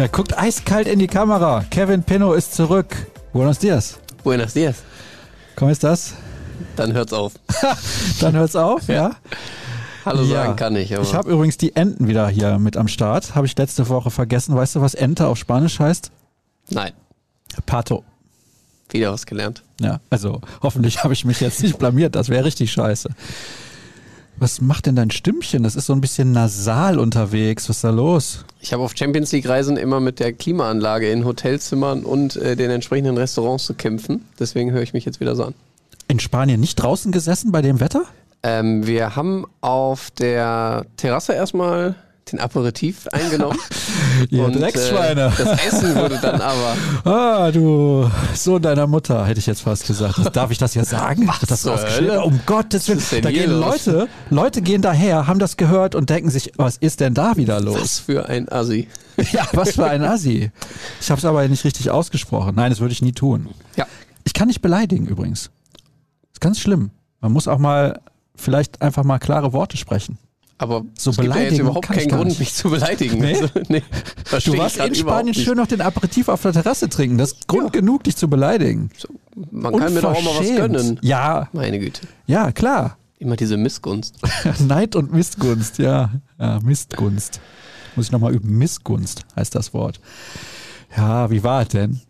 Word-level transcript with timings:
er 0.00 0.08
guckt 0.08 0.38
eiskalt 0.38 0.88
in 0.88 0.98
die 0.98 1.08
Kamera. 1.08 1.62
Kevin 1.70 2.02
Pinno 2.02 2.32
ist 2.32 2.54
zurück. 2.54 2.96
Buenos 3.34 3.58
dias. 3.58 3.98
Buenos 4.24 4.54
dias. 4.54 4.76
Komm, 5.56 5.68
ist 5.68 5.84
das? 5.84 6.14
Dann 6.76 6.94
hört's 6.94 7.12
auf. 7.12 7.34
Dann 8.20 8.34
hört's 8.34 8.56
auf, 8.56 8.88
ja. 8.88 8.94
ja? 8.94 9.10
Hallo 10.06 10.22
ja. 10.22 10.44
sagen 10.44 10.56
kann 10.56 10.74
ich. 10.76 10.94
Aber. 10.94 11.02
Ich 11.02 11.14
habe 11.14 11.30
übrigens 11.30 11.58
die 11.58 11.76
Enten 11.76 12.08
wieder 12.08 12.28
hier 12.28 12.58
mit 12.58 12.78
am 12.78 12.88
Start. 12.88 13.34
Habe 13.34 13.46
ich 13.46 13.56
letzte 13.58 13.90
Woche 13.90 14.10
vergessen. 14.10 14.56
Weißt 14.56 14.76
du, 14.76 14.80
was 14.80 14.94
Ente 14.94 15.26
auf 15.26 15.36
Spanisch 15.36 15.78
heißt? 15.78 16.10
Nein. 16.70 16.92
Pato. 17.66 18.02
Wieder 18.88 19.12
was 19.12 19.26
gelernt. 19.26 19.62
Ja, 19.80 20.00
also 20.08 20.40
hoffentlich 20.62 21.04
habe 21.04 21.12
ich 21.12 21.26
mich 21.26 21.40
jetzt 21.40 21.62
nicht 21.62 21.78
blamiert. 21.78 22.14
Das 22.14 22.30
wäre 22.30 22.46
richtig 22.46 22.72
scheiße. 22.72 23.10
Was 24.40 24.62
macht 24.62 24.86
denn 24.86 24.96
dein 24.96 25.10
Stimmchen? 25.10 25.62
Das 25.64 25.76
ist 25.76 25.84
so 25.84 25.92
ein 25.92 26.00
bisschen 26.00 26.32
nasal 26.32 26.98
unterwegs. 26.98 27.68
Was 27.68 27.76
ist 27.76 27.84
da 27.84 27.90
los? 27.90 28.46
Ich 28.60 28.72
habe 28.72 28.82
auf 28.82 28.96
Champions 28.96 29.32
League 29.32 29.46
Reisen 29.46 29.76
immer 29.76 30.00
mit 30.00 30.18
der 30.18 30.32
Klimaanlage 30.32 31.12
in 31.12 31.26
Hotelzimmern 31.26 32.04
und 32.04 32.36
äh, 32.36 32.56
den 32.56 32.70
entsprechenden 32.70 33.18
Restaurants 33.18 33.66
zu 33.66 33.74
kämpfen. 33.74 34.24
Deswegen 34.38 34.72
höre 34.72 34.80
ich 34.80 34.94
mich 34.94 35.04
jetzt 35.04 35.20
wieder 35.20 35.36
so 35.36 35.44
an. 35.44 35.54
In 36.08 36.20
Spanien 36.20 36.58
nicht 36.58 36.76
draußen 36.76 37.12
gesessen 37.12 37.52
bei 37.52 37.60
dem 37.60 37.80
Wetter? 37.80 38.04
Ähm, 38.42 38.86
wir 38.86 39.14
haben 39.14 39.44
auf 39.60 40.10
der 40.10 40.86
Terrasse 40.96 41.34
erstmal 41.34 41.94
den 42.32 42.40
Aperitif 42.40 43.06
eingenommen. 43.08 43.58
Ihr 44.30 44.44
und, 44.44 44.54
Drecksschweine. 44.54 45.26
Äh, 45.26 45.44
das 45.44 45.66
Essen 45.66 45.94
wurde 45.94 46.18
dann 46.20 46.40
aber. 46.40 46.76
Ah, 47.04 47.50
du 47.50 48.10
Sohn 48.34 48.62
deiner 48.62 48.86
Mutter, 48.86 49.26
hätte 49.26 49.40
ich 49.40 49.46
jetzt 49.46 49.62
fast 49.62 49.86
gesagt. 49.86 50.18
Darf 50.34 50.50
ich 50.50 50.58
das 50.58 50.74
ja 50.74 50.84
sagen? 50.84 51.26
Was 51.26 51.40
das 51.40 51.96
Hölle? 51.96 52.22
Um 52.22 52.40
Gottes 52.46 52.88
Willen. 52.88 53.22
Da 53.22 53.30
gehen 53.30 53.50
Leute, 53.50 54.08
Leute 54.30 54.62
gehen 54.62 54.82
daher, 54.82 55.26
haben 55.26 55.38
das 55.38 55.56
gehört 55.56 55.94
und 55.94 56.10
denken 56.10 56.30
sich, 56.30 56.52
was 56.56 56.76
ist 56.76 57.00
denn 57.00 57.14
da 57.14 57.36
wieder 57.36 57.60
los? 57.60 57.80
Was 57.80 57.98
für 57.98 58.28
ein 58.28 58.50
Assi. 58.50 58.88
Ja, 59.32 59.46
was 59.52 59.72
für 59.72 59.84
ein 59.84 60.02
Assi. 60.02 60.50
Ich 60.98 61.10
habe 61.10 61.18
es 61.18 61.26
aber 61.26 61.46
nicht 61.46 61.64
richtig 61.64 61.90
ausgesprochen. 61.90 62.54
Nein, 62.54 62.70
das 62.70 62.80
würde 62.80 62.92
ich 62.92 63.02
nie 63.02 63.12
tun. 63.12 63.48
Ja. 63.76 63.86
Ich 64.24 64.32
kann 64.32 64.48
nicht 64.48 64.62
beleidigen 64.62 65.06
übrigens. 65.06 65.50
Das 66.22 66.32
ist 66.34 66.40
ganz 66.40 66.58
schlimm. 66.58 66.90
Man 67.20 67.32
muss 67.32 67.46
auch 67.46 67.58
mal 67.58 68.00
vielleicht 68.34 68.80
einfach 68.80 69.04
mal 69.04 69.18
klare 69.18 69.52
Worte 69.52 69.76
sprechen. 69.76 70.18
Aber 70.60 70.84
so 70.94 71.10
es 71.10 71.16
gibt 71.16 71.34
ja 71.34 71.40
jetzt 71.40 71.58
überhaupt 71.58 71.88
keinen 71.88 72.08
Grund, 72.08 72.38
mich 72.38 72.52
zu 72.52 72.68
beleidigen. 72.68 73.18
Nee? 73.18 73.34
Also, 73.34 73.48
nee, 73.68 73.82
du 74.44 74.58
warst 74.58 74.76
in 74.76 74.94
Spanien 74.94 75.32
schön 75.32 75.56
noch 75.56 75.66
den 75.66 75.80
Aperitif 75.80 76.28
auf 76.28 76.42
der 76.42 76.52
Terrasse 76.52 76.90
trinken. 76.90 77.16
Das 77.16 77.32
ist 77.32 77.48
Grund 77.48 77.74
ja. 77.74 77.80
genug, 77.80 78.04
dich 78.04 78.14
zu 78.14 78.28
beleidigen. 78.28 78.90
So, 78.94 79.08
man 79.50 79.74
kann 79.74 79.94
mir 79.94 80.02
doch 80.02 80.14
auch 80.14 80.22
mal 80.22 80.38
was 80.38 80.54
gönnen. 80.54 80.98
Ja. 81.00 81.48
Meine 81.54 81.78
Güte. 81.78 82.02
Ja, 82.26 82.52
klar. 82.52 82.98
Immer 83.18 83.36
diese 83.36 83.56
Missgunst. 83.56 84.18
Neid 84.60 84.96
und 84.96 85.14
Missgunst, 85.14 85.78
ja. 85.78 86.10
Ja, 86.38 86.60
Missgunst. 86.62 87.40
Muss 87.96 88.06
ich 88.06 88.12
nochmal 88.12 88.34
üben. 88.34 88.58
Missgunst 88.58 89.22
heißt 89.36 89.54
das 89.54 89.72
Wort. 89.72 89.98
Ja, 90.94 91.30
wie 91.30 91.42
war 91.42 91.62
es 91.62 91.68
denn? 91.68 92.02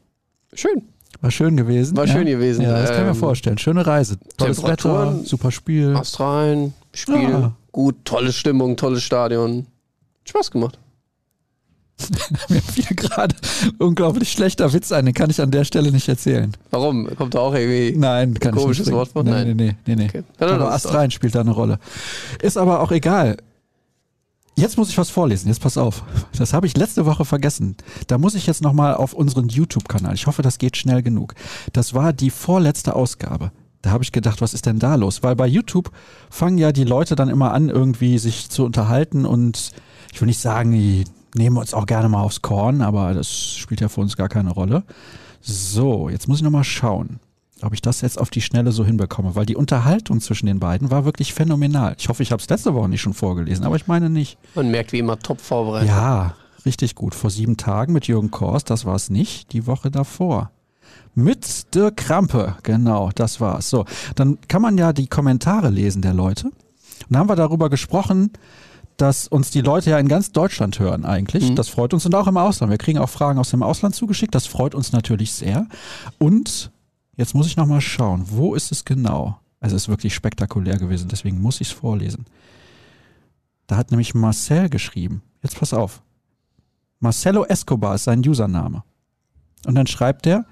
Schön. 0.54 0.82
War 1.20 1.30
schön 1.30 1.56
gewesen. 1.56 1.96
War 1.96 2.06
ja? 2.06 2.14
schön 2.14 2.26
gewesen. 2.26 2.62
Ja, 2.62 2.80
das 2.80 2.90
kann 2.90 2.98
ich 2.98 3.04
mir 3.04 3.10
ähm, 3.10 3.14
vorstellen. 3.14 3.58
Schöne 3.58 3.86
Reise. 3.86 4.18
Tolles 4.38 4.60
Wetter, 4.64 5.20
super 5.22 5.52
Spiel. 5.52 5.94
Australien, 5.94 6.74
Spiel. 6.94 7.22
Ja. 7.22 7.52
Gut, 7.72 8.04
tolle 8.04 8.32
Stimmung, 8.32 8.76
tolles 8.76 9.02
Stadion. 9.02 9.66
Spaß 10.24 10.50
gemacht. 10.50 10.78
Mir 12.48 12.62
fiel 12.62 12.96
gerade 12.96 13.34
unglaublich 13.78 14.32
schlechter 14.32 14.72
Witz 14.72 14.90
ein, 14.90 15.04
den 15.04 15.14
kann 15.14 15.30
ich 15.30 15.40
an 15.40 15.50
der 15.50 15.64
Stelle 15.64 15.92
nicht 15.92 16.08
erzählen. 16.08 16.56
Warum? 16.70 17.14
Kommt 17.16 17.34
da 17.34 17.40
auch 17.40 17.54
irgendwie 17.54 17.96
Nein, 17.98 18.34
kann 18.34 18.54
ein 18.54 18.58
komisches 18.58 18.86
ich 18.86 18.92
nicht 18.92 18.96
Wort 18.96 19.10
vor? 19.10 19.22
Nein, 19.22 19.48
nee, 19.48 19.54
nee, 19.54 19.76
nee. 19.86 19.96
nee. 19.96 20.08
Okay. 20.08 20.24
Aber 20.38 20.72
Astrein 20.72 21.10
spielt 21.10 21.34
da 21.34 21.40
eine 21.40 21.50
Rolle. 21.50 21.78
Ist 22.40 22.56
aber 22.56 22.80
auch 22.80 22.90
egal. 22.90 23.36
Jetzt 24.56 24.76
muss 24.76 24.90
ich 24.90 24.98
was 24.98 25.10
vorlesen. 25.10 25.48
Jetzt 25.48 25.60
pass 25.62 25.78
auf. 25.78 26.02
Das 26.36 26.52
habe 26.52 26.66
ich 26.66 26.76
letzte 26.76 27.06
Woche 27.06 27.24
vergessen. 27.24 27.76
Da 28.08 28.18
muss 28.18 28.34
ich 28.34 28.46
jetzt 28.46 28.62
nochmal 28.62 28.94
auf 28.94 29.14
unseren 29.14 29.48
YouTube-Kanal. 29.48 30.14
Ich 30.14 30.26
hoffe, 30.26 30.42
das 30.42 30.58
geht 30.58 30.76
schnell 30.76 31.02
genug. 31.02 31.34
Das 31.72 31.94
war 31.94 32.12
die 32.12 32.30
vorletzte 32.30 32.94
Ausgabe. 32.94 33.52
Da 33.82 33.90
habe 33.90 34.04
ich 34.04 34.12
gedacht, 34.12 34.40
was 34.40 34.52
ist 34.52 34.66
denn 34.66 34.78
da 34.78 34.94
los? 34.94 35.22
Weil 35.22 35.36
bei 35.36 35.46
YouTube 35.46 35.90
fangen 36.28 36.58
ja 36.58 36.70
die 36.72 36.84
Leute 36.84 37.16
dann 37.16 37.28
immer 37.28 37.52
an, 37.52 37.68
irgendwie 37.70 38.18
sich 38.18 38.50
zu 38.50 38.64
unterhalten 38.64 39.24
und 39.24 39.72
ich 40.12 40.20
will 40.20 40.26
nicht 40.26 40.40
sagen, 40.40 40.72
die 40.72 41.04
nehmen 41.34 41.56
uns 41.56 41.72
auch 41.72 41.86
gerne 41.86 42.08
mal 42.08 42.22
aufs 42.22 42.42
Korn, 42.42 42.82
aber 42.82 43.14
das 43.14 43.30
spielt 43.30 43.80
ja 43.80 43.88
für 43.88 44.00
uns 44.00 44.16
gar 44.16 44.28
keine 44.28 44.50
Rolle. 44.50 44.82
So, 45.40 46.08
jetzt 46.10 46.28
muss 46.28 46.38
ich 46.38 46.44
nochmal 46.44 46.64
schauen, 46.64 47.20
ob 47.62 47.72
ich 47.72 47.80
das 47.80 48.02
jetzt 48.02 48.20
auf 48.20 48.28
die 48.28 48.42
Schnelle 48.42 48.72
so 48.72 48.84
hinbekomme, 48.84 49.34
weil 49.34 49.46
die 49.46 49.56
Unterhaltung 49.56 50.20
zwischen 50.20 50.46
den 50.46 50.58
beiden 50.58 50.90
war 50.90 51.06
wirklich 51.06 51.32
phänomenal. 51.32 51.94
Ich 51.98 52.08
hoffe, 52.08 52.22
ich 52.22 52.32
habe 52.32 52.42
es 52.42 52.48
letzte 52.50 52.74
Woche 52.74 52.88
nicht 52.88 53.00
schon 53.00 53.14
vorgelesen, 53.14 53.64
aber 53.64 53.76
ich 53.76 53.86
meine 53.86 54.10
nicht. 54.10 54.36
Man 54.54 54.70
merkt 54.70 54.92
wie 54.92 54.98
immer 54.98 55.18
top 55.18 55.40
vorbereitet. 55.40 55.88
Ja, 55.88 56.34
richtig 56.66 56.94
gut. 56.96 57.14
Vor 57.14 57.30
sieben 57.30 57.56
Tagen 57.56 57.94
mit 57.94 58.08
Jürgen 58.08 58.30
Kors, 58.30 58.64
das 58.64 58.84
war 58.84 58.96
es 58.96 59.08
nicht, 59.08 59.52
die 59.54 59.66
Woche 59.66 59.90
davor 59.90 60.50
mit 61.14 61.74
Dirk 61.74 61.96
Krampe. 61.96 62.56
Genau, 62.62 63.10
das 63.14 63.40
war's. 63.40 63.70
So, 63.70 63.84
dann 64.14 64.38
kann 64.48 64.62
man 64.62 64.78
ja 64.78 64.92
die 64.92 65.06
Kommentare 65.06 65.70
lesen 65.70 66.02
der 66.02 66.14
Leute. 66.14 66.46
Und 66.46 66.54
dann 67.08 67.20
haben 67.20 67.28
wir 67.28 67.36
darüber 67.36 67.70
gesprochen, 67.70 68.30
dass 68.96 69.28
uns 69.28 69.50
die 69.50 69.62
Leute 69.62 69.90
ja 69.90 69.98
in 69.98 70.08
ganz 70.08 70.32
Deutschland 70.32 70.78
hören 70.78 71.04
eigentlich. 71.04 71.50
Mhm. 71.50 71.56
Das 71.56 71.68
freut 71.68 71.94
uns 71.94 72.04
und 72.04 72.14
auch 72.14 72.26
im 72.26 72.36
Ausland. 72.36 72.70
Wir 72.70 72.78
kriegen 72.78 72.98
auch 72.98 73.08
Fragen 73.08 73.38
aus 73.38 73.50
dem 73.50 73.62
Ausland 73.62 73.94
zugeschickt. 73.94 74.34
Das 74.34 74.46
freut 74.46 74.74
uns 74.74 74.92
natürlich 74.92 75.32
sehr. 75.32 75.66
Und 76.18 76.70
jetzt 77.16 77.34
muss 77.34 77.46
ich 77.46 77.56
nochmal 77.56 77.80
schauen, 77.80 78.24
wo 78.26 78.54
ist 78.54 78.72
es 78.72 78.84
genau? 78.84 79.38
Also 79.58 79.76
es 79.76 79.82
ist 79.82 79.88
wirklich 79.88 80.14
spektakulär 80.14 80.78
gewesen, 80.78 81.08
deswegen 81.08 81.40
muss 81.40 81.60
ich 81.60 81.68
es 81.68 81.74
vorlesen. 81.74 82.26
Da 83.66 83.76
hat 83.76 83.90
nämlich 83.90 84.14
Marcel 84.14 84.68
geschrieben. 84.68 85.22
Jetzt 85.42 85.58
pass 85.58 85.72
auf. 85.72 86.02
Marcelo 86.98 87.44
Escobar 87.44 87.94
ist 87.94 88.04
sein 88.04 88.20
Username. 88.20 88.82
Und 89.66 89.74
dann 89.74 89.86
schreibt 89.86 90.26
er, 90.26 90.44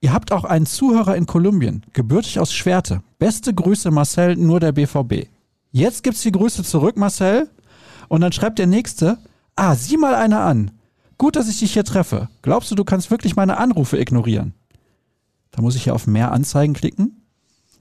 Ihr 0.00 0.12
habt 0.12 0.30
auch 0.32 0.44
einen 0.44 0.66
Zuhörer 0.66 1.16
in 1.16 1.26
Kolumbien, 1.26 1.82
gebürtig 1.92 2.38
aus 2.38 2.52
Schwerte. 2.52 3.02
Beste 3.18 3.54
Grüße, 3.54 3.90
Marcel, 3.90 4.36
nur 4.36 4.60
der 4.60 4.72
BVB. 4.72 5.28
Jetzt 5.72 6.02
gibt's 6.02 6.22
die 6.22 6.32
Grüße 6.32 6.62
zurück, 6.64 6.96
Marcel. 6.96 7.50
Und 8.08 8.20
dann 8.20 8.32
schreibt 8.32 8.58
der 8.58 8.66
Nächste, 8.66 9.18
ah, 9.56 9.74
sieh 9.74 9.96
mal 9.96 10.14
einer 10.14 10.40
an. 10.40 10.70
Gut, 11.18 11.36
dass 11.36 11.48
ich 11.48 11.58
dich 11.58 11.72
hier 11.72 11.84
treffe. 11.84 12.28
Glaubst 12.42 12.70
du, 12.70 12.74
du 12.74 12.84
kannst 12.84 13.10
wirklich 13.10 13.36
meine 13.36 13.56
Anrufe 13.56 13.98
ignorieren? 13.98 14.54
Da 15.50 15.62
muss 15.62 15.74
ich 15.74 15.84
hier 15.84 15.94
auf 15.94 16.06
mehr 16.06 16.32
Anzeigen 16.32 16.74
klicken. 16.74 17.22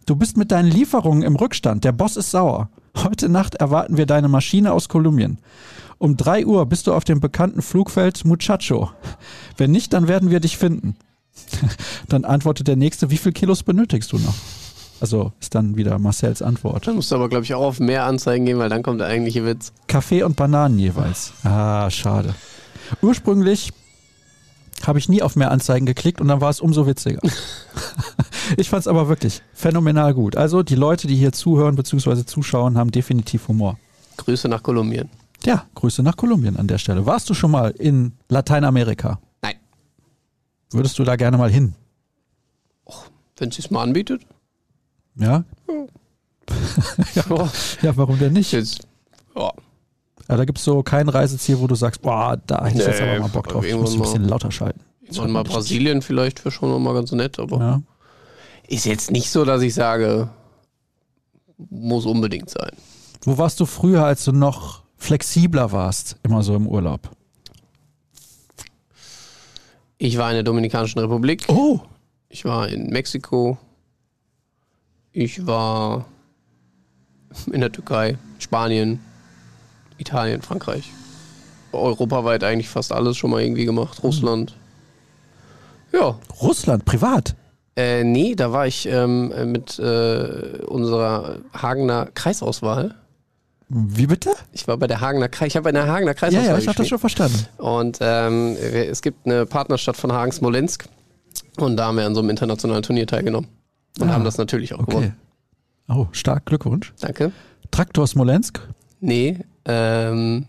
Du 0.06 0.16
bist 0.16 0.38
mit 0.38 0.52
deinen 0.52 0.72
Lieferungen 0.72 1.24
im 1.24 1.36
Rückstand. 1.36 1.84
Der 1.84 1.92
Boss 1.92 2.16
ist 2.16 2.32
sauer. 2.32 2.70
Heute 2.96 3.28
Nacht 3.28 3.56
erwarten 3.56 3.97
wir 3.97 4.06
deine 4.06 4.30
Maschine 4.30 4.72
aus 4.72 4.88
Kolumbien. 4.88 5.40
Um 5.97 6.16
drei 6.16 6.46
Uhr 6.46 6.66
bist 6.66 6.88
du 6.88 6.94
auf 6.94 7.03
dem 7.03 7.20
bekannten 7.20 7.62
Flugfeld 7.62 8.24
Muchacho. 8.24 8.92
Wenn 9.58 9.72
nicht, 9.72 9.92
dann 9.94 10.08
werden 10.08 10.30
wir 10.30 10.40
dich 10.40 10.58
finden. 10.58 10.96
Dann 12.09 12.25
antwortet 12.25 12.68
der 12.68 12.75
Nächste, 12.75 13.09
wie 13.09 13.18
viel 13.18 13.31
Kilos 13.31 13.63
benötigst 13.63 14.12
du 14.12 14.18
noch? 14.18 14.35
Also 15.01 15.34
ist 15.41 15.53
dann 15.53 15.75
wieder 15.75 16.00
Marcells 16.00 16.41
Antwort. 16.41 16.88
Dann 16.88 16.96
musst 16.96 17.12
du 17.12 17.16
aber, 17.16 17.28
glaube 17.28 17.44
ich, 17.44 17.53
auch 17.53 17.66
auf 17.66 17.79
mehr 17.79 18.06
Anzeigen 18.06 18.46
gehen, 18.46 18.57
weil 18.59 18.69
dann 18.69 18.81
kommt 18.81 19.01
der 19.01 19.07
eigentliche 19.07 19.46
Witz. 19.46 19.73
Kaffee 19.88 20.23
und 20.23 20.38
Bananen 20.38 20.79
jeweils. 20.79 21.34
Ah, 21.44 21.90
schade. 21.90 22.34
Ursprünglich 23.01 23.72
habe 24.85 25.00
ich 25.00 25.09
nie 25.09 25.22
auf 25.22 25.35
mehr 25.35 25.51
Anzeigen 25.51 25.85
geklickt 25.85 26.22
und 26.22 26.28
dann 26.28 26.41
war 26.41 26.50
es 26.50 26.62
umso 26.62 26.88
witziger. 26.88 27.19
ich 28.57 28.69
fand 28.69 28.81
es 28.81 28.88
aber 28.88 29.09
wirklich 29.09 29.41
phänomenal 29.53 30.13
gut. 30.13 30.35
Also 30.35 30.63
die 30.63 30.75
Leute, 30.75 31.07
die 31.07 31.16
hier 31.16 31.34
zuhören 31.34 31.75
bzw. 31.75 32.25
zuschauen, 32.25 32.78
haben 32.78 32.91
definitiv 32.91 33.47
Humor. 33.47 33.78
Grüße 34.17 34.47
nach 34.47 34.63
Kolumbien. 34.63 35.09
Ja, 35.46 35.66
Grüße 35.75 36.03
nach 36.03 36.16
Kolumbien 36.16 36.57
an 36.57 36.67
der 36.67 36.78
Stelle. 36.78 37.05
Warst 37.05 37.29
du 37.29 37.34
schon 37.34 37.52
mal 37.52 37.72
in 37.72 38.14
Lateinamerika? 38.29 39.20
Würdest 40.72 40.97
du 41.00 41.03
da 41.03 41.16
gerne 41.16 41.38
mal 41.38 41.50
hin? 41.50 41.76
Wenn 43.38 43.52
sie 43.52 43.59
es 43.59 43.70
mal 43.70 43.84
anbietet. 43.84 44.22
Ja? 45.16 45.44
Ja. 47.16 47.50
ja. 47.82 47.97
warum 47.97 48.20
denn 48.20 48.34
nicht? 48.34 48.52
Jetzt, 48.52 48.88
ja. 49.35 49.52
ja 50.28 50.38
da 50.38 50.46
gibt 50.46 50.59
es 50.59 50.64
so 50.64 50.84
kein 50.84 51.09
Reiseziel, 51.09 51.59
wo 51.59 51.67
du 51.67 51.76
sagst, 51.76 52.02
boah, 52.02 52.40
da 52.46 52.66
hätte 52.66 52.82
ich 52.82 52.88
jetzt 52.88 53.02
aber 53.02 53.20
mal 53.20 53.29
Bock 53.29 53.47
drauf. 53.47 53.66
Ich 53.66 53.76
muss 53.76 53.94
ein 53.94 54.02
bisschen 54.02 54.26
lauter 54.26 54.52
schalten. 54.52 54.82
Irgendwann 55.02 55.32
mal 55.32 55.44
Brasilien 55.44 56.02
vielleicht 56.02 56.44
wäre 56.44 56.52
schon 56.52 56.82
mal 56.82 56.94
ganz 56.94 57.12
nett, 57.12 57.40
aber 57.40 57.59
ja. 57.59 57.82
ist 58.67 58.85
jetzt 58.85 59.12
nicht 59.12 59.29
so, 59.29 59.46
dass 59.46 59.62
ich 59.62 59.73
sage, 59.73 60.29
muss 61.70 62.06
unbedingt 62.06 62.50
sein. 62.50 62.72
Wo 63.23 63.38
warst 63.38 63.59
du 63.59 63.66
früher, 63.66 64.06
als 64.06 64.23
du 64.26 64.32
noch 64.32 64.84
flexibler 64.97 65.72
warst, 65.72 66.17
immer 66.23 66.44
so 66.44 66.56
im 66.56 66.67
Urlaub? 66.67 67.09
Ich 69.97 70.18
war 70.18 70.30
in 70.30 70.36
der 70.36 70.44
Dominikanischen 70.44 71.00
Republik. 71.00 71.44
Oh. 71.47 71.80
Ich 72.30 72.44
war 72.46 72.68
in 72.68 72.90
Mexiko. 72.90 73.58
Ich 75.12 75.46
war 75.46 76.06
in 77.52 77.62
der 77.62 77.72
Türkei, 77.72 78.18
Spanien, 78.40 79.00
Italien, 79.97 80.42
Frankreich. 80.42 80.92
Europaweit 81.72 82.44
eigentlich 82.44 82.70
fast 82.70 82.92
alles 82.92 83.18
schon 83.18 83.32
mal 83.32 83.42
irgendwie 83.42 83.66
gemacht. 83.66 84.03
Russland. 84.03 84.56
Ja. 85.92 86.20
Russland, 86.41 86.86
privat? 86.86 87.36
Äh, 87.78 88.03
nee, 88.03 88.36
da 88.36 88.52
war 88.52 88.68
ich 88.68 88.88
ähm, 88.88 89.52
mit 89.52 89.80
äh, 89.80 90.64
unserer 90.68 91.40
Hagener 91.53 92.08
Kreisauswahl. 92.14 92.96
Wie 93.67 94.06
bitte? 94.08 94.32
Ich 94.52 94.67
war 94.67 94.78
bei 94.78 94.88
der 94.88 95.02
Hagener 95.02 95.28
Kreis, 95.28 95.47
ich 95.47 95.56
habe 95.56 95.64
bei 95.66 95.72
der 95.72 95.88
Hagener 95.88 96.14
Kreis 96.14 96.34
Ja, 96.34 96.41
ja, 96.41 96.58
ich 96.58 96.67
habe 96.67 96.78
das 96.78 96.88
schon 96.88 97.00
verstanden. 97.00 97.47
Und 97.58 97.97
ähm, 98.02 98.56
es 98.58 99.02
gibt 99.02 99.26
eine 99.26 99.46
Partnerstadt 99.46 99.97
von 99.97 100.12
Hagen 100.12 100.32
Smolensk 100.32 100.85
und 101.58 101.76
da 101.78 101.85
haben 101.88 101.97
wir 101.97 102.06
an 102.06 102.14
so 102.14 102.22
einem 102.22 102.29
internationalen 102.29 102.84
Turnier 102.84 103.08
teilgenommen 103.08 103.47
und 104.00 104.09
Ah, 104.09 104.14
haben 104.14 104.23
das 104.23 104.38
natürlich 104.38 104.73
auch 104.73 104.79
Okay. 104.79 104.91
gewonnen. 104.91 105.17
Oh, 105.88 106.08
stark, 106.12 106.46
Glückwunsch. 106.46 106.94
Danke. 107.00 107.32
Traktor 107.72 108.06
Smolensk? 108.08 108.59
Nee, 109.00 109.40
ähm, 109.66 110.46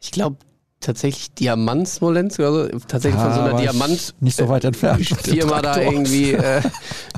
ich 0.00 0.10
glaube 0.12 0.36
tatsächlich 0.80 1.32
Diamant 1.34 1.86
Smolensk 1.88 2.40
oder 2.40 2.52
so. 2.52 2.78
Tatsächlich 2.88 3.20
von 3.20 3.32
so 3.32 3.40
Ah, 3.40 3.44
einer 3.46 3.58
Diamant 3.60 4.14
nicht 4.20 4.36
so 4.36 4.48
weit 4.48 4.64
entfernt 4.64 5.06
Firma 5.22 5.60
da 5.62 5.80
irgendwie 5.80 6.32
äh, 6.32 6.62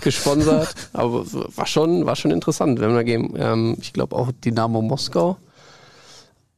gesponsert. 0.00 0.75
Aber 0.93 1.25
war 1.32 1.67
schon, 1.67 2.05
war 2.05 2.17
schon 2.17 2.32
interessant, 2.32 2.81
wenn 2.81 2.94
wir 2.94 3.05
gehen. 3.05 3.35
Ähm, 3.37 3.76
ich 3.81 3.93
glaube 3.93 4.17
auch 4.17 4.31
Dynamo 4.44 4.82
Moskau 4.82 5.37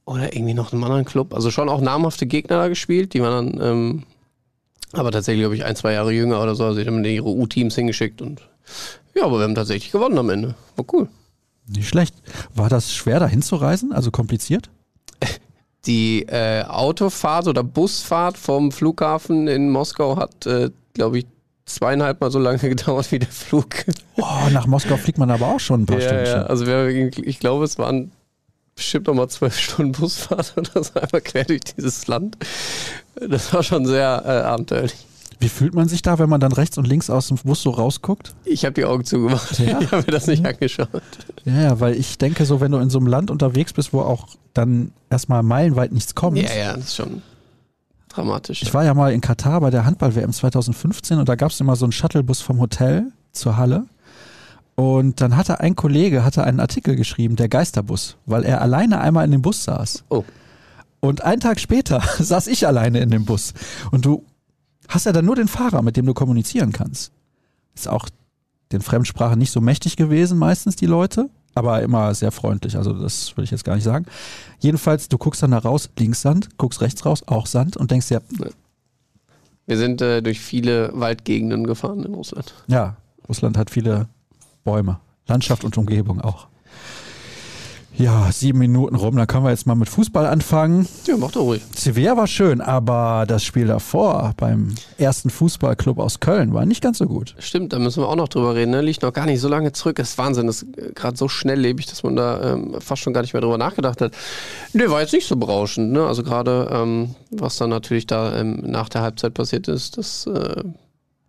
oder 0.07 0.35
irgendwie 0.35 0.55
noch 0.55 0.73
einem 0.73 0.85
anderen 0.85 1.05
Club. 1.05 1.35
Also 1.35 1.51
schon 1.51 1.69
auch 1.69 1.81
namhafte 1.81 2.27
Gegner 2.27 2.57
da 2.57 2.69
gespielt, 2.69 3.15
die 3.15 3.23
waren 3.23 3.59
dann, 3.59 3.67
ähm, 3.67 4.03
aber 4.93 5.11
tatsächlich 5.11 5.43
glaube 5.43 5.57
ich 5.57 5.65
ein, 5.65 5.77
zwei 5.77 5.93
Jahre 5.93 6.13
jünger 6.13 6.43
oder 6.43 6.55
so. 6.55 6.65
Also 6.65 6.81
die 6.81 6.87
haben 6.87 7.05
ihre 7.05 7.29
U-Teams 7.29 7.75
hingeschickt 7.75 8.23
und 8.23 8.43
ja, 9.15 9.25
aber 9.25 9.39
wir 9.39 9.45
haben 9.45 9.55
tatsächlich 9.55 9.93
gewonnen 9.93 10.19
am 10.19 10.31
Ende. 10.31 10.55
War 10.77 10.85
cool. 10.93 11.09
Nicht 11.67 11.89
schlecht. 11.89 12.15
War 12.55 12.69
das 12.69 12.95
schwer, 12.95 13.21
da 13.21 13.27
hinzureisen? 13.27 13.93
Also 13.93 14.11
kompliziert? 14.11 14.71
Die 15.87 16.23
äh, 16.23 16.63
Autofahrt 16.65 17.47
oder 17.47 17.63
Busfahrt 17.63 18.39
vom 18.39 18.73
Flughafen 18.73 19.49
in 19.49 19.71
Moskau 19.71 20.17
hat, 20.17 20.47
äh, 20.47 20.71
glaube 20.95 21.19
ich, 21.19 21.27
zweieinhalb 21.67 22.21
Mal 22.21 22.31
so 22.31 22.39
lange 22.39 22.59
gedauert 22.69 23.11
wie 23.13 23.19
der 23.19 23.29
Flug. 23.29 23.69
Oh, 24.17 24.49
nach 24.53 24.67
Moskau 24.67 24.97
fliegt 24.97 25.19
man 25.19 25.31
aber 25.31 25.49
auch 25.49 25.61
schon 25.61 25.83
ein 25.83 25.87
paar 25.87 26.01
ja, 26.01 26.09
Stündchen. 26.09 26.37
ja. 26.37 26.47
Also 26.47 26.67
wir, 26.67 26.89
ich 27.19 27.39
glaube, 27.39 27.65
es 27.65 27.79
waren 27.79 28.13
bestimmt 28.75 29.07
noch 29.07 29.15
mal 29.15 29.29
zwölf 29.29 29.59
Stunden 29.59 29.93
Busfahrt 29.93 30.55
oder 30.57 30.83
so 30.83 31.01
einmal 31.01 31.21
quer 31.21 31.45
durch 31.45 31.61
dieses 31.61 32.07
Land. 32.07 32.37
Das 33.15 33.53
war 33.53 33.63
schon 33.63 33.87
sehr 33.87 34.23
äh, 34.25 34.47
abenteuerlich. 34.47 35.07
Wie 35.41 35.49
fühlt 35.49 35.75
man 35.75 35.89
sich 35.89 36.03
da, 36.03 36.19
wenn 36.19 36.29
man 36.29 36.41
dann 36.41 36.53
rechts 36.53 36.79
und 36.79 36.87
links 36.87 37.11
aus 37.11 37.29
dem 37.29 37.37
Bus 37.39 37.63
so 37.63 37.71
rausguckt? 37.71 38.35
Ich 38.45 38.65
habe 38.65 38.75
die 38.75 38.85
Augen 38.85 39.05
zugemacht. 39.05 39.59
Ja? 39.59 39.79
Ich 39.85 39.91
habe 39.91 40.05
mir 40.07 40.13
das 40.13 40.27
nicht 40.27 40.45
angeschaut. 40.45 40.89
Ja, 41.45 41.61
ja, 41.61 41.81
weil 41.81 41.95
ich 41.97 42.19
denke, 42.19 42.45
so 42.45 42.61
wenn 42.61 42.73
du 42.73 42.79
in 42.79 42.91
so 42.91 42.99
einem 42.99 43.07
Land 43.07 43.31
unterwegs 43.31 43.73
bist, 43.73 43.93
wo 43.93 44.01
auch 44.01 44.29
dann 44.53 44.93
erstmal 45.11 45.43
meilenweit 45.43 45.93
nichts 45.93 46.15
kommt. 46.15 46.39
Ja, 46.39 46.55
ja, 46.55 46.75
das 46.75 46.85
ist 46.85 46.97
schon 46.97 47.23
dramatisch. 48.09 48.63
Ich 48.63 48.73
war 48.73 48.85
ja 48.85 48.95
mal 48.95 49.13
in 49.13 49.21
Katar 49.21 49.61
bei 49.61 49.71
der 49.71 49.85
Handball-WM 49.85 50.33
2015 50.33 51.19
und 51.19 51.29
da 51.29 51.35
gab 51.35 51.51
es 51.51 51.61
immer 51.61 51.77
so 51.77 51.85
einen 51.85 51.93
Shuttlebus 51.93 52.41
vom 52.41 52.61
Hotel 52.61 53.13
zur 53.33 53.57
Halle. 53.57 53.87
Und 54.77 55.21
dann 55.21 55.37
hatte 55.37 55.61
ein 55.61 55.77
Kollege 55.77 56.25
hatte 56.25 56.45
einen 56.45 56.61
Artikel 56.61 56.97
geschrieben, 56.97 57.37
der 57.37 57.49
Geisterbus, 57.49 58.17
weil 58.27 58.45
er 58.45 58.61
alleine 58.61 59.01
einmal 59.01 59.25
in 59.25 59.31
dem 59.31 59.43
Bus 59.43 59.65
saß. 59.65 60.05
Oh. 60.09 60.25
Und 61.01 61.23
einen 61.23 61.41
Tag 61.41 61.61
später 61.61 62.03
saß 62.19 62.47
ich 62.49 62.67
alleine 62.67 63.01
in 63.01 63.11
dem 63.11 63.25
Bus. 63.25 63.55
Und 63.91 64.05
du 64.05 64.25
hast 64.89 65.07
ja 65.07 65.13
dann 65.13 65.25
nur 65.25 65.37
den 65.37 65.49
Fahrer, 65.49 65.83
mit 65.83 65.97
dem 65.97 66.07
du 66.07 66.15
kommunizieren 66.15 66.73
kannst. 66.73 67.13
Ist 67.75 67.89
auch 67.89 68.09
den 68.73 68.81
Fremdsprachen 68.81 69.39
nicht 69.39 69.51
so 69.53 69.61
mächtig 69.61 69.97
gewesen, 69.97 70.39
meistens 70.39 70.77
die 70.77 70.87
Leute, 70.87 71.29
aber 71.55 71.83
immer 71.83 72.15
sehr 72.15 72.33
freundlich. 72.33 72.77
Also 72.77 72.93
das 72.93 73.37
würde 73.37 73.45
ich 73.45 73.51
jetzt 73.51 73.65
gar 73.65 73.75
nicht 73.75 73.85
sagen. 73.85 74.07
Jedenfalls, 74.61 75.09
du 75.09 75.19
guckst 75.19 75.43
dann 75.43 75.53
da 75.53 75.59
raus, 75.59 75.91
links 75.99 76.23
Sand, 76.23 76.57
guckst 76.59 76.81
rechts 76.81 77.05
raus, 77.07 77.23
auch 77.27 77.47
Sand 77.47 77.77
und 77.77 77.91
denkst 77.91 78.09
dir, 78.09 78.23
Wir 79.67 79.77
sind 79.79 80.01
äh, 80.03 80.23
durch 80.23 80.41
viele 80.41 80.91
Waldgegenden 80.95 81.67
gefahren 81.67 82.03
in 82.05 82.15
Russland. 82.15 82.55
ja, 82.67 82.97
Russland 83.29 83.57
hat 83.57 83.71
viele 83.71 84.09
Bäume, 84.65 85.01
Landschaft 85.27 85.65
und 85.65 85.79
Umgebung 85.79 86.21
auch. 86.21 86.49
Ja, 87.97 88.33
sieben 88.33 88.59
Minuten 88.59 88.97
rum, 88.97 89.15
dann 89.15 89.29
können 89.29 89.45
wir 89.45 89.51
jetzt 89.51 89.67
mal 89.67 89.77
mit 89.77 89.89
Fußball 89.89 90.27
anfangen. 90.27 90.89
Ja, 91.07 91.17
mach 91.17 91.31
doch 91.31 91.43
ruhig. 91.43 91.63
Sevilla 91.77 92.17
war 92.17 92.27
schön, 92.27 92.61
aber 92.61 93.25
das 93.29 93.45
Spiel 93.45 93.69
davor 93.69 94.35
beim 94.37 94.75
ersten 94.99 95.31
Fußballclub 95.31 96.01
aus 96.01 96.19
Köln 96.19 96.53
war 96.53 96.67
nicht 96.67 96.83
ganz 96.83 96.99
so 96.99 97.07
gut. 97.07 97.37
Stimmt, 97.39 97.73
da 97.73 97.79
müssen 97.79 98.03
wir 98.03 98.09
auch 98.09 98.17
noch 98.17 98.29
drüber 98.29 98.57
reden. 98.57 98.73
Ne? 98.73 98.81
Liegt 98.81 99.03
noch 99.03 99.13
gar 99.13 99.27
nicht 99.27 99.41
so 99.41 99.49
lange 99.49 99.71
zurück. 99.73 99.97
Das 99.97 100.11
ist 100.11 100.19
Wahnsinn. 100.19 100.49
Das 100.49 100.63
ist 100.63 100.95
gerade 100.97 101.17
so 101.17 101.29
schnelllebig, 101.29 101.87
dass 101.87 102.03
man 102.03 102.17
da 102.17 102.55
ähm, 102.55 102.75
fast 102.81 103.03
schon 103.03 103.13
gar 103.13 103.21
nicht 103.21 103.33
mehr 103.33 103.43
drüber 103.43 103.59
nachgedacht 103.59 104.01
hat. 104.01 104.13
Nee, 104.73 104.89
war 104.89 105.01
jetzt 105.01 105.13
nicht 105.13 105.29
so 105.29 105.37
berauschend. 105.37 105.93
Ne? 105.93 106.05
Also 106.05 106.25
gerade, 106.25 106.69
ähm, 106.73 107.15
was 107.31 107.59
dann 107.59 107.71
natürlich 107.71 108.09
da 108.09 108.37
ähm, 108.37 108.61
nach 108.65 108.89
der 108.89 109.03
Halbzeit 109.03 109.35
passiert 109.35 109.69
ist, 109.69 109.99
das 109.99 110.27
äh, 110.27 110.65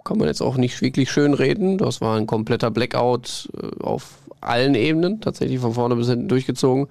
kann 0.05 0.19
man 0.19 0.27
jetzt 0.27 0.41
auch 0.41 0.55
nicht 0.55 0.81
wirklich 0.81 1.11
schön 1.11 1.33
reden. 1.33 1.77
Das 1.77 1.99
war 1.99 2.15
ein 2.15 2.27
kompletter 2.27 2.71
Blackout 2.71 3.49
äh, 3.61 3.83
auf 3.83 4.19
allen 4.39 4.75
Ebenen, 4.75 5.19
tatsächlich 5.19 5.59
von 5.59 5.73
vorne 5.73 5.95
bis 5.95 6.07
hinten 6.07 6.29
durchgezogen. 6.29 6.87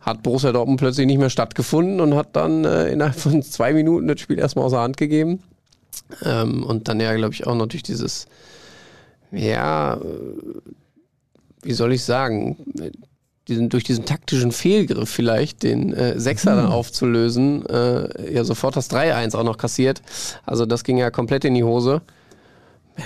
Hat 0.00 0.22
Borussia 0.22 0.52
Dortmund 0.52 0.80
plötzlich 0.80 1.06
nicht 1.06 1.18
mehr 1.18 1.30
stattgefunden 1.30 2.00
und 2.00 2.14
hat 2.14 2.34
dann 2.34 2.64
äh, 2.64 2.88
innerhalb 2.90 3.14
von 3.14 3.42
zwei 3.44 3.72
Minuten 3.72 4.08
das 4.08 4.20
Spiel 4.20 4.38
erstmal 4.38 4.66
außer 4.66 4.80
Hand 4.80 4.96
gegeben. 4.96 5.42
Ähm, 6.24 6.64
und 6.64 6.88
dann 6.88 7.00
ja, 7.00 7.14
glaube 7.14 7.34
ich, 7.34 7.46
auch 7.46 7.54
noch 7.54 7.66
durch 7.66 7.84
dieses, 7.84 8.26
ja, 9.30 9.94
äh, 9.94 10.00
wie 11.62 11.72
soll 11.72 11.92
ich 11.92 12.02
sagen, 12.02 12.56
diesen, 13.46 13.68
durch 13.68 13.84
diesen 13.84 14.06
taktischen 14.06 14.50
Fehlgriff 14.50 15.10
vielleicht, 15.10 15.62
den 15.62 15.92
äh, 15.92 16.18
Sechser 16.18 16.56
dann 16.56 16.66
aufzulösen, 16.66 17.64
äh, 17.66 18.32
ja 18.34 18.44
sofort 18.44 18.76
das 18.76 18.90
3-1 18.90 19.36
auch 19.36 19.44
noch 19.44 19.58
kassiert. 19.58 20.02
Also 20.46 20.66
das 20.66 20.82
ging 20.82 20.98
ja 20.98 21.10
komplett 21.10 21.44
in 21.44 21.54
die 21.54 21.64
Hose. 21.64 22.02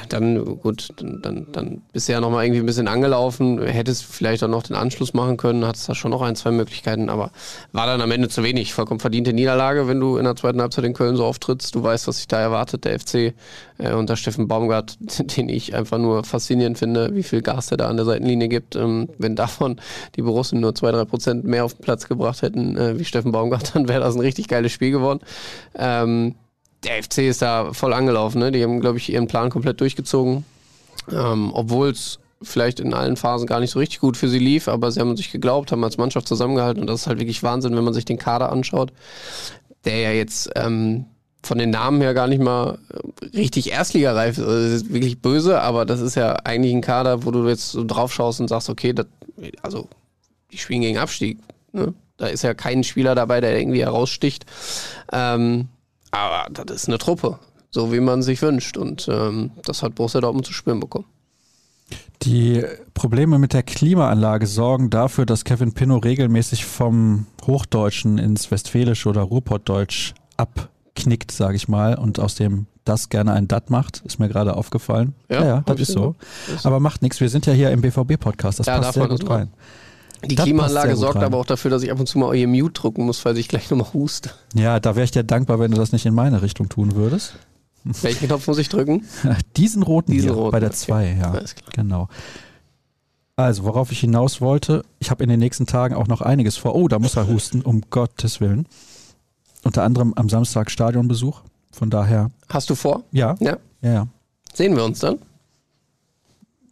Dann, 0.09 0.45
gut, 0.61 0.89
dann, 0.97 1.21
dann, 1.23 1.47
dann 1.53 1.83
bist 1.93 2.09
du 2.09 2.13
ja 2.13 2.21
nochmal 2.21 2.45
irgendwie 2.45 2.61
ein 2.61 2.67
bisschen 2.67 2.89
angelaufen, 2.89 3.63
hättest 3.63 4.05
vielleicht 4.05 4.43
auch 4.45 4.49
noch 4.49 4.63
den 4.63 4.77
Anschluss 4.77 5.15
machen 5.15 5.37
können, 5.37 5.67
hattest 5.67 5.89
da 5.89 5.95
schon 5.95 6.11
noch 6.11 6.23
ein, 6.23 6.37
zwei 6.37 6.51
Möglichkeiten, 6.51 7.09
aber 7.09 7.31
war 7.73 7.87
dann 7.87 8.01
am 8.01 8.11
Ende 8.11 8.29
zu 8.29 8.43
wenig. 8.43 8.75
Vollkommen 8.75 9.01
verdiente 9.01 9.33
Niederlage, 9.33 9.89
wenn 9.89 10.01
du 10.01 10.17
in 10.17 10.25
der 10.25 10.37
zweiten 10.37 10.61
Halbzeit 10.61 10.85
in 10.85 10.95
Köln 10.95 11.17
so 11.17 11.25
auftrittst. 11.25 11.75
Du 11.75 11.83
weißt, 11.83 12.09
was 12.09 12.17
sich 12.17 12.29
da 12.29 12.41
erwartet, 12.41 12.85
der 12.85 12.99
FC 12.99 13.35
äh, 13.79 13.93
unter 13.93 14.17
Steffen 14.17 14.49
Baumgart, 14.49 14.97
den 15.37 15.49
ich 15.49 15.75
einfach 15.75 15.99
nur 15.99 16.25
faszinierend 16.25 16.79
finde, 16.79 17.15
wie 17.15 17.23
viel 17.23 17.43
Gas 17.43 17.67
der 17.69 17.79
da 17.79 17.89
an 17.89 17.97
der 17.97 18.07
Seitenlinie 18.07 18.49
gibt. 18.49 18.77
Ähm, 18.77 19.09
wenn 19.19 19.37
davon 19.37 19.81
die 20.17 20.23
Borussen 20.23 20.61
nur 20.61 20.75
zwei, 20.75 20.91
drei 20.93 21.05
Prozent 21.05 21.45
mehr 21.45 21.65
auf 21.65 21.75
den 21.75 21.83
Platz 21.83 22.09
gebracht 22.09 22.43
hätten, 22.43 22.77
äh, 22.77 22.99
wie 22.99 23.05
Steffen 23.05 23.33
Baumgart, 23.33 23.75
dann 23.75 23.89
wäre 23.89 24.01
das 24.01 24.15
ein 24.15 24.21
richtig 24.21 24.49
geiles 24.49 24.73
Spiel 24.73 24.91
geworden. 24.91 25.21
Ähm, 25.75 26.35
der 26.85 27.03
FC 27.03 27.19
ist 27.19 27.43
da 27.43 27.73
voll 27.73 27.93
angelaufen. 27.93 28.39
Ne? 28.39 28.53
Die 28.53 28.63
haben, 28.63 28.81
glaube 28.81 28.99
ich, 28.99 29.13
ihren 29.13 29.27
Plan 29.27 29.51
komplett 29.51 29.81
durchgezogen. 29.81 30.45
Ähm, 31.11 31.51
Obwohl 31.53 31.91
es 31.91 32.19
vielleicht 32.43 32.81
in 32.81 32.95
allen 32.95 33.17
Phasen 33.17 33.47
gar 33.47 33.61
nicht 33.61 33.71
so 33.71 33.79
richtig 33.79 34.01
gut 34.01 34.17
für 34.17 34.29
sie 34.29 34.39
lief, 34.39 34.69
aber 34.69 34.91
sie 34.91 35.01
haben 35.01 35.17
sich 35.17 35.33
geglaubt, 35.33 35.73
haben 35.73 35.85
als 35.85 35.97
Mannschaft 35.97 36.29
zusammengehalten 36.29 36.81
und 36.81 36.87
das 36.89 37.03
ist 37.03 37.07
halt 37.07 37.19
wirklich 37.19 37.43
Wahnsinn, 37.43 37.77
wenn 37.77 37.85
man 37.85 37.95
sich 37.95 38.05
den 38.05 38.19
Kader 38.19 38.53
anschaut, 38.53 38.93
der 39.85 39.99
ja 39.99 40.11
jetzt 40.11 40.51
ähm, 40.57 41.07
von 41.43 41.59
den 41.59 41.71
Namen 41.71 42.01
her 42.01 42.15
gar 42.15 42.27
nicht 42.27 42.43
mal 42.43 42.79
äh, 42.91 43.37
richtig 43.37 43.71
Erstligareif 43.73 44.39
ist. 44.39 44.45
Also 44.45 44.63
das 44.63 44.73
ist 44.83 44.93
wirklich 44.93 45.21
böse, 45.21 45.61
aber 45.61 45.85
das 45.85 46.01
ist 46.01 46.15
ja 46.15 46.35
eigentlich 46.45 46.75
ein 46.75 46.81
Kader, 46.81 47.25
wo 47.25 47.31
du 47.31 47.47
jetzt 47.49 47.73
so 47.73 47.85
drauf 47.85 48.13
schaust 48.13 48.41
und 48.41 48.49
sagst, 48.49 48.69
okay, 48.69 48.93
das, 48.93 49.07
also 49.63 49.89
die 50.53 50.59
spielen 50.59 50.83
gegen 50.83 50.99
Abstieg. 50.99 51.39
Ne? 51.73 51.95
Da 52.17 52.27
ist 52.27 52.43
ja 52.43 52.55
kein 52.55 52.85
Spieler 52.85 53.15
dabei, 53.15 53.41
der 53.41 53.59
irgendwie 53.59 53.83
heraussticht. 53.83 54.47
Ähm, 55.13 55.69
aber 56.17 56.51
das 56.65 56.77
ist 56.83 56.89
eine 56.89 56.99
Truppe, 56.99 57.39
so 57.71 57.93
wie 57.93 58.01
man 58.01 58.23
sich 58.23 58.41
wünscht. 58.43 58.77
Und 58.77 59.09
ähm, 59.11 59.51
das 59.65 59.83
hat 59.83 59.95
Borussia 59.95 60.21
Dortmund 60.21 60.47
zu 60.47 60.53
spüren 60.53 60.81
bekommen. 60.81 61.07
Die 62.23 62.65
Probleme 62.95 63.39
mit 63.39 63.53
der 63.53 63.63
Klimaanlage 63.63 64.47
sorgen 64.47 64.89
dafür, 64.89 65.27
dass 65.27 65.45
Kevin 65.45 65.75
Pinnow 65.75 66.03
regelmäßig 66.03 66.65
vom 66.65 67.27
Hochdeutschen 67.47 68.17
ins 68.19 68.51
Westfälische 68.51 69.09
oder 69.11 69.23
Ruhrpottdeutsch 69.23 70.15
abknickt, 70.39 71.31
sage 71.31 71.57
ich 71.57 71.69
mal, 71.69 71.97
und 71.99 72.19
aus 72.19 72.35
dem 72.35 72.67
das 72.85 73.09
gerne 73.09 73.33
ein 73.33 73.49
Dat 73.49 73.71
macht, 73.71 74.03
ist 74.05 74.19
mir 74.19 74.29
gerade 74.29 74.57
aufgefallen. 74.57 75.15
Ja, 75.31 75.45
ja, 75.45 75.57
hab 75.57 75.67
das 75.67 75.81
ist 75.81 75.93
so. 75.93 76.15
Das- 76.51 76.67
Aber 76.67 76.81
macht 76.81 77.03
nichts, 77.03 77.21
wir 77.21 77.29
sind 77.29 77.47
ja 77.47 77.53
hier 77.53 77.71
im 77.71 77.81
BVB-Podcast, 77.81 78.61
das 78.61 78.67
Ja, 78.67 78.79
passt 78.79 78.95
sehr 78.95 79.09
gut 79.09 79.23
machen. 79.27 79.53
Die 80.29 80.35
Das 80.37 80.45
Klimaanlage 80.45 80.97
sorgt 80.97 81.17
rein. 81.17 81.25
aber 81.25 81.39
auch 81.39 81.47
dafür, 81.47 81.71
dass 81.71 81.83
ich 81.83 81.91
ab 81.93 81.99
und 82.01 82.07
zu 82.07 82.19
mal 82.19 82.35
ihr 82.35 82.49
Mute 82.49 82.73
drücken 82.81 83.05
muss, 83.07 83.25
weil 83.25 83.37
ich 83.39 83.49
gleich 83.49 83.71
nochmal 83.71 83.93
huste. 83.93 84.31
Ja, 84.55 84.81
da 84.81 84.95
wäre 84.97 85.05
ich 85.05 85.11
dir 85.11 85.23
dankbar, 85.25 85.59
wenn 85.59 85.71
du 85.71 85.77
das 85.77 85.93
nicht 85.93 86.07
in 86.07 86.15
meine 86.15 86.43
Richtung 86.43 86.69
tun 86.69 86.95
würdest. 86.95 87.35
Welchen 87.85 88.27
Knopf 88.29 88.47
muss 88.47 88.59
ich 88.59 88.69
drücken? 88.69 89.05
Diesen 89.57 89.83
roten 89.83 90.13
Diesen 90.13 90.31
hier, 90.31 90.37
roten, 90.39 90.53
bei 90.53 90.61
der 90.61 90.71
okay. 90.71 90.79
2, 90.79 91.17
ja. 91.21 91.31
Alles 91.33 91.55
klar. 91.55 91.71
Genau. 91.75 92.09
Also, 93.37 93.65
worauf 93.65 93.91
ich 93.91 93.99
hinaus 94.01 94.41
wollte, 94.41 94.85
ich 95.01 95.11
habe 95.11 95.23
in 95.25 95.29
den 95.29 95.41
nächsten 95.41 95.67
Tagen 95.67 95.95
auch 95.95 96.07
noch 96.07 96.21
einiges 96.21 96.57
vor. 96.57 96.75
Oh, 96.77 96.87
da 96.89 96.99
muss 96.99 97.17
er 97.17 97.27
husten, 97.27 97.63
um 97.63 97.83
Gottes 97.91 98.41
Willen. 98.41 98.67
Unter 99.65 99.83
anderem 99.83 100.15
am 100.15 100.29
Samstag 100.29 100.71
Stadionbesuch. 100.71 101.43
Von 101.73 101.91
daher, 101.91 102.31
Hast 102.49 102.71
du 102.71 102.75
vor? 102.77 103.03
ja, 103.11 103.35
Ja. 103.41 103.57
ja, 103.83 103.93
ja. 103.93 104.07
Sehen 104.53 104.77
wir 104.77 104.85
uns 104.85 105.01
dann? 105.01 105.19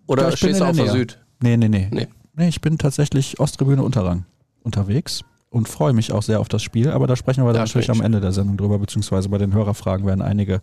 Oder 0.07 0.31
Ja, 0.31 0.37
stehst 0.37 0.61
du 0.61 0.65
auf 0.65 0.77
der. 0.77 0.93
Süd? 0.93 1.19
Nee, 1.41 1.57
nee, 1.57 1.69
nee, 1.69 1.89
Nee. 1.91 2.07
Nee. 2.35 2.49
ich 2.49 2.61
bin 2.61 2.79
tatsächlich 2.79 3.41
Osttribüne 3.41 3.83
Unterrang 3.83 4.25
unterwegs 4.63 5.23
und 5.51 5.69
freue 5.69 5.93
mich 5.93 6.13
auch 6.13 6.23
sehr 6.23 6.41
auf 6.41 6.49
das 6.49 6.63
Spiel. 6.63 6.91
Aber 6.91 7.07
da 7.07 7.17
sprechen 7.17 7.45
wir 7.45 7.53
Da 7.53 7.59
dann 7.59 7.69
natürlich 7.69 7.91
am 7.91 8.01
Ende 8.01 8.21
der 8.21 8.33
Sendung 8.33 8.57
drüber, 8.57 8.79
beziehungsweise 8.79 9.29
bei 9.29 9.39
den 9.39 9.53
Hörerfragen 9.53 10.07
werden 10.07 10.23
einige 10.23 10.63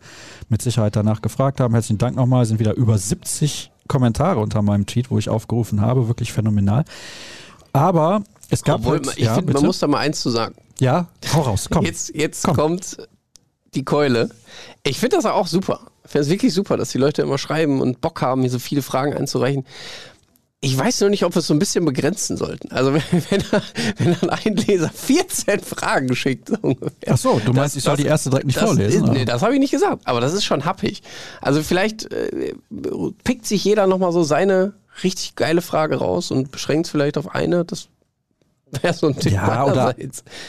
mit 0.49 0.61
Sicherheit 0.61 0.95
danach 0.95 1.21
gefragt 1.21 1.59
haben. 1.59 1.73
Herzlichen 1.73 1.99
Dank 1.99 2.15
nochmal. 2.15 2.43
Es 2.43 2.49
sind 2.49 2.59
wieder 2.59 2.73
über 2.75 2.97
70 2.97 3.71
Kommentare 3.87 4.39
unter 4.39 4.61
meinem 4.61 4.85
Tweet, 4.85 5.11
wo 5.11 5.17
ich 5.17 5.29
aufgerufen 5.29 5.81
habe. 5.81 6.07
Wirklich 6.07 6.31
phänomenal. 6.33 6.85
Aber 7.73 8.23
Es 8.49 8.63
gab 8.63 8.79
Obwohl, 8.79 8.93
halt, 8.97 9.17
ich 9.17 9.25
ja, 9.25 9.35
finde, 9.35 9.53
man 9.53 9.63
muss 9.63 9.79
da 9.79 9.87
mal 9.87 9.99
eins 9.99 10.21
zu 10.21 10.29
sagen. 10.31 10.55
ja, 10.79 11.07
hau 11.33 11.41
raus, 11.41 11.67
komm. 11.69 11.85
Jetzt, 11.85 12.15
jetzt 12.15 12.43
Komm. 12.45 12.55
kommt 12.55 12.97
die 13.75 13.85
Keule. 13.85 14.29
Ich 14.83 14.97
finde 14.99 15.17
das 15.17 15.25
auch 15.25 15.45
super. 15.45 15.81
Ich 16.03 16.11
finde 16.11 16.23
es 16.23 16.29
wirklich 16.31 16.53
super, 16.53 16.77
dass 16.77 16.89
die 16.89 16.97
Leute 16.97 17.21
immer 17.21 17.37
schreiben 17.37 17.81
und 17.81 18.01
Bock 18.01 18.21
haben, 18.23 18.41
mir 18.41 18.49
so 18.49 18.57
viele 18.57 18.81
Fragen 18.81 19.13
einzureichen. 19.13 19.65
Ich 20.61 20.77
weiß 20.77 20.99
nur 21.01 21.09
nicht, 21.09 21.23
ob 21.23 21.35
wir 21.35 21.39
es 21.39 21.47
so 21.47 21.53
ein 21.53 21.59
bisschen 21.59 21.85
begrenzen 21.85 22.35
sollten. 22.35 22.69
Also 22.73 22.93
wenn, 22.93 23.01
wenn, 23.11 23.43
wenn 23.97 24.17
dann 24.19 24.29
ein 24.29 24.55
Leser 24.57 24.89
14 24.89 25.61
Fragen 25.61 26.13
schickt, 26.15 26.49
so 26.49 26.55
ungefähr. 26.61 26.91
Ach 27.13 27.17
so, 27.17 27.39
du 27.39 27.53
meinst, 27.53 27.75
Das- 27.75 27.77
ich 27.77 27.83
soll 27.83 27.95
das- 27.95 28.03
die 28.03 28.07
erste 28.09 28.29
direkt 28.29 28.45
nicht 28.47 28.57
das 28.57 28.65
vorlesen? 28.65 29.05
Ist, 29.05 29.11
nee, 29.13 29.23
das 29.25 29.41
habe 29.41 29.53
ich 29.53 29.59
nicht 29.59 29.71
gesagt, 29.71 30.05
aber 30.05 30.19
das 30.19 30.33
ist 30.33 30.43
schon 30.43 30.65
happig. 30.65 31.01
Also 31.41 31.63
vielleicht 31.63 32.11
äh, 32.11 32.53
pickt 33.23 33.45
sich 33.45 33.63
jeder 33.63 33.87
nochmal 33.87 34.11
so 34.11 34.23
seine 34.23 34.73
richtig 35.03 35.35
geile 35.35 35.61
Frage 35.61 35.95
raus 35.95 36.29
und 36.29 36.51
beschränkt 36.51 36.87
es 36.87 36.91
vielleicht 36.91 37.17
auf 37.17 37.33
eine. 37.33 37.63
Das 37.63 37.87
wäre 38.81 38.93
so 38.93 39.07
ein 39.07 39.17
Tipp 39.17 39.31
Ja, 39.31 39.63
oder 39.63 39.95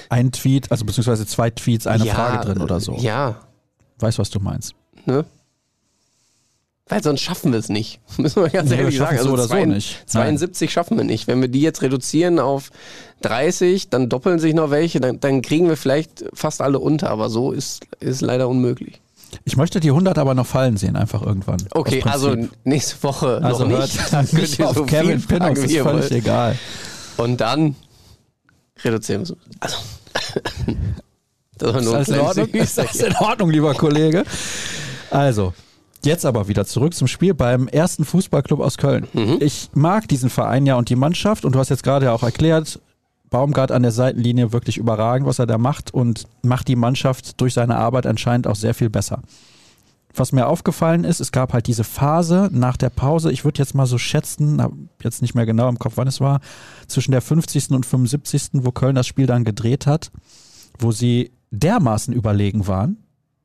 ein 0.09 0.33
Tweet, 0.33 0.73
also 0.73 0.85
beziehungsweise 0.85 1.25
zwei 1.25 1.51
Tweets, 1.51 1.87
eine 1.87 2.05
Ja, 2.05 2.15
Frage 2.15 2.47
drin 2.47 2.61
oder 2.61 2.81
so. 2.81 2.95
Ja, 2.97 3.37
Weißt, 4.01 4.19
was 4.19 4.31
du 4.31 4.41
meinst? 4.41 4.75
ne? 5.07 5.25
Weil 6.91 7.03
sonst 7.03 7.21
schaffen 7.23 7.53
wir 7.53 7.59
es 7.61 7.69
nicht. 7.69 8.01
Müssen 8.19 8.43
wir 8.43 8.51
ganz 8.51 8.69
wir 8.71 8.79
ehrlich 8.79 8.97
schaffen 8.97 9.17
sagen. 9.17 9.19
Also 9.19 9.29
so 9.29 9.35
oder 9.35 9.43
so 9.45 9.49
72 9.49 9.75
nicht. 9.97 10.11
72 10.11 10.73
schaffen 10.73 10.97
wir 10.99 11.05
nicht. 11.05 11.27
Wenn 11.29 11.41
wir 11.41 11.49
die 11.49 11.63
jetzt 11.63 11.81
reduzieren 11.83 12.39
auf 12.39 12.71
30, 13.23 13.89
dann 13.89 14.09
doppeln 14.09 14.39
sich 14.41 14.53
noch 14.55 14.71
welche, 14.71 15.01
dann, 15.01 15.21
dann 15.21 15.41
kriegen 15.41 15.69
wir 15.69 15.77
vielleicht 15.77 16.25
fast 16.35 16.61
alle 16.61 16.81
unter. 16.81 17.11
Aber 17.11 17.31
so 17.31 17.53
ist, 17.53 17.87
ist 18.01 18.21
leider 18.21 18.49
unmöglich. 18.49 19.01
Ich 19.45 19.57
möchte 19.57 19.79
die 19.79 19.91
100 19.91 20.19
aber 20.19 20.35
noch 20.35 20.47
fallen 20.47 20.77
sehen, 20.77 20.97
einfach 20.97 21.23
irgendwann. 21.23 21.59
Okay, 21.71 22.03
also 22.05 22.37
nächste 22.65 23.01
Woche 23.05 23.41
also 23.43 23.65
noch 23.65 23.79
hört 23.79 23.95
nicht. 23.95 24.13
dann 24.13 24.29
Könnt 24.31 24.59
ihr 24.59 24.69
auf 24.69 24.77
so 24.77 24.85
Kevin 24.85 25.23
Pinnock, 25.23 25.57
ist 25.57 25.63
völlig 25.77 25.85
wollt. 25.85 26.11
egal. 26.11 26.59
Und 27.17 27.41
dann 27.41 27.77
reduzieren 28.85 29.29
wir 29.29 29.37
es. 29.37 29.37
Also, 29.61 29.77
das 31.59 31.73
war 31.73 31.81
Ist 31.81 31.85
nur 31.85 31.99
das, 31.99 32.09
in 32.09 32.19
Ordnung? 32.19 32.49
ist 32.49 32.79
das 32.79 32.97
in 32.97 33.15
Ordnung, 33.17 33.51
lieber 33.51 33.75
Kollege? 33.75 34.25
Also, 35.11 35.55
jetzt 36.07 36.25
aber 36.27 36.49
wieder 36.49 36.65
zurück 36.67 36.95
zum 36.95 37.07
Spiel 37.07 37.35
beim 37.35 37.69
ersten 37.69 38.05
Fußballclub 38.05 38.61
aus 38.61 38.77
Köln. 38.79 39.07
Mhm. 39.13 39.39
Ich 39.41 39.71
mag 39.75 40.09
diesen 40.09 40.31
Verein 40.31 40.67
ja 40.67 40.77
und 40.77 40.89
die 40.89 40.97
Mannschaft 40.97 41.45
und 41.45 41.55
du 41.55 41.59
hast 41.59 41.69
jetzt 41.69 41.83
gerade 41.83 42.07
ja 42.07 42.13
auch 42.13 42.23
erklärt, 42.23 42.81
Baumgart 43.31 43.71
an 43.71 43.83
der 43.83 43.93
Seitenlinie 43.93 44.53
wirklich 44.53 44.77
überragend, 44.77 45.27
was 45.27 45.39
er 45.39 45.47
da 45.47 45.57
macht 45.57 45.95
und 45.95 46.27
macht 46.43 46.69
die 46.69 46.77
Mannschaft 46.77 47.41
durch 47.41 47.55
seine 47.55 47.77
Arbeit 47.77 48.07
anscheinend 48.07 48.47
auch 48.47 48.57
sehr 48.57 48.75
viel 48.75 48.91
besser. 48.91 49.23
Was 50.15 50.33
mir 50.33 50.49
aufgefallen 50.49 51.05
ist, 51.05 51.21
es 51.21 51.31
gab 51.31 51.53
halt 51.53 51.69
diese 51.69 51.85
Phase 51.85 52.51
nach 52.53 52.77
der 52.77 52.91
Pause, 52.91 53.31
ich 53.31 53.45
würde 53.45 53.61
jetzt 53.61 53.77
mal 53.77 53.87
so 53.87 53.97
schätzen, 53.97 54.61
hab 54.61 54.73
jetzt 55.03 55.23
nicht 55.23 55.37
mehr 55.37 55.47
genau 55.47 55.69
im 55.69 55.79
Kopf, 55.79 55.93
wann 55.97 56.09
es 56.09 56.21
war, 56.21 56.41
zwischen 56.89 57.13
der 57.13 57.23
50. 57.23 57.71
und 57.71 57.87
75., 57.87 58.51
wo 58.55 58.73
Köln 58.73 58.97
das 58.97 59.07
Spiel 59.07 59.27
dann 59.27 59.45
gedreht 59.45 59.87
hat, 59.87 60.11
wo 60.81 60.91
sie 60.91 61.31
dermaßen 61.53 62.13
überlegen 62.13 62.67
waren. 62.67 62.97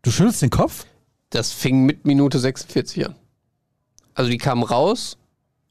Du 0.02 0.10
schüttelst 0.10 0.42
den 0.42 0.50
Kopf? 0.50 0.86
Das 1.36 1.52
fing 1.52 1.84
mit 1.86 2.06
Minute 2.06 2.40
46 2.40 3.06
an. 3.08 3.16
Also 4.14 4.30
die 4.32 4.38
kamen 4.38 4.64
raus, 4.64 5.18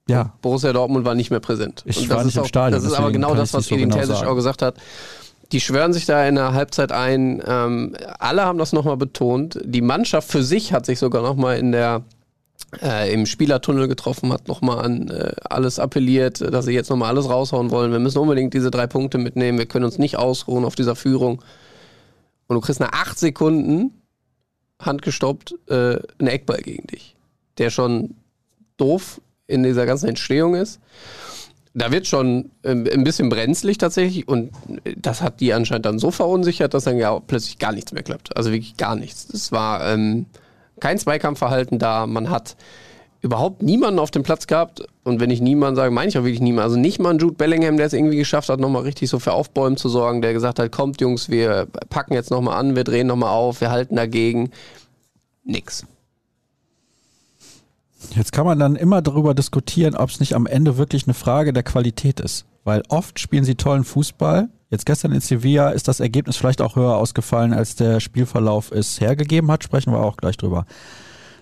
Ja. 0.09 0.33
Borussia 0.43 0.73
Dortmund 0.73 1.05
war 1.05 1.15
nicht 1.15 1.31
mehr 1.31 1.41
präsent. 1.41 1.83
Ich 1.87 1.99
Und 1.99 2.11
war 2.11 2.17
das 2.19 2.27
nicht 2.27 2.35
ist 2.35 2.39
im 2.39 2.43
auch, 2.45 2.49
Stadion, 2.49 2.83
Das 2.83 2.91
ist 2.91 2.97
aber 2.97 3.11
genau 3.11 3.35
das, 3.35 3.55
was 3.55 3.67
so 3.67 3.75
Edin 3.75 3.89
genau 3.91 4.05
Terzic 4.05 4.27
auch 4.27 4.35
gesagt 4.35 4.63
hat. 4.63 4.77
Die 5.53 5.61
schwören 5.61 5.93
sich 5.93 6.05
da 6.07 6.27
in 6.27 6.35
der 6.37 6.53
Halbzeit 6.53 6.93
ein. 6.93 7.43
Ähm, 7.47 7.95
alle 8.19 8.45
haben 8.45 8.59
das 8.59 8.73
nochmal 8.73 8.97
betont. 8.97 9.59
Die 9.65 9.83
Mannschaft 9.83 10.31
für 10.31 10.43
sich 10.43 10.73
hat 10.73 10.85
sich 10.87 10.99
sogar 10.99 11.23
nochmal 11.23 11.59
in 11.59 11.73
der 11.73 12.03
äh, 12.83 13.13
im 13.13 13.25
Spielertunnel 13.27 13.89
getroffen, 13.89 14.33
hat 14.33 14.49
nochmal 14.49 14.85
an 14.85 15.09
äh, 15.09 15.33
alles 15.49 15.79
appelliert, 15.79 16.41
dass 16.41 16.65
sie 16.65 16.73
jetzt 16.73 16.91
nochmal 16.91 17.11
alles 17.11 17.29
raushauen 17.29 17.71
wollen. 17.71 17.93
Wir 17.93 17.99
müssen 17.99 18.19
unbedingt 18.19 18.53
diese 18.53 18.71
drei 18.71 18.87
Punkte 18.87 19.19
mitnehmen. 19.19 19.59
Wir 19.59 19.67
können 19.67 19.85
uns 19.85 19.99
nicht 19.99 20.17
ausruhen 20.17 20.65
auf 20.65 20.75
dieser 20.75 20.97
Führung. 20.97 21.43
Und 22.47 22.57
du 22.57 22.61
kriegst 22.61 22.81
nach 22.81 22.93
acht 22.93 23.19
Sekunden 23.19 23.93
handgestoppt 24.81 25.55
äh, 25.69 25.99
einen 26.19 26.29
Eckball 26.29 26.61
gegen 26.61 26.87
dich, 26.87 27.17
der 27.59 27.71
schon 27.71 28.15
doof 28.77 29.21
in 29.47 29.63
dieser 29.63 29.87
ganzen 29.87 30.09
Entstehung 30.09 30.55
ist. 30.55 30.81
Da 31.75 31.91
wird 31.91 32.07
schon 32.07 32.51
ähm, 32.63 32.87
ein 32.91 33.03
bisschen 33.03 33.29
brenzlig 33.29 33.79
tatsächlich 33.79 34.29
und 34.29 34.53
das 34.97 35.23
hat 35.23 35.41
die 35.41 35.53
anscheinend 35.53 35.87
dann 35.87 35.99
so 35.99 36.13
verunsichert, 36.13 36.73
dass 36.73 36.85
dann 36.85 36.99
ja 36.99 37.19
plötzlich 37.19 37.59
gar 37.59 37.73
nichts 37.73 37.93
mehr 37.93 38.05
klappt. 38.05 38.37
Also 38.37 38.53
wirklich 38.53 38.77
gar 38.77 38.95
nichts. 38.95 39.29
Es 39.33 39.51
war 39.51 39.93
ähm, 39.93 40.27
kein 40.79 40.99
Zweikampfverhalten 40.99 41.79
da. 41.79 42.07
Man 42.07 42.31
hat 42.31 42.57
überhaupt 43.25 43.63
niemanden 43.63 43.99
auf 43.99 44.11
dem 44.11 44.23
Platz 44.23 44.47
gehabt. 44.47 44.87
Und 45.03 45.19
wenn 45.19 45.31
ich 45.31 45.41
niemanden 45.41 45.77
sage, 45.77 45.91
meine 45.91 46.11
ich 46.11 46.19
auch 46.19 46.25
wirklich 46.25 46.43
niemanden. 46.43 46.65
Also 46.65 46.77
nicht 46.77 47.01
mal 47.01 47.11
ein 47.11 47.19
Jude 47.19 47.35
Bellingham, 47.35 47.79
der 47.79 47.87
es 47.87 47.95
irgendwie 47.95 48.19
geschafft 48.19 48.51
hat, 48.51 48.61
nochmal 48.61 48.83
richtig 48.83 49.09
so 49.09 49.19
für 49.19 49.33
Aufbäumen 49.33 49.79
zu 49.79 49.89
sorgen, 49.89 50.21
der 50.21 50.35
gesagt 50.35 50.59
hat, 50.59 50.71
kommt 50.71 51.01
Jungs, 51.01 51.31
wir 51.31 51.67
packen 51.89 52.13
jetzt 52.13 52.31
nochmal 52.31 52.59
an, 52.59 52.77
wir 52.77 52.85
drehen 52.85 53.07
nochmal 53.07 53.31
auf, 53.31 53.63
wir 53.63 53.71
halten 53.71 53.97
dagegen. 53.97 54.51
Nix. 55.43 55.87
Jetzt 58.15 58.33
kann 58.33 58.45
man 58.45 58.59
dann 58.59 58.77
immer 58.77 59.01
darüber 59.01 59.33
diskutieren, 59.33 59.97
ob 59.97 60.11
es 60.11 60.21
nicht 60.21 60.35
am 60.35 60.47
Ende 60.47 60.77
wirklich 60.77 61.07
eine 61.07 61.15
Frage 61.15 61.55
der 61.55 61.63
Qualität 61.63 62.21
ist. 62.21 62.45
Weil 62.63 62.83
oft 62.89 63.19
spielen 63.19 63.45
sie 63.45 63.55
tollen 63.55 63.85
Fußball. 63.85 64.51
Jetzt 64.69 64.85
gestern 64.85 65.13
in 65.13 65.21
Sevilla 65.21 65.71
ist 65.71 65.89
das 65.89 66.01
Ergebnis 66.01 66.37
vielleicht 66.37 66.61
auch 66.61 66.77
höher 66.77 66.97
ausgefallen, 66.97 67.55
als 67.55 67.75
der 67.75 68.01
Spielverlauf 68.01 68.71
es 68.71 69.01
hergegeben 69.01 69.51
hat. 69.51 69.65
Sprechen 69.65 69.93
wir 69.93 70.01
auch 70.01 70.19
gleich 70.19 70.37
drüber. 70.37 70.67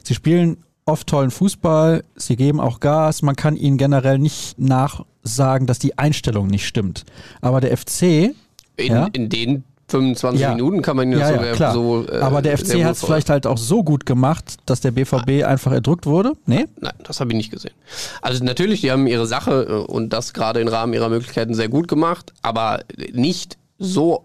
Sie 0.04 0.14
spielen 0.14 0.58
oft 0.84 1.06
tollen 1.06 1.30
Fußball, 1.30 2.04
sie 2.16 2.36
geben 2.36 2.60
auch 2.60 2.80
Gas. 2.80 3.22
Man 3.22 3.36
kann 3.36 3.56
ihnen 3.56 3.76
generell 3.78 4.18
nicht 4.18 4.58
nachsagen, 4.58 5.66
dass 5.66 5.78
die 5.78 5.98
Einstellung 5.98 6.46
nicht 6.48 6.66
stimmt. 6.66 7.04
Aber 7.40 7.60
der 7.60 7.76
FC 7.76 8.34
In, 8.76 8.86
Ja. 8.92 9.08
in 9.12 9.28
den 9.28 9.64
25 9.88 10.40
Ja. 10.40 10.54
Minuten 10.54 10.80
kann 10.80 10.96
man 10.96 11.12
ihn 11.12 11.18
Ja, 11.18 11.28
sogar 11.28 11.44
ja, 11.46 11.52
klar. 11.52 11.74
so. 11.74 12.06
äh, 12.10 12.20
Aber 12.20 12.40
der 12.40 12.56
FC 12.56 12.82
hat 12.82 12.96
es 12.96 13.04
vielleicht 13.04 13.28
halt 13.28 13.46
auch 13.46 13.58
so 13.58 13.84
gut 13.84 14.06
gemacht, 14.06 14.56
dass 14.64 14.80
der 14.80 14.90
BVB 14.90 15.44
einfach 15.44 15.70
erdrückt 15.72 16.06
wurde. 16.06 16.32
Nee? 16.46 16.64
Nein, 16.80 16.94
das 17.04 17.20
habe 17.20 17.30
ich 17.32 17.36
nicht 17.36 17.50
gesehen. 17.52 17.74
Also 18.22 18.42
natürlich, 18.42 18.80
die 18.80 18.90
haben 18.90 19.06
ihre 19.06 19.26
Sache 19.26 19.66
äh, 19.68 19.92
und 19.92 20.10
das 20.14 20.32
gerade 20.32 20.60
im 20.60 20.68
Rahmen 20.68 20.94
ihrer 20.94 21.10
Möglichkeiten 21.10 21.52
sehr 21.54 21.68
gut 21.68 21.88
gemacht, 21.88 22.32
aber 22.40 22.80
nicht 23.12 23.58
so 23.78 24.24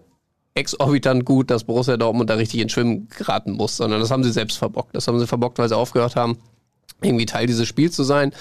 exorbitant 0.58 1.24
gut, 1.24 1.50
dass 1.50 1.64
Borussia 1.64 1.96
Dortmund 1.96 2.28
da 2.30 2.34
richtig 2.34 2.60
ins 2.60 2.72
Schwimmen 2.72 3.08
geraten 3.08 3.52
muss, 3.52 3.76
sondern 3.76 4.00
das 4.00 4.10
haben 4.10 4.24
sie 4.24 4.32
selbst 4.32 4.58
verbockt. 4.58 4.94
Das 4.94 5.08
haben 5.08 5.18
sie 5.18 5.26
verbockt, 5.26 5.58
weil 5.58 5.68
sie 5.68 5.76
aufgehört 5.76 6.16
haben, 6.16 6.38
irgendwie 7.00 7.26
Teil 7.26 7.46
dieses 7.46 7.68
Spiels 7.68 7.94
zu 7.94 8.02
sein, 8.02 8.32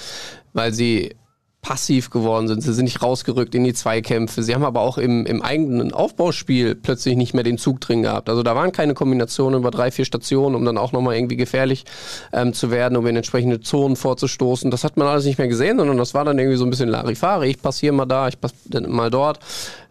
weil 0.54 0.74
sie 0.74 1.16
passiv 1.62 2.12
geworden 2.12 2.48
sind. 2.48 2.62
Sie 2.62 2.74
sind 2.74 2.86
nicht 2.86 3.02
rausgerückt 3.02 3.54
in 3.54 3.64
die 3.64 3.74
Zweikämpfe. 3.74 4.42
Sie 4.42 4.56
haben 4.56 4.64
aber 4.64 4.80
auch 4.80 4.98
im, 4.98 5.26
im 5.26 5.42
eigenen 5.42 5.92
Aufbauspiel 5.92 6.76
plötzlich 6.76 7.18
nicht 7.18 7.34
mehr 7.34 7.44
den 7.44 7.58
Zug 7.58 7.82
drin 7.82 8.04
gehabt. 8.04 8.30
Also 8.30 8.42
da 8.42 8.56
waren 8.56 8.72
keine 8.72 8.94
Kombinationen 8.94 9.60
über 9.60 9.70
drei, 9.70 9.92
vier 9.92 10.06
Stationen, 10.06 10.56
um 10.56 10.64
dann 10.64 10.78
auch 10.78 10.94
nochmal 10.94 11.16
irgendwie 11.16 11.36
gefährlich 11.36 11.84
ähm, 12.32 12.54
zu 12.54 12.72
werden, 12.72 12.96
um 12.96 13.06
in 13.08 13.18
entsprechende 13.18 13.60
Zonen 13.60 13.98
vorzustoßen. 13.98 14.72
Das 14.72 14.86
hat 14.86 14.96
man 14.96 15.08
alles 15.08 15.26
nicht 15.26 15.40
mehr 15.40 15.50
gesehen, 15.50 15.78
sondern 15.78 15.98
das 15.98 16.14
war 16.14 16.24
dann 16.24 16.40
irgendwie 16.40 16.58
so 16.58 16.64
ein 16.64 16.70
bisschen 16.70 16.90
Larifari. 16.90 17.50
Ich 17.50 17.62
passiere 17.62 17.94
mal 17.94 18.06
da, 18.06 18.30
ich 18.30 18.40
passiere 18.40 18.88
mal 18.88 19.10
dort. 19.10 19.40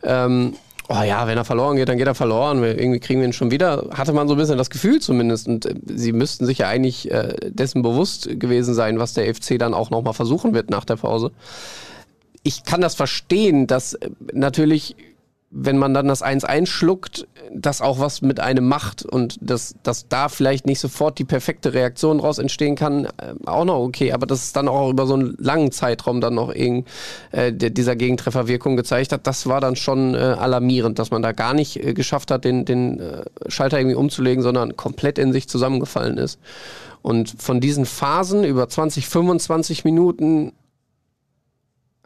Ähm, 0.02 0.54
oh 0.88 1.02
ja, 1.02 1.26
wenn 1.26 1.36
er 1.36 1.44
verloren 1.44 1.76
geht, 1.76 1.88
dann 1.88 1.98
geht 1.98 2.06
er 2.06 2.14
verloren. 2.14 2.62
Irgendwie 2.62 3.00
kriegen 3.00 3.20
wir 3.20 3.26
ihn 3.26 3.32
schon 3.32 3.50
wieder. 3.50 3.88
Hatte 3.90 4.12
man 4.12 4.28
so 4.28 4.34
ein 4.34 4.38
bisschen 4.38 4.58
das 4.58 4.70
Gefühl 4.70 5.00
zumindest. 5.00 5.48
Und 5.48 5.66
äh, 5.66 5.74
sie 5.86 6.12
müssten 6.12 6.46
sich 6.46 6.58
ja 6.58 6.68
eigentlich 6.68 7.10
äh, 7.10 7.34
dessen 7.48 7.82
bewusst 7.82 8.28
gewesen 8.38 8.74
sein, 8.74 8.98
was 8.98 9.14
der 9.14 9.32
FC 9.34 9.58
dann 9.58 9.74
auch 9.74 9.90
nochmal 9.90 10.14
versuchen 10.14 10.54
wird 10.54 10.70
nach 10.70 10.84
der 10.84 10.96
Pause. 10.96 11.32
Ich 12.42 12.64
kann 12.64 12.80
das 12.80 12.94
verstehen, 12.94 13.66
dass 13.66 13.94
äh, 13.94 14.10
natürlich, 14.32 14.96
wenn 15.58 15.78
man 15.78 15.94
dann 15.94 16.06
das 16.06 16.22
1-1 16.22 16.66
schluckt, 16.66 17.26
das 17.54 17.80
auch 17.80 17.98
was 17.98 18.20
mit 18.20 18.40
einem 18.40 18.68
macht 18.68 19.06
und 19.06 19.38
dass, 19.40 19.74
dass 19.82 20.06
da 20.06 20.28
vielleicht 20.28 20.66
nicht 20.66 20.80
sofort 20.80 21.18
die 21.18 21.24
perfekte 21.24 21.72
Reaktion 21.72 22.20
raus 22.20 22.38
entstehen 22.38 22.76
kann, 22.76 23.06
äh, 23.06 23.34
auch 23.46 23.64
noch 23.64 23.78
okay, 23.78 24.12
aber 24.12 24.26
dass 24.26 24.42
es 24.42 24.52
dann 24.52 24.68
auch 24.68 24.90
über 24.90 25.06
so 25.06 25.14
einen 25.14 25.34
langen 25.38 25.72
Zeitraum 25.72 26.20
dann 26.20 26.34
noch 26.34 26.54
irgend, 26.54 26.86
äh, 27.32 27.52
dieser 27.52 27.96
Gegentreffer 27.96 28.48
Wirkung 28.48 28.76
gezeigt 28.76 29.12
hat, 29.12 29.26
das 29.26 29.46
war 29.46 29.62
dann 29.62 29.76
schon 29.76 30.14
äh, 30.14 30.18
alarmierend, 30.18 30.98
dass 30.98 31.10
man 31.10 31.22
da 31.22 31.32
gar 31.32 31.54
nicht 31.54 31.82
äh, 31.82 31.94
geschafft 31.94 32.30
hat, 32.30 32.44
den, 32.44 32.66
den 32.66 33.00
äh, 33.00 33.24
Schalter 33.48 33.78
irgendwie 33.78 33.96
umzulegen, 33.96 34.42
sondern 34.42 34.76
komplett 34.76 35.18
in 35.18 35.32
sich 35.32 35.48
zusammengefallen 35.48 36.18
ist. 36.18 36.38
Und 37.00 37.34
von 37.38 37.60
diesen 37.60 37.86
Phasen 37.86 38.44
über 38.44 38.68
20, 38.68 39.08
25 39.08 39.84
Minuten 39.84 40.52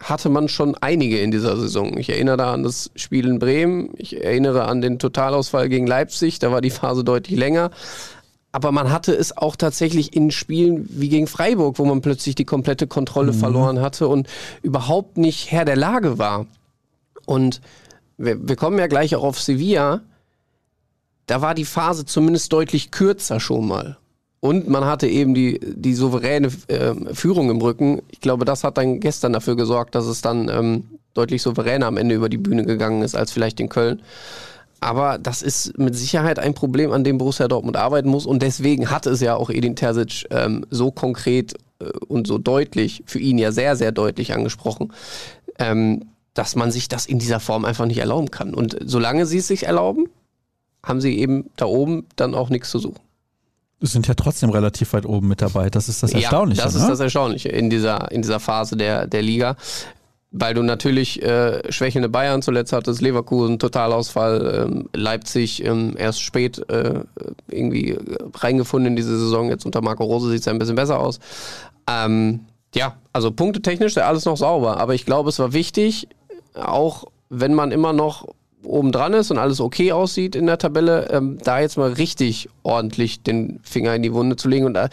hatte 0.00 0.28
man 0.28 0.48
schon 0.48 0.74
einige 0.76 1.20
in 1.20 1.30
dieser 1.30 1.56
Saison. 1.56 1.96
Ich 1.98 2.08
erinnere 2.08 2.36
da 2.36 2.52
an 2.52 2.62
das 2.62 2.90
Spiel 2.96 3.26
in 3.28 3.38
Bremen, 3.38 3.90
ich 3.96 4.24
erinnere 4.24 4.64
an 4.64 4.80
den 4.80 4.98
Totalausfall 4.98 5.68
gegen 5.68 5.86
Leipzig, 5.86 6.38
da 6.38 6.50
war 6.50 6.60
die 6.60 6.70
Phase 6.70 7.04
deutlich 7.04 7.38
länger. 7.38 7.70
Aber 8.52 8.72
man 8.72 8.90
hatte 8.90 9.12
es 9.12 9.36
auch 9.36 9.54
tatsächlich 9.54 10.16
in 10.16 10.32
Spielen 10.32 10.88
wie 10.90 11.08
gegen 11.08 11.28
Freiburg, 11.28 11.78
wo 11.78 11.84
man 11.84 12.00
plötzlich 12.00 12.34
die 12.34 12.44
komplette 12.44 12.88
Kontrolle 12.88 13.32
verloren 13.32 13.80
hatte 13.80 14.08
und 14.08 14.28
überhaupt 14.62 15.18
nicht 15.18 15.52
Herr 15.52 15.64
der 15.64 15.76
Lage 15.76 16.18
war. 16.18 16.46
Und 17.26 17.60
wir, 18.18 18.48
wir 18.48 18.56
kommen 18.56 18.78
ja 18.78 18.88
gleich 18.88 19.14
auch 19.14 19.22
auf 19.22 19.40
Sevilla. 19.40 20.00
Da 21.26 21.42
war 21.42 21.54
die 21.54 21.64
Phase 21.64 22.04
zumindest 22.04 22.52
deutlich 22.52 22.90
kürzer 22.90 23.38
schon 23.38 23.68
mal. 23.68 23.98
Und 24.40 24.68
man 24.68 24.86
hatte 24.86 25.06
eben 25.06 25.34
die, 25.34 25.60
die 25.60 25.94
souveräne 25.94 26.48
äh, 26.68 26.94
Führung 27.12 27.50
im 27.50 27.60
Rücken. 27.60 28.00
Ich 28.10 28.20
glaube, 28.20 28.46
das 28.46 28.64
hat 28.64 28.78
dann 28.78 28.98
gestern 28.98 29.34
dafür 29.34 29.54
gesorgt, 29.54 29.94
dass 29.94 30.06
es 30.06 30.22
dann 30.22 30.48
ähm, 30.48 30.84
deutlich 31.12 31.42
souveräner 31.42 31.86
am 31.86 31.98
Ende 31.98 32.14
über 32.14 32.30
die 32.30 32.38
Bühne 32.38 32.64
gegangen 32.64 33.02
ist 33.02 33.14
als 33.14 33.32
vielleicht 33.32 33.60
in 33.60 33.68
Köln. 33.68 34.00
Aber 34.80 35.18
das 35.18 35.42
ist 35.42 35.76
mit 35.78 35.94
Sicherheit 35.94 36.38
ein 36.38 36.54
Problem, 36.54 36.90
an 36.90 37.04
dem 37.04 37.18
Borussia 37.18 37.48
Dortmund 37.48 37.76
arbeiten 37.76 38.08
muss. 38.08 38.24
Und 38.24 38.40
deswegen 38.40 38.90
hat 38.90 39.06
es 39.06 39.20
ja 39.20 39.36
auch 39.36 39.50
Edin 39.50 39.76
Terzic 39.76 40.26
ähm, 40.30 40.64
so 40.70 40.90
konkret 40.90 41.54
äh, 41.80 41.90
und 42.08 42.26
so 42.26 42.38
deutlich, 42.38 43.02
für 43.04 43.18
ihn 43.18 43.36
ja 43.36 43.52
sehr, 43.52 43.76
sehr 43.76 43.92
deutlich 43.92 44.32
angesprochen, 44.32 44.92
ähm, 45.58 46.06
dass 46.32 46.56
man 46.56 46.70
sich 46.70 46.88
das 46.88 47.04
in 47.04 47.18
dieser 47.18 47.40
Form 47.40 47.66
einfach 47.66 47.84
nicht 47.84 47.98
erlauben 47.98 48.30
kann. 48.30 48.54
Und 48.54 48.78
solange 48.82 49.26
sie 49.26 49.38
es 49.38 49.48
sich 49.48 49.64
erlauben, 49.64 50.08
haben 50.82 51.02
sie 51.02 51.18
eben 51.18 51.50
da 51.56 51.66
oben 51.66 52.06
dann 52.16 52.34
auch 52.34 52.48
nichts 52.48 52.70
zu 52.70 52.78
suchen. 52.78 53.09
Sind 53.82 54.06
ja 54.08 54.14
trotzdem 54.14 54.50
relativ 54.50 54.92
weit 54.92 55.06
oben 55.06 55.28
mit 55.28 55.40
dabei. 55.40 55.70
Das 55.70 55.88
ist 55.88 56.02
das 56.02 56.12
Erstaunliche. 56.12 56.60
Ja, 56.60 56.66
das 56.66 56.74
ne? 56.74 56.82
ist 56.82 56.88
das 56.88 57.00
Erstaunliche 57.00 57.48
in 57.48 57.70
dieser, 57.70 58.10
in 58.12 58.20
dieser 58.20 58.38
Phase 58.38 58.76
der, 58.76 59.06
der 59.06 59.22
Liga. 59.22 59.56
Weil 60.32 60.54
du 60.54 60.62
natürlich 60.62 61.22
äh, 61.22 61.72
schwächelnde 61.72 62.08
Bayern 62.08 62.40
zuletzt 62.40 62.72
hattest, 62.72 63.00
Leverkusen, 63.00 63.58
Totalausfall, 63.58 64.68
ähm, 64.68 64.88
Leipzig 64.94 65.64
ähm, 65.64 65.94
erst 65.98 66.20
spät 66.22 66.58
äh, 66.70 67.00
irgendwie 67.48 67.98
reingefunden 68.34 68.92
in 68.92 68.96
diese 68.96 69.18
Saison. 69.18 69.48
Jetzt 69.48 69.66
unter 69.66 69.80
Marco 69.80 70.04
Rose 70.04 70.30
sieht 70.30 70.40
es 70.40 70.46
ja 70.46 70.52
ein 70.52 70.58
bisschen 70.60 70.76
besser 70.76 71.00
aus. 71.00 71.18
Ähm, 71.88 72.40
ja, 72.74 72.96
also 73.12 73.32
punktetechnisch 73.32 73.96
ist 73.96 73.98
alles 73.98 74.24
noch 74.24 74.36
sauber. 74.36 74.76
Aber 74.78 74.94
ich 74.94 75.04
glaube, 75.04 75.30
es 75.30 75.38
war 75.40 75.52
wichtig, 75.52 76.06
auch 76.54 77.06
wenn 77.28 77.54
man 77.54 77.72
immer 77.72 77.92
noch 77.92 78.28
oben 78.62 78.92
dran 78.92 79.14
ist 79.14 79.30
und 79.30 79.38
alles 79.38 79.60
okay 79.60 79.92
aussieht 79.92 80.36
in 80.36 80.46
der 80.46 80.58
Tabelle, 80.58 81.08
ähm, 81.10 81.38
da 81.42 81.60
jetzt 81.60 81.76
mal 81.76 81.92
richtig 81.92 82.48
ordentlich 82.62 83.22
den 83.22 83.60
Finger 83.62 83.94
in 83.94 84.02
die 84.02 84.12
Wunde 84.12 84.36
zu 84.36 84.48
legen. 84.48 84.66
Und 84.66 84.74
da 84.74 84.88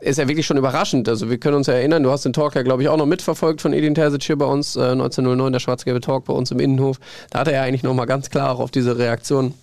ist 0.00 0.18
ja 0.18 0.28
wirklich 0.28 0.46
schon 0.46 0.56
überraschend. 0.56 1.08
Also 1.08 1.28
wir 1.28 1.38
können 1.38 1.56
uns 1.56 1.66
ja 1.66 1.74
erinnern, 1.74 2.02
du 2.02 2.10
hast 2.10 2.24
den 2.24 2.32
Talk 2.32 2.54
ja, 2.54 2.62
glaube 2.62 2.82
ich, 2.82 2.88
auch 2.88 2.96
noch 2.96 3.06
mitverfolgt 3.06 3.60
von 3.60 3.72
Edin 3.72 3.94
Terzic 3.94 4.22
hier 4.22 4.38
bei 4.38 4.46
uns, 4.46 4.76
äh, 4.76 4.92
1909, 4.92 5.52
der 5.52 5.60
schwarz-gelbe 5.60 6.00
Talk 6.00 6.24
bei 6.24 6.32
uns 6.32 6.50
im 6.50 6.60
Innenhof. 6.60 6.98
Da 7.30 7.40
hat 7.40 7.48
er 7.48 7.54
ja 7.54 7.62
eigentlich 7.62 7.82
nochmal 7.82 8.06
ganz 8.06 8.30
klar 8.30 8.52
auch 8.52 8.60
auf 8.60 8.70
diese 8.70 8.98
Reaktion 8.98 9.54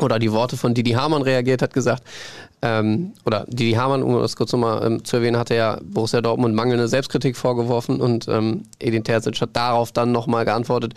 oder 0.00 0.18
die 0.18 0.32
Worte 0.32 0.56
von 0.56 0.74
Didi 0.74 0.92
Hamann 0.92 1.22
reagiert, 1.22 1.62
hat 1.62 1.72
gesagt, 1.72 2.02
ähm, 2.62 3.12
oder 3.26 3.44
Didi 3.46 3.72
Hamann, 3.72 4.02
um 4.02 4.18
das 4.20 4.36
kurz 4.36 4.52
nochmal 4.52 4.84
ähm, 4.84 5.04
zu 5.04 5.16
erwähnen, 5.16 5.36
hatte 5.36 5.54
ja 5.54 5.78
Borussia 5.84 6.20
Dortmund 6.20 6.54
mangelnde 6.54 6.88
Selbstkritik 6.88 7.36
vorgeworfen 7.36 8.00
und 8.00 8.26
ähm, 8.26 8.62
Edin 8.78 9.04
Terzic 9.04 9.40
hat 9.40 9.50
darauf 9.52 9.92
dann 9.92 10.12
nochmal 10.12 10.44
geantwortet, 10.44 10.94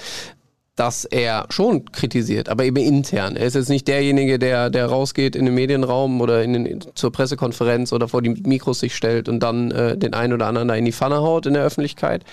dass 0.77 1.05
er 1.05 1.47
schon 1.49 1.91
kritisiert, 1.91 2.49
aber 2.49 2.63
eben 2.63 2.77
intern. 2.77 3.35
Er 3.35 3.47
ist 3.47 3.55
jetzt 3.55 3.67
nicht 3.67 3.87
derjenige, 3.87 4.37
der, 4.37 4.69
der 4.69 4.85
rausgeht 4.85 5.35
in 5.35 5.45
den 5.45 5.55
Medienraum 5.55 6.21
oder 6.21 6.43
in 6.43 6.53
den, 6.53 6.79
zur 6.93 7.11
Pressekonferenz 7.11 7.91
oder 7.93 8.07
vor 8.07 8.21
die 8.21 8.29
Mikros 8.29 8.79
sich 8.79 8.95
stellt 8.95 9.27
und 9.27 9.41
dann 9.41 9.71
äh, 9.71 9.97
den 9.97 10.13
einen 10.13 10.33
oder 10.33 10.45
anderen 10.45 10.67
da 10.67 10.75
in 10.75 10.85
die 10.85 10.91
Pfanne 10.91 11.17
haut 11.17 11.47
in 11.47 11.55
der 11.55 11.63
Öffentlichkeit. 11.63 12.23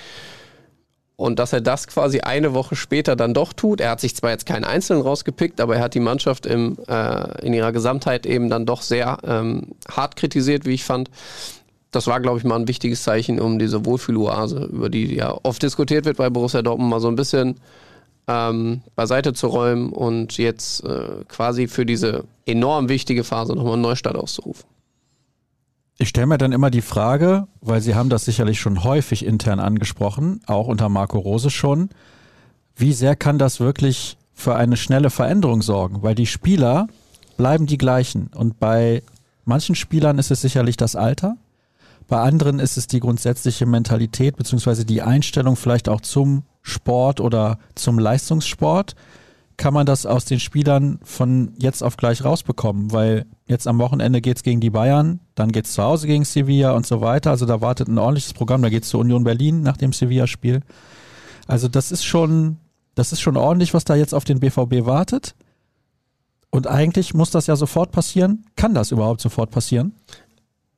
Und 1.17 1.39
dass 1.39 1.55
er 1.55 1.63
das 1.63 1.87
quasi 1.87 2.21
eine 2.21 2.53
Woche 2.53 2.77
später 2.77 3.17
dann 3.17 3.33
doch 3.33 3.55
tut. 3.55 3.81
Er 3.81 3.91
hat 3.91 4.01
sich 4.01 4.15
zwar 4.15 4.33
jetzt 4.33 4.45
keinen 4.45 4.65
Einzelnen 4.65 5.03
rausgepickt, 5.03 5.61
aber 5.61 5.77
er 5.77 5.83
hat 5.83 5.95
die 5.95 6.01
Mannschaft 6.01 6.45
im, 6.45 6.77
äh, 6.87 7.47
in 7.47 7.55
ihrer 7.55 7.73
Gesamtheit 7.73 8.27
eben 8.27 8.51
dann 8.51 8.67
doch 8.67 8.83
sehr 8.83 9.19
ähm, 9.25 9.69
hart 9.91 10.17
kritisiert, 10.17 10.67
wie 10.67 10.75
ich 10.75 10.85
fand. 10.85 11.09
Das 11.93 12.09
war, 12.09 12.21
glaube 12.21 12.39
ich, 12.39 12.45
mal 12.45 12.57
ein 12.57 12.69
wichtiges 12.69 13.05
Zeichen, 13.05 13.41
um 13.41 13.59
diese 13.59 13.87
Wohlfühloase, 13.87 14.69
über 14.71 14.91
die 14.91 15.15
ja 15.15 15.35
oft 15.45 15.63
diskutiert 15.63 16.05
wird 16.05 16.19
bei 16.19 16.29
Borussia 16.29 16.61
Dortmund, 16.61 16.91
mal 16.91 17.01
so 17.01 17.09
ein 17.09 17.17
bisschen 17.17 17.59
ähm, 18.27 18.83
beiseite 18.97 19.33
zu 19.33 19.49
räumen 19.49 19.93
und 19.93 20.39
jetzt 20.39 20.85
äh, 20.85 21.25
quasi 21.29 21.69
für 21.69 21.85
diese 21.85 22.25
enorm 22.47 22.89
wichtige 22.89 23.25
Phase 23.25 23.55
nochmal 23.55 23.75
einen 23.75 23.83
Neustart 23.83 24.17
auszurufen. 24.17 24.65
Ich 25.99 26.09
stelle 26.09 26.27
mir 26.27 26.39
dann 26.39 26.53
immer 26.53 26.71
die 26.71 26.83
Frage, 26.83 27.47
weil 27.61 27.81
Sie 27.81 27.95
haben 27.95 28.09
das 28.09 28.25
sicherlich 28.25 28.61
schon 28.61 28.83
häufig 28.83 29.25
intern 29.25 29.61
angesprochen, 29.61 30.41
auch 30.47 30.67
unter 30.67 30.89
Marco 30.89 31.19
Rose 31.19 31.51
schon, 31.51 31.91
wie 32.77 32.93
sehr 32.93 33.15
kann 33.15 33.39
das 33.39 33.61
wirklich 33.61 34.17
für 34.33 34.57
eine 34.57 34.77
schnelle 34.77 35.11
Veränderung 35.11 35.63
sorgen? 35.63 36.03
Weil 36.03 36.17
die 36.17 36.27
Spieler 36.27 36.89
bleiben 37.37 37.67
die 37.67 37.79
gleichen 37.79 38.31
und 38.35 38.59
bei 38.59 39.03
manchen 39.45 39.77
Spielern 39.77 40.19
ist 40.19 40.33
es 40.33 40.41
sicherlich 40.41 40.77
das 40.77 40.97
Alter, 40.97 41.37
bei 42.07 42.21
anderen 42.21 42.59
ist 42.59 42.77
es 42.77 42.87
die 42.87 43.01
grundsätzliche 43.01 43.67
Mentalität 43.67 44.37
beziehungsweise 44.37 44.85
die 44.85 45.03
Einstellung 45.03 45.57
vielleicht 45.57 45.89
auch 45.89 46.01
zum 46.01 46.45
Sport 46.63 47.21
oder 47.21 47.59
zum 47.75 47.99
Leistungssport, 47.99 48.95
kann 49.57 49.75
man 49.75 49.87
das 49.87 50.07
aus 50.07 50.25
den 50.25 50.41
Spielern 50.41 50.99
von 51.03 51.53
jetzt 51.59 51.83
auf 51.83 51.97
gleich 51.97 52.25
rausbekommen, 52.25 52.93
weil 52.93 53.27
jetzt 53.47 53.69
am 53.69 53.79
Wochenende 53.79 54.21
geht 54.21 54.39
es 54.39 54.43
gegen 54.43 54.61
die 54.61 54.71
Bayern, 54.71 55.21
dann 55.35 55.53
geht 55.53 55.67
es 55.67 55.73
zu 55.73 55.83
Hause 55.83 56.07
gegen 56.07 56.25
Sevilla 56.25 56.73
und 56.73 56.87
so 56.87 57.01
weiter. 57.01 57.31
Also 57.31 57.47
da 57.47 57.61
wartet 57.61 57.89
ein 57.89 57.99
ordentliches 57.99 58.33
Programm, 58.33 58.63
da 58.63 58.69
geht 58.69 58.83
es 58.83 58.89
zur 58.89 59.01
Union 59.01 59.25
Berlin 59.25 59.63
nach 59.63 59.77
dem 59.77 59.93
Sevilla-Spiel. 59.93 60.63
Also 61.47 61.69
das 61.69 61.93
ist 61.93 62.05
schon, 62.05 62.57
das 62.95 63.13
ist 63.13 63.21
schon 63.21 63.37
ordentlich, 63.37 63.75
was 63.75 63.85
da 63.85 63.95
jetzt 63.95 64.15
auf 64.15 64.25
den 64.25 64.41
BVB 64.41 64.87
wartet. 64.87 65.35
Und 66.51 66.67
eigentlich 66.67 67.15
muss 67.15 67.31
das 67.31 67.47
ja 67.47 67.57
sofort 67.57 67.91
passieren. 67.91 68.47
Kann 68.57 68.75
das 68.75 68.93
überhaupt 68.93 69.21
sofort 69.21 69.51
passieren? 69.51 69.93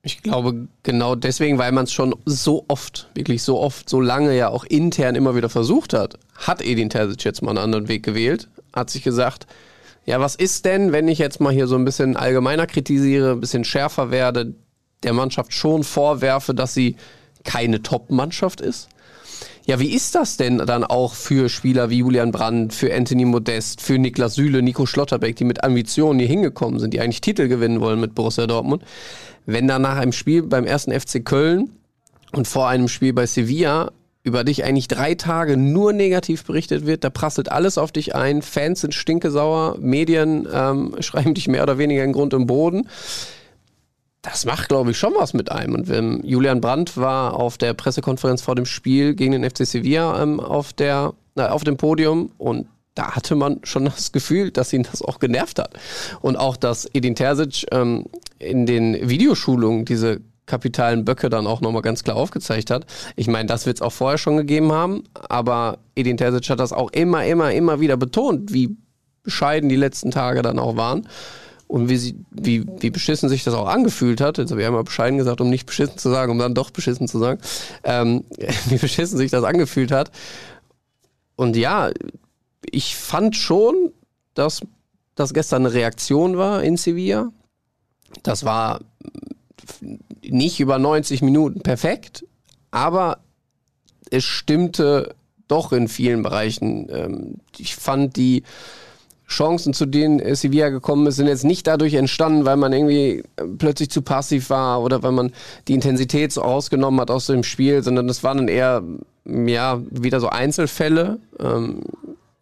Ich 0.06 0.22
glaube 0.22 0.68
genau 0.84 1.16
deswegen, 1.16 1.58
weil 1.58 1.72
man 1.72 1.82
es 1.82 1.92
schon 1.92 2.14
so 2.24 2.64
oft, 2.68 3.10
wirklich 3.14 3.42
so 3.42 3.58
oft, 3.58 3.90
so 3.90 4.00
lange 4.00 4.36
ja 4.36 4.50
auch 4.50 4.62
intern 4.62 5.16
immer 5.16 5.34
wieder 5.34 5.48
versucht 5.48 5.94
hat, 5.94 6.16
hat 6.36 6.62
Edin 6.62 6.90
Terzic 6.90 7.24
jetzt 7.24 7.42
mal 7.42 7.50
einen 7.50 7.58
anderen 7.58 7.88
Weg 7.88 8.04
gewählt, 8.04 8.48
hat 8.72 8.88
sich 8.88 9.02
gesagt, 9.02 9.48
ja, 10.04 10.20
was 10.20 10.36
ist 10.36 10.64
denn, 10.64 10.92
wenn 10.92 11.08
ich 11.08 11.18
jetzt 11.18 11.40
mal 11.40 11.52
hier 11.52 11.66
so 11.66 11.74
ein 11.74 11.84
bisschen 11.84 12.16
allgemeiner 12.16 12.68
kritisiere, 12.68 13.32
ein 13.32 13.40
bisschen 13.40 13.64
schärfer 13.64 14.12
werde, 14.12 14.54
der 15.02 15.12
Mannschaft 15.12 15.52
schon 15.52 15.82
vorwerfe, 15.82 16.54
dass 16.54 16.72
sie 16.72 16.94
keine 17.42 17.82
Top-Mannschaft 17.82 18.60
ist? 18.60 18.88
Ja, 19.64 19.80
wie 19.80 19.92
ist 19.92 20.14
das 20.14 20.36
denn 20.36 20.58
dann 20.58 20.84
auch 20.84 21.14
für 21.14 21.48
Spieler 21.48 21.90
wie 21.90 21.98
Julian 21.98 22.30
Brandt, 22.30 22.72
für 22.72 22.94
Anthony 22.94 23.24
Modest, 23.24 23.80
für 23.80 23.98
Niklas 23.98 24.36
Süle, 24.36 24.62
Nico 24.62 24.86
Schlotterbeck, 24.86 25.34
die 25.34 25.42
mit 25.42 25.64
Ambitionen 25.64 26.20
hier 26.20 26.28
hingekommen 26.28 26.78
sind, 26.78 26.94
die 26.94 27.00
eigentlich 27.00 27.20
Titel 27.20 27.48
gewinnen 27.48 27.80
wollen 27.80 27.98
mit 27.98 28.14
Borussia 28.14 28.46
Dortmund? 28.46 28.84
Wenn 29.46 29.68
dann 29.68 29.82
nach 29.82 29.96
einem 29.96 30.12
Spiel 30.12 30.42
beim 30.42 30.64
ersten 30.64 30.92
FC 30.92 31.24
Köln 31.24 31.70
und 32.32 32.46
vor 32.46 32.68
einem 32.68 32.88
Spiel 32.88 33.12
bei 33.12 33.26
Sevilla 33.26 33.92
über 34.24 34.42
dich 34.42 34.64
eigentlich 34.64 34.88
drei 34.88 35.14
Tage 35.14 35.56
nur 35.56 35.92
negativ 35.92 36.44
berichtet 36.44 36.84
wird, 36.84 37.04
da 37.04 37.10
prasselt 37.10 37.50
alles 37.50 37.78
auf 37.78 37.92
dich 37.92 38.16
ein, 38.16 38.42
Fans 38.42 38.80
sind 38.80 38.92
stinkesauer, 38.92 39.78
Medien 39.78 40.48
ähm, 40.52 40.96
schreiben 41.00 41.34
dich 41.34 41.46
mehr 41.46 41.62
oder 41.62 41.78
weniger 41.78 42.02
in 42.02 42.12
Grund 42.12 42.34
und 42.34 42.46
Boden. 42.46 42.88
Das 44.22 44.44
macht, 44.44 44.68
glaube 44.68 44.90
ich, 44.90 44.98
schon 44.98 45.14
was 45.16 45.34
mit 45.34 45.52
einem. 45.52 45.76
Und 45.76 45.88
wenn 45.88 46.20
Julian 46.24 46.60
Brandt 46.60 46.96
war 46.96 47.34
auf 47.34 47.56
der 47.58 47.74
Pressekonferenz 47.74 48.42
vor 48.42 48.56
dem 48.56 48.66
Spiel 48.66 49.14
gegen 49.14 49.30
den 49.30 49.48
FC 49.48 49.64
Sevilla 49.64 50.20
ähm, 50.20 50.40
auf, 50.40 50.72
der, 50.72 51.14
äh, 51.36 51.42
auf 51.42 51.62
dem 51.62 51.76
Podium 51.76 52.32
und 52.36 52.66
da 52.96 53.14
hatte 53.14 53.36
man 53.36 53.60
schon 53.62 53.84
das 53.84 54.10
Gefühl, 54.10 54.50
dass 54.50 54.72
ihn 54.72 54.82
das 54.82 55.02
auch 55.02 55.20
genervt 55.20 55.60
hat. 55.60 55.74
Und 56.20 56.36
auch, 56.36 56.56
dass 56.56 56.88
Edin 56.92 57.14
Terzic 57.14 57.66
ähm, 57.70 58.06
in 58.38 58.66
den 58.66 59.08
Videoschulungen 59.08 59.84
diese 59.84 60.20
kapitalen 60.46 61.04
Böcke 61.04 61.28
dann 61.28 61.46
auch 61.46 61.60
nochmal 61.60 61.82
ganz 61.82 62.04
klar 62.04 62.16
aufgezeigt 62.16 62.70
hat. 62.70 62.86
Ich 63.14 63.28
meine, 63.28 63.46
das 63.46 63.66
wird 63.66 63.78
es 63.78 63.82
auch 63.82 63.92
vorher 63.92 64.18
schon 64.18 64.36
gegeben 64.36 64.72
haben, 64.72 65.04
aber 65.14 65.78
Edin 65.94 66.16
Terzic 66.16 66.48
hat 66.50 66.60
das 66.60 66.72
auch 66.72 66.90
immer, 66.92 67.24
immer, 67.26 67.52
immer 67.52 67.80
wieder 67.80 67.96
betont, 67.96 68.52
wie 68.52 68.76
bescheiden 69.22 69.68
die 69.68 69.76
letzten 69.76 70.10
Tage 70.10 70.42
dann 70.42 70.58
auch 70.58 70.76
waren 70.76 71.08
und 71.66 71.88
wie, 71.88 71.96
sie, 71.96 72.14
wie, 72.30 72.64
wie 72.78 72.90
beschissen 72.90 73.28
sich 73.28 73.42
das 73.44 73.54
auch 73.54 73.66
angefühlt 73.66 74.20
hat. 74.20 74.38
Jetzt 74.38 74.52
habe 74.52 74.60
ich 74.60 74.66
einmal 74.66 74.84
bescheiden 74.84 75.18
gesagt, 75.18 75.40
um 75.40 75.50
nicht 75.50 75.66
beschissen 75.66 75.98
zu 75.98 76.10
sagen, 76.10 76.30
um 76.30 76.38
dann 76.38 76.54
doch 76.54 76.70
beschissen 76.70 77.08
zu 77.08 77.18
sagen, 77.18 77.40
ähm, 77.82 78.24
wie 78.68 78.78
beschissen 78.78 79.18
sich 79.18 79.32
das 79.32 79.44
angefühlt 79.44 79.90
hat. 79.90 80.12
Und 81.34 81.56
ja, 81.56 81.90
ich 82.70 82.96
fand 82.96 83.36
schon, 83.36 83.92
dass 84.34 84.62
das 85.14 85.34
gestern 85.34 85.66
eine 85.66 85.74
Reaktion 85.74 86.36
war 86.36 86.62
in 86.62 86.76
Sevilla. 86.76 87.30
Das 88.22 88.44
war 88.44 88.80
nicht 90.22 90.60
über 90.60 90.78
90 90.78 91.22
Minuten 91.22 91.60
perfekt, 91.60 92.24
aber 92.70 93.18
es 94.10 94.24
stimmte 94.24 95.14
doch 95.48 95.72
in 95.72 95.88
vielen 95.88 96.22
Bereichen. 96.22 96.88
Ähm, 96.90 97.34
ich 97.56 97.76
fand 97.76 98.16
die 98.16 98.42
Chancen, 99.28 99.72
zu 99.74 99.86
denen 99.86 100.36
Sevilla 100.36 100.68
gekommen 100.68 101.06
ist, 101.06 101.16
sind 101.16 101.26
jetzt 101.26 101.44
nicht 101.44 101.66
dadurch 101.66 101.94
entstanden, 101.94 102.44
weil 102.44 102.56
man 102.56 102.72
irgendwie 102.72 103.24
plötzlich 103.58 103.90
zu 103.90 104.02
passiv 104.02 104.50
war 104.50 104.82
oder 104.82 105.02
weil 105.02 105.12
man 105.12 105.32
die 105.66 105.74
Intensität 105.74 106.30
so 106.30 106.42
rausgenommen 106.42 107.00
hat 107.00 107.10
aus 107.10 107.26
dem 107.26 107.42
Spiel, 107.42 107.82
sondern 107.82 108.06
das 108.06 108.22
waren 108.22 108.38
dann 108.38 108.48
eher 108.48 108.84
ja, 109.24 109.80
wieder 109.90 110.20
so 110.20 110.28
Einzelfälle. 110.28 111.18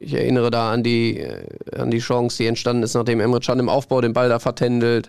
Ich 0.04 0.14
erinnere 0.14 0.50
da 0.50 0.70
an 0.70 0.82
die, 0.82 1.20
äh, 1.20 1.44
an 1.76 1.90
die 1.90 1.98
Chance, 1.98 2.38
die 2.38 2.46
entstanden 2.46 2.82
ist, 2.82 2.94
nachdem 2.94 3.20
Emre 3.20 3.40
Can 3.40 3.58
im 3.58 3.68
Aufbau 3.68 4.00
den 4.00 4.12
Ball 4.12 4.28
da 4.28 4.38
vertändelt. 4.38 5.08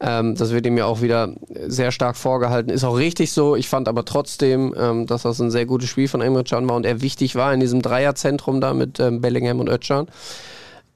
Ähm, 0.00 0.34
das 0.34 0.50
wird 0.52 0.66
ihm 0.66 0.76
ja 0.76 0.86
auch 0.86 1.00
wieder 1.00 1.32
sehr 1.66 1.90
stark 1.92 2.16
vorgehalten. 2.16 2.70
Ist 2.70 2.84
auch 2.84 2.96
richtig 2.96 3.32
so. 3.32 3.56
Ich 3.56 3.68
fand 3.68 3.88
aber 3.88 4.04
trotzdem, 4.04 4.74
ähm, 4.78 5.06
dass 5.06 5.22
das 5.22 5.40
ein 5.40 5.50
sehr 5.50 5.66
gutes 5.66 5.88
Spiel 5.88 6.08
von 6.08 6.20
Emre 6.20 6.44
Can 6.44 6.68
war 6.68 6.76
und 6.76 6.86
er 6.86 7.00
wichtig 7.00 7.34
war 7.34 7.52
in 7.54 7.60
diesem 7.60 7.82
Dreierzentrum 7.82 8.60
da 8.60 8.74
mit 8.74 9.00
ähm, 9.00 9.20
Bellingham 9.20 9.60
und 9.60 9.68
Özcan. 9.68 10.06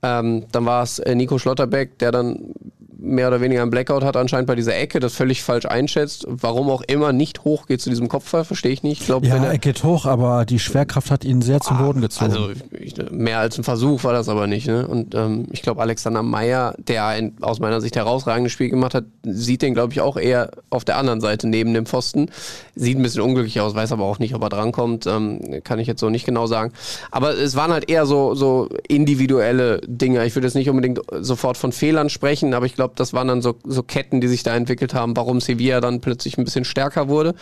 Ähm, 0.02 0.46
dann 0.52 0.66
war 0.66 0.82
es 0.82 0.98
äh, 1.00 1.14
Nico 1.14 1.38
Schlotterbeck, 1.38 1.98
der 1.98 2.12
dann 2.12 2.52
mehr 2.98 3.28
oder 3.28 3.40
weniger 3.40 3.62
einen 3.62 3.70
Blackout 3.70 4.02
hat 4.02 4.16
anscheinend 4.16 4.48
bei 4.48 4.56
dieser 4.56 4.76
Ecke, 4.76 4.98
das 5.00 5.14
völlig 5.14 5.42
falsch 5.42 5.66
einschätzt. 5.66 6.26
Warum 6.28 6.68
auch 6.68 6.82
immer 6.82 7.12
nicht 7.12 7.44
hochgeht 7.44 7.80
zu 7.80 7.90
diesem 7.90 8.08
Kopfball, 8.08 8.44
verstehe 8.44 8.72
ich 8.72 8.82
nicht. 8.82 9.00
Ich 9.00 9.06
glaub, 9.06 9.24
Ja, 9.24 9.37
er, 9.37 9.52
er 9.52 9.58
geht 9.58 9.84
hoch, 9.84 10.04
aber 10.04 10.44
die 10.44 10.58
Schwerkraft 10.58 11.11
hat 11.11 11.24
ihn 11.24 11.40
sehr 11.40 11.61
zum 11.61 11.78
Boden 11.78 12.00
gezogen. 12.00 12.32
also 12.32 12.50
ich, 12.78 12.94
mehr 13.11 13.38
als 13.38 13.56
ein 13.56 13.64
Versuch 13.64 14.02
war 14.04 14.12
das 14.12 14.28
aber 14.28 14.46
nicht. 14.46 14.66
Ne? 14.66 14.87
Und 14.87 15.14
ähm, 15.14 15.46
ich 15.52 15.62
glaube, 15.62 15.80
Alexander 15.80 16.22
Meyer, 16.22 16.74
der 16.78 17.06
ein 17.06 17.37
aus 17.40 17.61
meiner 17.61 17.80
Sicht 17.80 17.94
herausragendes 17.96 18.52
Spiel 18.52 18.68
gemacht 18.68 18.94
hat, 18.94 19.04
sieht 19.22 19.62
den, 19.62 19.74
glaube 19.74 19.92
ich, 19.92 20.00
auch 20.00 20.16
eher 20.16 20.50
auf 20.70 20.84
der 20.84 20.96
anderen 20.96 21.20
Seite 21.20 21.48
neben 21.48 21.72
dem 21.74 21.87
Pfosten. 21.87 22.30
Sieht 22.74 22.98
ein 22.98 23.02
bisschen 23.02 23.22
unglücklich 23.22 23.61
aus, 23.61 23.74
weiß 23.74 23.92
aber 23.92 24.04
auch 24.04 24.18
nicht, 24.18 24.34
ob 24.34 24.42
er 24.42 24.48
drankommt. 24.48 25.06
Ähm, 25.06 25.61
kann 25.62 25.78
ich 25.78 25.87
jetzt 25.87 26.00
so 26.00 26.11
nicht 26.11 26.26
genau 26.26 26.46
sagen. 26.46 26.72
Aber 27.11 27.37
es 27.37 27.54
waren 27.54 27.72
halt 27.72 27.88
eher 27.88 28.06
so, 28.06 28.34
so 28.34 28.68
individuelle 28.88 29.80
Dinge. 29.87 30.24
Ich 30.26 30.34
würde 30.34 30.46
jetzt 30.46 30.54
nicht 30.54 30.68
unbedingt 30.68 31.00
sofort 31.20 31.56
von 31.56 31.72
Fehlern 31.72 32.11
sprechen, 32.11 32.54
aber 32.54 32.66
ich 32.66 32.74
glaube, 32.74 32.88
das 32.96 33.12
waren 33.12 33.29
dann 33.29 33.42
so, 33.42 33.57
so 33.64 33.83
Ketten, 33.83 34.20
die 34.20 34.29
sich 34.29 34.42
da 34.42 34.55
entwickelt 34.55 34.94
haben, 34.94 35.16
warum 35.16 35.40
Sevilla 35.40 35.81
dann 35.81 36.01
plötzlich 36.01 36.38
ein 36.38 36.44
bisschen 36.44 36.64
stärker 36.64 37.09
wurde. 37.09 37.35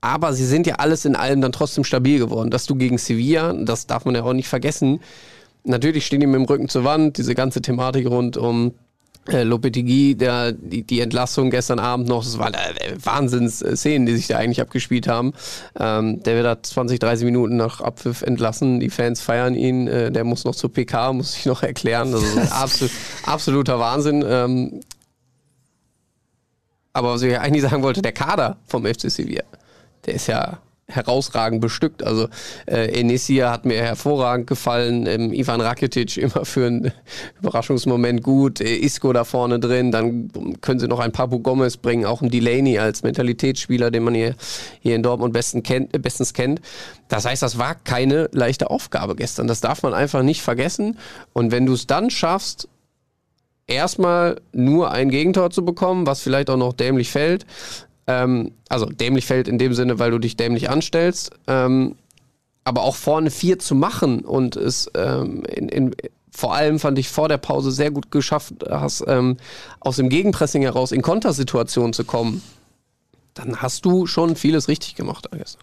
Aber 0.00 0.32
sie 0.32 0.46
sind 0.46 0.66
ja 0.66 0.76
alles 0.76 1.04
in 1.04 1.16
allem 1.16 1.40
dann 1.40 1.52
trotzdem 1.52 1.84
stabil 1.84 2.18
geworden. 2.18 2.50
Dass 2.50 2.66
du 2.66 2.74
gegen 2.74 2.98
Sevilla, 2.98 3.52
das 3.52 3.86
darf 3.86 4.04
man 4.04 4.14
ja 4.14 4.22
auch 4.22 4.32
nicht 4.32 4.48
vergessen, 4.48 5.00
natürlich 5.64 6.06
stehen 6.06 6.20
die 6.20 6.26
mit 6.26 6.36
dem 6.36 6.44
Rücken 6.44 6.68
zur 6.68 6.84
Wand, 6.84 7.18
diese 7.18 7.34
ganze 7.34 7.60
Thematik 7.60 8.08
rund 8.08 8.36
um 8.36 8.74
Lopetegui, 9.26 10.14
der, 10.16 10.52
die, 10.52 10.82
die 10.82 11.00
Entlassung 11.00 11.50
gestern 11.50 11.78
Abend 11.78 12.08
noch, 12.08 12.24
das 12.24 12.38
waren 12.38 12.54
äh, 12.54 12.96
Wahnsinnsszenen, 13.02 14.06
die 14.06 14.16
sich 14.16 14.26
da 14.26 14.38
eigentlich 14.38 14.60
abgespielt 14.60 15.06
haben. 15.06 15.32
Ähm, 15.78 16.22
der 16.22 16.36
wird 16.36 16.46
da 16.46 16.62
20, 16.62 16.98
30 16.98 17.24
Minuten 17.26 17.56
nach 17.56 17.80
Abpfiff 17.80 18.22
entlassen, 18.22 18.80
die 18.80 18.90
Fans 18.90 19.20
feiern 19.20 19.54
ihn, 19.54 19.86
äh, 19.88 20.10
der 20.10 20.24
muss 20.24 20.44
noch 20.44 20.54
zur 20.54 20.72
PK, 20.72 21.12
muss 21.12 21.34
sich 21.34 21.46
noch 21.46 21.62
erklären, 21.62 22.12
das 22.12 22.22
ist 22.22 22.52
absolut, 22.52 22.92
absoluter 23.24 23.78
Wahnsinn. 23.78 24.24
Ähm, 24.26 24.80
aber 26.92 27.14
was 27.14 27.22
ich 27.22 27.38
eigentlich 27.38 27.62
sagen 27.62 27.82
wollte, 27.82 28.02
der 28.02 28.12
Kader 28.12 28.56
vom 28.66 28.84
FC 28.84 29.10
Sevilla, 29.10 29.44
der 30.06 30.14
ist 30.14 30.26
ja 30.26 30.58
herausragend 30.90 31.60
bestückt. 31.60 32.02
Also 32.02 32.28
äh, 32.66 33.00
Enesia 33.00 33.50
hat 33.50 33.64
mir 33.64 33.76
hervorragend 33.82 34.46
gefallen, 34.46 35.06
ähm, 35.06 35.32
Ivan 35.32 35.60
Rakitic 35.60 36.16
immer 36.16 36.44
für 36.44 36.66
einen 36.66 36.92
Überraschungsmoment 37.40 38.22
gut, 38.22 38.60
äh, 38.60 38.76
Isco 38.76 39.12
da 39.12 39.24
vorne 39.24 39.58
drin, 39.58 39.90
dann 39.90 40.30
können 40.60 40.80
sie 40.80 40.88
noch 40.88 41.00
ein 41.00 41.12
Papu 41.12 41.40
Gomez 41.40 41.76
bringen, 41.76 42.04
auch 42.04 42.22
ein 42.22 42.30
Delaney 42.30 42.78
als 42.78 43.02
Mentalitätsspieler, 43.02 43.90
den 43.90 44.04
man 44.04 44.14
hier, 44.14 44.34
hier 44.80 44.96
in 44.96 45.02
Dortmund 45.02 45.32
besten 45.32 45.62
kennt, 45.62 45.94
äh, 45.94 45.98
bestens 45.98 46.34
kennt. 46.34 46.60
Das 47.08 47.24
heißt, 47.24 47.42
das 47.42 47.58
war 47.58 47.74
keine 47.74 48.28
leichte 48.32 48.70
Aufgabe 48.70 49.16
gestern. 49.16 49.46
Das 49.46 49.60
darf 49.60 49.82
man 49.82 49.94
einfach 49.94 50.22
nicht 50.22 50.42
vergessen. 50.42 50.98
Und 51.32 51.50
wenn 51.50 51.66
du 51.66 51.72
es 51.72 51.86
dann 51.86 52.10
schaffst, 52.10 52.68
erstmal 53.70 54.40
nur 54.52 54.90
ein 54.90 55.10
Gegentor 55.10 55.50
zu 55.50 55.64
bekommen, 55.64 56.06
was 56.06 56.20
vielleicht 56.20 56.50
auch 56.50 56.56
noch 56.56 56.72
dämlich 56.72 57.10
fällt. 57.10 57.46
Ähm, 58.10 58.52
also 58.68 58.86
dämlich 58.86 59.26
fällt 59.26 59.46
in 59.46 59.58
dem 59.58 59.72
Sinne, 59.72 59.98
weil 59.98 60.10
du 60.10 60.18
dich 60.18 60.36
dämlich 60.36 60.68
anstellst. 60.68 61.30
Ähm, 61.46 61.94
aber 62.64 62.82
auch 62.82 62.96
vorne 62.96 63.30
vier 63.30 63.58
zu 63.58 63.74
machen 63.74 64.20
und 64.20 64.56
es 64.56 64.90
ähm, 64.94 65.44
in, 65.44 65.68
in, 65.68 65.96
vor 66.30 66.54
allem 66.54 66.78
fand 66.78 66.98
ich 66.98 67.08
vor 67.08 67.28
der 67.28 67.38
Pause 67.38 67.72
sehr 67.72 67.90
gut 67.90 68.10
geschafft 68.10 68.54
hast, 68.68 69.04
ähm, 69.06 69.36
aus 69.80 69.96
dem 69.96 70.08
Gegenpressing 70.08 70.62
heraus 70.62 70.92
in 70.92 71.02
Kontersituationen 71.02 71.92
zu 71.92 72.04
kommen, 72.04 72.42
dann 73.34 73.62
hast 73.62 73.84
du 73.84 74.06
schon 74.06 74.36
vieles 74.36 74.68
richtig 74.68 74.94
gemacht 74.94 75.28
gestern. 75.32 75.62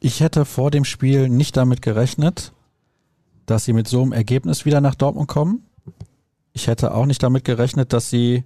Ich 0.00 0.20
hätte 0.20 0.44
vor 0.44 0.70
dem 0.70 0.84
Spiel 0.84 1.28
nicht 1.28 1.56
damit 1.56 1.82
gerechnet, 1.82 2.52
dass 3.46 3.64
sie 3.64 3.72
mit 3.72 3.88
so 3.88 4.02
einem 4.02 4.12
Ergebnis 4.12 4.64
wieder 4.64 4.80
nach 4.80 4.94
Dortmund 4.94 5.28
kommen. 5.28 5.66
Ich 6.52 6.68
hätte 6.68 6.94
auch 6.94 7.06
nicht 7.06 7.22
damit 7.22 7.44
gerechnet, 7.44 7.92
dass 7.92 8.08
sie 8.08 8.44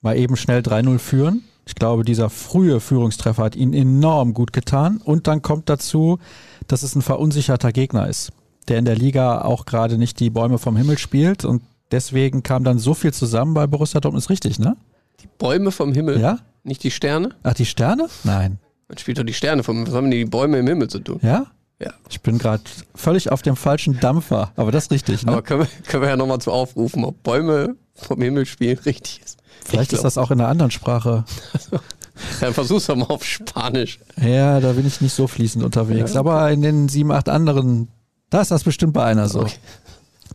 mal 0.00 0.16
eben 0.16 0.36
schnell 0.36 0.60
3-0 0.60 0.98
führen. 0.98 1.44
Ich 1.66 1.74
glaube, 1.74 2.04
dieser 2.04 2.30
frühe 2.30 2.80
Führungstreffer 2.80 3.42
hat 3.44 3.56
ihnen 3.56 3.74
enorm 3.74 4.32
gut 4.32 4.52
getan. 4.52 5.00
Und 5.04 5.26
dann 5.26 5.42
kommt 5.42 5.68
dazu, 5.68 6.18
dass 6.66 6.82
es 6.82 6.94
ein 6.94 7.02
verunsicherter 7.02 7.72
Gegner 7.72 8.08
ist, 8.08 8.30
der 8.68 8.78
in 8.78 8.84
der 8.86 8.96
Liga 8.96 9.42
auch 9.42 9.66
gerade 9.66 9.98
nicht 9.98 10.18
die 10.20 10.30
Bäume 10.30 10.58
vom 10.58 10.76
Himmel 10.76 10.96
spielt. 10.98 11.44
Und 11.44 11.62
deswegen 11.90 12.42
kam 12.42 12.64
dann 12.64 12.78
so 12.78 12.94
viel 12.94 13.12
zusammen 13.12 13.52
bei 13.54 13.66
Borussia 13.66 14.00
Dortmund. 14.00 14.22
Ist 14.24 14.30
richtig, 14.30 14.58
ne? 14.58 14.76
Die 15.20 15.28
Bäume 15.38 15.70
vom 15.70 15.92
Himmel, 15.92 16.20
Ja? 16.20 16.38
nicht 16.64 16.82
die 16.84 16.90
Sterne? 16.90 17.30
Ach, 17.42 17.54
die 17.54 17.66
Sterne? 17.66 18.08
Nein. 18.24 18.58
Man 18.88 18.96
spielt 18.98 19.18
doch 19.18 19.24
die 19.24 19.34
Sterne 19.34 19.62
vom 19.62 19.86
Was 19.86 19.94
haben 19.94 20.10
die 20.10 20.24
Bäume 20.24 20.58
im 20.58 20.66
Himmel 20.66 20.88
zu 20.88 21.00
tun? 21.00 21.18
Ja? 21.22 21.46
Ja. 21.80 21.92
Ich 22.08 22.22
bin 22.22 22.38
gerade 22.38 22.62
völlig 22.94 23.30
auf 23.30 23.42
dem 23.42 23.56
falschen 23.56 24.00
Dampfer. 24.00 24.52
Aber 24.56 24.72
das 24.72 24.84
ist 24.84 24.90
richtig, 24.90 25.24
ne? 25.26 25.32
Aber 25.32 25.42
können 25.42 25.60
wir, 25.60 25.68
können 25.86 26.02
wir 26.02 26.08
ja 26.10 26.16
nochmal 26.16 26.40
zu 26.40 26.50
aufrufen, 26.50 27.04
ob 27.04 27.22
Bäume 27.22 27.76
vom 28.00 28.20
Himmel 28.20 28.46
spielen 28.46 28.78
richtig 28.86 29.20
ist. 29.24 29.38
Vielleicht 29.64 29.92
ich 29.92 29.98
ist 29.98 30.04
das 30.04 30.18
auch 30.18 30.30
in 30.30 30.40
einer 30.40 30.48
anderen 30.48 30.70
Sprache. 30.70 31.24
Dann 32.40 32.52
versuch's 32.54 32.86
doch 32.86 32.96
mal 32.96 33.06
auf 33.06 33.24
Spanisch. 33.24 34.00
Ja, 34.20 34.58
da 34.58 34.72
bin 34.72 34.86
ich 34.86 35.00
nicht 35.00 35.14
so 35.14 35.28
fließend 35.28 35.64
unterwegs. 35.64 36.14
Ja, 36.14 36.20
okay. 36.20 36.30
Aber 36.30 36.50
in 36.50 36.62
den 36.62 36.88
sieben, 36.88 37.12
acht 37.12 37.28
anderen, 37.28 37.88
da 38.30 38.40
ist 38.40 38.50
das 38.50 38.64
bestimmt 38.64 38.92
bei 38.92 39.04
einer 39.04 39.28
so. 39.28 39.42
Okay. 39.42 39.54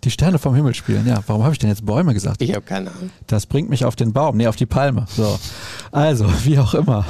Die 0.04 0.12
Sterne 0.12 0.38
vom 0.38 0.56
Himmel 0.56 0.74
spielen. 0.76 1.08
Ja, 1.08 1.22
warum 1.28 1.44
habe 1.44 1.54
ich 1.54 1.60
denn 1.60 1.70
jetzt 1.70 1.86
Bäume 1.86 2.14
gesagt? 2.14 2.42
Ich 2.42 2.52
habe 2.52 2.62
keine 2.62 2.92
Ahnung. 2.92 3.10
Das 3.28 3.46
bringt 3.46 3.70
mich 3.70 3.86
auf 3.86 3.96
den 3.96 4.12
Baum, 4.12 4.38
nee, 4.38 4.48
auf 4.48 4.56
die 4.56 4.66
Palme. 4.66 5.06
So. 5.10 5.40
Also, 5.92 6.26
wie 6.44 6.60
auch 6.60 6.74
immer. 6.74 7.06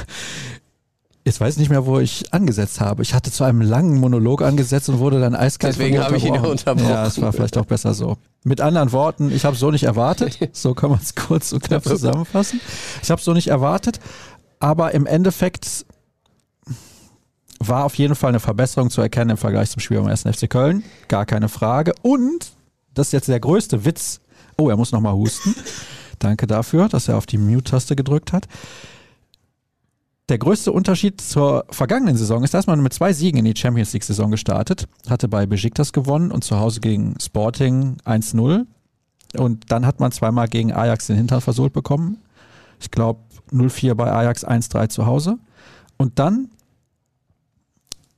Jetzt 1.25 1.39
weiß 1.39 1.53
ich 1.53 1.59
nicht 1.59 1.69
mehr, 1.69 1.85
wo 1.85 1.99
ich 1.99 2.33
angesetzt 2.33 2.81
habe. 2.81 3.01
Ich 3.01 3.13
hatte 3.13 3.31
zu 3.31 3.45
einem 3.45 3.61
langen 3.61 3.97
Monolog 3.97 4.41
angesetzt 4.41 4.89
und 4.89 4.99
wurde 4.99 5.21
dann 5.21 5.35
eiskalt 5.35 5.75
Deswegen 5.75 5.99
habe 6.03 6.17
ich 6.17 6.25
ihn 6.25 6.35
ja 6.35 6.41
unterbrochen. 6.41 6.89
Ja, 6.89 7.05
es 7.05 7.21
war 7.21 7.31
vielleicht 7.31 7.57
auch 7.57 7.65
besser 7.65 7.93
so. 7.93 8.17
Mit 8.43 8.59
anderen 8.59 8.91
Worten, 8.91 9.31
ich 9.31 9.45
habe 9.45 9.55
so 9.55 9.71
nicht 9.71 9.83
erwartet. 9.83 10.37
So 10.53 10.73
kann 10.73 10.89
man 10.89 10.99
es 11.01 11.15
kurz 11.15 11.53
und 11.53 11.63
knapp 11.63 11.83
zusammenfassen. 11.83 12.59
Ich 13.01 13.09
habe 13.09 13.21
so 13.21 13.33
nicht 13.33 13.47
erwartet, 13.47 13.99
aber 14.59 14.93
im 14.93 15.05
Endeffekt 15.05 15.85
war 17.59 17.85
auf 17.85 17.95
jeden 17.95 18.15
Fall 18.15 18.29
eine 18.29 18.41
Verbesserung 18.41 18.89
zu 18.89 19.01
erkennen 19.01 19.31
im 19.31 19.37
Vergleich 19.37 19.71
zum 19.71 19.79
Spiel 19.79 19.97
beim 19.97 20.07
1. 20.07 20.23
FC 20.23 20.49
Köln. 20.49 20.83
Gar 21.07 21.25
keine 21.25 21.47
Frage. 21.47 21.93
Und, 22.01 22.51
das 22.93 23.07
ist 23.07 23.13
jetzt 23.13 23.29
der 23.29 23.39
größte 23.39 23.85
Witz. 23.85 24.19
Oh, 24.57 24.69
er 24.69 24.75
muss 24.77 24.91
nochmal 24.91 25.13
husten. 25.13 25.55
Danke 26.19 26.47
dafür, 26.47 26.89
dass 26.89 27.07
er 27.07 27.17
auf 27.17 27.25
die 27.25 27.37
Mute-Taste 27.37 27.95
gedrückt 27.95 28.33
hat. 28.33 28.47
Der 30.29 30.37
größte 30.37 30.71
Unterschied 30.71 31.19
zur 31.19 31.65
vergangenen 31.69 32.15
Saison 32.15 32.43
ist, 32.43 32.53
dass 32.53 32.65
man 32.65 32.81
mit 32.81 32.93
zwei 32.93 33.11
Siegen 33.11 33.39
in 33.39 33.45
die 33.45 33.59
Champions 33.59 33.91
League-Saison 33.91 34.31
gestartet, 34.31 34.87
hatte 35.09 35.27
bei 35.27 35.45
Besiktas 35.45 35.91
gewonnen 35.91 36.31
und 36.31 36.45
zu 36.45 36.59
Hause 36.59 36.79
gegen 36.79 37.15
Sporting 37.19 37.97
1-0. 38.05 38.65
Und 39.37 39.71
dann 39.71 39.85
hat 39.85 39.99
man 39.99 40.13
zweimal 40.13 40.47
gegen 40.47 40.71
Ajax 40.71 41.07
den 41.07 41.17
Hintern 41.17 41.41
versohlt 41.41 41.73
bekommen. 41.73 42.19
Ich 42.79 42.89
glaube 42.89 43.19
0-4 43.51 43.95
bei 43.95 44.11
Ajax, 44.11 44.45
1-3 44.45 44.87
zu 44.89 45.05
Hause. 45.05 45.39
Und 45.97 46.19
dann, 46.19 46.49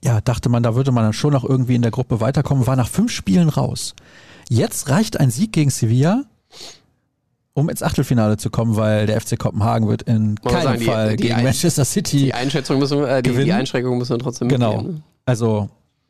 ja, 0.03 0.21
dachte 0.21 0.49
man, 0.49 0.61
da 0.61 0.75
würde 0.75 0.91
man 0.91 1.05
dann 1.05 1.13
schon 1.13 1.33
noch 1.33 1.43
irgendwie 1.43 1.75
in 1.75 1.81
der 1.81 1.91
Gruppe 1.91 2.19
weiterkommen, 2.19 2.67
war 2.67 2.75
nach 2.75 2.87
fünf 2.87 3.11
Spielen 3.11 3.49
raus. 3.49 3.95
Jetzt 4.47 4.89
reicht 4.89 5.19
ein 5.19 5.31
Sieg 5.31 5.53
gegen 5.53 5.71
Sevilla, 5.71 6.25
um 7.55 7.69
ins 7.69 7.81
Achtelfinale 7.81 8.35
zu 8.37 8.49
kommen, 8.49 8.75
weil 8.75 9.05
der 9.07 9.19
FC 9.19 9.39
Kopenhagen 9.39 9.87
wird 9.87 10.01
in 10.03 10.35
muss 10.43 10.53
keinem 10.53 10.63
sagen, 10.63 10.79
die- 10.79 10.85
Fall 10.85 11.15
die 11.15 11.23
gegen 11.29 11.41
Manchester 11.41 11.85
City 11.85 12.17
Die 12.17 12.33
Einschätzung 12.33 12.79
müssen 12.79 12.99
wir, 12.99 13.07
äh, 13.07 13.23
die, 13.23 13.31
die? 13.31 13.51
Einschränkung 13.53 13.97
müssen 13.97 14.11
wir 14.11 14.19
trotzdem 14.19 14.49
Genau. 14.49 14.73
mitnehmen. 14.75 14.95
ne? 14.97 15.03
Also 15.25 15.69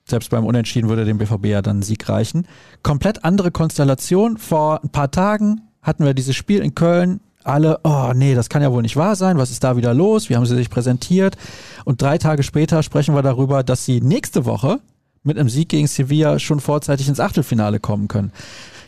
selbst 0.10 0.30
beim 0.32 0.44
Unentschieden 0.46 0.90
würde 0.90 1.06
dem 1.06 1.18
BVB 1.20 1.46
ja 1.46 1.62
dann 1.62 1.80
ein 1.80 1.82
Sieg 1.84 2.10
reichen. 2.10 2.48
Komplett 2.84 3.24
andere 3.24 3.52
Konstellation. 3.52 4.38
Vor 4.38 4.84
ein 4.84 4.90
paar 4.90 5.12
Tagen 5.12 5.62
hatten 5.82 6.04
wir 6.04 6.14
dieses 6.16 6.36
Spiel 6.36 6.60
in 6.62 6.74
Köln. 6.76 7.22
Alle, 7.44 7.80
oh 7.84 8.12
nee, 8.16 8.34
das 8.34 8.50
kann 8.50 8.64
ja 8.64 8.72
wohl 8.72 8.82
nicht 8.82 8.96
wahr 8.98 9.16
sein. 9.16 9.38
Was 9.38 9.52
ist 9.52 9.64
da 9.64 9.78
wieder 9.78 9.94
los? 9.94 10.30
Wie 10.32 10.36
haben 10.36 10.48
sie 10.48 10.56
sich 10.56 10.72
präsentiert? 10.72 11.38
Und 11.86 12.02
drei 12.02 12.18
Tage 12.18 12.42
später 12.42 12.82
sprechen 12.82 13.14
wir 13.14 13.22
darüber, 13.22 13.62
dass 13.64 13.86
sie 13.86 14.02
nächste 14.02 14.46
Woche 14.46 14.80
mit 15.24 15.38
einem 15.38 15.50
Sieg 15.50 15.70
gegen 15.70 15.86
Sevilla 15.86 16.40
schon 16.40 16.60
vorzeitig 16.60 17.08
ins 17.08 17.20
Achtelfinale 17.20 17.80
kommen 17.80 18.08
können. 18.08 18.32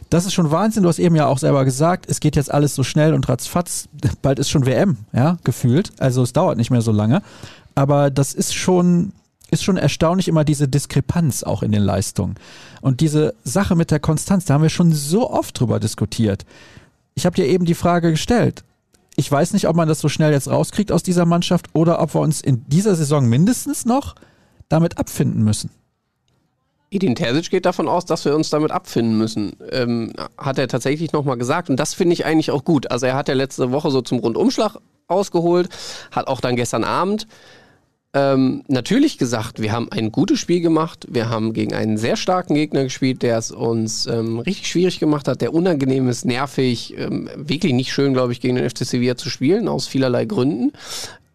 Das 0.10 0.26
ist 0.26 0.34
schon 0.34 0.52
Wahnsinn. 0.52 0.84
Du 0.84 0.89
hast 0.89 1.00
eben 1.00 1.15
ja 1.15 1.28
auch 1.28 1.38
selber 1.38 1.65
gesagt, 1.65 2.06
es 2.10 2.20
geht 2.20 2.36
jetzt 2.36 2.52
alles 2.52 2.76
so 2.76 2.84
schnell 2.84 3.13
und 3.13 3.28
ratzfatz. 3.28 3.89
Bald 4.22 4.39
ist 4.39 4.50
schon 4.50 4.65
WM, 4.65 4.98
ja, 5.13 5.38
gefühlt. 5.43 5.91
Also 6.00 6.24
es 6.24 6.34
dauert 6.34 6.58
nicht 6.58 6.72
mehr 6.72 6.82
so 6.82 6.91
lange. 6.91 7.22
Aber 7.76 8.10
das 8.10 8.34
ist 8.34 8.56
schon, 8.56 9.12
ist 9.52 9.63
schon 9.63 9.78
erstaunlich 9.78 10.28
immer 10.28 10.43
diese 10.43 10.67
Diskrepanz 10.67 11.43
auch 11.43 11.62
in 11.62 11.72
den 11.72 11.84
Leistungen. 11.84 12.36
Und 12.82 13.02
diese 13.02 13.34
Sache 13.43 13.76
mit 13.76 13.91
der 13.91 14.00
Konstanz, 14.00 14.46
da 14.46 14.54
haben 14.54 14.63
wir 14.63 14.70
schon 14.70 14.93
so 14.93 15.30
oft 15.30 15.60
drüber 15.60 15.80
diskutiert. 15.80 16.46
Ich 17.15 17.26
habe 17.26 17.36
dir 17.36 17.46
eben 17.46 17.65
die 17.65 17.74
Frage 17.74 18.12
gestellt. 18.12 18.63
Ich 19.15 19.32
weiß 19.32 19.54
nicht, 19.54 19.67
ob 19.67 19.76
man 19.76 19.88
das 19.88 20.00
so 20.00 20.10
schnell 20.10 20.32
jetzt 20.32 20.48
rauskriegt 20.48 20.91
aus 20.91 21.02
dieser 21.02 21.26
Mannschaft 21.26 21.67
oder 21.74 22.00
ob 22.00 22.13
wir 22.13 22.22
uns 22.22 22.39
in 22.39 22.63
dieser 22.67 22.96
Saison 22.96 23.28
mindestens 23.28 23.86
noch 23.86 24.15
damit 24.70 25.00
abfinden 25.00 25.43
müssen. 25.43 25.72
Edin 26.89 27.15
Terzic 27.15 27.50
geht 27.50 27.65
davon 27.65 27.88
aus, 27.88 28.06
dass 28.06 28.23
wir 28.26 28.36
uns 28.36 28.50
damit 28.50 28.71
abfinden 28.71 29.17
müssen. 29.17 29.58
Ähm, 29.71 30.13
hat 30.38 30.58
er 30.58 30.67
tatsächlich 30.67 31.12
nochmal 31.12 31.38
gesagt. 31.38 31.69
Und 31.69 31.78
das 31.78 31.93
finde 31.93 32.13
ich 32.13 32.26
eigentlich 32.26 32.52
auch 32.52 32.63
gut. 32.63 32.89
Also 32.91 33.06
er 33.06 33.15
hat 33.15 33.28
ja 33.28 33.34
letzte 33.34 33.71
Woche 33.71 33.91
so 33.91 34.02
zum 34.02 34.19
Rundumschlag 34.19 34.78
ausgeholt, 35.08 35.69
hat 36.12 36.28
auch 36.28 36.41
dann 36.41 36.56
gestern 36.56 36.84
Abend 36.84 37.28
ähm, 38.17 38.63
natürlich 38.67 39.17
gesagt, 39.17 39.62
wir 39.62 39.71
haben 39.71 39.91
ein 39.91 40.12
gutes 40.12 40.39
Spiel 40.39 40.62
gemacht. 40.62 41.06
Wir 41.10 41.30
haben 41.30 41.54
gegen 41.54 41.76
einen 41.76 41.97
sehr 41.97 42.15
starken 42.15 42.56
Gegner 42.56 42.84
gespielt, 42.84 43.21
der 43.21 43.38
es 43.38 43.52
uns 43.52 44.08
ähm, 44.08 44.39
richtig 44.39 44.67
schwierig 44.67 45.00
gemacht 45.00 45.28
hat, 45.28 45.41
der 45.41 45.54
unangenehm 45.54 46.08
ist, 46.08 46.26
nervig, 46.26 46.97
ähm, 46.97 47.30
wirklich 47.36 47.73
nicht 47.73 47.93
schön, 47.93 48.13
glaube 48.13 48.32
ich, 48.32 48.41
gegen 48.41 48.56
den 48.56 48.67
FC 48.67 48.80
Sevilla 48.80 49.17
zu 49.17 49.30
spielen, 49.30 49.67
aus 49.67 49.88
vielerlei 49.88 50.26
Gründen. 50.26 50.71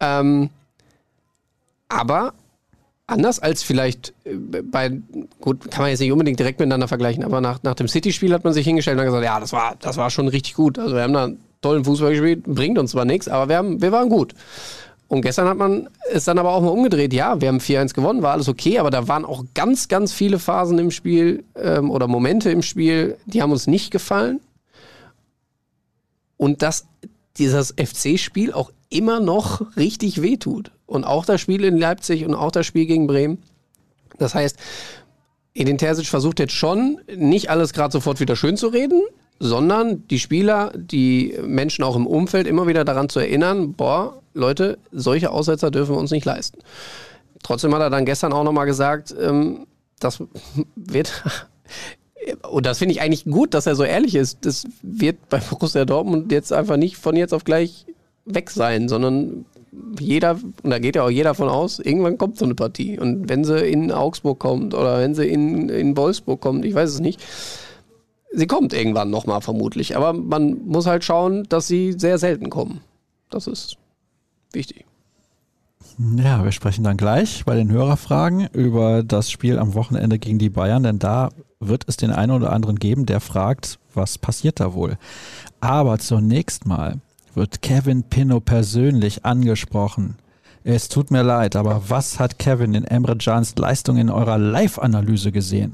Ähm, 0.01 0.49
aber 1.87 2.33
anders 3.07 3.39
als 3.39 3.63
vielleicht 3.63 4.13
äh, 4.23 4.35
bei, 4.35 4.99
gut, 5.41 5.69
kann 5.71 5.81
man 5.81 5.89
jetzt 5.89 5.99
nicht 5.99 6.11
unbedingt 6.11 6.39
direkt 6.39 6.59
miteinander 6.59 6.87
vergleichen, 6.87 7.23
aber 7.23 7.41
nach, 7.41 7.61
nach 7.63 7.75
dem 7.75 7.87
City-Spiel 7.87 8.33
hat 8.33 8.43
man 8.43 8.53
sich 8.53 8.65
hingestellt 8.65 8.97
und 8.97 9.05
gesagt, 9.05 9.23
ja, 9.23 9.39
das 9.39 9.53
war, 9.53 9.75
das 9.79 9.97
war 9.97 10.09
schon 10.09 10.27
richtig 10.27 10.53
gut. 10.53 10.79
Also 10.79 10.95
wir 10.95 11.03
haben 11.03 11.13
da 11.13 11.29
tollen 11.61 11.85
Fußball 11.85 12.11
gespielt, 12.11 12.43
bringt 12.43 12.77
uns 12.77 12.91
zwar 12.91 13.05
nichts, 13.05 13.27
aber 13.27 13.49
wir, 13.49 13.57
haben, 13.57 13.81
wir 13.81 13.91
waren 13.91 14.09
gut. 14.09 14.33
Und 15.07 15.21
gestern 15.21 15.47
hat 15.47 15.57
man 15.57 15.89
es 16.11 16.25
dann 16.25 16.39
aber 16.39 16.53
auch 16.53 16.61
mal 16.61 16.69
umgedreht. 16.69 17.13
Ja, 17.13 17.39
wir 17.39 17.49
haben 17.49 17.59
4-1 17.59 17.93
gewonnen, 17.93 18.21
war 18.23 18.33
alles 18.33 18.49
okay, 18.49 18.79
aber 18.79 18.89
da 18.89 19.07
waren 19.07 19.25
auch 19.25 19.45
ganz, 19.53 19.87
ganz 19.87 20.11
viele 20.11 20.39
Phasen 20.39 20.79
im 20.79 20.91
Spiel 20.91 21.43
ähm, 21.55 21.91
oder 21.91 22.07
Momente 22.07 22.49
im 22.49 22.63
Spiel, 22.63 23.17
die 23.25 23.41
haben 23.41 23.51
uns 23.51 23.67
nicht 23.67 23.91
gefallen. 23.91 24.39
Und 26.37 26.61
dass 26.61 26.85
dieses 27.37 27.73
FC-Spiel 27.77 28.53
auch 28.53 28.71
immer 28.89 29.19
noch 29.19 29.75
richtig 29.77 30.21
wehtut. 30.21 30.71
Und 30.85 31.03
auch 31.05 31.25
das 31.25 31.41
Spiel 31.41 31.63
in 31.63 31.77
Leipzig 31.77 32.25
und 32.25 32.35
auch 32.35 32.51
das 32.51 32.65
Spiel 32.65 32.85
gegen 32.85 33.07
Bremen. 33.07 33.41
Das 34.17 34.35
heißt, 34.35 34.57
Edin 35.55 35.77
Terzic 35.77 36.07
versucht 36.07 36.39
jetzt 36.39 36.53
schon, 36.53 36.99
nicht 37.15 37.49
alles 37.49 37.73
gerade 37.73 37.91
sofort 37.91 38.19
wieder 38.19 38.35
schön 38.35 38.57
zu 38.57 38.67
reden, 38.67 39.01
sondern 39.39 40.07
die 40.07 40.19
Spieler, 40.19 40.71
die 40.75 41.37
Menschen 41.43 41.83
auch 41.83 41.95
im 41.95 42.07
Umfeld 42.07 42.47
immer 42.47 42.67
wieder 42.67 42.85
daran 42.85 43.09
zu 43.09 43.19
erinnern, 43.19 43.73
boah, 43.73 44.21
Leute, 44.33 44.79
solche 44.91 45.31
Aussetzer 45.31 45.69
dürfen 45.69 45.95
wir 45.95 45.99
uns 45.99 46.11
nicht 46.11 46.25
leisten. 46.25 46.59
Trotzdem 47.43 47.73
hat 47.75 47.81
er 47.81 47.89
dann 47.89 48.05
gestern 48.05 48.33
auch 48.33 48.43
nochmal 48.43 48.65
gesagt, 48.65 49.13
ähm, 49.19 49.67
das 49.99 50.23
wird, 50.75 51.23
und 52.49 52.65
das 52.65 52.79
finde 52.79 52.93
ich 52.93 53.01
eigentlich 53.01 53.25
gut, 53.25 53.53
dass 53.53 53.67
er 53.67 53.75
so 53.75 53.83
ehrlich 53.83 54.15
ist, 54.15 54.45
das 54.45 54.65
wird 54.81 55.29
bei 55.29 55.39
Borussia 55.39 55.85
Dortmund 55.85 56.31
jetzt 56.31 56.53
einfach 56.53 56.77
nicht 56.77 56.97
von 56.97 57.15
jetzt 57.15 57.33
auf 57.33 57.43
gleich 57.43 57.85
weg 58.25 58.49
sein, 58.49 58.87
sondern 58.87 59.45
jeder, 59.99 60.39
und 60.63 60.69
da 60.69 60.79
geht 60.79 60.95
ja 60.95 61.03
auch 61.03 61.09
jeder 61.09 61.33
von 61.33 61.49
aus, 61.49 61.79
irgendwann 61.79 62.17
kommt 62.17 62.37
so 62.37 62.45
eine 62.45 62.55
Partie. 62.55 62.99
Und 62.99 63.29
wenn 63.29 63.43
sie 63.43 63.65
in 63.67 63.91
Augsburg 63.91 64.39
kommt 64.39 64.73
oder 64.73 64.99
wenn 64.99 65.15
sie 65.15 65.27
in, 65.27 65.69
in 65.69 65.97
Wolfsburg 65.97 66.41
kommt, 66.41 66.65
ich 66.65 66.73
weiß 66.73 66.89
es 66.89 66.99
nicht, 66.99 67.21
sie 68.31 68.47
kommt 68.47 68.73
irgendwann 68.73 69.09
nochmal 69.09 69.41
vermutlich. 69.41 69.95
Aber 69.95 70.13
man 70.13 70.65
muss 70.65 70.87
halt 70.87 71.03
schauen, 71.03 71.43
dass 71.49 71.67
sie 71.67 71.93
sehr 71.93 72.17
selten 72.17 72.49
kommen. 72.49 72.81
Das 73.29 73.47
ist 73.47 73.77
wichtig. 74.51 74.85
Ja, 75.97 76.43
wir 76.43 76.51
sprechen 76.51 76.83
dann 76.83 76.97
gleich 76.97 77.45
bei 77.45 77.55
den 77.55 77.71
Hörerfragen 77.71 78.47
über 78.53 79.03
das 79.03 79.29
Spiel 79.29 79.59
am 79.59 79.75
Wochenende 79.75 80.17
gegen 80.17 80.39
die 80.39 80.49
Bayern, 80.49 80.83
denn 80.83 80.97
da 80.97 81.29
wird 81.59 81.83
es 81.87 81.97
den 81.97 82.11
einen 82.11 82.31
oder 82.31 82.51
anderen 82.51 82.79
geben, 82.79 83.05
der 83.05 83.19
fragt, 83.19 83.79
was 83.93 84.17
passiert 84.17 84.59
da 84.59 84.73
wohl. 84.73 84.97
Aber 85.61 85.99
zunächst 85.99 86.65
mal 86.65 86.99
wird 87.35 87.61
Kevin 87.61 88.03
Pinot 88.03 88.45
persönlich 88.45 89.25
angesprochen. 89.25 90.15
Es 90.63 90.87
tut 90.87 91.11
mir 91.11 91.23
leid, 91.23 91.55
aber 91.55 91.89
was 91.89 92.19
hat 92.19 92.39
Kevin 92.39 92.73
in 92.73 92.85
Emre 92.85 93.17
Cans 93.17 93.55
Leistung 93.57 93.97
in 93.97 94.09
eurer 94.09 94.37
Live-Analyse 94.37 95.31
gesehen? 95.31 95.73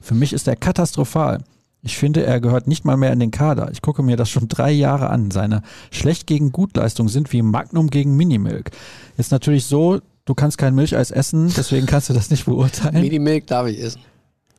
Für 0.00 0.14
mich 0.14 0.32
ist 0.32 0.48
er 0.48 0.56
katastrophal. 0.56 1.44
Ich 1.82 1.98
finde, 1.98 2.24
er 2.24 2.40
gehört 2.40 2.66
nicht 2.66 2.86
mal 2.86 2.96
mehr 2.96 3.12
in 3.12 3.20
den 3.20 3.30
Kader. 3.30 3.70
Ich 3.70 3.82
gucke 3.82 4.02
mir 4.02 4.16
das 4.16 4.30
schon 4.30 4.48
drei 4.48 4.70
Jahre 4.70 5.10
an. 5.10 5.30
Seine 5.30 5.62
schlecht 5.90 6.26
gegen 6.26 6.50
Gutleistungen 6.50 7.10
sind 7.10 7.30
wie 7.34 7.42
Magnum 7.42 7.90
gegen 7.90 8.16
Minimilk. 8.16 8.70
Jetzt 9.18 9.30
natürlich 9.30 9.66
so, 9.66 10.00
du 10.24 10.34
kannst 10.34 10.56
kein 10.56 10.74
Milcheis 10.74 11.10
essen, 11.10 11.52
deswegen 11.54 11.86
kannst 11.86 12.08
du 12.08 12.14
das 12.14 12.30
nicht 12.30 12.46
beurteilen. 12.46 13.02
Minimilk 13.02 13.46
darf 13.46 13.66
ich 13.66 13.78
essen. 13.82 14.00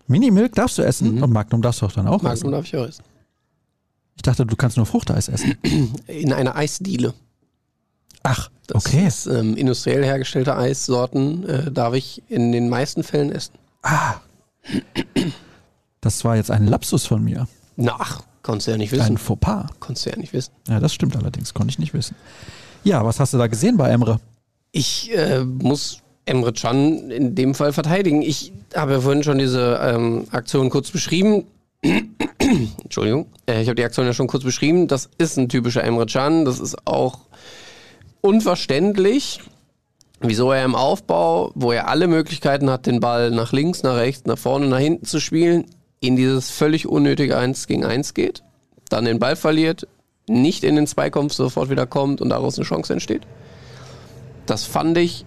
Minimilk 0.06 0.54
darfst 0.54 0.78
du 0.78 0.84
essen 0.84 1.15
mhm. 1.15 1.24
und 1.24 1.34
Magnum 1.34 1.63
darfst 1.63 1.82
du 1.82 1.88
auch 1.88 1.91
dann 1.91 2.06
auch 2.06 2.21
Magnum 2.21 2.34
essen. 2.34 2.52
darf 2.52 2.65
ich 2.65 2.78
auch 2.78 2.88
essen. 2.88 3.04
Ich 4.15 4.21
dachte, 4.21 4.45
du 4.45 4.56
kannst 4.56 4.78
nur 4.78 4.86
Fruchteis 4.86 5.28
essen. 5.28 5.58
In 6.08 6.34
einer 6.34 6.56
Eisdiele. 6.56 7.13
Ach, 8.23 8.49
das 8.67 8.86
okay. 8.86 9.06
Ist, 9.06 9.28
ähm, 9.28 9.56
industriell 9.56 10.04
hergestellte 10.04 10.56
Eissorten 10.56 11.47
äh, 11.47 11.71
darf 11.71 11.93
ich 11.93 12.23
in 12.28 12.51
den 12.51 12.69
meisten 12.69 13.04
Fällen 13.04 13.32
essen. 13.32 13.54
Ah. 13.84 14.15
Das 16.01 16.25
war 16.25 16.36
jetzt 16.36 16.49
ein 16.49 16.65
Lapsus 16.65 17.06
von 17.06 17.23
mir. 17.23 17.47
Na, 17.75 17.95
ach, 17.99 18.21
konntest 18.41 18.67
du 18.67 18.71
ja 18.71 18.78
nicht 18.78 18.91
wissen. 18.91 19.04
Ein 19.04 19.17
Fauxpas. 19.19 19.67
Konntest 19.80 20.08
du 20.08 20.10
ja 20.10 20.17
nicht 20.17 20.34
wissen. 20.34 20.51
Ja, 20.67 20.80
das 20.80 20.93
stimmt 20.93 21.15
allerdings, 21.15 21.54
konnte 21.54 21.69
ich 21.69 21.78
nicht 21.78 21.93
wissen. 21.93 22.15
Ja, 22.84 23.06
was 23.06 23.19
hast 23.19 23.34
du 23.34 23.38
da 23.38 23.45
gesehen 23.45 23.78
bei 23.78 23.89
Emre? 23.89 24.19
Ich 24.71 25.15
äh, 25.15 25.43
muss 25.43 25.99
Emre 26.25 26.54
Can 26.54 27.12
in 27.12 27.36
dem 27.36 27.54
Fall 27.54 27.73
verteidigen. 27.73 28.21
Ich 28.23 28.54
habe 28.75 28.93
ja 28.93 29.01
vorhin 29.01 29.23
schon 29.23 29.38
diese 29.38 29.80
ähm, 29.82 30.25
Aktion 30.32 30.69
kurz 30.71 30.89
beschrieben. 30.89 31.45
Entschuldigung. 32.84 33.28
Äh, 33.48 33.62
ich 33.62 33.67
habe 33.67 33.76
die 33.76 33.84
Aktion 33.84 34.06
ja 34.06 34.13
schon 34.13 34.28
kurz 34.28 34.43
beschrieben. 34.43 34.88
Das 34.88 35.10
ist 35.17 35.38
ein 35.38 35.50
typischer 35.50 35.84
Emre 35.84 36.06
Can. 36.06 36.45
Das 36.45 36.60
ist 36.60 36.88
auch 36.88 37.19
unverständlich, 38.21 39.41
wieso 40.19 40.52
er 40.52 40.65
im 40.65 40.76
Aufbau, 40.76 41.52
wo 41.56 41.71
er 41.71 41.88
alle 41.88 42.08
Möglichkeiten 42.08 42.69
hat, 42.69 42.86
den 42.86 43.00
Ball 43.00 43.32
nach 43.32 43.52
links, 43.52 43.84
nach 43.84 43.95
rechts, 43.95 44.26
nach 44.26 44.38
vorne, 44.38 44.67
nach 44.67 44.80
hinten 44.80 45.06
zu 45.06 45.19
spielen, 45.19 45.65
in 46.00 46.15
dieses 46.15 46.50
völlig 46.52 46.88
unnötige 46.88 47.38
1 47.38 47.67
gegen 47.67 47.86
1 47.86 48.13
geht, 48.13 48.43
dann 48.89 49.06
den 49.06 49.19
Ball 49.19 49.36
verliert, 49.36 49.88
nicht 50.28 50.63
in 50.63 50.76
den 50.76 50.88
Zweikampf 50.88 51.34
sofort 51.34 51.69
wieder 51.69 51.86
kommt 51.86 52.21
und 52.21 52.30
daraus 52.30 52.58
eine 52.58 52.65
Chance 52.65 52.93
entsteht. 52.93 53.24
Das 54.45 54.63
fand 54.63 54.98
ich, 54.98 55.26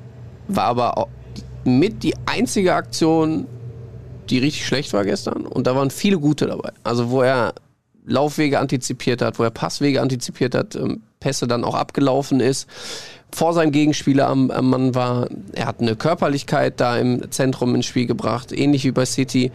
war 0.48 0.64
aber 0.64 1.08
mit 1.64 2.02
die 2.02 2.14
einzige 2.26 2.74
Aktion, 2.74 3.46
die 4.30 4.38
richtig 4.38 4.66
schlecht 4.66 4.92
war 4.92 5.04
gestern. 5.04 5.46
Und 5.46 5.66
da 5.66 5.74
waren 5.74 5.90
viele 5.90 6.18
gute 6.18 6.46
dabei. 6.46 6.72
Also 6.84 7.10
wo 7.10 7.22
er 7.22 7.54
Laufwege 8.06 8.58
antizipiert 8.58 9.22
hat, 9.22 9.38
wo 9.38 9.42
er 9.42 9.50
Passwege 9.50 10.00
antizipiert 10.00 10.54
hat, 10.54 10.74
ähm, 10.76 11.02
Pässe 11.20 11.46
dann 11.46 11.64
auch 11.64 11.74
abgelaufen 11.74 12.40
ist, 12.40 12.68
vor 13.30 13.52
seinem 13.52 13.72
Gegenspieler 13.72 14.28
am, 14.28 14.50
am 14.50 14.70
Mann 14.70 14.94
war. 14.94 15.28
Er 15.52 15.66
hat 15.66 15.80
eine 15.80 15.96
Körperlichkeit 15.96 16.80
da 16.80 16.96
im 16.96 17.30
Zentrum 17.30 17.74
ins 17.74 17.86
Spiel 17.86 18.06
gebracht, 18.06 18.52
ähnlich 18.52 18.84
wie 18.84 18.92
bei 18.92 19.04
City. 19.04 19.52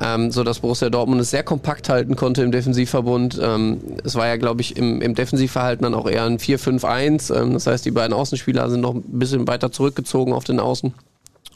Ähm, 0.00 0.30
so 0.30 0.42
dass 0.42 0.60
Borussia 0.60 0.88
Dortmund 0.88 1.20
es 1.20 1.30
sehr 1.30 1.42
kompakt 1.42 1.90
halten 1.90 2.16
konnte 2.16 2.42
im 2.42 2.50
Defensivverbund. 2.50 3.38
Ähm, 3.42 3.78
es 4.02 4.14
war 4.14 4.26
ja, 4.26 4.36
glaube 4.36 4.62
ich, 4.62 4.78
im, 4.78 5.02
im 5.02 5.14
Defensivverhalten 5.14 5.82
dann 5.82 5.92
auch 5.92 6.08
eher 6.08 6.24
ein 6.24 6.38
4-5-1. 6.38 7.34
Ähm, 7.34 7.52
das 7.52 7.66
heißt, 7.66 7.84
die 7.84 7.90
beiden 7.90 8.14
Außenspieler 8.14 8.70
sind 8.70 8.80
noch 8.80 8.94
ein 8.94 9.02
bisschen 9.02 9.46
weiter 9.46 9.70
zurückgezogen 9.70 10.32
auf 10.32 10.44
den 10.44 10.60
Außen. 10.60 10.94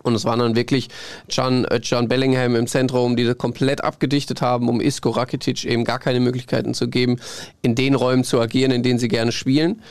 Und 0.07 0.15
es 0.15 0.25
waren 0.25 0.39
dann 0.39 0.55
wirklich 0.55 0.89
John, 1.29 1.65
äh, 1.65 1.81
John 1.83 2.07
Bellingham 2.09 2.55
im 2.55 2.69
Zentrum, 2.69 3.17
die 3.17 3.35
komplett 3.35 3.83
abgedichtet 3.83 4.41
haben, 4.41 4.69
um 4.69 4.81
Isco 4.81 5.11
Rakitic 5.11 5.65
eben 5.65 5.85
gar 5.85 5.99
keine 5.99 6.21
Möglichkeiten 6.21 6.75
zu 6.75 6.89
geben, 6.89 7.17
in 7.61 7.75
den 7.75 7.97
Räumen 7.97 8.23
zu 8.23 8.41
agieren, 8.41 8.71
in 8.71 8.85
denen 8.85 9.01
sie 9.01 9.09
gerne 9.09 9.33
spielen. 9.33 9.83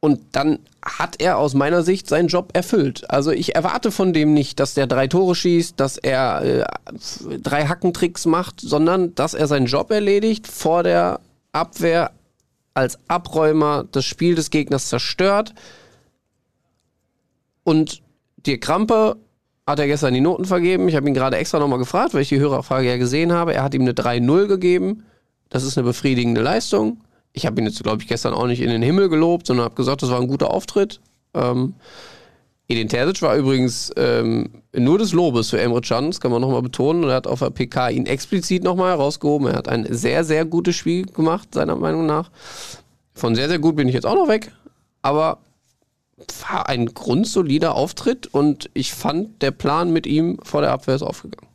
Und 0.00 0.20
dann 0.32 0.58
hat 0.82 1.20
er 1.20 1.38
aus 1.38 1.54
meiner 1.54 1.82
Sicht 1.82 2.08
seinen 2.08 2.28
Job 2.28 2.50
erfüllt. 2.52 3.08
Also 3.10 3.30
ich 3.30 3.54
erwarte 3.54 3.90
von 3.90 4.12
dem 4.12 4.34
nicht, 4.34 4.58
dass 4.58 4.74
der 4.74 4.86
drei 4.86 5.06
Tore 5.06 5.34
schießt, 5.34 5.78
dass 5.78 5.96
er 5.96 6.42
äh, 6.42 7.38
drei 7.38 7.66
Hackentricks 7.66 8.26
macht, 8.26 8.60
sondern 8.60 9.14
dass 9.14 9.34
er 9.34 9.46
seinen 9.46 9.66
Job 9.66 9.90
erledigt, 9.90 10.48
vor 10.48 10.82
der 10.82 11.20
Abwehr 11.52 12.10
als 12.74 12.98
Abräumer 13.06 13.86
das 13.90 14.04
Spiel 14.04 14.34
des 14.34 14.50
Gegners 14.50 14.88
zerstört 14.88 15.54
und 17.62 18.02
Dirk 18.46 18.60
Krampe 18.60 19.16
hat 19.66 19.78
er 19.78 19.86
gestern 19.86 20.14
die 20.14 20.20
Noten 20.20 20.46
vergeben. 20.46 20.88
Ich 20.88 20.96
habe 20.96 21.06
ihn 21.06 21.14
gerade 21.14 21.36
extra 21.36 21.58
nochmal 21.58 21.78
gefragt, 21.78 22.14
weil 22.14 22.22
ich 22.22 22.30
die 22.30 22.40
Hörerfrage 22.40 22.88
ja 22.88 22.96
gesehen 22.96 23.32
habe. 23.32 23.54
Er 23.54 23.62
hat 23.62 23.74
ihm 23.74 23.82
eine 23.82 23.92
3-0 23.92 24.46
gegeben. 24.46 25.04
Das 25.50 25.62
ist 25.62 25.76
eine 25.76 25.86
befriedigende 25.86 26.40
Leistung. 26.40 27.00
Ich 27.32 27.46
habe 27.46 27.60
ihn 27.60 27.66
jetzt, 27.66 27.82
glaube 27.82 28.02
ich, 28.02 28.08
gestern 28.08 28.32
auch 28.32 28.46
nicht 28.46 28.60
in 28.60 28.70
den 28.70 28.82
Himmel 28.82 29.08
gelobt, 29.08 29.46
sondern 29.46 29.64
habe 29.64 29.74
gesagt, 29.74 30.02
das 30.02 30.10
war 30.10 30.20
ein 30.20 30.28
guter 30.28 30.50
Auftritt. 30.50 31.00
Ähm, 31.34 31.74
Edin 32.66 32.88
Terzic 32.88 33.22
war 33.22 33.34
übrigens 33.36 33.90
ähm, 33.96 34.50
nur 34.74 34.98
des 34.98 35.12
Lobes 35.12 35.50
für 35.50 35.60
Emre 35.60 35.80
Can, 35.80 36.08
das 36.08 36.20
kann 36.20 36.30
man 36.30 36.42
nochmal 36.42 36.62
betonen. 36.62 37.04
Er 37.04 37.16
hat 37.16 37.26
auf 37.26 37.38
der 37.38 37.50
PK 37.50 37.90
ihn 37.90 38.06
explizit 38.06 38.62
nochmal 38.62 38.90
herausgehoben. 38.90 39.48
Er 39.48 39.56
hat 39.56 39.68
ein 39.68 39.86
sehr, 39.90 40.22
sehr 40.22 40.44
gutes 40.44 40.76
Spiel 40.76 41.06
gemacht, 41.06 41.54
seiner 41.54 41.76
Meinung 41.76 42.04
nach. 42.04 42.30
Von 43.14 43.34
sehr, 43.34 43.48
sehr 43.48 43.58
gut 43.58 43.76
bin 43.76 43.88
ich 43.88 43.94
jetzt 43.94 44.06
auch 44.06 44.14
noch 44.14 44.28
weg. 44.28 44.52
Aber 45.00 45.38
war 46.48 46.68
ein 46.68 46.86
grundsolider 46.86 47.74
Auftritt 47.74 48.26
und 48.26 48.70
ich 48.74 48.92
fand, 48.92 49.42
der 49.42 49.50
Plan 49.50 49.92
mit 49.92 50.06
ihm 50.06 50.38
vor 50.42 50.60
der 50.60 50.72
Abwehr 50.72 50.94
ist 50.94 51.02
aufgegangen. 51.02 51.48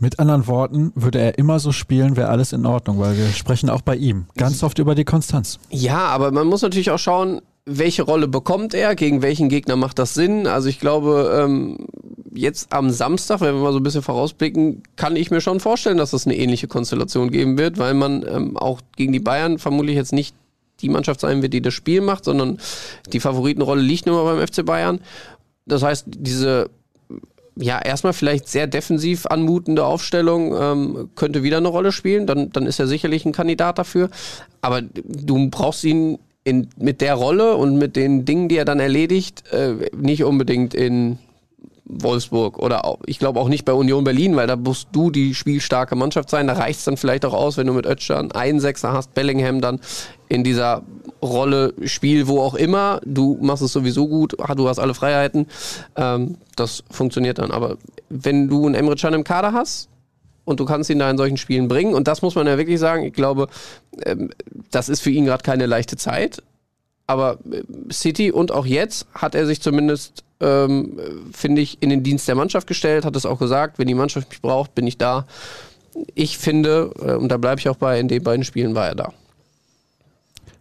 Mit 0.00 0.18
anderen 0.18 0.46
Worten, 0.48 0.92
würde 0.94 1.20
er 1.20 1.38
immer 1.38 1.60
so 1.60 1.70
spielen, 1.70 2.16
wäre 2.16 2.28
alles 2.28 2.52
in 2.52 2.66
Ordnung, 2.66 2.98
weil 2.98 3.16
wir 3.16 3.28
sprechen 3.28 3.70
auch 3.70 3.80
bei 3.80 3.94
ihm 3.94 4.26
ganz 4.36 4.62
oft 4.62 4.78
über 4.78 4.94
die 4.94 5.04
Konstanz. 5.04 5.58
Ja, 5.70 6.08
aber 6.08 6.32
man 6.32 6.48
muss 6.48 6.62
natürlich 6.62 6.90
auch 6.90 6.98
schauen, 6.98 7.40
welche 7.64 8.02
Rolle 8.02 8.28
bekommt 8.28 8.74
er, 8.74 8.94
gegen 8.94 9.22
welchen 9.22 9.48
Gegner 9.48 9.76
macht 9.76 9.98
das 9.98 10.14
Sinn. 10.14 10.46
Also 10.46 10.68
ich 10.68 10.80
glaube, 10.80 11.38
ähm, 11.40 11.86
jetzt 12.34 12.72
am 12.72 12.90
Samstag, 12.90 13.40
wenn 13.40 13.54
wir 13.54 13.62
mal 13.62 13.72
so 13.72 13.78
ein 13.78 13.82
bisschen 13.82 14.02
vorausblicken, 14.02 14.82
kann 14.96 15.16
ich 15.16 15.30
mir 15.30 15.40
schon 15.40 15.60
vorstellen, 15.60 15.96
dass 15.96 16.12
es 16.12 16.26
eine 16.26 16.36
ähnliche 16.36 16.68
Konstellation 16.68 17.30
geben 17.30 17.56
wird, 17.56 17.78
weil 17.78 17.94
man 17.94 18.24
ähm, 18.28 18.56
auch 18.56 18.80
gegen 18.96 19.12
die 19.12 19.20
Bayern 19.20 19.58
vermutlich 19.58 19.96
jetzt 19.96 20.12
nicht 20.12 20.34
die 20.80 20.88
Mannschaft 20.88 21.20
sein 21.20 21.42
wird, 21.42 21.52
die 21.52 21.62
das 21.62 21.74
Spiel 21.74 22.00
macht, 22.00 22.24
sondern 22.24 22.58
die 23.12 23.20
Favoritenrolle 23.20 23.82
liegt 23.82 24.06
nur 24.06 24.24
beim 24.24 24.46
FC 24.46 24.64
Bayern. 24.64 25.00
Das 25.66 25.82
heißt, 25.82 26.06
diese 26.08 26.70
ja, 27.56 27.78
erstmal 27.78 28.12
vielleicht 28.12 28.48
sehr 28.48 28.66
defensiv 28.66 29.26
anmutende 29.26 29.84
Aufstellung 29.84 30.54
ähm, 30.60 31.10
könnte 31.14 31.42
wieder 31.42 31.58
eine 31.58 31.68
Rolle 31.68 31.92
spielen. 31.92 32.26
Dann, 32.26 32.50
dann 32.50 32.66
ist 32.66 32.80
er 32.80 32.86
sicherlich 32.86 33.24
ein 33.24 33.32
Kandidat 33.32 33.78
dafür. 33.78 34.10
Aber 34.60 34.82
du 34.82 35.50
brauchst 35.50 35.84
ihn 35.84 36.18
in, 36.42 36.68
mit 36.76 37.00
der 37.00 37.14
Rolle 37.14 37.56
und 37.56 37.78
mit 37.78 37.96
den 37.96 38.24
Dingen, 38.24 38.48
die 38.48 38.56
er 38.56 38.64
dann 38.64 38.80
erledigt, 38.80 39.44
äh, 39.52 39.88
nicht 39.96 40.24
unbedingt 40.24 40.74
in 40.74 41.18
Wolfsburg 41.86 42.58
oder 42.58 42.84
auch, 42.86 42.98
ich 43.06 43.18
glaube 43.18 43.40
auch 43.40 43.48
nicht 43.48 43.64
bei 43.64 43.72
Union 43.72 44.04
Berlin, 44.04 44.36
weil 44.36 44.46
da 44.46 44.56
musst 44.56 44.88
du 44.92 45.10
die 45.10 45.34
spielstarke 45.34 45.96
Mannschaft 45.96 46.30
sein. 46.30 46.46
Da 46.46 46.54
reicht 46.54 46.78
es 46.80 46.84
dann 46.84 46.96
vielleicht 46.96 47.24
auch 47.24 47.34
aus, 47.34 47.56
wenn 47.56 47.66
du 47.66 47.72
mit 47.74 47.86
Ötschern 47.86 48.32
einen 48.32 48.58
Sechser 48.58 48.92
hast, 48.92 49.14
Bellingham 49.14 49.60
dann 49.60 49.80
in 50.28 50.44
dieser 50.44 50.82
Rolle 51.22 51.74
Spiel, 51.84 52.26
wo 52.28 52.40
auch 52.40 52.54
immer. 52.54 53.00
Du 53.04 53.38
machst 53.40 53.62
es 53.62 53.72
sowieso 53.72 54.08
gut, 54.08 54.36
du 54.56 54.68
hast 54.68 54.78
alle 54.78 54.94
Freiheiten. 54.94 55.46
Ähm, 55.96 56.36
das 56.56 56.84
funktioniert 56.90 57.38
dann. 57.38 57.50
Aber 57.50 57.76
wenn 58.08 58.48
du 58.48 58.66
einen 58.66 58.74
Emre 58.74 58.96
Can 58.96 59.14
im 59.14 59.24
Kader 59.24 59.52
hast, 59.52 59.88
und 60.46 60.60
du 60.60 60.66
kannst 60.66 60.90
ihn 60.90 60.98
da 60.98 61.10
in 61.10 61.16
solchen 61.16 61.38
Spielen 61.38 61.68
bringen. 61.68 61.94
Und 61.94 62.06
das 62.06 62.20
muss 62.20 62.34
man 62.34 62.46
ja 62.46 62.58
wirklich 62.58 62.78
sagen. 62.78 63.04
Ich 63.04 63.14
glaube, 63.14 63.48
ähm, 64.04 64.30
das 64.70 64.90
ist 64.90 65.00
für 65.00 65.08
ihn 65.08 65.24
gerade 65.24 65.42
keine 65.42 65.64
leichte 65.64 65.96
Zeit. 65.96 66.42
Aber 67.06 67.38
äh, 67.50 67.62
City 67.90 68.30
und 68.30 68.52
auch 68.52 68.66
jetzt 68.66 69.06
hat 69.14 69.34
er 69.34 69.46
sich 69.46 69.62
zumindest 69.62 70.22
ähm, 70.40 70.98
finde 71.32 71.62
ich, 71.62 71.82
in 71.82 71.90
den 71.90 72.02
Dienst 72.02 72.28
der 72.28 72.34
Mannschaft 72.34 72.66
gestellt, 72.66 73.04
hat 73.04 73.16
es 73.16 73.26
auch 73.26 73.38
gesagt, 73.38 73.78
wenn 73.78 73.86
die 73.86 73.94
Mannschaft 73.94 74.28
mich 74.28 74.42
braucht, 74.42 74.74
bin 74.74 74.86
ich 74.86 74.98
da. 74.98 75.26
Ich 76.14 76.38
finde, 76.38 76.90
äh, 77.00 77.12
und 77.12 77.28
da 77.30 77.36
bleibe 77.36 77.60
ich 77.60 77.68
auch 77.68 77.76
bei, 77.76 77.98
in 77.98 78.08
den 78.08 78.22
beiden 78.22 78.44
Spielen 78.44 78.74
war 78.74 78.88
er 78.88 78.94
da. 78.94 79.12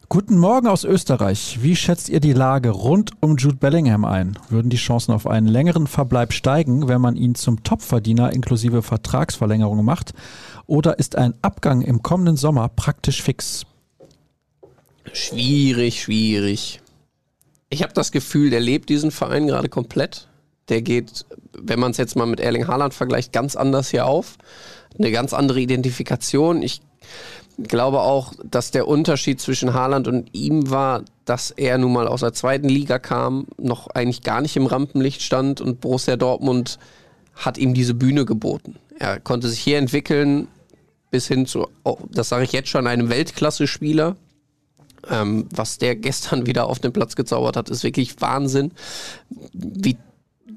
Guten 0.10 0.38
Morgen 0.38 0.68
aus 0.68 0.84
Österreich. 0.84 1.60
Wie 1.62 1.76
schätzt 1.76 2.10
ihr 2.10 2.20
die 2.20 2.34
Lage 2.34 2.70
rund 2.70 3.12
um 3.22 3.38
Jude 3.38 3.56
Bellingham 3.56 4.06
ein? 4.06 4.38
Würden 4.50 4.70
die 4.70 4.78
Chancen 4.78 5.12
auf 5.12 5.26
einen 5.26 5.48
längeren 5.48 5.88
Verbleib 5.88 6.34
steigen, 6.34 6.88
wenn 6.88 7.02
man 7.02 7.16
ihn 7.16 7.36
zum 7.36 7.64
Topverdiener 7.64 8.32
inklusive 8.34 8.84
Vertragsverlängerung 8.84 9.84
macht? 9.84 10.14
Oder 10.68 11.00
ist 11.00 11.16
ein 11.16 11.34
Abgang 11.42 11.82
im 11.82 12.04
kommenden 12.04 12.36
Sommer 12.36 12.70
praktisch 12.70 13.24
fix? 13.24 13.66
Schwierig, 15.14 16.04
schwierig. 16.04 16.82
Ich 17.70 17.82
habe 17.82 17.94
das 17.94 18.12
Gefühl, 18.12 18.50
der 18.50 18.60
lebt 18.60 18.90
diesen 18.90 19.10
Verein 19.10 19.48
gerade 19.48 19.70
komplett. 19.70 20.28
Der 20.70 20.82
geht, 20.82 21.26
wenn 21.58 21.80
man 21.80 21.92
es 21.92 21.98
jetzt 21.98 22.16
mal 22.16 22.28
mit 22.28 22.40
Erling 22.40 22.68
Haaland 22.68 22.94
vergleicht, 22.94 23.34
ganz 23.34 23.56
anders 23.56 23.90
hier 23.90 24.06
auf. 24.06 24.38
Eine 25.00 25.12
ganz 25.12 25.34
andere 25.34 25.60
Identifikation. 25.60 26.62
Ich 26.62 26.82
glaube 27.58 28.02
auch, 28.02 28.34
dass 28.44 28.72
der 28.72 28.88
Unterschied 28.88 29.40
zwischen 29.40 29.74
Haaland 29.74 30.08
und 30.08 30.34
ihm 30.34 30.70
war, 30.70 31.04
dass 31.26 31.52
er 31.52 31.78
nun 31.78 31.94
mal 31.94 32.08
aus 32.08 32.22
der 32.22 32.34
zweiten 32.34 32.68
Liga 32.68 33.00
kam, 33.00 33.48
noch 33.58 33.88
eigentlich 33.88 34.24
gar 34.24 34.42
nicht 34.42 34.56
im 34.56 34.66
Rampenlicht 34.66 35.22
stand 35.22 35.62
und 35.62 35.82
Borussia 35.82 36.16
Dortmund 36.16 36.80
hat 37.36 37.58
ihm 37.58 37.74
diese 37.74 37.94
Bühne 37.94 38.26
geboten. 38.26 38.76
Er 39.00 39.20
konnte 39.20 39.48
sich 39.48 39.60
hier 39.60 39.78
entwickeln 39.78 40.48
bis 41.12 41.28
hin 41.28 41.46
zu, 41.46 41.68
oh, 41.84 41.98
das 42.10 42.30
sage 42.30 42.44
ich 42.44 42.52
jetzt 42.52 42.70
schon, 42.70 42.88
einem 42.88 43.10
Weltklasse-Spieler, 43.10 44.16
ähm, 45.10 45.48
was 45.52 45.78
der 45.78 45.96
gestern 45.96 46.46
wieder 46.48 46.68
auf 46.68 46.80
den 46.80 46.94
Platz 46.94 47.16
gezaubert 47.16 47.56
hat, 47.56 47.70
ist 47.70 47.84
wirklich 47.84 48.20
Wahnsinn. 48.22 48.72
Wie 49.54 49.98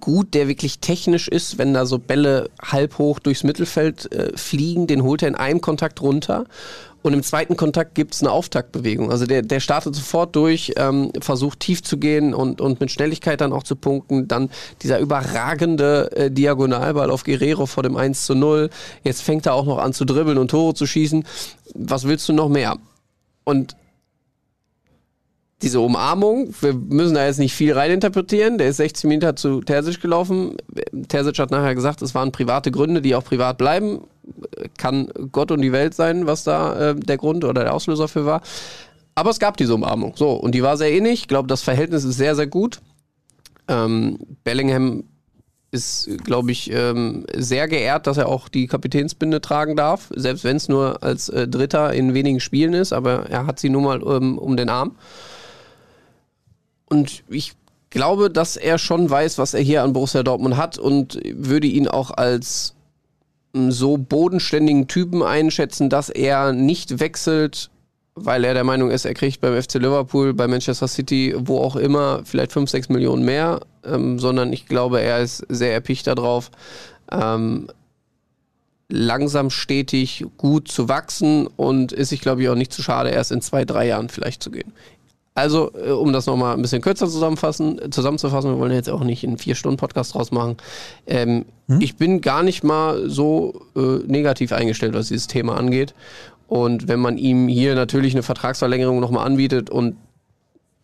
gut 0.01 0.35
der 0.35 0.49
wirklich 0.49 0.79
technisch 0.81 1.29
ist, 1.29 1.59
wenn 1.59 1.75
da 1.75 1.87
so 1.87 1.99
Bälle 1.99 2.51
halb 2.61 2.99
hoch 2.99 3.19
durchs 3.19 3.45
Mittelfeld 3.45 4.13
äh, 4.13 4.37
fliegen, 4.37 4.87
den 4.87 5.03
holt 5.03 5.23
er 5.23 5.29
in 5.29 5.35
einem 5.35 5.61
Kontakt 5.61 6.01
runter. 6.03 6.45
Und 7.03 7.13
im 7.13 7.23
zweiten 7.23 7.57
Kontakt 7.57 7.95
gibt 7.95 8.15
es 8.15 8.21
eine 8.21 8.33
Auftaktbewegung. 8.33 9.13
Also 9.13 9.27
der, 9.27 9.43
der 9.43 9.61
startet 9.61 9.95
sofort 9.95 10.35
durch, 10.35 10.73
ähm, 10.77 11.13
versucht 11.21 11.61
tief 11.61 11.85
zu 11.85 11.99
gehen 11.99 12.35
und, 12.35 12.61
und 12.61 12.81
mit 12.81 12.91
Schnelligkeit 12.91 13.41
dann 13.41 13.53
auch 13.53 13.63
zu 13.63 13.77
punkten. 13.77 14.27
Dann 14.27 14.51
dieser 14.83 14.99
überragende 14.99 16.11
äh, 16.17 16.31
Diagonalball 16.33 17.11
auf 17.11 17.23
Guerrero 17.23 17.67
vor 17.67 17.85
dem 17.85 17.97
1 17.97 18.27
zu 18.27 18.35
0. 18.35 18.71
Jetzt 19.05 19.23
fängt 19.23 19.47
er 19.47 19.55
auch 19.55 19.67
noch 19.67 19.79
an 19.79 19.93
zu 19.93 20.05
dribbeln 20.05 20.37
und 20.37 20.51
Tore 20.51 20.75
zu 20.75 20.85
schießen. 20.85 21.25
Was 21.75 22.09
willst 22.09 22.29
du 22.29 22.33
noch 22.33 22.49
mehr? 22.49 22.77
Und 23.45 23.77
diese 25.63 25.81
Umarmung, 25.81 26.55
wir 26.61 26.75
müssen 26.75 27.15
da 27.15 27.25
jetzt 27.25 27.39
nicht 27.39 27.55
viel 27.55 27.73
reininterpretieren. 27.73 28.59
Der 28.59 28.69
ist 28.69 28.77
16 28.77 29.09
Meter 29.09 29.37
zu 29.37 29.63
Terzic 29.63 30.03
gelaufen. 30.03 30.57
Terzic 31.09 31.39
hat 31.39 31.51
nachher 31.51 31.75
gesagt, 31.75 32.03
es 32.03 32.15
waren 32.15 32.31
private 32.31 32.71
Gründe, 32.71 33.01
die 33.01 33.15
auch 33.15 33.25
privat 33.25 33.57
bleiben. 33.57 34.01
Kann 34.77 35.09
Gott 35.33 35.51
und 35.51 35.63
die 35.63 35.73
Welt 35.73 35.95
sein, 35.95 36.27
was 36.27 36.45
da 36.45 36.91
äh, 36.91 36.95
der 36.95 37.17
Grund 37.17 37.45
oder 37.45 37.65
der 37.65 37.75
Auslöser 37.75 38.09
für 38.09 38.27
war. 38.27 38.43
Aber 39.15 39.31
es 39.31 39.39
gab 39.39 39.57
diese 39.57 39.75
Umarmung. 39.75 40.13
So, 40.15 40.33
und 40.33 40.55
die 40.55 40.63
war 40.63 40.77
sehr 40.77 40.93
ähnlich. 40.93 41.21
Ich 41.21 41.29
glaube, 41.29 41.49
das 41.49 41.63
Verhältnis 41.63 42.05
ist 42.05 42.17
sehr, 42.17 42.35
sehr 42.35 42.47
gut. 42.47 42.81
Ähm, 43.67 44.19
Bellingham 44.45 45.05
ist, 45.71 46.09
glaube 46.25 46.53
ich, 46.53 46.71
ähm, 46.71 47.25
sehr 47.35 47.67
geehrt, 47.67 48.07
dass 48.07 48.19
er 48.19 48.29
auch 48.29 48.49
die 48.49 48.67
Kapitänsbinde 48.67 49.41
tragen 49.41 49.75
darf, 49.75 50.11
selbst 50.15 50.45
wenn 50.45 50.57
es 50.57 50.69
nur 50.69 51.03
als 51.03 51.29
äh, 51.29 51.49
Dritter 51.49 51.93
in 51.93 52.15
wenigen 52.15 52.41
Spielen 52.41 52.75
ist, 52.75 52.93
aber 52.93 53.27
er 53.31 53.47
hat 53.47 53.59
sie 53.59 53.71
nun 53.71 53.85
mal 53.85 54.03
ähm, 54.03 54.39
um 54.39 54.57
den 54.57 54.69
Arm. 54.69 54.97
Und 56.89 57.25
ich 57.29 57.55
glaube, 57.91 58.31
dass 58.31 58.57
er 58.57 58.79
schon 58.79 59.09
weiß, 59.09 59.39
was 59.39 59.55
er 59.55 59.61
hier 59.61 59.83
an 59.83 59.93
Borussia 59.93 60.23
Dortmund 60.23 60.57
hat 60.57 60.79
und 60.79 61.19
würde 61.35 61.67
ihn 61.67 61.89
auch 61.89 62.11
als 62.11 62.75
hm, 63.55 63.73
so 63.73 63.97
bodenständigen 63.97 64.89
Typen 64.89 65.23
einschätzen, 65.23 65.91
dass 65.91 66.11
er 66.11 66.53
nicht 66.53 67.01
wechselt, 67.01 67.71
weil 68.15 68.45
er 68.45 68.55
der 68.55 68.65
Meinung 68.65 68.91
ist, 68.91 69.05
er 69.05 69.15
kriegt 69.15 69.41
beim 69.41 69.61
FC 69.61 69.75
Liverpool, 69.75 70.33
bei 70.33 70.49
Manchester 70.49 70.89
City, 70.89 71.35
wo 71.37 71.61
auch 71.61 71.77
immer, 71.77 72.23
vielleicht 72.25 72.53
5, 72.53 72.71
6 72.71 72.89
Millionen 72.89 73.25
mehr, 73.25 73.61
ähm, 73.85 74.19
sondern 74.19 74.53
ich 74.53 74.67
glaube, 74.67 75.01
er 75.01 75.21
ist 75.21 75.45
sehr 75.49 75.73
erpicht 75.73 76.07
darauf, 76.07 76.51
ähm, 77.13 77.69
langsam 78.89 79.51
stetig 79.51 80.25
gut 80.37 80.69
zu 80.69 80.89
wachsen 80.89 81.47
und 81.47 81.93
ist 81.93 82.11
sich, 82.11 82.21
glaube 82.21 82.43
ich, 82.43 82.49
auch 82.49 82.55
nicht 82.55 82.73
zu 82.73 82.83
schade, 82.83 83.11
erst 83.11 83.33
in 83.33 83.43
zwei, 83.43 83.65
drei 83.65 83.89
Jahren 83.89 84.09
vielleicht 84.09 84.43
zu 84.43 84.51
gehen. 84.51 84.73
Also, 85.37 85.71
äh, 85.75 85.91
um 85.91 86.15
das 86.15 86.25
nochmal 86.25 86.55
ein 86.55 86.63
bisschen 86.63 86.81
kürzer 86.81 87.07
zusammenfassen, 87.07 87.93
zusammenzufassen, 87.93 88.51
wir 88.51 88.59
wollen 88.59 88.73
jetzt 88.73 88.89
auch 88.89 89.05
nicht 89.05 89.23
einen 89.23 89.37
Vier-Stunden-Podcast 89.37 90.15
draus 90.15 90.33
machen. 90.33 90.57
Ähm, 91.07 91.45
hm? 91.69 91.81
Ich 91.83 91.97
bin 91.97 92.23
gar 92.23 92.43
nicht 92.43 92.65
mal 92.65 93.09
so 93.11 93.61
äh, 93.77 93.99
negativ 94.07 94.53
eingestellt, 94.53 94.95
was 94.95 95.09
dieses 95.09 95.27
Thema 95.27 95.57
angeht. 95.59 95.95
Und 96.49 96.89
wenn 96.89 97.01
man 97.01 97.19
ihm 97.19 97.49
hier 97.49 97.75
natürlich 97.75 98.15
eine 98.15 98.23
Vertragsverlängerung 98.23 98.99
nochmal 98.99 99.27
anbietet 99.27 99.69
und 99.69 99.97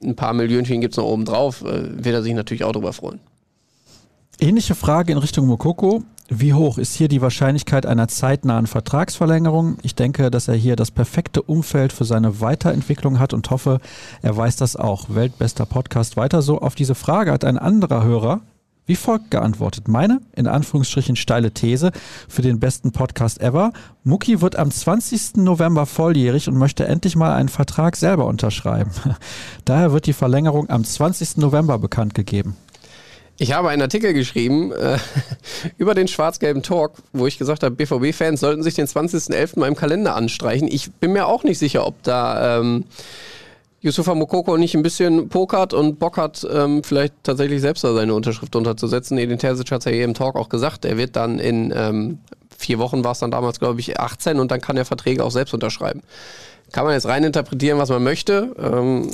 ein 0.05 0.17
paar 0.17 0.35
Millionchen 0.35 0.83
gibt 0.83 0.93
es 0.93 0.99
noch 0.99 1.07
oben 1.07 1.25
drauf, 1.25 1.63
äh, 1.63 2.05
wird 2.05 2.15
er 2.15 2.23
sich 2.23 2.35
natürlich 2.35 2.65
auch 2.65 2.73
darüber 2.73 2.93
freuen. 2.93 3.21
Ähnliche 4.39 4.75
Frage 4.75 5.13
in 5.13 5.19
Richtung 5.19 5.47
Mokoko. 5.47 6.03
Wie 6.29 6.55
hoch 6.55 6.79
ist 6.79 6.95
hier 6.95 7.09
die 7.09 7.21
Wahrscheinlichkeit 7.21 7.85
einer 7.85 8.09
zeitnahen 8.09 8.67
Vertragsverlängerung? 8.67 9.77
Ich 9.83 9.95
denke, 9.95 10.31
dass 10.31 10.49
er 10.49 10.55
hier 10.55 10.77
das 10.77 10.91
perfekte 10.91 11.43
Umfeld 11.43 11.93
für 11.93 12.05
seine 12.05 12.41
Weiterentwicklung 12.41 13.19
hat 13.19 13.35
und 13.35 13.51
hoffe, 13.51 13.81
er 14.23 14.37
weiß 14.37 14.57
das 14.57 14.77
auch. 14.77 15.07
Weltbester 15.09 15.67
Podcast 15.67 16.17
weiter 16.17 16.41
so. 16.41 16.61
Auf 16.61 16.75
diese 16.75 16.95
Frage 16.95 17.33
hat 17.33 17.45
ein 17.45 17.59
anderer 17.59 18.05
Hörer 18.05 18.41
wie 18.87 18.97
folgt 18.97 19.31
geantwortet. 19.31 19.87
Meine, 19.87 20.21
in 20.35 20.49
Anführungsstrichen, 20.49 21.17
steile 21.17 21.53
These 21.53 21.93
für 22.29 22.43
den 22.43 22.59
besten 22.59 22.93
Podcast 22.93 23.41
ever. 23.41 23.73
Mucki 24.03 24.41
wird 24.41 24.57
am 24.57 24.71
20. 24.71 25.37
November 25.37 25.87
volljährig 25.87 26.49
und 26.49 26.57
möchte 26.57 26.87
endlich 26.87 27.15
mal 27.15 27.33
einen 27.33 27.49
Vertrag 27.49 27.97
selber 27.97 28.27
unterschreiben. 28.27 28.91
Daher 29.65 29.93
wird 29.93 30.07
die 30.07 30.13
Verlängerung 30.13 30.69
am 30.69 30.85
20. 30.85 31.37
November 31.37 31.79
bekannt 31.79 32.15
gegeben. 32.15 32.57
Ich 33.43 33.53
habe 33.53 33.71
einen 33.71 33.83
Artikel 33.83 34.13
geschrieben 34.13 34.71
äh, 34.71 34.99
über 35.77 35.97
den 35.97 36.07
schwarz-gelben 36.07 36.63
Talk, 36.63 36.93
wo 37.13 37.27
ich 37.27 37.39
gesagt 37.39 37.65
habe, 37.65 37.75
BVB-Fans 37.75 38.39
sollten 38.39 38.63
sich 38.63 38.75
den 38.75 38.87
20.11. 38.87 39.59
mal 39.59 39.67
im 39.67 39.75
Kalender 39.75 40.15
anstreichen. 40.15 40.69
Ich 40.71 40.93
bin 40.93 41.13
mir 41.13 41.27
auch 41.27 41.43
nicht 41.43 41.59
sicher, 41.59 41.85
ob 41.85 42.01
da 42.05 42.61
ähm, 42.61 42.85
Yusufa 43.81 44.15
Mokoko 44.15 44.57
nicht 44.59 44.77
ein 44.77 44.85
bisschen 44.85 45.29
pokert 45.29 45.75
und 45.75 45.99
Bock 45.99 46.19
hat, 46.19 46.47
ähm, 46.49 46.85
vielleicht 46.85 47.15
tatsächlich 47.25 47.61
selbst 47.61 47.83
da 47.83 47.93
seine 47.93 48.15
Unterschrift 48.15 48.55
unterzusetzen. 48.55 49.19
Edin 49.19 49.41
Terzic 49.41 49.73
hat 49.73 49.81
es 49.81 49.87
ja 49.87 49.91
hier 49.91 50.05
im 50.05 50.15
Talk 50.15 50.37
auch 50.37 50.49
gesagt, 50.49 50.85
er 50.85 50.97
wird 50.97 51.17
dann 51.17 51.41
in 51.41 51.75
ähm, 51.77 52.19
vier 52.57 52.79
Wochen 52.79 53.03
war 53.03 53.11
es 53.11 53.19
dann 53.19 53.33
damals, 53.33 53.59
glaube 53.59 53.81
ich, 53.81 53.99
18 53.99 54.39
und 54.39 54.53
dann 54.53 54.61
kann 54.61 54.77
er 54.77 54.85
Verträge 54.85 55.25
auch 55.25 55.33
selbst 55.33 55.53
unterschreiben. 55.53 56.03
Kann 56.73 56.85
man 56.85 56.95
jetzt 56.95 57.07
rein 57.07 57.23
interpretieren, 57.23 57.79
was 57.79 57.91
man 57.91 58.03
möchte. 58.03 58.57
Ähm, 58.59 59.11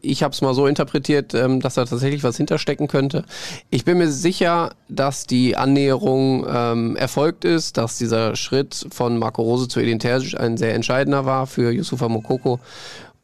ich 0.00 0.22
habe 0.22 0.32
es 0.32 0.40
mal 0.40 0.54
so 0.54 0.68
interpretiert, 0.68 1.34
ähm, 1.34 1.60
dass 1.60 1.74
da 1.74 1.84
tatsächlich 1.84 2.22
was 2.22 2.36
hinterstecken 2.36 2.86
könnte. 2.86 3.24
Ich 3.70 3.84
bin 3.84 3.98
mir 3.98 4.08
sicher, 4.08 4.74
dass 4.88 5.26
die 5.26 5.56
Annäherung 5.56 6.46
ähm, 6.48 6.96
erfolgt 6.96 7.44
ist, 7.44 7.76
dass 7.76 7.98
dieser 7.98 8.36
Schritt 8.36 8.86
von 8.90 9.18
Marco 9.18 9.42
Rose 9.42 9.66
zu 9.66 9.80
Edin 9.80 9.98
Terzic 9.98 10.38
ein 10.38 10.56
sehr 10.56 10.74
entscheidender 10.74 11.26
war 11.26 11.48
für 11.48 11.72
Yusufa 11.72 12.08
Mokoko. 12.08 12.60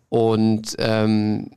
Und 0.08 0.74
ähm, 0.78 1.52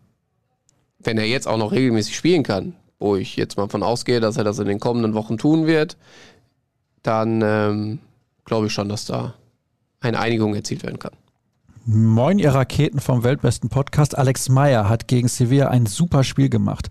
wenn 0.99 1.17
er 1.17 1.25
jetzt 1.25 1.47
auch 1.47 1.57
noch 1.57 1.71
regelmäßig 1.71 2.15
spielen 2.15 2.43
kann, 2.43 2.75
wo 2.99 3.15
ich 3.15 3.35
jetzt 3.35 3.57
mal 3.57 3.67
von 3.67 3.81
ausgehe, 3.81 4.19
dass 4.19 4.37
er 4.37 4.43
das 4.43 4.59
in 4.59 4.67
den 4.67 4.79
kommenden 4.79 5.15
Wochen 5.15 5.39
tun 5.39 5.65
wird, 5.65 5.97
dann 7.01 7.41
ähm, 7.43 7.99
glaube 8.45 8.67
ich 8.67 8.73
schon, 8.73 8.89
dass 8.89 9.05
da 9.05 9.33
eine 10.01 10.19
Einigung 10.19 10.53
erzielt 10.53 10.83
werden 10.83 10.99
kann. 10.99 11.13
Moin, 11.83 12.37
ihr 12.37 12.53
Raketen 12.53 12.99
vom 12.99 13.23
weltbesten 13.23 13.69
Podcast. 13.69 14.15
Alex 14.15 14.49
Meyer 14.49 14.87
hat 14.87 15.07
gegen 15.07 15.27
Sevilla 15.27 15.69
ein 15.69 15.87
super 15.87 16.23
Spiel 16.23 16.47
gemacht. 16.47 16.89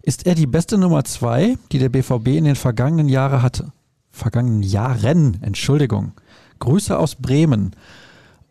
Ist 0.00 0.26
er 0.26 0.34
die 0.34 0.46
beste 0.46 0.78
Nummer 0.78 1.04
zwei, 1.04 1.58
die 1.70 1.78
der 1.78 1.90
BVB 1.90 2.28
in 2.28 2.44
den 2.44 2.56
vergangenen 2.56 3.10
Jahren 3.10 3.42
hatte? 3.42 3.72
Vergangenen 4.10 4.62
Jahren, 4.62 5.42
Entschuldigung. 5.42 6.12
Grüße 6.60 6.98
aus 6.98 7.16
Bremen. 7.16 7.76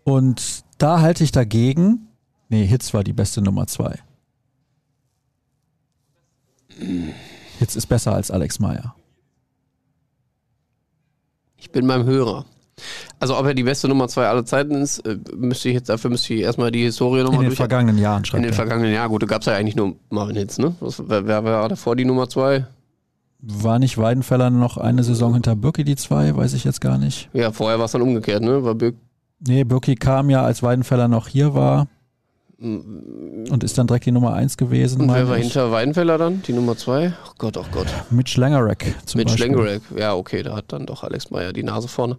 Und 0.03 0.63
da 0.77 1.01
halte 1.01 1.23
ich 1.23 1.31
dagegen. 1.31 2.09
Nee, 2.49 2.67
Hitz 2.67 2.93
war 2.93 3.03
die 3.03 3.13
beste 3.13 3.41
Nummer 3.41 3.65
zwei. 3.65 3.97
Hitz 7.57 7.75
ist 7.75 7.87
besser 7.87 8.13
als 8.13 8.29
Alex 8.29 8.59
Meyer. 8.59 8.95
Ich 11.57 11.71
bin 11.71 11.87
beim 11.87 12.03
Hörer. 12.03 12.45
Also 13.19 13.37
ob 13.37 13.45
er 13.45 13.53
die 13.53 13.63
beste 13.63 13.87
Nummer 13.87 14.07
zwei 14.07 14.27
aller 14.27 14.45
Zeiten 14.45 14.75
ist, 14.75 14.99
äh, 14.99 15.17
müsste 15.35 15.69
ich 15.69 15.75
jetzt, 15.75 15.89
dafür 15.89 16.09
müsste 16.09 16.33
ich 16.33 16.41
erstmal 16.41 16.71
die 16.71 16.83
Historie 16.83 17.19
nochmal 17.21 17.35
In 17.35 17.41
den 17.41 17.49
durch. 17.49 17.57
vergangenen 17.57 17.97
Jahren 17.97 18.19
In 18.19 18.25
schreibt 18.25 18.43
den 18.43 18.51
er. 18.51 18.55
vergangenen 18.55 18.93
Jahren, 18.93 19.09
gut, 19.09 19.21
da 19.23 19.27
gab 19.27 19.41
es 19.41 19.47
ja 19.47 19.53
eigentlich 19.53 19.75
nur 19.75 19.95
Marvin 20.09 20.35
Hitz, 20.35 20.57
ne? 20.57 20.75
Was, 20.79 21.01
wer, 21.07 21.25
wer 21.27 21.43
war 21.43 21.69
davor 21.69 21.95
die 21.95 22.05
Nummer 22.05 22.27
zwei? 22.29 22.65
War 23.43 23.79
nicht 23.79 23.97
Weidenfeller 23.97 24.49
noch 24.51 24.77
eine 24.77 25.03
Saison 25.03 25.33
hinter 25.33 25.55
Birki 25.55 25.83
die 25.83 25.95
zwei? 25.95 26.35
Weiß 26.35 26.53
ich 26.53 26.63
jetzt 26.63 26.79
gar 26.79 26.97
nicht. 26.99 27.29
Ja, 27.33 27.51
vorher 27.51 27.79
war 27.79 27.85
es 27.85 27.91
dann 27.91 28.03
umgekehrt, 28.03 28.43
ne? 28.43 28.63
War 28.63 28.75
Birk 28.75 28.95
Nee, 29.39 29.63
Birki 29.63 29.95
kam 29.95 30.29
ja, 30.29 30.43
als 30.43 30.61
Weidenfeller 30.61 31.07
noch 31.07 31.27
hier 31.27 31.55
war 31.55 31.87
und 32.61 33.63
ist 33.63 33.75
dann 33.79 33.87
direkt 33.87 34.05
die 34.05 34.11
Nummer 34.11 34.33
eins 34.33 34.55
gewesen. 34.55 35.01
und 35.01 35.13
wer 35.13 35.27
war 35.27 35.37
ich. 35.37 35.45
hinter 35.45 35.71
Weidenfeller 35.71 36.19
dann? 36.19 36.43
Die 36.43 36.53
Nummer 36.53 36.77
zwei? 36.77 37.13
Oh 37.27 37.31
Gott, 37.39 37.57
oh 37.57 37.65
Gott. 37.71 37.87
Mitch 38.11 38.39
Langerek 38.39 38.93
zum 39.05 39.17
Mit 39.17 39.29
Beispiel. 39.29 39.45
Schlengerek. 39.45 39.81
Ja, 39.97 40.13
okay, 40.13 40.43
da 40.43 40.55
hat 40.55 40.65
dann 40.67 40.85
doch 40.85 41.03
Alex 41.03 41.31
Meyer 41.31 41.53
die 41.53 41.63
Nase 41.63 41.87
vorne. 41.87 42.17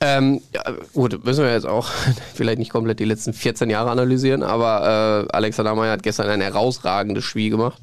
Ähm, 0.00 0.40
ja, 0.54 0.62
gut, 0.92 1.24
müssen 1.24 1.42
wir 1.42 1.52
jetzt 1.52 1.66
auch 1.66 1.88
vielleicht 2.34 2.60
nicht 2.60 2.70
komplett 2.70 3.00
die 3.00 3.04
letzten 3.04 3.32
14 3.32 3.68
Jahre 3.68 3.90
analysieren, 3.90 4.44
aber 4.44 5.26
äh, 5.28 5.36
Alexander 5.36 5.74
Meyer 5.74 5.92
hat 5.92 6.04
gestern 6.04 6.28
ein 6.28 6.40
herausragendes 6.40 7.24
Spiel 7.24 7.50
gemacht. 7.50 7.82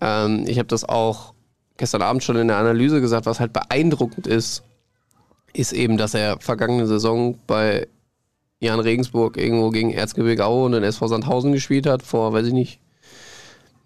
Ähm, 0.00 0.44
ich 0.48 0.58
habe 0.58 0.66
das 0.68 0.84
auch 0.84 1.34
gestern 1.76 2.02
Abend 2.02 2.24
schon 2.24 2.34
in 2.34 2.48
der 2.48 2.56
Analyse 2.56 3.00
gesagt, 3.00 3.26
was 3.26 3.38
halt 3.38 3.52
beeindruckend 3.52 4.26
ist, 4.26 4.64
ist 5.52 5.72
eben, 5.72 5.98
dass 5.98 6.14
er 6.14 6.40
vergangene 6.40 6.88
Saison 6.88 7.38
bei 7.46 7.86
Jan 8.60 8.80
Regensburg 8.80 9.36
irgendwo 9.36 9.70
gegen 9.70 9.92
Erzgebirge 9.92 10.44
Aue 10.44 10.66
und 10.66 10.72
den 10.72 10.82
SV 10.82 11.06
Sandhausen 11.06 11.52
gespielt 11.52 11.86
hat, 11.86 12.02
vor, 12.02 12.32
weiß 12.32 12.46
ich 12.46 12.52
nicht, 12.52 12.80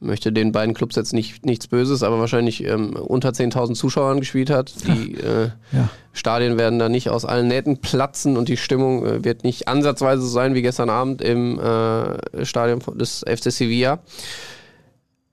möchte 0.01 0.33
den 0.33 0.51
beiden 0.51 0.75
Clubs 0.75 0.97
jetzt 0.97 1.13
nicht, 1.13 1.47
nichts 1.47 1.69
Böses, 1.69 2.03
aber 2.03 2.19
wahrscheinlich 2.19 2.65
ähm, 2.65 2.95
unter 2.97 3.31
10.000 3.31 3.75
Zuschauern 3.75 4.19
gespielt 4.19 4.51
hat. 4.51 4.73
Die 4.87 5.15
äh, 5.15 5.51
Ja. 5.73 5.89
Stadien 6.13 6.59
werden 6.59 6.79
da 6.79 6.89
nicht 6.89 7.09
aus 7.09 7.25
allen 7.25 7.49
Nähten 7.49 7.79
platzen 7.79 8.37
und 8.37 8.49
die 8.49 8.57
Stimmung 8.57 9.07
äh, 9.07 9.25
wird 9.25 9.45
nicht 9.45 9.69
ansatzweise 9.69 10.23
so 10.23 10.29
sein 10.29 10.55
wie 10.55 10.63
gestern 10.63 10.91
Abend 10.91 11.23
im 11.23 11.59
äh, 11.59 12.45
Stadion 12.45 12.81
des 12.99 13.25
FC 13.29 13.53
Sevilla. 13.53 14.01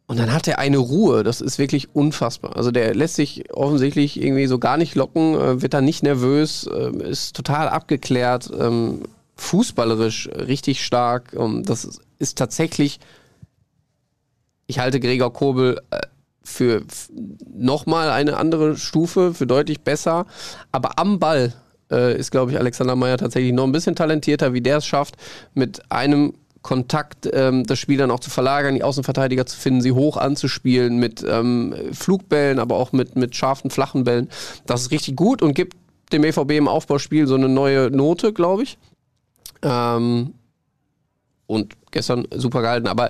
Und 0.05 0.19
dann 0.19 0.33
hat 0.33 0.47
er 0.47 0.59
eine 0.59 0.77
Ruhe, 0.79 1.23
das 1.23 1.39
ist 1.41 1.59
wirklich 1.59 1.95
unfassbar. 1.95 2.55
Also 2.55 2.71
der 2.71 2.95
lässt 2.95 3.15
sich 3.15 3.53
offensichtlich 3.53 4.21
irgendwie 4.21 4.47
so 4.47 4.57
gar 4.59 4.77
nicht 4.77 4.95
locken, 4.95 5.35
äh, 5.35 5.61
wird 5.61 5.73
da 5.73 5.81
nicht 5.81 6.03
nervös, 6.03 6.67
äh, 6.67 7.09
ist 7.09 7.35
total 7.35 7.69
abgeklärt, 7.69 8.49
ähm, 8.59 9.01
fußballerisch 9.39 10.29
richtig 10.35 10.83
stark. 10.85 11.35
Das 11.63 11.85
ist- 12.19 12.37
tatsächlich, 12.37 12.99
ich 14.67 14.79
halte 14.79 14.99
Gregor 14.99 15.33
Kobel 15.33 15.79
äh, 15.91 15.99
für 16.43 16.83
nochmal 17.53 18.09
eine 18.09 18.37
andere 18.37 18.77
Stufe, 18.77 19.33
für 19.33 19.47
deutlich 19.47 19.81
besser. 19.81 20.25
Aber 20.71 20.97
am 20.99 21.19
Ball 21.19 21.53
äh, 21.91 22.17
ist, 22.17 22.31
glaube 22.31 22.51
ich, 22.51 22.57
Alexander 22.59 22.95
Meyer 22.95 23.17
tatsächlich 23.17 23.53
noch 23.53 23.63
ein 23.65 23.71
bisschen 23.71 23.95
talentierter, 23.95 24.53
wie 24.53 24.61
der 24.61 24.77
es 24.77 24.85
schafft, 24.85 25.15
mit 25.53 25.91
einem 25.91 26.33
Kontakt 26.61 27.29
ähm, 27.31 27.65
das 27.65 27.79
Spiel 27.79 27.97
dann 27.97 28.11
auch 28.11 28.19
zu 28.19 28.29
verlagern, 28.29 28.75
die 28.75 28.83
Außenverteidiger 28.83 29.45
zu 29.45 29.57
finden, 29.57 29.81
sie 29.81 29.93
hoch 29.93 30.17
anzuspielen 30.17 30.97
mit 30.97 31.23
ähm, 31.27 31.73
Flugbällen, 31.93 32.59
aber 32.59 32.75
auch 32.75 32.91
mit, 32.91 33.15
mit 33.15 33.35
scharfen, 33.35 33.71
flachen 33.71 34.03
Bällen. 34.03 34.27
Das 34.65 34.81
ist 34.81 34.91
richtig 34.91 35.15
gut 35.15 35.41
und 35.41 35.53
gibt 35.53 35.77
dem 36.11 36.23
EVB 36.25 36.51
im 36.51 36.67
Aufbauspiel 36.67 37.27
so 37.27 37.35
eine 37.35 37.47
neue 37.47 37.89
Note, 37.91 38.33
glaube 38.33 38.63
ich. 38.63 38.77
Ähm, 39.61 40.33
und 41.47 41.75
gestern 41.91 42.27
super 42.35 42.61
gehalten. 42.61 42.87
Aber 42.87 43.09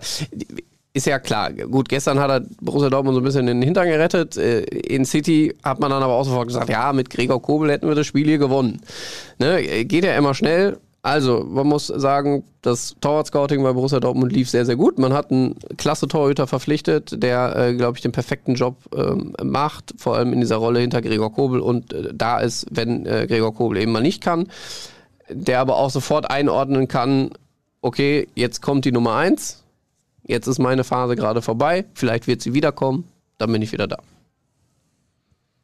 ist 0.93 1.05
ja 1.05 1.19
klar, 1.19 1.51
gut, 1.51 1.89
gestern 1.89 2.19
hat 2.19 2.31
er 2.31 2.41
Borussia 2.61 2.89
Dortmund 2.89 3.15
so 3.15 3.21
ein 3.21 3.23
bisschen 3.23 3.47
in 3.47 3.57
den 3.57 3.61
Hintern 3.61 3.87
gerettet. 3.87 4.37
Äh, 4.37 4.61
In 4.61 5.05
City 5.05 5.53
hat 5.63 5.79
man 5.79 5.91
dann 5.91 6.01
aber 6.03 6.13
auch 6.13 6.23
sofort 6.23 6.47
gesagt, 6.47 6.69
ja, 6.69 6.93
mit 6.93 7.09
Gregor 7.09 7.41
Kobel 7.41 7.69
hätten 7.71 7.87
wir 7.87 7.95
das 7.95 8.07
Spiel 8.07 8.25
hier 8.25 8.37
gewonnen. 8.37 8.81
Ne? 9.39 9.85
Geht 9.85 10.05
ja 10.05 10.17
immer 10.17 10.33
schnell. 10.33 10.77
Also, 11.01 11.45
man 11.49 11.65
muss 11.67 11.87
sagen, 11.87 12.43
das 12.61 12.95
Torwart-Scouting 12.99 13.63
bei 13.63 13.71
Borussia 13.71 14.01
Dortmund 14.01 14.33
lief 14.33 14.49
sehr, 14.49 14.65
sehr 14.65 14.75
gut. 14.75 14.99
Man 14.99 15.13
hat 15.13 15.31
einen 15.31 15.55
klasse 15.77 16.09
Torhüter 16.09 16.45
verpflichtet, 16.45 17.23
der, 17.23 17.55
äh, 17.55 17.73
glaube 17.75 17.97
ich, 17.97 18.01
den 18.01 18.11
perfekten 18.11 18.55
Job 18.55 18.75
ähm, 18.93 19.33
macht, 19.41 19.93
vor 19.97 20.17
allem 20.17 20.33
in 20.33 20.41
dieser 20.41 20.57
Rolle 20.57 20.81
hinter 20.81 21.01
Gregor 21.01 21.31
Kobel 21.31 21.61
und 21.61 21.93
äh, 21.93 22.09
da 22.13 22.39
ist, 22.39 22.65
wenn 22.71 23.05
äh, 23.05 23.27
Gregor 23.27 23.53
Kobel 23.55 23.77
eben 23.77 23.93
mal 23.93 24.01
nicht 24.01 24.21
kann, 24.21 24.47
der 25.29 25.59
aber 25.59 25.77
auch 25.77 25.89
sofort 25.89 26.29
einordnen 26.29 26.87
kann, 26.87 27.31
okay, 27.81 28.27
jetzt 28.35 28.61
kommt 28.61 28.85
die 28.85 28.91
Nummer 28.91 29.15
eins, 29.15 29.63
jetzt 30.23 30.47
ist 30.47 30.59
meine 30.59 30.83
Phase 30.83 31.15
gerade 31.15 31.41
vorbei, 31.41 31.85
vielleicht 31.93 32.27
wird 32.27 32.41
sie 32.41 32.53
wiederkommen, 32.53 33.05
dann 33.37 33.51
bin 33.51 33.61
ich 33.61 33.71
wieder 33.71 33.87
da. 33.87 33.97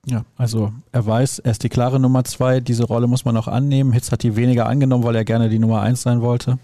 Ja, 0.07 0.24
also 0.38 0.72
er 0.91 1.05
weiß, 1.05 1.39
er 1.39 1.51
ist 1.51 1.63
die 1.63 1.70
klare 1.70 1.99
Nummer 1.99 2.24
zwei. 2.24 2.59
Diese 2.59 2.84
Rolle 2.84 3.07
muss 3.07 3.26
man 3.26 3.36
auch 3.38 3.47
annehmen. 3.47 3.91
Hitz 3.91 4.11
hat 4.11 4.22
die 4.22 4.36
weniger 4.36 4.68
angenommen, 4.68 5.03
weil 5.03 5.16
er 5.16 5.26
gerne 5.26 5.49
die 5.49 5.57
Nummer 5.57 5.82
eins 5.82 6.03
sein 6.03 6.22
wollte. 6.22 6.59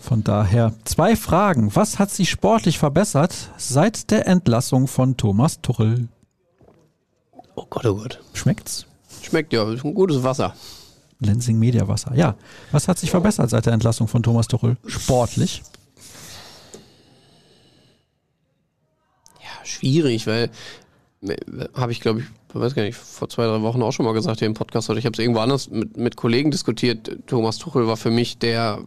Von 0.00 0.24
daher 0.24 0.72
zwei 0.84 1.14
Fragen. 1.14 1.74
Was 1.76 1.98
hat 1.98 2.10
sich 2.10 2.30
sportlich 2.30 2.78
verbessert 2.78 3.50
seit 3.58 4.10
der 4.10 4.26
Entlassung 4.26 4.86
von 4.86 5.18
Thomas 5.18 5.60
Tuchel? 5.60 6.08
Oh 7.56 7.66
Gott, 7.68 7.84
oh 7.84 7.96
Gott. 7.96 8.20
Schmeckt's? 8.32 8.86
Schmeckt 9.20 9.52
ja, 9.52 9.70
ist 9.70 9.84
ein 9.84 9.92
gutes 9.92 10.22
Wasser. 10.22 10.54
Lensing 11.20 11.58
Media 11.58 11.88
Wasser. 11.88 12.14
Ja. 12.14 12.36
Was 12.70 12.88
hat 12.88 12.98
sich 12.98 13.10
verbessert 13.10 13.50
seit 13.50 13.66
der 13.66 13.72
Entlassung 13.72 14.08
von 14.08 14.22
Thomas 14.22 14.48
Tuchel? 14.48 14.76
Sportlich? 14.86 15.62
Ja, 19.40 19.64
schwierig, 19.64 20.26
weil 20.26 20.50
habe 21.74 21.92
ich, 21.92 22.00
glaube 22.00 22.20
ich, 22.20 22.26
weiß 22.52 22.74
gar 22.74 22.82
nicht, 22.82 22.96
vor 22.96 23.28
zwei, 23.28 23.44
drei 23.46 23.60
Wochen 23.62 23.82
auch 23.82 23.92
schon 23.92 24.06
mal 24.06 24.12
gesagt 24.12 24.38
hier 24.38 24.46
im 24.46 24.54
Podcast 24.54 24.88
oder 24.88 24.98
ich 24.98 25.04
habe 25.04 25.14
es 25.14 25.18
irgendwo 25.18 25.40
anders 25.40 25.68
mit, 25.68 25.96
mit 25.96 26.16
Kollegen 26.16 26.50
diskutiert. 26.50 27.10
Thomas 27.26 27.58
Tuchel 27.58 27.86
war 27.86 27.96
für 27.96 28.10
mich 28.10 28.38
der 28.38 28.86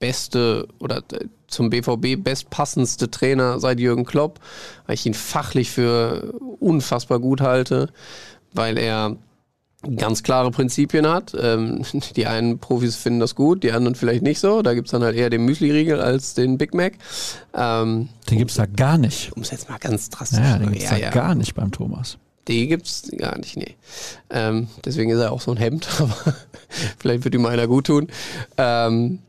beste 0.00 0.66
oder 0.80 1.02
zum 1.46 1.70
BVB 1.70 2.22
bestpassendste 2.22 3.10
Trainer 3.10 3.60
seit 3.60 3.78
Jürgen 3.78 4.04
Klopp, 4.04 4.40
weil 4.86 4.94
ich 4.94 5.06
ihn 5.06 5.14
fachlich 5.14 5.70
für 5.70 6.34
unfassbar 6.58 7.20
gut 7.20 7.40
halte, 7.40 7.90
weil 8.52 8.76
er 8.76 9.16
ganz 9.96 10.22
klare 10.22 10.50
Prinzipien 10.50 11.06
hat. 11.06 11.34
Ähm, 11.38 11.82
die 12.16 12.26
einen 12.26 12.58
Profis 12.58 12.96
finden 12.96 13.20
das 13.20 13.34
gut, 13.34 13.62
die 13.62 13.72
anderen 13.72 13.94
vielleicht 13.94 14.22
nicht 14.22 14.40
so. 14.40 14.62
Da 14.62 14.74
gibt 14.74 14.88
es 14.88 14.92
dann 14.92 15.02
halt 15.02 15.16
eher 15.16 15.30
den 15.30 15.44
Müsli-Riegel 15.44 16.00
als 16.00 16.34
den 16.34 16.58
Big 16.58 16.74
Mac. 16.74 16.94
Ähm, 17.54 18.08
Den 18.30 18.38
gibt's 18.38 18.54
da 18.54 18.66
gar 18.66 18.98
nicht. 18.98 19.32
um 19.36 19.42
es 19.42 19.50
jetzt 19.50 19.68
mal 19.68 19.78
ganz 19.78 20.10
drastisch 20.10 20.38
Ja, 20.38 20.52
zu 20.54 20.58
den 20.58 20.64
sagen. 20.66 20.72
gibt's 20.72 20.90
da 20.90 21.10
gar 21.10 21.34
nicht 21.34 21.54
beim 21.54 21.70
Thomas. 21.70 22.18
Die 22.48 22.66
gibt's 22.66 23.10
gar 23.16 23.38
nicht, 23.38 23.56
nee. 23.56 23.74
Ähm, 24.30 24.68
deswegen 24.84 25.10
ist 25.10 25.18
er 25.18 25.32
auch 25.32 25.40
so 25.40 25.50
ein 25.50 25.56
Hemd, 25.56 25.88
aber 25.98 26.34
vielleicht 26.98 27.24
wird 27.24 27.34
ihm 27.34 27.46
einer 27.46 27.66
gut 27.66 27.86
tun. 27.86 28.08
Ähm, 28.58 29.20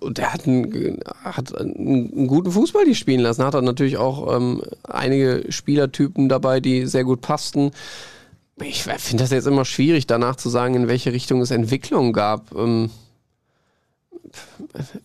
und 0.00 0.18
er 0.18 0.32
hat 0.34 0.46
einen, 0.46 0.98
hat 1.22 1.56
einen, 1.56 2.26
guten 2.26 2.50
Fußball 2.50 2.84
die 2.84 2.96
spielen 2.96 3.20
lassen. 3.20 3.44
Hat 3.44 3.54
er 3.54 3.62
natürlich 3.62 3.96
auch 3.96 4.36
ähm, 4.36 4.62
einige 4.82 5.44
Spielertypen 5.48 6.28
dabei, 6.28 6.58
die 6.60 6.86
sehr 6.86 7.04
gut 7.04 7.20
passten. 7.20 7.70
Ich 8.62 8.84
finde 8.84 9.24
das 9.24 9.30
jetzt 9.30 9.46
immer 9.46 9.64
schwierig, 9.64 10.06
danach 10.06 10.36
zu 10.36 10.48
sagen, 10.48 10.74
in 10.74 10.88
welche 10.88 11.12
Richtung 11.12 11.40
es 11.40 11.50
Entwicklung 11.50 12.12
gab. 12.12 12.54
Ähm, 12.54 12.90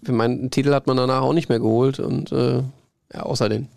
ich 0.02 0.10
meine, 0.10 0.36
einen 0.36 0.52
Titel 0.52 0.74
hat 0.74 0.88
man 0.88 0.98
danach 0.98 1.22
auch 1.22 1.34
nicht 1.34 1.50
mehr 1.50 1.60
geholt 1.60 2.00
und 2.00 2.32
äh, 2.32 2.62
ja, 3.14 3.22
außer 3.24 3.50
den 3.50 3.68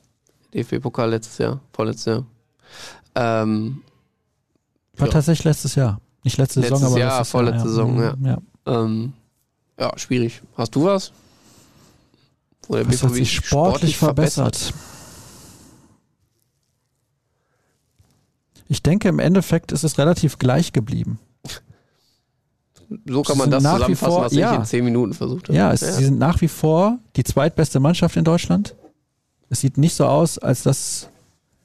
DFB-Pokal 0.55 1.11
letztes 1.11 1.39
Jahr, 1.39 1.61
vorletztes 1.73 2.05
Jahr. 2.07 2.25
Ähm, 3.15 3.83
War 4.97 5.09
Ja. 5.09 5.13
tatsächlich 5.13 5.45
letztes 5.45 5.75
Jahr. 5.75 6.01
Nicht 6.25 6.37
letzte 6.39 6.61
Letztes 6.61 6.79
Saison, 6.79 6.93
aber 6.93 7.01
Jahr, 7.01 7.19
letztes 7.19 7.31
vorletzte 7.31 7.59
Jahr, 7.59 7.69
Saison, 7.69 8.01
ja. 8.01 8.15
ja. 8.23 8.39
ähm, 8.67 9.13
ja, 9.79 9.99
schwierig. 9.99 10.41
Hast 10.57 10.75
du 10.75 10.85
was? 10.85 11.13
Wo 12.69 12.77
der 12.77 12.87
Was 12.87 13.03
hat 13.03 13.09
BVB 13.11 13.15
sich 13.17 13.33
sportlich 13.33 13.97
verbessert? 13.97 14.73
Ich 18.73 18.83
denke, 18.83 19.07
im 19.11 19.19
Endeffekt 19.19 19.71
ist 19.71 19.85
es 19.85 19.99
relativ 19.99 20.39
gleich 20.39 20.73
geblieben. 20.73 21.19
So 23.05 23.21
kann 23.23 23.37
man 23.37 23.51
das 23.51 23.63
nach 23.63 23.75
wie 23.87 23.95
zusammenfassen, 23.95 24.13
vor- 24.15 24.25
was 24.25 24.33
ich 24.33 24.39
ja. 24.39 24.55
in 24.55 24.65
zehn 24.65 24.83
Minuten 24.83 25.13
versucht 25.13 25.49
habe. 25.49 25.59
Ja, 25.59 25.73
es, 25.73 25.81
sie 25.81 26.05
sind 26.05 26.19
nach 26.19 26.41
wie 26.41 26.49
vor 26.49 26.99
die 27.17 27.23
zweitbeste 27.23 27.81
Mannschaft 27.81 28.17
in 28.17 28.25
Deutschland. 28.25 28.75
Es 29.51 29.61
sieht 29.61 29.77
nicht 29.77 29.95
so 29.95 30.07
aus, 30.07 30.39
als 30.39 30.63
dass 30.63 31.11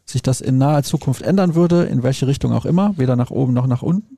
sich 0.04 0.22
das 0.22 0.42
in 0.42 0.58
naher 0.58 0.84
Zukunft 0.84 1.22
ändern 1.22 1.56
würde, 1.56 1.86
in 1.86 2.04
welche 2.04 2.28
Richtung 2.28 2.52
auch 2.52 2.66
immer, 2.66 2.98
weder 2.98 3.16
nach 3.16 3.32
oben 3.32 3.54
noch 3.54 3.68
nach 3.68 3.84
unten. 3.84 4.18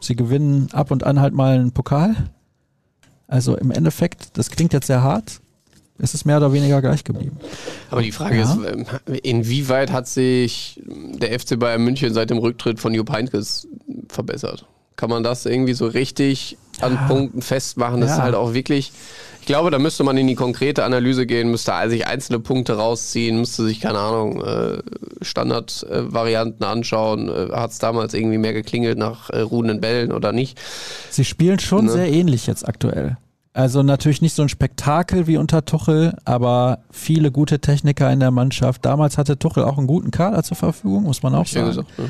Sie 0.00 0.14
gewinnen 0.14 0.68
ab 0.72 0.92
und 0.92 1.02
an 1.02 1.20
halt 1.20 1.34
mal 1.34 1.58
einen 1.58 1.72
Pokal. 1.72 2.14
Also 3.26 3.56
im 3.56 3.72
Endeffekt, 3.72 4.38
das 4.38 4.50
klingt 4.52 4.72
jetzt 4.72 4.86
sehr 4.86 5.02
hart, 5.02 5.40
ist 5.98 6.14
es 6.14 6.24
mehr 6.24 6.36
oder 6.36 6.52
weniger 6.52 6.80
gleich 6.80 7.04
geblieben. 7.04 7.36
Aber 7.90 8.02
die 8.02 8.12
Frage 8.12 8.36
ja. 8.36 8.42
ist, 8.44 8.56
ähm, 8.56 8.86
inwieweit 9.22 9.92
hat 9.92 10.06
sich 10.06 10.80
der 10.86 11.38
FC 11.38 11.58
Bayern 11.58 11.82
München 11.82 12.14
seit 12.14 12.30
dem 12.30 12.38
Rücktritt 12.38 12.78
von 12.78 12.94
Jupp 12.94 13.12
Heynckes 13.12 13.66
verbessert? 14.08 14.66
Kann 14.96 15.10
man 15.10 15.22
das 15.22 15.46
irgendwie 15.46 15.74
so 15.74 15.86
richtig 15.86 16.56
an 16.80 16.94
ja. 16.94 17.06
Punkten 17.06 17.42
festmachen? 17.42 18.00
Das 18.00 18.10
ja. 18.10 18.16
ist 18.16 18.22
halt 18.22 18.34
auch 18.34 18.54
wirklich, 18.54 18.92
ich 19.40 19.46
glaube, 19.46 19.70
da 19.70 19.78
müsste 19.78 20.04
man 20.04 20.16
in 20.16 20.26
die 20.26 20.34
konkrete 20.34 20.84
Analyse 20.84 21.26
gehen, 21.26 21.50
müsste 21.50 21.72
sich 21.88 22.06
einzelne 22.06 22.40
Punkte 22.40 22.74
rausziehen, 22.74 23.38
müsste 23.38 23.64
sich, 23.64 23.80
keine 23.80 23.98
Ahnung, 23.98 24.42
äh, 24.42 24.78
Standardvarianten 25.22 26.64
anschauen. 26.64 27.28
Äh, 27.28 27.52
hat 27.52 27.70
es 27.72 27.78
damals 27.78 28.14
irgendwie 28.14 28.38
mehr 28.38 28.52
geklingelt 28.52 28.98
nach 28.98 29.30
äh, 29.30 29.40
ruhenden 29.40 29.80
Bällen 29.80 30.12
oder 30.12 30.32
nicht? 30.32 30.58
Sie 31.10 31.24
spielen 31.24 31.58
schon 31.58 31.86
ne? 31.86 31.92
sehr 31.92 32.12
ähnlich 32.12 32.46
jetzt 32.46 32.66
aktuell. 32.66 33.16
Also 33.58 33.82
natürlich 33.82 34.22
nicht 34.22 34.36
so 34.36 34.42
ein 34.42 34.48
Spektakel 34.48 35.26
wie 35.26 35.36
unter 35.36 35.64
Tuchel, 35.64 36.16
aber 36.24 36.78
viele 36.92 37.32
gute 37.32 37.58
Techniker 37.58 38.08
in 38.12 38.20
der 38.20 38.30
Mannschaft. 38.30 38.84
Damals 38.84 39.18
hatte 39.18 39.36
Tuchel 39.36 39.64
auch 39.64 39.78
einen 39.78 39.88
guten 39.88 40.12
Kader 40.12 40.44
zur 40.44 40.56
Verfügung, 40.56 41.02
muss 41.02 41.24
man 41.24 41.34
auch 41.34 41.44
sagen. 41.44 41.66
Gesagt, 41.66 41.88
ja. 41.98 42.04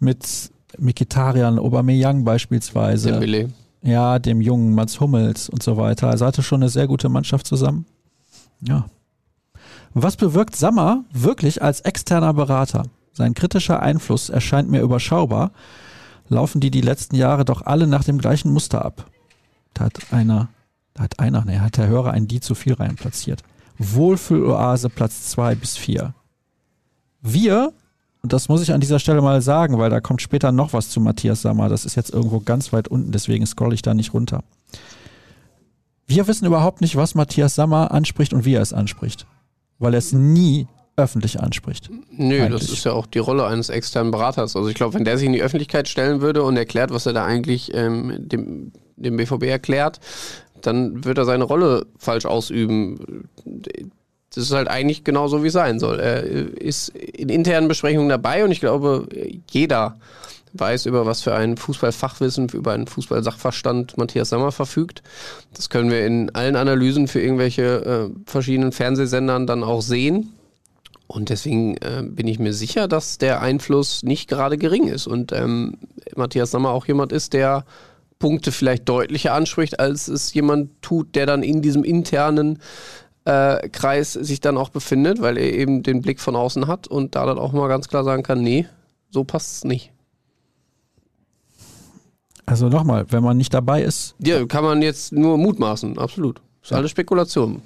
Mit 0.00 0.50
Mikitarian, 0.78 1.58
Aubameyang 1.58 2.24
beispielsweise. 2.24 3.10
Dembele. 3.10 3.50
Ja, 3.82 4.18
dem 4.18 4.40
jungen 4.40 4.74
Mats 4.74 4.98
Hummels 4.98 5.50
und 5.50 5.62
so 5.62 5.76
weiter. 5.76 6.08
Also 6.08 6.24
hatte 6.24 6.42
schon 6.42 6.62
eine 6.62 6.70
sehr 6.70 6.86
gute 6.86 7.10
Mannschaft 7.10 7.46
zusammen. 7.46 7.84
Ja. 8.62 8.86
Was 9.92 10.16
bewirkt 10.16 10.56
Sammer 10.56 11.04
wirklich 11.12 11.60
als 11.60 11.82
externer 11.82 12.32
Berater? 12.32 12.84
Sein 13.12 13.34
kritischer 13.34 13.82
Einfluss 13.82 14.30
erscheint 14.30 14.70
mir 14.70 14.80
überschaubar. 14.80 15.50
Laufen 16.30 16.62
die 16.62 16.70
die 16.70 16.80
letzten 16.80 17.16
Jahre 17.16 17.44
doch 17.44 17.60
alle 17.66 17.86
nach 17.86 18.04
dem 18.04 18.16
gleichen 18.16 18.50
Muster 18.50 18.82
ab? 18.82 19.04
Hat 19.78 19.98
einer 20.10 20.48
da 20.96 21.02
hat 21.02 21.20
einer, 21.20 21.44
ne, 21.44 21.60
hat 21.60 21.76
der 21.76 21.88
Hörer 21.88 22.12
ein 22.12 22.26
Die 22.26 22.40
zu 22.40 22.54
viel 22.54 22.72
rein 22.72 22.96
platziert. 22.96 23.42
Wohlfühloase 23.78 24.88
Platz 24.88 25.28
2 25.28 25.54
bis 25.54 25.76
4. 25.76 26.14
Wir, 27.20 27.72
und 28.22 28.32
das 28.32 28.48
muss 28.48 28.62
ich 28.62 28.72
an 28.72 28.80
dieser 28.80 28.98
Stelle 28.98 29.20
mal 29.20 29.42
sagen, 29.42 29.78
weil 29.78 29.90
da 29.90 30.00
kommt 30.00 30.22
später 30.22 30.52
noch 30.52 30.72
was 30.72 30.88
zu 30.88 31.00
Matthias 31.00 31.42
Sammer. 31.42 31.68
Das 31.68 31.84
ist 31.84 31.96
jetzt 31.96 32.14
irgendwo 32.14 32.40
ganz 32.40 32.72
weit 32.72 32.88
unten, 32.88 33.12
deswegen 33.12 33.44
scroll 33.44 33.74
ich 33.74 33.82
da 33.82 33.92
nicht 33.92 34.14
runter. 34.14 34.42
Wir 36.06 36.26
wissen 36.28 36.46
überhaupt 36.46 36.80
nicht, 36.80 36.96
was 36.96 37.14
Matthias 37.14 37.54
Sammer 37.54 37.90
anspricht 37.90 38.32
und 38.32 38.46
wie 38.46 38.54
er 38.54 38.62
es 38.62 38.72
anspricht. 38.72 39.26
Weil 39.78 39.92
er 39.92 39.98
es 39.98 40.14
nie 40.14 40.66
öffentlich 40.96 41.40
anspricht. 41.40 41.90
Nö, 42.10 42.40
eigentlich. 42.40 42.62
das 42.62 42.70
ist 42.70 42.84
ja 42.84 42.92
auch 42.92 43.04
die 43.04 43.18
Rolle 43.18 43.44
eines 43.46 43.68
externen 43.68 44.12
Beraters. 44.12 44.56
Also 44.56 44.70
ich 44.70 44.74
glaube, 44.74 44.94
wenn 44.94 45.04
der 45.04 45.18
sich 45.18 45.26
in 45.26 45.34
die 45.34 45.42
Öffentlichkeit 45.42 45.88
stellen 45.88 46.22
würde 46.22 46.42
und 46.42 46.56
erklärt, 46.56 46.90
was 46.90 47.04
er 47.04 47.12
da 47.12 47.26
eigentlich 47.26 47.74
ähm, 47.74 48.14
dem, 48.18 48.72
dem 48.96 49.16
BVB 49.18 49.42
erklärt, 49.42 50.00
dann 50.62 51.04
wird 51.04 51.18
er 51.18 51.24
seine 51.24 51.44
Rolle 51.44 51.86
falsch 51.98 52.26
ausüben. 52.26 53.28
Das 54.34 54.44
ist 54.44 54.52
halt 54.52 54.68
eigentlich 54.68 55.04
genau 55.04 55.28
so, 55.28 55.42
wie 55.42 55.48
es 55.48 55.52
sein 55.52 55.78
soll. 55.78 55.98
Er 56.00 56.22
ist 56.22 56.90
in 56.90 57.28
internen 57.28 57.68
Besprechungen 57.68 58.08
dabei 58.08 58.44
und 58.44 58.50
ich 58.50 58.60
glaube, 58.60 59.08
jeder 59.50 59.96
weiß, 60.58 60.86
über 60.86 61.06
was 61.06 61.22
für 61.22 61.34
ein 61.34 61.56
Fußballfachwissen, 61.56 62.48
über 62.50 62.72
einen 62.72 62.86
Fußballsachverstand 62.86 63.96
Matthias 63.96 64.30
Sammer 64.30 64.52
verfügt. 64.52 65.02
Das 65.54 65.68
können 65.70 65.90
wir 65.90 66.06
in 66.06 66.34
allen 66.34 66.56
Analysen 66.56 67.08
für 67.08 67.20
irgendwelche 67.20 68.10
äh, 68.12 68.30
verschiedenen 68.30 68.72
Fernsehsendern 68.72 69.46
dann 69.46 69.62
auch 69.62 69.82
sehen. 69.82 70.32
Und 71.08 71.28
deswegen 71.28 71.76
äh, 71.76 72.02
bin 72.02 72.26
ich 72.26 72.38
mir 72.38 72.52
sicher, 72.52 72.88
dass 72.88 73.18
der 73.18 73.40
Einfluss 73.40 74.02
nicht 74.02 74.28
gerade 74.28 74.58
gering 74.58 74.88
ist 74.88 75.06
und 75.06 75.32
ähm, 75.32 75.78
Matthias 76.16 76.50
Sammer 76.50 76.70
auch 76.70 76.86
jemand 76.86 77.12
ist, 77.12 77.32
der 77.32 77.64
Punkte 78.18 78.52
vielleicht 78.52 78.88
deutlicher 78.88 79.34
anspricht, 79.34 79.78
als 79.78 80.08
es 80.08 80.32
jemand 80.32 80.82
tut, 80.82 81.14
der 81.14 81.26
dann 81.26 81.42
in 81.42 81.62
diesem 81.62 81.84
internen 81.84 82.58
äh, 83.24 83.68
Kreis 83.68 84.12
sich 84.12 84.40
dann 84.40 84.56
auch 84.56 84.70
befindet, 84.70 85.20
weil 85.20 85.36
er 85.36 85.52
eben 85.52 85.82
den 85.82 86.00
Blick 86.00 86.20
von 86.20 86.36
außen 86.36 86.66
hat 86.66 86.86
und 86.86 87.14
da 87.14 87.26
dann 87.26 87.38
auch 87.38 87.52
mal 87.52 87.68
ganz 87.68 87.88
klar 87.88 88.04
sagen 88.04 88.22
kann, 88.22 88.42
nee, 88.42 88.66
so 89.10 89.24
passt 89.24 89.56
es 89.56 89.64
nicht. 89.64 89.92
Also 92.46 92.68
nochmal, 92.68 93.06
wenn 93.10 93.24
man 93.24 93.36
nicht 93.36 93.52
dabei 93.52 93.82
ist. 93.82 94.14
Ja, 94.20 94.44
kann 94.46 94.62
man 94.62 94.80
jetzt 94.80 95.12
nur 95.12 95.36
mutmaßen, 95.36 95.98
absolut. 95.98 96.36
Das 96.36 96.44
ist 96.62 96.70
ja. 96.70 96.76
alles 96.76 96.90
Spekulation. 96.92 97.62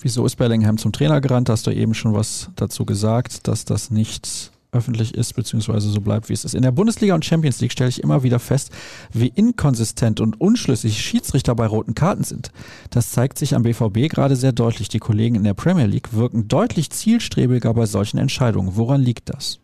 Wieso 0.00 0.24
ist 0.24 0.36
Bellingham 0.36 0.78
zum 0.78 0.92
Trainer 0.92 1.20
gerannt? 1.20 1.48
Hast 1.48 1.66
du 1.66 1.72
eben 1.72 1.94
schon 1.94 2.14
was 2.14 2.50
dazu 2.54 2.84
gesagt, 2.84 3.48
dass 3.48 3.64
das 3.64 3.90
nicht 3.90 4.52
öffentlich 4.76 5.14
ist, 5.14 5.34
beziehungsweise 5.34 5.88
so 5.88 6.00
bleibt, 6.00 6.28
wie 6.28 6.32
es 6.32 6.44
ist. 6.44 6.54
In 6.54 6.62
der 6.62 6.72
Bundesliga 6.72 7.14
und 7.14 7.24
Champions 7.24 7.60
League 7.60 7.72
stelle 7.72 7.90
ich 7.90 8.02
immer 8.02 8.22
wieder 8.22 8.38
fest, 8.38 8.70
wie 9.12 9.28
inkonsistent 9.28 10.20
und 10.20 10.40
unschlüssig 10.40 11.00
Schiedsrichter 11.00 11.54
bei 11.54 11.66
roten 11.66 11.94
Karten 11.94 12.24
sind. 12.24 12.50
Das 12.90 13.10
zeigt 13.10 13.38
sich 13.38 13.54
am 13.54 13.62
BVB 13.62 14.08
gerade 14.08 14.36
sehr 14.36 14.52
deutlich. 14.52 14.88
Die 14.88 14.98
Kollegen 14.98 15.34
in 15.34 15.44
der 15.44 15.54
Premier 15.54 15.86
League 15.86 16.12
wirken 16.12 16.48
deutlich 16.48 16.90
zielstrebiger 16.90 17.74
bei 17.74 17.86
solchen 17.86 18.18
Entscheidungen. 18.18 18.76
Woran 18.76 19.00
liegt 19.00 19.28
das? 19.28 19.58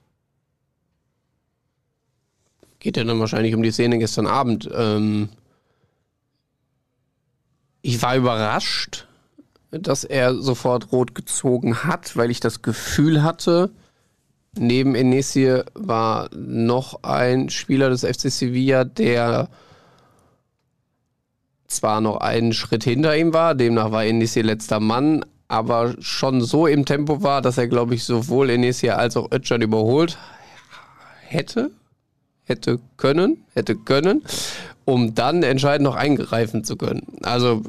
Geht 2.81 2.97
ja 2.97 3.05
dann 3.05 3.21
wahrscheinlich 3.21 3.55
um 3.55 3.63
die 3.63 3.71
Szene 3.71 3.99
gestern 3.99 4.27
Abend. 4.27 4.69
Ähm 4.75 5.29
ich 7.83 8.01
war 8.01 8.17
überrascht, 8.17 9.07
dass 9.73 10.05
er 10.05 10.35
sofort 10.41 10.93
rot 10.93 11.15
gezogen 11.15 11.85
hat, 11.85 12.17
weil 12.17 12.31
ich 12.31 12.41
das 12.41 12.63
Gefühl 12.63 13.23
hatte, 13.23 13.71
Neben 14.59 14.95
Enesir 14.95 15.65
war 15.75 16.29
noch 16.35 17.03
ein 17.03 17.49
Spieler 17.49 17.89
des 17.89 18.05
FC 18.05 18.31
Sevilla, 18.31 18.85
der 18.85 19.49
zwar 21.69 22.03
noch 22.03 22.19
einen 22.19 22.53
Schritt 22.53 22.85
hinter 22.85 23.17
ihm 23.17 23.33
war, 23.33 23.55
demnach 23.55 23.93
war 23.93 24.05
Enesir 24.05 24.43
letzter 24.43 24.79
Mann, 24.79 25.25
aber 25.49 25.95
schon 26.01 26.43
so 26.43 26.67
im 26.67 26.85
Tempo 26.85 27.23
war, 27.23 27.41
dass 27.41 27.57
er, 27.57 27.67
glaube 27.67 27.95
ich, 27.95 28.05
sowohl 28.05 28.51
Enesir 28.51 28.99
als 28.99 29.17
auch 29.17 29.31
Özcan 29.33 29.63
überholt 29.63 30.19
hätte, 31.21 31.71
hätte 32.45 32.79
können, 32.99 33.45
hätte 33.55 33.75
können, 33.75 34.23
um 34.85 35.15
dann 35.15 35.43
entscheidend 35.43 35.85
noch 35.85 35.97
eingreifen 35.97 36.63
zu 36.63 36.77
können. 36.77 37.07
Also, 37.23 37.63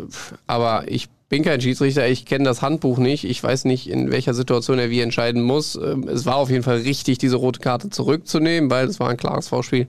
aber 0.47 0.85
ich 0.87 1.07
bin 1.33 1.41
kein 1.41 1.59
Schiedsrichter, 1.59 2.07
ich 2.07 2.25
kenne 2.25 2.43
das 2.43 2.61
Handbuch 2.61 2.99
nicht. 2.99 3.23
Ich 3.23 3.43
weiß 3.43 3.65
nicht, 3.65 3.89
in 3.89 4.11
welcher 4.11 4.35
Situation 4.35 4.77
er 4.77 4.91
wie 4.91 4.99
entscheiden 4.99 5.41
muss. 5.41 5.73
Ähm, 5.73 6.07
es 6.07 6.27
war 6.27 6.35
auf 6.35 6.51
jeden 6.51 6.61
Fall 6.61 6.81
richtig, 6.81 7.17
diese 7.17 7.37
rote 7.37 7.59
Karte 7.59 7.89
zurückzunehmen, 7.89 8.69
weil 8.69 8.85
es 8.85 8.99
war 8.99 9.09
ein 9.09 9.17
klares 9.17 9.47
Vorspiel 9.47 9.87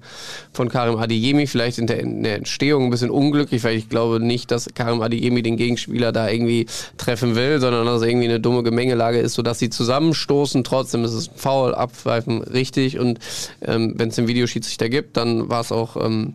von 0.55 0.71
Karim 0.71 0.97
Adeyemi. 0.97 1.47
Vielleicht 1.47 1.79
in 1.79 1.87
der, 1.87 2.35
Entstehung 2.37 2.85
ein 2.85 2.91
bisschen 2.91 3.11
unglücklich, 3.11 3.63
weil 3.63 3.77
ich 3.77 3.91
glaube 3.91 4.21
nicht, 4.21 4.51
dass 4.51 4.71
Karim 4.73 5.03
Adeyemi 5.03 5.43
den 5.43 5.59
Gegenspieler 5.59 6.13
da 6.13 6.31
irgendwie 6.31 6.65
treffen 6.97 7.37
will, 7.37 7.61
sondern 7.61 7.85
dass 7.85 8.01
es 8.01 8.09
irgendwie 8.09 8.29
eine 8.29 8.41
dumme 8.41 8.63
Gemengelage 8.63 9.19
ist, 9.19 9.35
sodass 9.35 9.59
sie 9.59 9.69
zusammenstoßen. 9.69 10.65
Trotzdem 10.65 11.05
ist 11.05 11.13
es 11.13 11.29
ein 11.29 11.37
Foul, 11.37 11.75
abpfeifen 11.75 12.41
richtig. 12.41 12.99
Und 12.99 13.19
ähm, 13.61 13.93
wenn 13.99 14.09
es 14.09 14.15
den 14.15 14.29
Videoschiedsrichter 14.29 14.89
gibt, 14.89 15.19
dann 15.19 15.51
war 15.51 15.61
es 15.61 15.73
auch... 15.73 16.03
Ähm, 16.03 16.33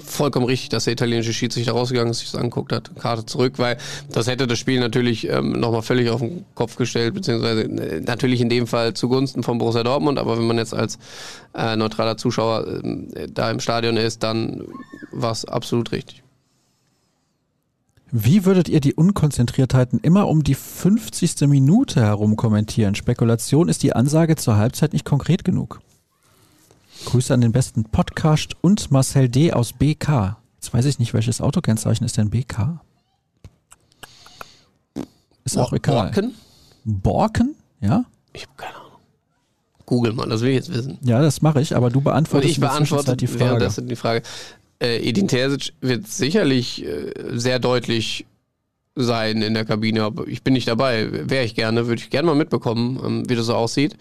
vollkommen 0.00 0.46
richtig, 0.46 0.68
dass 0.70 0.84
der 0.84 0.92
italienische 0.92 1.32
Schiedsrichter 1.32 1.72
rausgegangen 1.72 2.10
ist, 2.10 2.20
sich 2.20 2.30
das 2.30 2.40
anguckt 2.40 2.72
hat, 2.72 2.90
Karte 2.98 3.26
zurück, 3.26 3.54
weil 3.58 3.78
das 4.10 4.26
hätte 4.26 4.46
das 4.46 4.58
Spiel 4.58 4.80
natürlich 4.80 5.28
ähm, 5.28 5.52
nochmal 5.52 5.82
völlig 5.82 6.10
auf 6.10 6.20
den 6.20 6.44
Kopf 6.54 6.76
gestellt, 6.76 7.14
beziehungsweise 7.14 7.62
äh, 7.62 8.00
natürlich 8.00 8.40
in 8.40 8.48
dem 8.48 8.66
Fall 8.66 8.94
zugunsten 8.94 9.42
von 9.42 9.58
Borussia 9.58 9.82
Dortmund, 9.82 10.18
aber 10.18 10.38
wenn 10.38 10.46
man 10.46 10.58
jetzt 10.58 10.74
als 10.74 10.98
äh, 11.54 11.76
neutraler 11.76 12.16
Zuschauer 12.16 12.66
äh, 12.66 13.28
da 13.32 13.50
im 13.50 13.60
Stadion 13.60 13.96
ist, 13.96 14.22
dann 14.22 14.64
war 15.12 15.32
es 15.32 15.44
absolut 15.44 15.92
richtig. 15.92 16.22
Wie 18.10 18.46
würdet 18.46 18.70
ihr 18.70 18.80
die 18.80 18.94
Unkonzentriertheiten 18.94 20.00
immer 20.00 20.28
um 20.28 20.42
die 20.42 20.54
50. 20.54 21.46
Minute 21.46 22.00
herum 22.00 22.36
kommentieren? 22.36 22.94
Spekulation 22.94 23.68
ist 23.68 23.82
die 23.82 23.92
Ansage 23.92 24.36
zur 24.36 24.56
Halbzeit 24.56 24.94
nicht 24.94 25.04
konkret 25.04 25.44
genug. 25.44 25.80
Grüße 27.04 27.32
an 27.32 27.40
den 27.40 27.52
besten 27.52 27.84
Podcast 27.84 28.56
und 28.60 28.90
Marcel 28.90 29.28
D. 29.28 29.52
aus 29.52 29.72
BK. 29.72 30.36
Jetzt 30.56 30.74
weiß 30.74 30.84
ich 30.84 30.98
nicht, 30.98 31.14
welches 31.14 31.40
Autokennzeichen 31.40 32.04
ist 32.04 32.16
denn 32.16 32.30
BK? 32.30 32.80
Ist 35.44 35.56
auch 35.56 35.72
egal. 35.72 36.10
Borken? 36.10 36.34
Borken? 36.84 37.54
Ja? 37.80 38.04
Ich 38.32 38.42
habe 38.42 38.52
keine 38.56 38.74
Ahnung. 38.76 38.88
Google 39.86 40.12
mal, 40.12 40.28
das 40.28 40.42
will 40.42 40.50
ich 40.50 40.56
jetzt 40.56 40.72
wissen. 40.72 40.98
Ja, 41.02 41.22
das 41.22 41.40
mache 41.40 41.60
ich, 41.60 41.74
aber 41.74 41.88
du 41.88 42.00
beantwortest 42.00 42.52
ich 42.52 42.60
beantworte 42.60 43.16
die 43.16 43.26
Frage. 43.26 43.64
Ist 43.64 43.80
die 43.82 43.96
Frage. 43.96 44.22
Äh, 44.80 45.08
Edin 45.08 45.28
Terzic 45.28 45.72
wird 45.80 46.06
sicherlich 46.06 46.84
äh, 46.84 47.12
sehr 47.32 47.58
deutlich 47.58 48.26
sein 49.02 49.42
in 49.42 49.54
der 49.54 49.64
Kabine, 49.64 50.02
aber 50.02 50.26
ich 50.26 50.42
bin 50.42 50.54
nicht 50.54 50.68
dabei. 50.68 51.08
Wäre 51.10 51.44
ich 51.44 51.54
gerne, 51.54 51.86
würde 51.86 52.00
ich 52.00 52.10
gerne 52.10 52.26
mal 52.26 52.34
mitbekommen, 52.34 53.00
ähm, 53.04 53.22
wie 53.28 53.34
das 53.34 53.46
so 53.46 53.54
aussieht. 53.54 53.96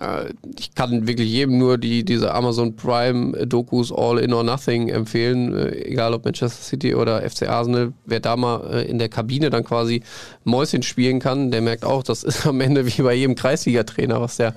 Äh, 0.00 0.32
ich 0.58 0.74
kann 0.74 1.06
wirklich 1.06 1.30
jedem 1.30 1.58
nur 1.58 1.78
die, 1.78 2.04
diese 2.04 2.34
Amazon 2.34 2.76
Prime 2.76 3.46
Dokus 3.46 3.92
All 3.92 4.18
In 4.18 4.32
or 4.32 4.42
Nothing 4.42 4.88
empfehlen, 4.88 5.54
äh, 5.54 5.84
egal 5.84 6.14
ob 6.14 6.24
Manchester 6.24 6.62
City 6.62 6.94
oder 6.94 7.28
FC 7.28 7.48
Arsenal. 7.48 7.92
Wer 8.06 8.20
da 8.20 8.36
mal 8.36 8.62
äh, 8.72 8.90
in 8.90 8.98
der 8.98 9.08
Kabine 9.08 9.50
dann 9.50 9.64
quasi 9.64 10.02
Mäuschen 10.44 10.82
spielen 10.82 11.20
kann, 11.20 11.50
der 11.50 11.60
merkt 11.60 11.84
auch, 11.84 12.02
das 12.02 12.22
ist 12.24 12.46
am 12.46 12.60
Ende 12.60 12.86
wie 12.86 13.02
bei 13.02 13.14
jedem 13.14 13.34
Kreisliga-Trainer, 13.34 14.20
was 14.20 14.36
der 14.36 14.54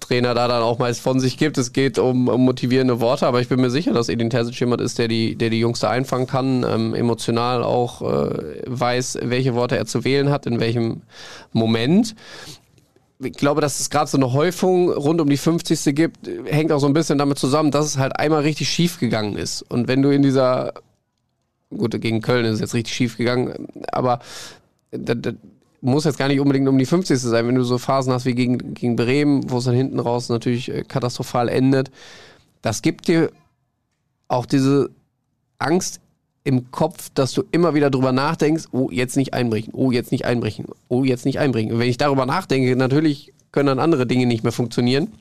Trainer 0.00 0.34
da 0.34 0.48
dann 0.48 0.62
auch 0.62 0.78
meist 0.78 1.00
von 1.00 1.20
sich 1.20 1.36
gibt. 1.36 1.58
Es 1.58 1.72
geht 1.72 1.98
um, 1.98 2.28
um 2.28 2.44
motivierende 2.44 3.00
Worte, 3.00 3.26
aber 3.26 3.40
ich 3.40 3.48
bin 3.48 3.60
mir 3.60 3.70
sicher, 3.70 3.92
dass 3.92 4.08
Edin 4.08 4.30
Terzic 4.30 4.58
jemand 4.58 4.80
ist, 4.80 4.98
der 4.98 5.08
die, 5.08 5.36
der 5.36 5.50
die 5.50 5.60
Jungs 5.60 5.80
da 5.80 5.90
einfangen 5.90 6.26
kann, 6.26 6.64
ähm, 6.68 6.94
emotional 6.94 7.62
auch 7.62 8.02
äh, 8.02 8.62
weiß, 8.66 9.18
welche 9.22 9.54
Worte 9.54 9.76
er 9.76 9.86
zu 9.86 10.04
wählen 10.04 10.30
hat, 10.30 10.46
in 10.46 10.60
welchem 10.60 11.02
Moment. 11.52 12.14
Ich 13.22 13.34
glaube, 13.34 13.60
dass 13.60 13.80
es 13.80 13.90
gerade 13.90 14.10
so 14.10 14.16
eine 14.16 14.32
Häufung 14.32 14.90
rund 14.90 15.20
um 15.20 15.28
die 15.28 15.36
50. 15.36 15.94
gibt, 15.94 16.28
hängt 16.46 16.72
auch 16.72 16.80
so 16.80 16.86
ein 16.86 16.94
bisschen 16.94 17.18
damit 17.18 17.38
zusammen, 17.38 17.70
dass 17.70 17.84
es 17.84 17.98
halt 17.98 18.18
einmal 18.18 18.42
richtig 18.42 18.68
schief 18.68 18.98
gegangen 18.98 19.36
ist. 19.36 19.62
Und 19.62 19.88
wenn 19.88 20.00
du 20.00 20.08
in 20.10 20.22
dieser, 20.22 20.72
gut, 21.68 22.00
gegen 22.00 22.22
Köln 22.22 22.46
ist 22.46 22.54
es 22.54 22.60
jetzt 22.60 22.74
richtig 22.74 22.94
schief 22.94 23.18
gegangen, 23.18 23.68
aber 23.92 24.20
muss 25.80 26.04
jetzt 26.04 26.18
gar 26.18 26.28
nicht 26.28 26.40
unbedingt 26.40 26.68
um 26.68 26.78
die 26.78 26.86
50. 26.86 27.18
sein, 27.18 27.46
wenn 27.46 27.54
du 27.54 27.62
so 27.62 27.78
Phasen 27.78 28.12
hast 28.12 28.26
wie 28.26 28.34
gegen, 28.34 28.74
gegen 28.74 28.96
Bremen, 28.96 29.50
wo 29.50 29.58
es 29.58 29.64
dann 29.64 29.74
hinten 29.74 29.98
raus 29.98 30.28
natürlich 30.28 30.70
äh, 30.70 30.82
katastrophal 30.82 31.48
endet. 31.48 31.90
Das 32.62 32.82
gibt 32.82 33.08
dir 33.08 33.30
auch 34.28 34.46
diese 34.46 34.90
Angst 35.58 36.00
im 36.44 36.70
Kopf, 36.70 37.10
dass 37.14 37.32
du 37.32 37.42
immer 37.52 37.74
wieder 37.74 37.90
drüber 37.90 38.12
nachdenkst, 38.12 38.64
oh, 38.72 38.88
jetzt 38.90 39.16
nicht 39.16 39.34
einbrechen, 39.34 39.72
oh, 39.74 39.90
jetzt 39.90 40.12
nicht 40.12 40.24
einbrechen, 40.24 40.66
oh, 40.88 41.04
jetzt 41.04 41.26
nicht 41.26 41.38
einbrechen. 41.38 41.72
Und 41.72 41.78
wenn 41.78 41.88
ich 41.88 41.98
darüber 41.98 42.26
nachdenke, 42.26 42.76
natürlich 42.76 43.32
können 43.52 43.66
dann 43.66 43.78
andere 43.78 44.06
Dinge 44.06 44.26
nicht 44.26 44.42
mehr 44.42 44.52
funktionieren. 44.52 45.12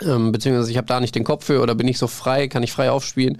Ähm, 0.00 0.32
beziehungsweise 0.32 0.70
ich 0.70 0.76
habe 0.76 0.86
da 0.86 1.00
nicht 1.00 1.14
den 1.14 1.24
Kopf 1.24 1.44
für 1.44 1.60
oder 1.60 1.74
bin 1.74 1.86
nicht 1.86 1.98
so 1.98 2.06
frei, 2.06 2.48
kann 2.48 2.62
ich 2.62 2.72
frei 2.72 2.90
aufspielen 2.90 3.38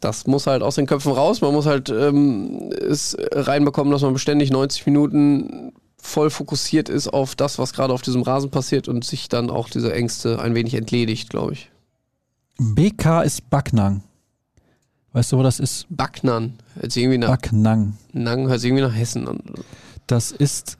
das 0.00 0.26
muss 0.26 0.46
halt 0.46 0.62
aus 0.62 0.76
den 0.76 0.86
Köpfen 0.86 1.12
raus. 1.12 1.40
Man 1.40 1.52
muss 1.52 1.66
halt 1.66 1.88
ähm, 1.88 2.70
es 2.72 3.16
reinbekommen, 3.32 3.92
dass 3.92 4.02
man 4.02 4.12
beständig 4.12 4.50
90 4.50 4.86
Minuten 4.86 5.72
voll 6.00 6.30
fokussiert 6.30 6.88
ist 6.88 7.08
auf 7.08 7.34
das, 7.34 7.58
was 7.58 7.72
gerade 7.72 7.92
auf 7.92 8.02
diesem 8.02 8.22
Rasen 8.22 8.50
passiert 8.50 8.88
und 8.88 9.04
sich 9.04 9.28
dann 9.28 9.50
auch 9.50 9.68
diese 9.68 9.92
Ängste 9.92 10.40
ein 10.40 10.54
wenig 10.54 10.74
entledigt, 10.74 11.30
glaube 11.30 11.54
ich. 11.54 11.70
BK 12.58 13.22
ist 13.22 13.50
Backnang. 13.50 14.02
Weißt 15.12 15.32
du, 15.32 15.38
wo 15.38 15.42
das 15.42 15.58
ist? 15.58 15.86
Backnan. 15.90 16.58
Hört 16.74 16.92
sich 16.92 17.02
irgendwie 17.02 17.18
nach. 17.18 17.28
Backnang. 17.28 17.96
Nang 18.12 18.48
hört 18.48 18.60
sich 18.60 18.68
irgendwie 18.68 18.84
nach 18.84 18.94
Hessen 18.94 19.26
an. 19.26 19.40
Das 20.06 20.30
ist 20.30 20.78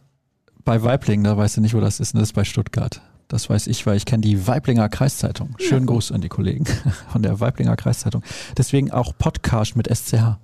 bei 0.65 0.83
Weiblingen, 0.83 1.25
da 1.25 1.37
weißt 1.37 1.57
du 1.57 1.61
nicht, 1.61 1.75
wo 1.75 1.81
das 1.81 1.99
ist. 1.99 2.15
Das 2.15 2.23
ist 2.23 2.33
bei 2.35 2.45
Stuttgart. 2.45 3.01
Das 3.29 3.51
weiß 3.51 3.67
ich, 3.67 3.85
weil 3.87 3.99
ich 3.99 4.07
kenne 4.07 4.23
die 4.23 4.47
Weiblinger 4.47 4.89
Kreiszeitung. 4.89 5.55
Schönen 5.59 5.87
ja. 5.87 5.93
Gruß 5.93 6.13
an 6.13 6.23
die 6.23 6.31
Kollegen 6.31 6.65
von 7.13 7.23
der 7.23 7.41
Weiblinger 7.41 7.77
Kreiszeitung. 7.77 8.23
Deswegen 8.57 8.91
auch 8.91 9.13
Podcast 9.17 9.77
mit 9.77 9.87
SCH, 9.87 10.39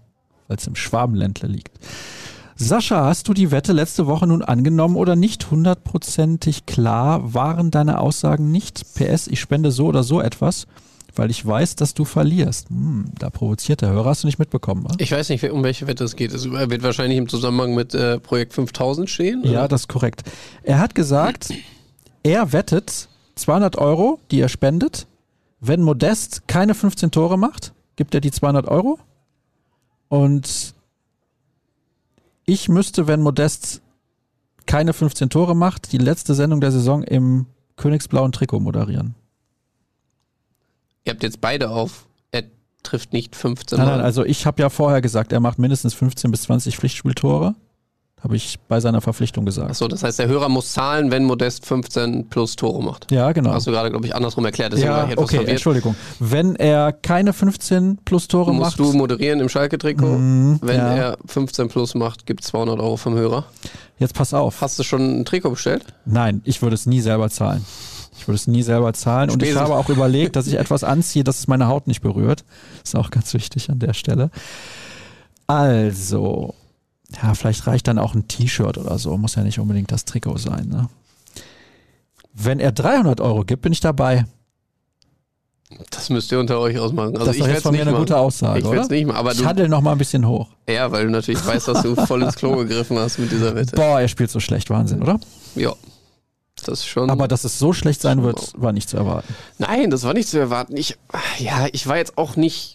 weil 0.48 0.56
es 0.58 0.66
im 0.66 0.76
Schwabenländle 0.76 1.48
liegt. 1.48 1.78
Sascha, 2.56 3.06
hast 3.06 3.26
du 3.26 3.34
die 3.34 3.50
Wette 3.50 3.72
letzte 3.72 4.06
Woche 4.06 4.26
nun 4.26 4.42
angenommen 4.42 4.96
oder 4.96 5.16
nicht? 5.16 5.50
Hundertprozentig 5.50 6.66
klar 6.66 7.34
waren 7.34 7.70
deine 7.70 7.98
Aussagen 7.98 8.52
nicht. 8.52 8.84
PS, 8.94 9.28
ich 9.28 9.40
spende 9.40 9.72
so 9.72 9.86
oder 9.86 10.04
so 10.04 10.20
etwas, 10.20 10.66
weil 11.16 11.30
ich 11.30 11.44
weiß, 11.44 11.76
dass 11.76 11.94
du 11.94 12.04
verlierst. 12.04 12.68
Hm, 12.68 13.06
da 13.18 13.30
provoziert 13.30 13.80
der 13.80 13.88
Hörer. 13.88 14.10
Hast 14.10 14.24
du 14.24 14.26
nicht 14.28 14.38
mitbekommen? 14.38 14.84
Was? 14.84 14.96
Ich 14.98 15.10
weiß 15.10 15.30
nicht, 15.30 15.42
um 15.50 15.64
welche 15.64 15.86
Wette 15.86 16.04
es 16.04 16.16
geht. 16.16 16.32
Es 16.34 16.48
wird 16.48 16.82
wahrscheinlich 16.82 17.16
im 17.18 17.30
Zusammenhang 17.30 17.74
mit 17.74 17.94
äh, 17.94 18.20
Projekt 18.20 18.52
5000 18.52 19.08
stehen. 19.08 19.40
Oder? 19.40 19.50
Ja, 19.50 19.68
das 19.68 19.82
ist 19.82 19.88
korrekt. 19.88 20.22
Er 20.62 20.78
hat 20.78 20.94
gesagt, 20.94 21.48
er 22.24 22.52
wettet 22.52 23.08
200 23.36 23.76
Euro, 23.76 24.18
die 24.32 24.40
er 24.40 24.48
spendet. 24.48 25.06
Wenn 25.60 25.82
Modest 25.82 26.48
keine 26.48 26.74
15 26.74 27.12
Tore 27.12 27.38
macht, 27.38 27.72
gibt 27.96 28.14
er 28.14 28.20
die 28.20 28.32
200 28.32 28.66
Euro. 28.66 28.98
Und 30.08 30.74
ich 32.44 32.68
müsste, 32.68 33.06
wenn 33.06 33.22
Modest 33.22 33.80
keine 34.66 34.92
15 34.92 35.30
Tore 35.30 35.54
macht, 35.54 35.92
die 35.92 35.98
letzte 35.98 36.34
Sendung 36.34 36.60
der 36.60 36.72
Saison 36.72 37.02
im 37.02 37.46
Königsblauen 37.76 38.32
Trikot 38.32 38.60
moderieren. 38.60 39.14
Ihr 41.04 41.12
habt 41.12 41.22
jetzt 41.22 41.40
beide 41.40 41.70
auf. 41.70 42.06
Er 42.30 42.44
trifft 42.82 43.12
nicht 43.12 43.36
15. 43.36 43.78
Nein, 43.78 43.88
nein, 43.88 44.00
also 44.00 44.24
ich 44.24 44.46
habe 44.46 44.62
ja 44.62 44.70
vorher 44.70 45.02
gesagt, 45.02 45.32
er 45.32 45.40
macht 45.40 45.58
mindestens 45.58 45.92
15 45.94 46.30
bis 46.30 46.42
20 46.42 46.76
Pflichtspieltore. 46.76 47.54
Habe 48.24 48.36
ich 48.36 48.58
bei 48.68 48.80
seiner 48.80 49.02
Verpflichtung 49.02 49.44
gesagt. 49.44 49.68
Achso, 49.68 49.86
das 49.86 50.02
heißt, 50.02 50.18
der 50.18 50.28
Hörer 50.28 50.48
muss 50.48 50.72
zahlen, 50.72 51.10
wenn 51.10 51.24
Modest 51.24 51.66
15 51.66 52.30
plus 52.30 52.56
Tore 52.56 52.82
macht. 52.82 53.12
Ja, 53.12 53.30
genau. 53.32 53.52
Hast 53.52 53.66
du 53.66 53.70
gerade, 53.70 53.90
glaube 53.90 54.06
ich, 54.06 54.16
andersrum 54.16 54.46
erklärt. 54.46 54.72
Deswegen 54.72 54.88
ja, 54.88 55.04
okay, 55.04 55.36
verwirrt. 55.36 55.48
Entschuldigung. 55.50 55.94
Wenn 56.20 56.56
er 56.56 56.92
keine 56.92 57.34
15 57.34 57.98
plus 58.02 58.26
Tore 58.26 58.54
musst 58.54 58.60
macht. 58.60 58.78
Musst 58.78 58.94
du 58.94 58.96
moderieren 58.96 59.40
im 59.40 59.50
Schalke-Trikot. 59.50 60.06
Mm, 60.06 60.58
wenn 60.62 60.78
ja. 60.78 60.94
er 60.94 61.18
15 61.26 61.68
plus 61.68 61.94
macht, 61.94 62.24
gibt 62.24 62.40
es 62.40 62.46
200 62.46 62.80
Euro 62.80 62.96
vom 62.96 63.14
Hörer. 63.14 63.44
Jetzt 63.98 64.14
pass 64.14 64.32
auf. 64.32 64.62
Hast 64.62 64.78
du 64.78 64.84
schon 64.84 65.20
ein 65.20 65.24
Trikot 65.26 65.50
bestellt? 65.50 65.84
Nein, 66.06 66.40
ich 66.44 66.62
würde 66.62 66.74
es 66.76 66.86
nie 66.86 67.02
selber 67.02 67.28
zahlen. 67.28 67.62
Ich 68.16 68.26
würde 68.26 68.36
es 68.36 68.46
nie 68.46 68.62
selber 68.62 68.94
zahlen. 68.94 69.28
Und 69.28 69.42
ich 69.42 69.54
habe 69.54 69.74
auch 69.74 69.90
überlegt, 69.90 70.36
dass 70.36 70.46
ich 70.46 70.54
etwas 70.54 70.82
anziehe, 70.82 71.24
dass 71.24 71.40
es 71.40 71.46
meine 71.46 71.68
Haut 71.68 71.86
nicht 71.86 72.00
berührt. 72.00 72.42
Ist 72.82 72.96
auch 72.96 73.10
ganz 73.10 73.34
wichtig 73.34 73.68
an 73.68 73.80
der 73.80 73.92
Stelle. 73.92 74.30
Also, 75.46 76.54
ja, 77.22 77.34
vielleicht 77.34 77.66
reicht 77.66 77.88
dann 77.88 77.98
auch 77.98 78.14
ein 78.14 78.28
T-Shirt 78.28 78.78
oder 78.78 78.98
so. 78.98 79.16
Muss 79.16 79.34
ja 79.34 79.42
nicht 79.42 79.58
unbedingt 79.58 79.92
das 79.92 80.04
Trikot 80.04 80.38
sein. 80.38 80.68
Ne? 80.68 80.88
Wenn 82.32 82.60
er 82.60 82.72
300 82.72 83.20
Euro 83.20 83.44
gibt, 83.44 83.62
bin 83.62 83.72
ich 83.72 83.80
dabei. 83.80 84.26
Das 85.90 86.10
müsst 86.10 86.30
ihr 86.30 86.38
unter 86.38 86.60
euch 86.60 86.78
ausmachen. 86.78 87.16
Also 87.16 87.26
das 87.26 87.36
ist 87.36 87.46
jetzt 87.46 87.62
von 87.62 87.74
mir 87.74 87.82
eine 87.82 87.94
gute 87.94 88.16
Aussage, 88.16 88.60
ich 88.60 88.64
oder? 88.64 88.86
Nicht 88.86 89.06
mal, 89.06 89.16
aber 89.16 89.32
ich 89.32 89.44
handel 89.44 89.68
noch 89.68 89.80
mal 89.80 89.92
ein 89.92 89.98
bisschen 89.98 90.26
hoch. 90.26 90.48
Ja, 90.68 90.90
weil 90.92 91.06
du 91.06 91.10
natürlich 91.10 91.44
weißt, 91.44 91.68
dass 91.68 91.82
du 91.82 91.94
voll 92.06 92.22
ins 92.22 92.36
Klo 92.36 92.56
gegriffen 92.56 92.98
hast 92.98 93.18
mit 93.18 93.32
dieser 93.32 93.54
Wette. 93.54 93.74
Boah, 93.74 94.00
er 94.00 94.08
spielt 94.08 94.30
so 94.30 94.40
schlecht. 94.40 94.70
Wahnsinn, 94.70 95.02
oder? 95.02 95.18
Ja. 95.54 95.72
Das 96.64 96.86
schon. 96.86 97.10
Aber 97.10 97.28
dass 97.28 97.44
es 97.44 97.58
so 97.58 97.72
schlecht 97.72 98.00
sein 98.00 98.22
wird, 98.22 98.52
war 98.56 98.72
nicht 98.72 98.88
zu 98.88 98.96
erwarten. 98.96 99.34
Nein, 99.58 99.90
das 99.90 100.04
war 100.04 100.14
nicht 100.14 100.28
zu 100.28 100.38
erwarten. 100.38 100.76
Ich, 100.76 100.96
ja, 101.38 101.66
ich 101.72 101.86
war 101.86 101.96
jetzt 101.96 102.16
auch 102.16 102.36
nicht 102.36 102.73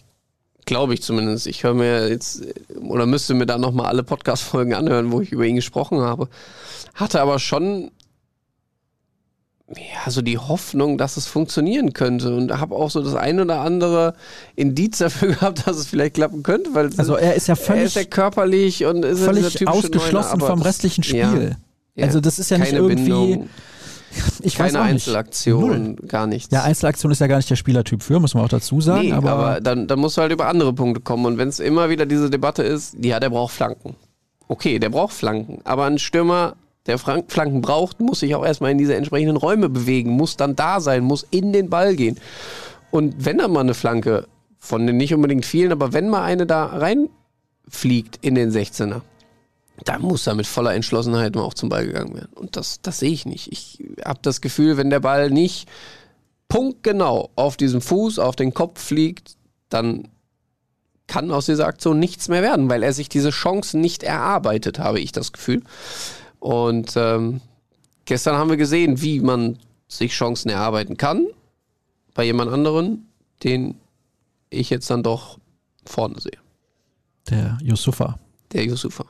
Glaube 0.70 0.94
ich 0.94 1.02
zumindest. 1.02 1.48
Ich 1.48 1.64
höre 1.64 1.74
mir 1.74 2.08
jetzt 2.08 2.44
oder 2.80 3.04
müsste 3.04 3.34
mir 3.34 3.44
da 3.44 3.58
nochmal 3.58 3.86
alle 3.86 4.04
Podcast-Folgen 4.04 4.72
anhören, 4.72 5.10
wo 5.10 5.20
ich 5.20 5.32
über 5.32 5.44
ihn 5.44 5.56
gesprochen 5.56 5.98
habe. 5.98 6.28
Hatte 6.94 7.20
aber 7.20 7.40
schon 7.40 7.90
ja, 9.66 10.08
so 10.08 10.22
die 10.22 10.38
Hoffnung, 10.38 10.96
dass 10.96 11.16
es 11.16 11.26
funktionieren 11.26 11.92
könnte 11.92 12.36
und 12.36 12.56
habe 12.60 12.76
auch 12.76 12.88
so 12.88 13.02
das 13.02 13.16
ein 13.16 13.40
oder 13.40 13.62
andere 13.62 14.14
Indiz 14.54 14.98
dafür 14.98 15.30
gehabt, 15.34 15.66
dass 15.66 15.76
es 15.76 15.88
vielleicht 15.88 16.14
klappen 16.14 16.44
könnte, 16.44 16.72
weil 16.72 16.88
also 16.96 17.16
er 17.16 17.34
ist 17.34 17.48
ja 17.48 17.56
völlig, 17.56 17.86
ist 17.86 17.96
ja 17.96 18.04
körperlich 18.04 18.84
und 18.84 19.04
ist 19.04 19.24
völlig 19.24 19.66
ausgeschlossen 19.66 20.38
vom 20.38 20.62
restlichen 20.62 21.02
Spiel. 21.02 21.56
Ja, 21.96 22.06
also 22.06 22.20
das 22.20 22.38
ist 22.38 22.52
ja 22.52 22.58
nicht 22.58 22.74
irgendwie 22.74 23.10
Bindung. 23.10 23.48
Ich 24.42 24.56
Keine 24.56 24.80
Einzelaktion, 24.80 25.96
gar 26.08 26.26
nichts. 26.26 26.52
Ja, 26.52 26.62
Einzelaktion 26.62 27.12
ist 27.12 27.20
ja 27.20 27.26
gar 27.26 27.36
nicht 27.36 27.50
der 27.50 27.56
Spielertyp 27.56 28.02
für, 28.02 28.18
muss 28.18 28.34
man 28.34 28.44
auch 28.44 28.48
dazu 28.48 28.80
sagen. 28.80 29.02
Nee, 29.02 29.12
aber, 29.12 29.30
aber 29.30 29.60
dann, 29.60 29.86
dann 29.86 29.98
musst 29.98 30.16
du 30.16 30.22
halt 30.22 30.32
über 30.32 30.48
andere 30.48 30.72
Punkte 30.72 31.00
kommen. 31.00 31.26
Und 31.26 31.38
wenn 31.38 31.48
es 31.48 31.60
immer 31.60 31.90
wieder 31.90 32.06
diese 32.06 32.30
Debatte 32.30 32.62
ist, 32.62 32.96
ja, 33.02 33.20
der 33.20 33.30
braucht 33.30 33.54
Flanken. 33.54 33.94
Okay, 34.48 34.78
der 34.78 34.88
braucht 34.88 35.12
Flanken. 35.12 35.60
Aber 35.64 35.84
ein 35.84 35.98
Stürmer, 35.98 36.56
der 36.86 36.98
Flanken 36.98 37.60
braucht, 37.60 38.00
muss 38.00 38.20
sich 38.20 38.34
auch 38.34 38.44
erstmal 38.44 38.72
in 38.72 38.78
diese 38.78 38.96
entsprechenden 38.96 39.36
Räume 39.36 39.68
bewegen, 39.68 40.10
muss 40.10 40.36
dann 40.36 40.56
da 40.56 40.80
sein, 40.80 41.04
muss 41.04 41.26
in 41.30 41.52
den 41.52 41.70
Ball 41.70 41.94
gehen. 41.94 42.18
Und 42.90 43.24
wenn 43.24 43.38
da 43.38 43.46
mal 43.46 43.60
eine 43.60 43.74
Flanke, 43.74 44.26
von 44.58 44.86
den 44.86 44.96
nicht 44.96 45.14
unbedingt 45.14 45.46
vielen, 45.46 45.72
aber 45.72 45.92
wenn 45.92 46.08
mal 46.08 46.22
eine 46.22 46.46
da 46.46 46.66
reinfliegt 46.66 48.18
in 48.22 48.34
den 48.34 48.50
16er, 48.50 49.02
da 49.84 49.98
muss 49.98 50.26
er 50.26 50.34
mit 50.34 50.46
voller 50.46 50.74
Entschlossenheit 50.74 51.34
mal 51.34 51.42
auch 51.42 51.54
zum 51.54 51.68
Ball 51.68 51.86
gegangen 51.86 52.14
werden. 52.14 52.32
Und 52.34 52.56
das, 52.56 52.80
das 52.82 52.98
sehe 52.98 53.12
ich 53.12 53.26
nicht. 53.26 53.50
Ich 53.52 53.78
habe 54.04 54.20
das 54.22 54.40
Gefühl, 54.40 54.76
wenn 54.76 54.90
der 54.90 55.00
Ball 55.00 55.30
nicht 55.30 55.68
punktgenau 56.48 57.30
auf 57.36 57.56
diesem 57.56 57.80
Fuß, 57.80 58.18
auf 58.18 58.36
den 58.36 58.52
Kopf 58.54 58.82
fliegt, 58.82 59.36
dann 59.68 60.08
kann 61.06 61.30
aus 61.30 61.46
dieser 61.46 61.66
Aktion 61.66 61.98
nichts 61.98 62.28
mehr 62.28 62.42
werden, 62.42 62.68
weil 62.68 62.82
er 62.82 62.92
sich 62.92 63.08
diese 63.08 63.30
Chancen 63.30 63.80
nicht 63.80 64.02
erarbeitet, 64.02 64.78
habe 64.78 65.00
ich 65.00 65.12
das 65.12 65.32
Gefühl. 65.32 65.62
Und 66.38 66.92
ähm, 66.96 67.40
gestern 68.04 68.36
haben 68.36 68.50
wir 68.50 68.56
gesehen, 68.56 69.00
wie 69.00 69.20
man 69.20 69.58
sich 69.88 70.12
Chancen 70.12 70.50
erarbeiten 70.50 70.96
kann 70.96 71.26
bei 72.14 72.24
jemand 72.24 72.52
anderen, 72.52 73.08
den 73.42 73.76
ich 74.50 74.70
jetzt 74.70 74.90
dann 74.90 75.02
doch 75.02 75.38
vorne 75.84 76.20
sehe. 76.20 76.38
Der 77.28 77.58
Yusufa. 77.62 78.18
Der 78.52 78.64
Yusufa 78.64 79.04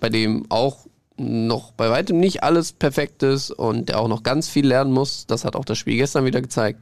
bei 0.00 0.08
dem 0.08 0.46
auch 0.48 0.86
noch 1.20 1.72
bei 1.72 1.90
weitem 1.90 2.18
nicht 2.18 2.42
alles 2.42 2.72
perfekt 2.72 3.22
ist 3.22 3.50
und 3.50 3.90
der 3.90 4.00
auch 4.00 4.08
noch 4.08 4.22
ganz 4.22 4.48
viel 4.48 4.66
lernen 4.66 4.92
muss. 4.92 5.26
Das 5.26 5.44
hat 5.44 5.54
auch 5.54 5.64
das 5.64 5.78
Spiel 5.78 5.96
gestern 5.96 6.24
wieder 6.24 6.40
gezeigt. 6.40 6.80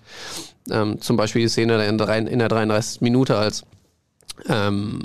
Ähm, 0.71 1.01
zum 1.01 1.17
Beispiel 1.17 1.43
die 1.43 1.49
Szene 1.49 1.85
in 1.87 1.99
der, 1.99 2.17
in 2.17 2.39
der 2.39 2.49
33. 2.49 3.01
Minute, 3.01 3.37
als 3.37 3.65
ähm, 4.49 5.01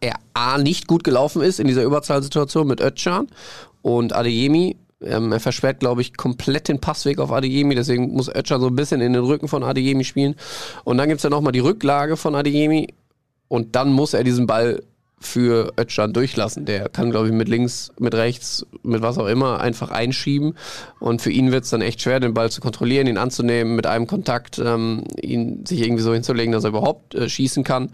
er 0.00 0.14
A 0.32 0.58
nicht 0.58 0.86
gut 0.86 1.04
gelaufen 1.04 1.42
ist 1.42 1.60
in 1.60 1.66
dieser 1.66 1.82
Überzahlsituation 1.82 2.66
mit 2.66 2.80
Özcan 2.80 3.28
und 3.82 4.14
Adeyemi. 4.14 4.76
Ähm, 5.02 5.32
er 5.32 5.40
versperrt, 5.40 5.80
glaube 5.80 6.00
ich, 6.00 6.16
komplett 6.16 6.68
den 6.68 6.80
Passweg 6.80 7.18
auf 7.18 7.32
Adeyemi, 7.32 7.74
deswegen 7.74 8.12
muss 8.12 8.34
Özcan 8.34 8.60
so 8.60 8.68
ein 8.68 8.76
bisschen 8.76 9.02
in 9.02 9.12
den 9.12 9.24
Rücken 9.24 9.48
von 9.48 9.62
Adeyemi 9.62 10.04
spielen. 10.04 10.34
Und 10.84 10.96
dann 10.96 11.08
gibt 11.08 11.18
es 11.18 11.24
ja 11.24 11.30
nochmal 11.30 11.52
die 11.52 11.60
Rücklage 11.60 12.16
von 12.16 12.34
Adeyemi 12.34 12.94
und 13.48 13.76
dann 13.76 13.92
muss 13.92 14.14
er 14.14 14.24
diesen 14.24 14.46
Ball 14.46 14.82
für 15.18 15.72
Ötchan 15.78 16.12
durchlassen. 16.12 16.66
Der 16.66 16.88
kann, 16.88 17.10
glaube 17.10 17.28
ich, 17.28 17.32
mit 17.32 17.48
links, 17.48 17.90
mit 17.98 18.14
rechts, 18.14 18.66
mit 18.82 19.02
was 19.02 19.18
auch 19.18 19.26
immer 19.26 19.60
einfach 19.60 19.90
einschieben. 19.90 20.54
Und 21.00 21.22
für 21.22 21.30
ihn 21.30 21.52
wird 21.52 21.64
es 21.64 21.70
dann 21.70 21.80
echt 21.80 22.02
schwer, 22.02 22.20
den 22.20 22.34
Ball 22.34 22.50
zu 22.50 22.60
kontrollieren, 22.60 23.06
ihn 23.06 23.18
anzunehmen, 23.18 23.76
mit 23.76 23.86
einem 23.86 24.06
Kontakt 24.06 24.58
ähm, 24.58 25.04
ihn 25.20 25.64
sich 25.64 25.82
irgendwie 25.82 26.02
so 26.02 26.12
hinzulegen, 26.12 26.52
dass 26.52 26.64
er 26.64 26.70
überhaupt 26.70 27.14
äh, 27.14 27.28
schießen 27.28 27.64
kann. 27.64 27.90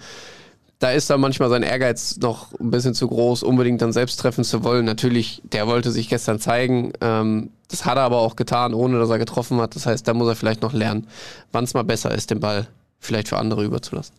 Da 0.80 0.90
ist 0.90 1.08
dann 1.10 1.20
manchmal 1.20 1.48
sein 1.48 1.62
Ehrgeiz 1.62 2.16
noch 2.16 2.58
ein 2.58 2.72
bisschen 2.72 2.94
zu 2.94 3.06
groß, 3.06 3.44
unbedingt 3.44 3.80
dann 3.82 3.92
selbst 3.92 4.16
treffen 4.16 4.42
zu 4.42 4.64
wollen. 4.64 4.84
Natürlich, 4.84 5.40
der 5.44 5.68
wollte 5.68 5.92
sich 5.92 6.08
gestern 6.08 6.40
zeigen. 6.40 6.92
Ähm, 7.00 7.50
das 7.68 7.84
hat 7.84 7.98
er 7.98 8.02
aber 8.02 8.18
auch 8.18 8.34
getan, 8.34 8.74
ohne 8.74 8.98
dass 8.98 9.08
er 9.08 9.18
getroffen 9.18 9.60
hat. 9.60 9.76
Das 9.76 9.86
heißt, 9.86 10.08
da 10.08 10.12
muss 10.12 10.26
er 10.26 10.34
vielleicht 10.34 10.60
noch 10.60 10.72
lernen, 10.72 11.06
wann 11.52 11.62
es 11.62 11.74
mal 11.74 11.84
besser 11.84 12.12
ist, 12.12 12.32
den 12.32 12.40
Ball 12.40 12.66
vielleicht 12.98 13.28
für 13.28 13.38
andere 13.38 13.64
überzulassen. 13.64 14.14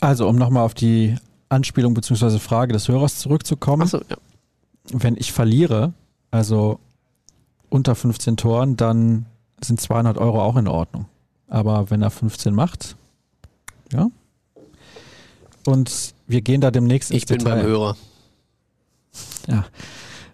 Also, 0.00 0.26
um 0.26 0.36
nochmal 0.36 0.64
auf 0.64 0.72
die 0.72 1.16
Anspielung 1.50 1.92
bzw. 1.94 2.38
Frage 2.38 2.72
des 2.72 2.88
Hörers 2.88 3.18
zurückzukommen. 3.18 3.82
Achso, 3.82 3.98
ja. 4.08 4.16
Wenn 4.92 5.16
ich 5.16 5.32
verliere, 5.32 5.92
also 6.30 6.80
unter 7.68 7.94
15 7.94 8.36
Toren, 8.36 8.76
dann 8.76 9.26
sind 9.62 9.80
200 9.80 10.16
Euro 10.16 10.42
auch 10.42 10.56
in 10.56 10.66
Ordnung. 10.68 11.06
Aber 11.48 11.90
wenn 11.90 12.00
er 12.02 12.10
15 12.10 12.54
macht, 12.54 12.96
ja. 13.92 14.08
Und 15.66 16.14
wir 16.26 16.40
gehen 16.40 16.60
da 16.60 16.70
demnächst 16.70 17.10
ins 17.10 17.22
Ich 17.22 17.28
bin 17.28 17.38
Detail. 17.38 17.56
beim 17.56 17.66
Hörer. 17.66 17.96
Ja, 19.46 19.66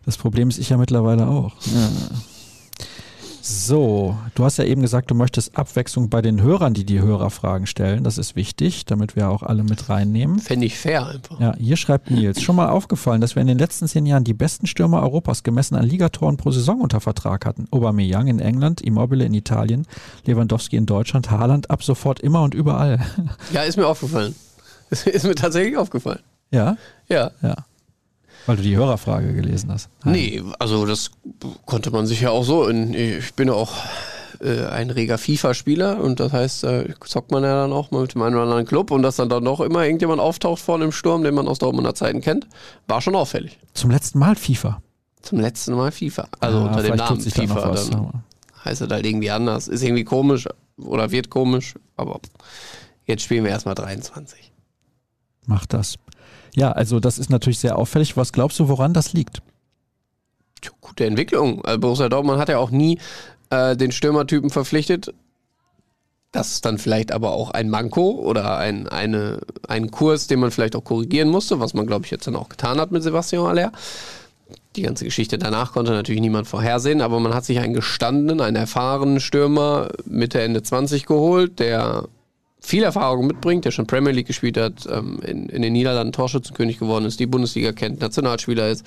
das 0.04 0.16
Problem 0.18 0.48
ist 0.48 0.58
ich 0.58 0.68
ja 0.68 0.76
mittlerweile 0.76 1.26
auch. 1.26 1.54
Ja. 1.74 1.88
So, 3.48 4.16
du 4.34 4.44
hast 4.44 4.56
ja 4.56 4.64
eben 4.64 4.82
gesagt, 4.82 5.08
du 5.08 5.14
möchtest 5.14 5.56
Abwechslung 5.56 6.10
bei 6.10 6.20
den 6.20 6.42
Hörern, 6.42 6.74
die 6.74 6.84
die 6.84 7.00
Hörerfragen 7.00 7.68
stellen. 7.68 8.02
Das 8.02 8.18
ist 8.18 8.34
wichtig, 8.34 8.86
damit 8.86 9.14
wir 9.14 9.30
auch 9.30 9.44
alle 9.44 9.62
mit 9.62 9.88
reinnehmen. 9.88 10.40
Fände 10.40 10.66
ich 10.66 10.76
fair 10.76 11.06
einfach. 11.06 11.38
Ja, 11.38 11.54
hier 11.56 11.76
schreibt 11.76 12.10
Nils. 12.10 12.42
Schon 12.42 12.56
mal 12.56 12.68
aufgefallen, 12.68 13.20
dass 13.20 13.36
wir 13.36 13.42
in 13.42 13.46
den 13.46 13.58
letzten 13.58 13.86
zehn 13.86 14.04
Jahren 14.04 14.24
die 14.24 14.34
besten 14.34 14.66
Stürmer 14.66 15.00
Europas 15.00 15.44
gemessen 15.44 15.76
an 15.76 15.84
Ligatoren 15.84 16.36
pro 16.38 16.50
Saison 16.50 16.80
unter 16.80 17.00
Vertrag 17.00 17.46
hatten. 17.46 17.68
Aubameyang 17.70 18.26
in 18.26 18.40
England, 18.40 18.80
Immobile 18.80 19.24
in 19.24 19.32
Italien, 19.32 19.86
Lewandowski 20.24 20.74
in 20.76 20.86
Deutschland, 20.86 21.30
Haaland 21.30 21.70
ab 21.70 21.84
sofort 21.84 22.18
immer 22.18 22.42
und 22.42 22.52
überall. 22.52 22.98
Ja, 23.52 23.62
ist 23.62 23.76
mir 23.76 23.86
aufgefallen. 23.86 24.34
Ist 24.90 25.24
mir 25.24 25.36
tatsächlich 25.36 25.76
aufgefallen. 25.76 26.20
Ja? 26.50 26.76
Ja. 27.08 27.30
Ja. 27.42 27.56
Weil 28.46 28.56
du 28.56 28.62
die 28.62 28.76
Hörerfrage 28.76 29.32
gelesen 29.34 29.72
hast. 29.72 29.90
Nein. 30.04 30.14
Nee, 30.14 30.42
also 30.58 30.86
das 30.86 31.10
konnte 31.64 31.90
man 31.90 32.06
sich 32.06 32.20
ja 32.20 32.30
auch 32.30 32.44
so. 32.44 32.66
In, 32.68 32.94
ich 32.94 33.34
bin 33.34 33.48
ja 33.48 33.54
auch 33.54 33.72
äh, 34.40 34.66
ein 34.66 34.90
reger 34.90 35.18
FIFA-Spieler 35.18 36.00
und 36.00 36.20
das 36.20 36.32
heißt, 36.32 36.64
äh, 36.64 36.94
zockt 37.04 37.30
man 37.30 37.42
ja 37.42 37.62
dann 37.62 37.72
auch 37.72 37.90
mal 37.90 38.02
mit 38.02 38.14
dem 38.14 38.22
einen 38.22 38.34
oder 38.34 38.44
anderen 38.44 38.66
Club 38.66 38.90
und 38.90 39.02
dass 39.02 39.16
dann 39.16 39.28
doch 39.28 39.40
noch 39.40 39.60
immer 39.60 39.84
irgendjemand 39.84 40.20
auftaucht 40.20 40.60
vorne 40.60 40.84
im 40.84 40.92
Sturm, 40.92 41.22
den 41.22 41.34
man 41.34 41.48
aus 41.48 41.58
Dortmunder 41.58 41.94
Zeiten 41.94 42.20
kennt, 42.20 42.46
war 42.86 43.00
schon 43.00 43.14
auffällig. 43.14 43.58
Zum 43.74 43.90
letzten 43.90 44.18
Mal 44.18 44.36
FIFA. 44.36 44.82
Zum 45.22 45.40
letzten 45.40 45.74
Mal 45.74 45.90
FIFA. 45.90 46.28
Also 46.40 46.58
ja, 46.58 46.64
unter 46.66 46.82
dem 46.82 46.96
Namen 46.96 47.20
FIFA. 47.20 47.70
Was, 47.70 47.90
dann 47.90 48.22
heißt 48.64 48.82
es 48.82 48.88
halt 48.90 49.06
irgendwie 49.06 49.30
anders. 49.30 49.68
Ist 49.68 49.82
irgendwie 49.82 50.04
komisch 50.04 50.48
oder 50.76 51.10
wird 51.10 51.30
komisch, 51.30 51.74
aber 51.96 52.20
jetzt 53.06 53.22
spielen 53.22 53.44
wir 53.44 53.50
erstmal 53.50 53.74
23. 53.74 54.52
Macht 55.46 55.72
das. 55.72 55.96
Ja, 56.56 56.72
also 56.72 57.00
das 57.00 57.18
ist 57.18 57.30
natürlich 57.30 57.58
sehr 57.58 57.78
auffällig. 57.78 58.16
Was 58.16 58.32
glaubst 58.32 58.58
du, 58.58 58.68
woran 58.68 58.94
das 58.94 59.12
liegt? 59.12 59.42
Gute 60.80 61.04
Entwicklung. 61.04 61.64
Also 61.64 61.78
Borussia 61.78 62.08
Dortmund 62.08 62.40
hat 62.40 62.48
ja 62.48 62.58
auch 62.58 62.70
nie 62.70 62.98
äh, 63.50 63.76
den 63.76 63.92
Stürmertypen 63.92 64.50
verpflichtet. 64.50 65.12
Das 66.32 66.52
ist 66.52 66.64
dann 66.64 66.78
vielleicht 66.78 67.12
aber 67.12 67.32
auch 67.32 67.50
ein 67.50 67.68
Manko 67.68 68.10
oder 68.10 68.56
ein, 68.56 68.88
eine, 68.88 69.40
ein 69.68 69.90
Kurs, 69.90 70.26
den 70.26 70.40
man 70.40 70.50
vielleicht 70.50 70.74
auch 70.74 70.84
korrigieren 70.84 71.28
musste, 71.28 71.60
was 71.60 71.74
man, 71.74 71.86
glaube 71.86 72.06
ich, 72.06 72.10
jetzt 72.10 72.26
dann 72.26 72.36
auch 72.36 72.48
getan 72.48 72.80
hat 72.80 72.90
mit 72.90 73.02
Sebastian 73.02 73.46
Aller. 73.46 73.70
Die 74.76 74.82
ganze 74.82 75.04
Geschichte 75.04 75.38
danach 75.38 75.72
konnte 75.72 75.92
natürlich 75.92 76.20
niemand 76.20 76.48
vorhersehen, 76.48 77.02
aber 77.02 77.20
man 77.20 77.34
hat 77.34 77.44
sich 77.44 77.58
einen 77.58 77.74
gestandenen, 77.74 78.40
einen 78.40 78.56
erfahrenen 78.56 79.20
Stürmer 79.20 79.88
Mitte, 80.04 80.40
Ende 80.40 80.62
20 80.62 81.06
geholt, 81.06 81.58
der 81.58 82.08
viel 82.66 82.82
Erfahrung 82.82 83.28
mitbringt, 83.28 83.64
der 83.64 83.70
schon 83.70 83.86
Premier 83.86 84.12
League 84.12 84.26
gespielt 84.26 84.58
hat, 84.58 84.86
ähm, 84.90 85.20
in, 85.24 85.48
in 85.48 85.62
den 85.62 85.72
Niederlanden 85.72 86.12
Torschützenkönig 86.12 86.78
geworden 86.80 87.04
ist, 87.04 87.20
die 87.20 87.26
Bundesliga 87.26 87.70
kennt, 87.72 88.00
Nationalspieler 88.00 88.68
ist. 88.68 88.84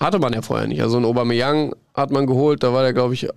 Hatte 0.00 0.18
man 0.18 0.32
ja 0.32 0.42
vorher 0.42 0.66
nicht. 0.66 0.82
Also 0.82 0.96
ein 0.96 1.04
Aubameyang 1.04 1.72
hat 1.94 2.10
man 2.10 2.26
geholt, 2.26 2.64
da 2.64 2.72
war 2.72 2.82
der, 2.82 2.92
glaube 2.92 3.14
ich, 3.14 3.28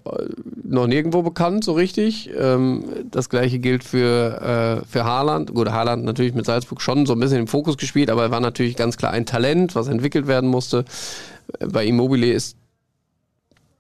noch 0.64 0.88
nirgendwo 0.88 1.22
bekannt, 1.22 1.64
so 1.64 1.74
richtig. 1.74 2.32
Ähm, 2.36 2.84
das 3.12 3.30
gleiche 3.30 3.60
gilt 3.60 3.84
für, 3.84 4.82
äh, 4.82 4.86
für 4.88 5.06
Haaland. 5.06 5.54
Gut, 5.54 5.70
Haaland 5.70 6.04
natürlich 6.04 6.34
mit 6.34 6.48
Salzburg 6.48 6.82
schon 6.82 7.06
so 7.06 7.14
ein 7.14 7.20
bisschen 7.20 7.38
im 7.38 7.48
Fokus 7.48 7.78
gespielt, 7.78 8.10
aber 8.10 8.24
er 8.24 8.32
war 8.32 8.40
natürlich 8.40 8.76
ganz 8.76 8.98
klar 8.98 9.12
ein 9.12 9.28
Talent, 9.28 9.76
was 9.76 9.88
entwickelt 9.88 10.26
werden 10.26 10.50
musste. 10.50 10.84
Bei 11.60 11.86
Immobile 11.86 12.34
ist 12.34 12.57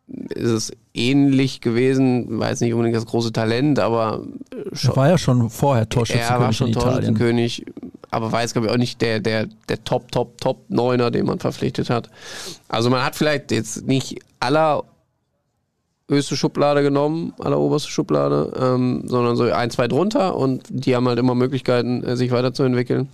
ist 0.08 0.50
es 0.50 0.72
ähnlich 0.94 1.62
gewesen, 1.62 2.40
war 2.40 2.50
jetzt 2.50 2.62
nicht 2.62 2.74
unbedingt 2.74 2.96
das 2.96 3.06
große 3.06 3.34
Talent, 3.34 3.80
aber 3.80 4.24
schon. 4.72 4.92
Er 4.92 4.96
war 4.96 5.10
ja 5.10 5.18
schon 5.18 5.50
vorher 5.50 5.90
Torschützenkönig. 5.90 6.32
Er 6.32 6.40
war 6.40 6.54
schon 6.54 6.72
Torschützenkönig, 6.72 7.66
aber 8.10 8.32
war 8.32 8.42
jetzt, 8.42 8.54
glaube 8.54 8.68
ich, 8.68 8.74
auch 8.74 8.78
nicht 8.78 9.02
der, 9.02 9.20
der, 9.20 9.48
der 9.68 9.84
Top, 9.84 10.12
Top, 10.12 10.40
Top 10.40 10.70
Neuner, 10.70 11.12
den 11.12 11.26
man 11.26 11.40
verpflichtet 11.40 11.90
hat. 11.90 12.10
Also 12.70 12.90
man 12.90 13.04
hat 13.04 13.16
vielleicht 13.16 13.52
jetzt 13.52 13.86
nicht 13.86 14.20
aller 14.40 14.84
höchste 16.10 16.38
Schublade 16.38 16.84
genommen, 16.84 17.34
alleroberste 17.40 17.90
Schublade, 17.90 18.54
ähm, 18.58 19.04
sondern 19.06 19.36
so 19.36 19.44
ein, 19.44 19.70
zwei 19.72 19.90
drunter 19.90 20.38
und 20.38 20.64
die 20.70 20.96
haben 20.96 21.08
halt 21.08 21.20
immer 21.20 21.36
Möglichkeiten, 21.36 22.02
äh, 22.04 22.16
sich 22.16 22.32
weiterzuentwickeln. 22.32 23.10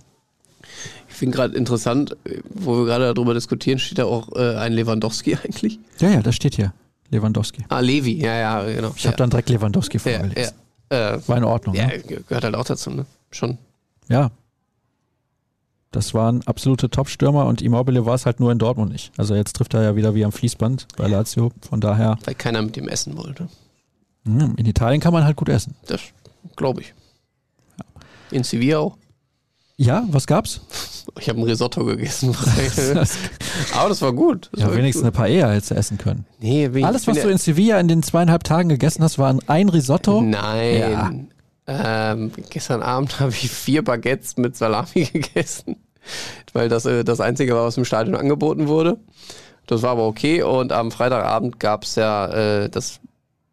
Ich 1.09 1.15
finde 1.15 1.37
gerade 1.37 1.55
interessant, 1.55 2.15
wo 2.49 2.77
wir 2.77 2.85
gerade 2.85 3.13
darüber 3.13 3.33
diskutieren, 3.33 3.79
steht 3.79 3.97
da 3.97 4.05
auch 4.05 4.29
äh, 4.35 4.55
ein 4.57 4.73
Lewandowski 4.73 5.35
eigentlich? 5.43 5.79
Ja, 5.99 6.09
ja, 6.09 6.21
das 6.21 6.35
steht 6.35 6.55
hier. 6.55 6.73
Lewandowski. 7.13 7.63
Ah, 7.69 7.79
Levi, 7.79 8.21
ja, 8.21 8.35
ja, 8.35 8.63
genau. 8.63 8.93
Ich 8.95 9.05
habe 9.07 9.15
dann 9.15 9.29
direkt 9.29 9.49
Lewandowski 9.49 9.99
vorgelesen. 9.99 10.53
Ja, 10.91 11.11
ja. 11.13 11.27
War 11.27 11.37
in 11.37 11.43
Ordnung. 11.43 11.75
Ja, 11.75 11.87
ne? 11.87 11.99
gehört 11.99 12.43
halt 12.43 12.55
auch 12.55 12.65
dazu, 12.65 12.89
ne? 12.89 13.05
Schon. 13.31 13.57
Ja. 14.09 14.31
Das 15.91 16.13
waren 16.15 16.41
absolute 16.47 16.89
Top-Stürmer 16.89 17.45
und 17.45 17.61
Immobile 17.61 18.05
war 18.05 18.15
es 18.15 18.25
halt 18.25 18.39
nur 18.39 18.51
in 18.51 18.57
Dortmund 18.57 18.91
nicht. 18.91 19.11
Also 19.15 19.35
jetzt 19.35 19.55
trifft 19.55 19.75
er 19.75 19.83
ja 19.83 19.95
wieder 19.95 20.15
wie 20.15 20.25
am 20.25 20.31
Fließband 20.31 20.87
bei 20.97 21.07
Lazio. 21.07 21.51
Von 21.69 21.81
daher. 21.81 22.17
Weil 22.25 22.33
keiner 22.33 22.63
mit 22.63 22.75
ihm 22.77 22.87
essen 22.87 23.15
wollte. 23.15 23.47
Hm, 24.25 24.55
in 24.57 24.65
Italien 24.65 24.99
kann 24.99 25.13
man 25.13 25.23
halt 25.23 25.35
gut 25.35 25.49
essen. 25.49 25.75
Das 25.85 26.01
glaube 26.55 26.81
ich. 26.81 26.93
In 28.31 28.43
Sevilla 28.43 28.79
auch. 28.79 28.97
Ja, 29.77 30.05
was 30.09 30.27
gab's? 30.27 30.61
Ich 31.19 31.29
habe 31.29 31.39
ein 31.39 31.43
Risotto 31.43 31.83
gegessen. 31.83 32.35
Aber 33.73 33.89
das 33.89 34.01
war 34.01 34.13
gut. 34.13 34.49
Das 34.51 34.61
ja, 34.61 34.67
war 34.67 34.75
wenigstens 34.75 35.03
gut. 35.03 35.15
eine 35.15 35.25
Paella 35.25 35.51
hättest 35.51 35.71
du 35.71 35.75
essen 35.75 35.97
können. 35.97 36.25
Nee, 36.39 36.69
Alles, 36.83 37.07
was 37.07 37.19
du 37.19 37.29
in 37.29 37.37
Sevilla 37.37 37.79
in 37.79 37.87
den 37.87 38.03
zweieinhalb 38.03 38.43
Tagen 38.43 38.69
gegessen 38.69 39.03
hast, 39.03 39.17
war 39.17 39.37
ein 39.47 39.69
Risotto? 39.69 40.21
Nein. 40.21 40.77
Ja. 40.79 41.11
Ähm, 41.65 42.31
gestern 42.49 42.83
Abend 42.83 43.19
habe 43.19 43.31
ich 43.31 43.49
vier 43.49 43.83
Baguettes 43.83 44.37
mit 44.37 44.55
Salami 44.55 45.05
gegessen, 45.11 45.77
weil 46.51 46.69
das 46.69 46.85
äh, 46.85 47.03
das 47.03 47.19
Einzige 47.19 47.55
war, 47.55 47.65
was 47.65 47.77
im 47.77 47.85
Stadion 47.85 48.15
angeboten 48.15 48.67
wurde. 48.67 48.97
Das 49.65 49.81
war 49.81 49.91
aber 49.91 50.05
okay. 50.05 50.43
Und 50.43 50.73
am 50.73 50.91
Freitagabend 50.91 51.59
gab 51.59 51.83
es 51.83 51.95
ja 51.95 52.27
äh, 52.27 52.69
das 52.69 52.99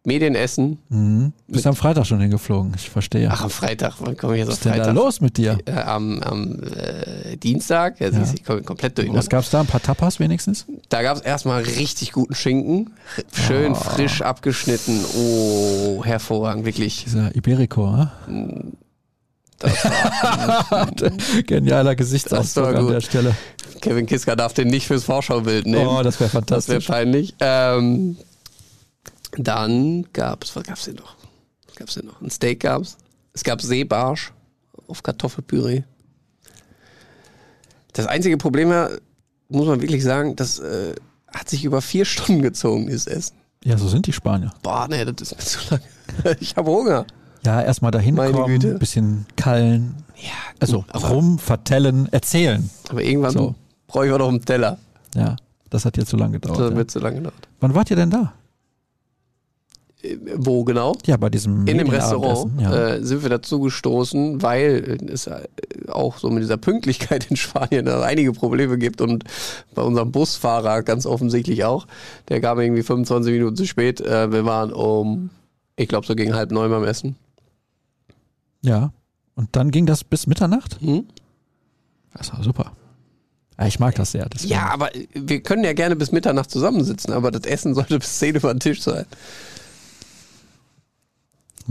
Medienessen. 0.05 0.79
Mhm. 0.89 1.33
Bist 1.47 1.67
am 1.67 1.77
Freitag 1.77 2.07
schon 2.07 2.21
hingeflogen, 2.21 2.73
ich 2.75 2.89
verstehe. 2.89 3.29
Ach, 3.31 3.43
am 3.43 3.51
Freitag, 3.51 3.97
wann 4.01 4.17
komme 4.17 4.35
ich 4.35 4.41
jetzt 4.41 4.53
auf 4.53 4.59
Freitag? 4.59 4.79
Was 4.79 4.79
ist 4.79 4.87
denn 4.87 4.95
da 4.95 5.03
los 5.03 5.21
mit 5.21 5.37
dir? 5.37 5.59
Äh, 5.67 5.73
am, 5.73 6.23
am 6.23 6.63
äh, 6.63 7.37
Dienstag, 7.37 8.01
ja, 8.01 8.09
ja. 8.09 8.25
ich 8.35 8.45
komme 8.45 8.63
komplett 8.63 8.97
durch. 8.97 9.13
Was 9.13 9.29
gab 9.29 9.45
es 9.45 9.51
da? 9.51 9.61
Ein 9.61 9.67
paar 9.67 9.83
Tapas 9.83 10.19
wenigstens? 10.19 10.65
Da 10.89 11.03
gab 11.03 11.19
es 11.19 11.23
erstmal 11.23 11.63
richtig 11.63 12.13
guten 12.13 12.35
Schinken, 12.35 12.95
schön 13.33 13.73
oh. 13.73 13.75
frisch 13.75 14.23
abgeschnitten. 14.23 15.05
Oh, 15.17 16.03
hervorragend, 16.03 16.65
wirklich. 16.65 17.05
Dieser 17.05 17.37
Iberico? 17.37 18.09
Das 19.59 19.85
war, 19.85 20.91
Genialer 21.47 21.95
Gesichtsausdruck 21.95 22.75
an 22.75 22.89
der 22.89 23.01
Stelle. 23.03 23.37
Kevin 23.83 24.07
Kiska 24.07 24.35
darf 24.35 24.55
den 24.55 24.69
nicht 24.69 24.87
fürs 24.87 25.05
Vorschaubild 25.05 25.67
nehmen. 25.67 25.87
Oh, 25.87 26.03
das 26.03 26.21
wäre 26.21 26.31
fantastisch. 26.31 26.87
Das 26.87 26.89
wäre 26.89 26.99
peinlich. 26.99 27.35
Ähm, 27.41 28.17
dann 29.37 30.07
gab 30.13 30.45
es, 30.45 30.55
was 30.57 30.65
gab 30.65 30.77
es 30.77 30.85
denn 30.85 30.97
noch? 30.97 31.17
Was 31.67 31.77
gab 31.77 31.89
es 31.89 31.95
denn 31.95 32.07
noch? 32.07 32.21
Ein 32.21 32.31
Steak 32.31 32.61
gab 32.61 32.83
es. 32.83 32.97
Es 33.33 33.45
gab 33.45 33.63
Seebarsch 33.63 34.33
auf 34.89 35.03
Kartoffelpüree. 35.03 35.83
Das 37.93 38.07
einzige 38.07 38.37
Problem 38.37 38.71
war, 38.71 38.91
muss 39.49 39.67
man 39.67 39.81
wirklich 39.81 40.03
sagen, 40.03 40.37
das 40.37 40.59
äh, 40.59 40.95
hat 41.29 41.49
sich 41.49 41.65
über 41.65 41.81
vier 41.83 42.05
Stunden 42.07 42.43
gezogen, 42.43 42.87
dieses 42.87 43.07
Essen. 43.07 43.37
Ja, 43.65 43.77
so 43.77 43.89
sind 43.89 44.07
die 44.07 44.13
Spanier. 44.13 44.53
Boah, 44.63 44.89
nee, 44.89 45.05
das 45.05 45.33
ist 45.33 45.37
mir 45.37 45.45
zu 45.45 45.59
lange. 45.71 46.37
ich 46.41 46.57
habe 46.57 46.71
Hunger. 46.71 47.07
Ja, 47.45 47.63
erstmal 47.63 47.91
dahin 47.91 48.15
Meine 48.15 48.33
kommen, 48.33 48.59
Güte. 48.59 48.79
bisschen 48.79 49.27
kallen. 49.37 49.95
Ja, 50.17 50.31
also 50.59 50.85
rum, 50.95 51.39
vertellen, 51.39 52.09
erzählen. 52.13 52.69
Aber 52.91 53.03
irgendwann 53.03 53.33
so. 53.33 53.55
brauche 53.87 54.07
ich 54.07 54.13
auch 54.13 54.19
noch 54.19 54.29
einen 54.29 54.45
Teller. 54.45 54.79
Ja, 55.15 55.37
das 55.71 55.85
hat 55.85 55.97
jetzt 55.97 56.11
zu 56.11 56.17
lange 56.17 56.35
gedauert. 56.39 56.59
Das 56.59 56.71
ja. 56.71 56.77
wird 56.77 56.91
zu 56.91 56.99
lange 56.99 57.17
gedauert. 57.17 57.49
Wann 57.61 57.75
wart 57.75 57.91
ihr 57.91 57.97
denn 57.97 58.11
da? 58.11 58.35
Wo 60.37 60.65
genau? 60.65 60.97
Ja, 61.05 61.17
bei 61.17 61.29
diesem 61.29 61.67
In 61.67 61.79
dem 61.79 61.89
Restaurant 61.89 62.61
ja. 62.61 62.95
äh, 62.95 63.03
sind 63.05 63.23
wir 63.23 63.29
dazu 63.29 63.61
gestoßen, 63.61 64.41
weil 64.41 64.99
es 65.13 65.27
äh, 65.27 65.47
auch 65.89 66.19
so 66.19 66.31
mit 66.31 66.43
dieser 66.43 66.57
Pünktlichkeit 66.57 67.31
in 67.31 67.37
Spanien 67.39 67.85
da 67.85 68.01
einige 68.03 68.33
Probleme 68.33 68.79
gibt 68.79 69.01
und 69.01 69.25
bei 69.75 69.83
unserem 69.83 70.11
Busfahrer 70.11 70.83
ganz 70.83 71.05
offensichtlich 71.05 71.65
auch. 71.65 71.87
Der 72.29 72.41
kam 72.41 72.59
irgendwie 72.61 72.83
25 72.83 73.33
Minuten 73.33 73.57
zu 73.57 73.67
spät. 73.67 74.01
Äh, 74.01 74.33
wir 74.33 74.45
waren 74.47 74.73
um, 74.73 75.31
ich 75.77 75.89
glaube, 75.89 76.07
so 76.07 76.15
gegen 76.15 76.35
halb 76.35 76.51
neun 76.51 76.71
beim 76.71 76.85
Essen. 76.85 77.17
Ja. 78.63 78.93
Und 79.35 79.49
dann 79.53 79.71
ging 79.71 79.87
das 79.87 80.05
bis 80.05 80.27
Mitternacht? 80.27 80.81
Hm? 80.81 81.07
Das 82.15 82.33
war 82.33 82.43
super. 82.43 82.73
Ja, 83.59 83.67
ich 83.67 83.79
mag 83.79 83.95
das 83.95 84.13
sehr. 84.13 84.27
deswegen. 84.29 84.53
Ja, 84.53 84.71
aber 84.71 84.89
wir 85.13 85.43
können 85.43 85.65
ja 85.65 85.75
gerne 85.75 85.95
bis 85.95 86.13
Mitternacht 86.13 86.51
zusammensitzen, 86.51 87.13
aber 87.13 87.31
das 87.31 87.45
Essen 87.45 87.75
sollte 87.75 87.99
bis 87.99 88.19
10 88.19 88.37
über 88.37 88.55
den 88.55 88.61
Tisch 88.61 88.81
sein. 88.81 89.05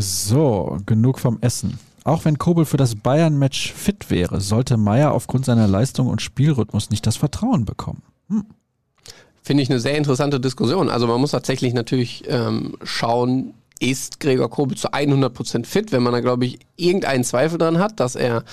So, 0.01 0.77
genug 0.85 1.19
vom 1.19 1.37
Essen. 1.41 1.77
Auch 2.05 2.25
wenn 2.25 2.37
Kobel 2.37 2.65
für 2.65 2.77
das 2.77 2.95
Bayern-Match 2.95 3.73
fit 3.73 4.09
wäre, 4.09 4.39
sollte 4.39 4.77
Meier 4.77 5.11
aufgrund 5.11 5.45
seiner 5.45 5.67
Leistung 5.67 6.07
und 6.07 6.21
Spielrhythmus 6.21 6.89
nicht 6.89 7.05
das 7.05 7.17
Vertrauen 7.17 7.65
bekommen. 7.65 8.01
Finde 9.43 9.63
ich 9.63 9.69
eine 9.69 9.79
sehr 9.79 9.97
interessante 9.97 10.39
Diskussion. 10.39 10.89
Also 10.89 11.07
man 11.07 11.19
muss 11.19 11.31
tatsächlich 11.31 11.73
natürlich 11.73 12.23
ähm, 12.27 12.77
schauen, 12.83 13.53
ist 13.79 14.19
Gregor 14.19 14.49
Kobel 14.49 14.77
zu 14.77 14.89
100% 14.89 15.65
fit, 15.65 15.91
wenn 15.91 16.03
man 16.03 16.13
da, 16.13 16.19
glaube 16.19 16.45
ich, 16.45 16.59
irgendeinen 16.75 17.23
Zweifel 17.23 17.57
dran 17.57 17.79
hat, 17.79 17.99
dass 17.99 18.15
er 18.15 18.43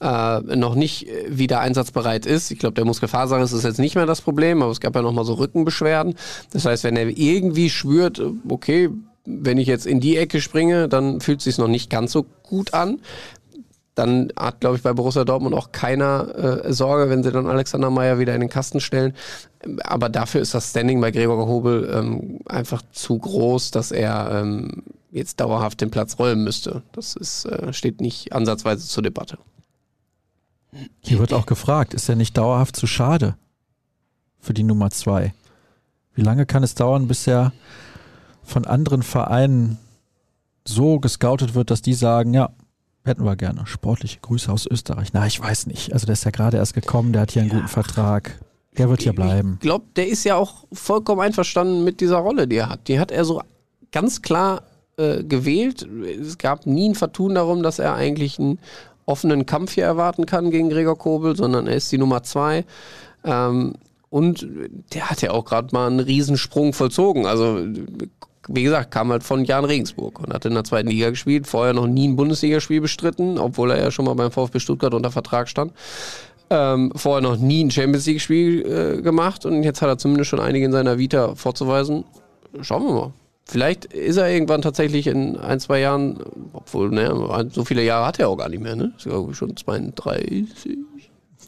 äh, 0.00 0.40
noch 0.56 0.74
nicht 0.74 1.06
wieder 1.28 1.60
einsatzbereit 1.60 2.26
ist. 2.26 2.50
Ich 2.50 2.58
glaube, 2.58 2.74
der 2.74 2.84
Muskelfaserriss 2.86 3.52
ist 3.52 3.64
jetzt 3.64 3.78
nicht 3.78 3.94
mehr 3.94 4.06
das 4.06 4.22
Problem, 4.22 4.62
aber 4.62 4.72
es 4.72 4.80
gab 4.80 4.94
ja 4.94 5.02
nochmal 5.02 5.24
so 5.24 5.34
Rückenbeschwerden. 5.34 6.14
Das 6.52 6.64
heißt, 6.64 6.84
wenn 6.84 6.96
er 6.96 7.08
irgendwie 7.08 7.68
spürt, 7.68 8.22
okay, 8.48 8.90
wenn 9.24 9.58
ich 9.58 9.68
jetzt 9.68 9.86
in 9.86 10.00
die 10.00 10.16
Ecke 10.16 10.40
springe, 10.40 10.88
dann 10.88 11.20
fühlt 11.20 11.38
es 11.38 11.44
sich 11.44 11.58
noch 11.58 11.68
nicht 11.68 11.90
ganz 11.90 12.12
so 12.12 12.24
gut 12.42 12.74
an. 12.74 13.00
Dann 13.94 14.32
hat, 14.36 14.60
glaube 14.60 14.76
ich, 14.76 14.82
bei 14.82 14.92
Borussia 14.92 15.24
Dortmund 15.24 15.54
auch 15.54 15.72
keiner 15.72 16.64
äh, 16.64 16.72
Sorge, 16.72 17.10
wenn 17.10 17.22
sie 17.22 17.32
dann 17.32 17.46
Alexander 17.46 17.90
Meyer 17.90 18.18
wieder 18.18 18.34
in 18.34 18.40
den 18.40 18.48
Kasten 18.48 18.80
stellen. 18.80 19.14
Aber 19.82 20.08
dafür 20.08 20.40
ist 20.40 20.54
das 20.54 20.70
Standing 20.70 21.00
bei 21.00 21.10
Gregor 21.10 21.46
Hobel 21.46 21.90
ähm, 21.92 22.38
einfach 22.46 22.82
zu 22.92 23.18
groß, 23.18 23.72
dass 23.72 23.90
er 23.90 24.40
ähm, 24.40 24.84
jetzt 25.10 25.40
dauerhaft 25.40 25.80
den 25.80 25.90
Platz 25.90 26.18
rollen 26.18 26.44
müsste. 26.44 26.82
Das 26.92 27.14
ist, 27.14 27.44
äh, 27.44 27.72
steht 27.72 28.00
nicht 28.00 28.32
ansatzweise 28.32 28.86
zur 28.86 29.02
Debatte. 29.02 29.38
Hier 31.00 31.18
wird 31.18 31.32
auch 31.32 31.46
gefragt, 31.46 31.94
ist 31.94 32.08
er 32.08 32.16
nicht 32.16 32.38
dauerhaft 32.38 32.76
zu 32.76 32.86
schade 32.86 33.36
für 34.38 34.54
die 34.54 34.62
Nummer 34.62 34.90
zwei? 34.90 35.34
Wie 36.14 36.22
lange 36.22 36.46
kann 36.46 36.62
es 36.62 36.74
dauern, 36.74 37.08
bis 37.08 37.26
er 37.26 37.52
von 38.50 38.66
anderen 38.66 39.02
Vereinen 39.02 39.78
so 40.66 41.00
gescoutet 41.00 41.54
wird, 41.54 41.70
dass 41.70 41.82
die 41.82 41.94
sagen, 41.94 42.34
ja, 42.34 42.50
hätten 43.04 43.24
wir 43.24 43.36
gerne. 43.36 43.66
Sportliche 43.66 44.18
Grüße 44.20 44.52
aus 44.52 44.66
Österreich. 44.66 45.12
Na, 45.12 45.26
ich 45.26 45.40
weiß 45.40 45.66
nicht. 45.66 45.92
Also 45.92 46.06
der 46.06 46.12
ist 46.12 46.24
ja 46.24 46.30
gerade 46.30 46.58
erst 46.58 46.74
gekommen, 46.74 47.12
der 47.12 47.22
hat 47.22 47.30
hier 47.32 47.42
einen 47.42 47.50
Ja. 47.50 47.56
guten 47.56 47.68
Vertrag. 47.68 48.38
Der 48.78 48.88
wird 48.88 49.02
hier 49.02 49.12
bleiben. 49.14 49.54
Ich 49.54 49.60
glaube, 49.60 49.86
der 49.96 50.06
ist 50.06 50.22
ja 50.24 50.36
auch 50.36 50.64
vollkommen 50.72 51.20
einverstanden 51.20 51.82
mit 51.82 52.00
dieser 52.00 52.18
Rolle, 52.18 52.46
die 52.46 52.56
er 52.56 52.68
hat. 52.68 52.86
Die 52.88 53.00
hat 53.00 53.10
er 53.10 53.24
so 53.24 53.42
ganz 53.90 54.22
klar 54.22 54.62
äh, 54.96 55.24
gewählt. 55.24 55.88
Es 56.20 56.38
gab 56.38 56.66
nie 56.66 56.88
ein 56.90 56.94
Vertun 56.94 57.34
darum, 57.34 57.62
dass 57.64 57.78
er 57.80 57.94
eigentlich 57.94 58.38
einen 58.38 58.58
offenen 59.06 59.44
Kampf 59.44 59.72
hier 59.72 59.84
erwarten 59.86 60.24
kann 60.24 60.52
gegen 60.52 60.68
Gregor 60.70 60.96
Kobel, 60.96 61.34
sondern 61.36 61.66
er 61.66 61.74
ist 61.74 61.90
die 61.90 61.98
Nummer 61.98 62.22
zwei. 62.22 62.64
Ähm, 63.24 63.74
und 64.08 64.46
der 64.94 65.10
hat 65.10 65.20
ja 65.22 65.32
auch 65.32 65.44
gerade 65.44 65.68
mal 65.74 65.88
einen 65.88 66.00
Riesensprung 66.00 66.72
vollzogen. 66.72 67.26
Also, 67.26 67.58
wie 68.48 68.62
gesagt, 68.62 68.90
kam 68.90 69.10
halt 69.10 69.22
von 69.22 69.44
Jan 69.44 69.64
Regensburg 69.64 70.20
und 70.20 70.32
hat 70.32 70.44
in 70.44 70.54
der 70.54 70.64
zweiten 70.64 70.88
Liga 70.88 71.10
gespielt, 71.10 71.46
vorher 71.46 71.74
noch 71.74 71.86
nie 71.86 72.08
ein 72.08 72.16
Bundesligaspiel 72.16 72.80
bestritten, 72.80 73.38
obwohl 73.38 73.70
er 73.70 73.82
ja 73.82 73.90
schon 73.90 74.04
mal 74.04 74.14
beim 74.14 74.30
VfB 74.30 74.58
Stuttgart 74.60 74.94
unter 74.94 75.10
Vertrag 75.10 75.48
stand. 75.48 75.72
Ähm, 76.48 76.92
vorher 76.96 77.20
noch 77.20 77.36
nie 77.36 77.62
ein 77.62 77.70
Champions 77.70 78.06
League-Spiel 78.06 78.98
äh, 78.98 79.02
gemacht 79.02 79.46
und 79.46 79.62
jetzt 79.62 79.82
hat 79.82 79.88
er 79.88 79.98
zumindest 79.98 80.30
schon 80.30 80.40
einige 80.40 80.64
in 80.64 80.72
seiner 80.72 80.98
Vita 80.98 81.36
vorzuweisen. 81.36 82.04
Schauen 82.62 82.84
wir 82.84 82.92
mal. 82.92 83.12
Vielleicht 83.44 83.86
ist 83.86 84.16
er 84.16 84.30
irgendwann 84.30 84.62
tatsächlich 84.62 85.06
in 85.06 85.36
ein, 85.36 85.60
zwei 85.60 85.80
Jahren, 85.80 86.18
obwohl, 86.52 86.90
ne, 86.90 87.48
so 87.52 87.64
viele 87.64 87.82
Jahre 87.82 88.06
hat 88.06 88.18
er 88.20 88.28
auch 88.28 88.36
gar 88.36 88.48
nicht 88.48 88.62
mehr, 88.62 88.76
ne? 88.76 88.92
Ist 88.96 89.06
glaube 89.06 89.32
ich 89.32 89.38
schon 89.38 89.56
32. 89.56 90.78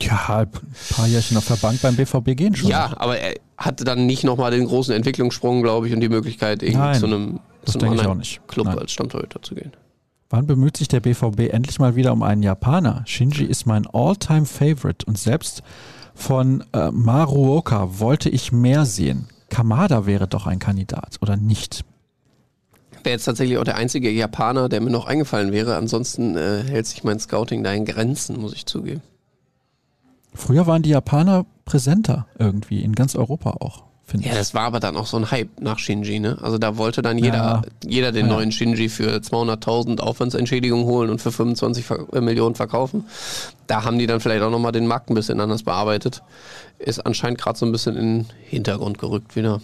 Ja, 0.06 0.38
ein 0.38 0.48
paar 0.90 1.06
Jährchen 1.06 1.36
auf 1.36 1.46
der 1.46 1.56
Bank 1.56 1.80
beim 1.82 1.96
BVB 1.96 2.36
gehen 2.36 2.54
schon. 2.54 2.70
Ja, 2.70 2.94
aber 2.96 3.18
er 3.18 3.36
hatte 3.56 3.84
dann 3.84 4.06
nicht 4.06 4.24
nochmal 4.24 4.50
den 4.50 4.66
großen 4.66 4.94
Entwicklungssprung, 4.94 5.62
glaube 5.62 5.88
ich, 5.88 5.94
und 5.94 6.00
die 6.00 6.08
Möglichkeit, 6.08 6.62
irgendwie 6.62 6.80
Nein, 6.80 7.00
zu 7.00 7.06
einem, 7.06 7.40
zu 7.64 7.78
einem 7.78 7.92
ich 7.94 8.00
anderen 8.00 8.10
auch 8.10 8.18
nicht. 8.18 8.46
Club 8.48 8.66
Nein. 8.66 8.78
als 8.78 8.92
Stammtorhüter 8.92 9.40
zu 9.42 9.54
gehen. 9.54 9.72
Wann 10.30 10.46
bemüht 10.46 10.76
sich 10.78 10.88
der 10.88 11.00
BVB 11.00 11.52
endlich 11.52 11.78
mal 11.78 11.94
wieder 11.94 12.12
um 12.12 12.22
einen 12.22 12.42
Japaner? 12.42 13.02
Shinji 13.06 13.44
ist 13.44 13.66
mein 13.66 13.86
all-time 13.86 14.46
favorite 14.46 15.04
und 15.06 15.18
selbst 15.18 15.62
von 16.14 16.64
äh, 16.72 16.90
Maruoka 16.90 17.98
wollte 17.98 18.30
ich 18.30 18.50
mehr 18.52 18.86
sehen. 18.86 19.28
Kamada 19.50 20.06
wäre 20.06 20.26
doch 20.26 20.46
ein 20.46 20.58
Kandidat, 20.58 21.16
oder 21.20 21.36
nicht? 21.36 21.84
Wäre 23.04 23.14
jetzt 23.14 23.24
tatsächlich 23.24 23.58
auch 23.58 23.64
der 23.64 23.76
einzige 23.76 24.10
Japaner, 24.10 24.68
der 24.68 24.80
mir 24.80 24.90
noch 24.90 25.06
eingefallen 25.06 25.52
wäre. 25.52 25.76
Ansonsten 25.76 26.36
äh, 26.36 26.62
hält 26.66 26.86
sich 26.86 27.04
mein 27.04 27.18
Scouting 27.18 27.62
da 27.62 27.72
in 27.72 27.84
Grenzen, 27.84 28.40
muss 28.40 28.54
ich 28.54 28.64
zugeben. 28.64 29.02
Früher 30.34 30.66
waren 30.66 30.82
die 30.82 30.90
Japaner 30.90 31.44
präsenter 31.64 32.26
irgendwie, 32.38 32.82
in 32.82 32.94
ganz 32.94 33.14
Europa 33.14 33.50
auch, 33.60 33.84
finde 34.04 34.26
Ja, 34.26 34.32
ich. 34.32 34.38
das 34.38 34.54
war 34.54 34.62
aber 34.62 34.80
dann 34.80 34.96
auch 34.96 35.06
so 35.06 35.16
ein 35.16 35.30
Hype 35.30 35.60
nach 35.60 35.78
Shinji, 35.78 36.20
ne? 36.20 36.38
Also 36.40 36.58
da 36.58 36.76
wollte 36.78 37.02
dann 37.02 37.18
jeder, 37.18 37.36
Ja. 37.36 37.62
jeder 37.86 38.12
den 38.12 38.26
Ja. 38.26 38.32
neuen 38.32 38.50
Shinji 38.50 38.88
für 38.88 39.20
200.000 39.22 40.00
Aufwandsentschädigung 40.00 40.84
holen 40.84 41.10
und 41.10 41.20
für 41.20 41.30
25 41.32 41.84
Ver 41.84 42.06
äh, 42.12 42.20
Millionen 42.20 42.54
verkaufen. 42.54 43.04
Da 43.66 43.84
haben 43.84 43.98
die 43.98 44.06
dann 44.06 44.20
vielleicht 44.20 44.42
auch 44.42 44.50
nochmal 44.50 44.72
den 44.72 44.86
Markt 44.86 45.10
ein 45.10 45.14
bisschen 45.14 45.38
anders 45.40 45.62
bearbeitet. 45.62 46.22
Ist 46.78 47.04
anscheinend 47.06 47.38
gerade 47.40 47.58
so 47.58 47.66
ein 47.66 47.72
bisschen 47.72 47.96
in 47.96 48.18
den 48.20 48.26
Hintergrund 48.48 48.98
gerückt 48.98 49.36
wieder. 49.36 49.60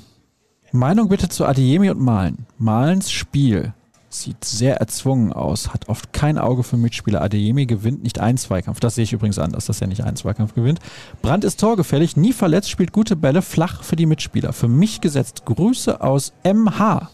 Meinung 0.71 1.09
bitte 1.09 1.29
zu 1.31 1.47
Adeyemi 1.47 1.89
und 1.91 1.99
Malen. 2.01 2.47
Malens 2.59 3.11
Spiel 3.11 3.73
sieht 4.11 4.45
sehr 4.45 4.77
erzwungen 4.77 5.33
aus, 5.33 5.73
hat 5.73 5.89
oft 5.89 6.13
kein 6.13 6.39
Auge 6.39 6.63
für 6.63 6.77
Mitspieler. 6.77 7.21
Adeyemi 7.21 7.67
gewinnt 7.67 8.03
nicht 8.03 8.21
einen 8.21 8.39
Zweikampf. 8.39 8.81
Das 8.81 8.95
sehe 8.95 9.05
ich 9.05 9.13
übrigens 9.13 9.39
anders, 9.39 9.67
dass 9.67 9.81
er 9.81 9.87
nicht 9.87 10.03
einen 10.03 10.17
Zweikampf 10.17 10.55
gewinnt. 10.55 10.81
Brandt 11.21 11.45
ist 11.45 11.61
torgefällig, 11.61 12.17
nie 12.17 12.33
verletzt, 12.33 12.71
spielt 12.71 12.93
gute 12.93 13.17
Bälle, 13.17 13.43
flach 13.43 13.83
für 13.83 13.97
die 13.97 14.07
Mitspieler. 14.07 14.53
Für 14.53 14.69
mich 14.69 15.01
gesetzt. 15.01 15.45
Grüße 15.45 16.01
aus 16.01 16.33
MH. 16.43 17.11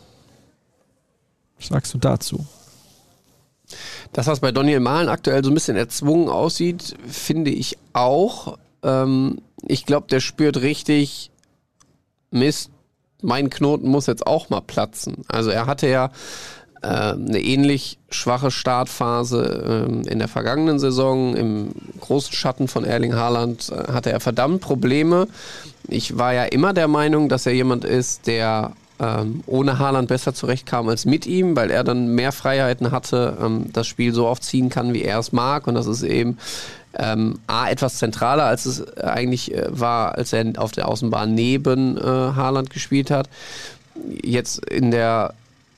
Was 1.59 1.67
sagst 1.69 1.95
du 1.95 1.99
dazu? 1.99 2.47
Das, 4.13 4.27
was 4.27 4.41
bei 4.41 4.53
Daniel 4.53 4.81
Mahlen 4.81 5.09
aktuell 5.09 5.43
so 5.43 5.51
ein 5.51 5.55
bisschen 5.55 5.77
erzwungen 5.77 6.29
aussieht, 6.29 6.97
finde 7.09 7.51
ich 7.51 7.77
auch. 7.93 8.59
Ähm, 8.83 9.41
ich 9.67 9.87
glaube, 9.87 10.07
der 10.09 10.21
spürt 10.21 10.59
richtig, 10.59 11.33
Mist, 12.31 12.71
mein 13.23 13.51
Knoten 13.51 13.89
muss 13.89 14.07
jetzt 14.07 14.27
auch 14.27 14.51
mal 14.51 14.61
platzen. 14.61 15.25
Also 15.29 15.51
er 15.51 15.67
hatte 15.67 15.89
ja 15.89 16.11
eine 16.87 17.41
ähnlich 17.41 17.99
schwache 18.11 18.51
Startphase 18.51 19.87
ähm, 19.89 20.03
in 20.03 20.19
der 20.19 20.29
vergangenen 20.29 20.79
Saison. 20.79 21.37
Im 21.37 21.71
großen 22.01 22.33
Schatten 22.33 22.69
von 22.69 22.85
Erling 22.85 23.15
Haaland 23.15 23.71
äh, 23.71 23.93
hatte 23.93 24.13
er 24.13 24.21
verdammt 24.21 24.61
Probleme. 24.61 25.27
Ich 25.89 26.17
war 26.19 26.35
ja 26.35 26.45
immer 26.45 26.73
der 26.73 26.89
Meinung, 26.89 27.29
dass 27.29 27.47
er 27.47 27.53
jemand 27.53 27.85
ist, 27.85 28.27
der 28.27 28.73
ähm, 29.01 29.43
ohne 29.47 29.79
Haaland 29.79 30.09
besser 30.09 30.35
zurechtkam 30.35 30.89
als 30.89 31.05
mit 31.05 31.27
ihm, 31.27 31.57
weil 31.57 31.71
er 31.71 31.85
dann 31.85 32.15
mehr 32.15 32.33
Freiheiten 32.33 32.93
hatte, 32.93 33.37
ähm, 33.41 33.73
das 33.73 33.87
Spiel 33.87 34.15
so 34.15 34.29
aufziehen 34.29 34.69
kann, 34.69 34.95
wie 34.95 35.03
er 35.03 35.19
es 35.19 35.33
mag. 35.33 35.67
Und 35.67 35.75
das 35.75 35.87
ist 35.87 36.03
eben 36.03 36.39
A, 36.97 37.69
etwas 37.69 37.99
zentraler, 37.99 38.45
als 38.45 38.67
es 38.67 38.97
eigentlich 38.99 39.53
äh, 39.53 39.67
war, 39.69 40.15
als 40.15 40.33
er 40.33 40.53
auf 40.59 40.71
der 40.71 40.87
Außenbahn 40.87 41.35
neben 41.35 41.99
äh, 41.99 42.01
Haaland 42.01 42.71
gespielt 42.71 43.11
hat. 43.11 43.29
Jetzt 44.23 44.65
in 44.67 44.93
der 44.93 45.35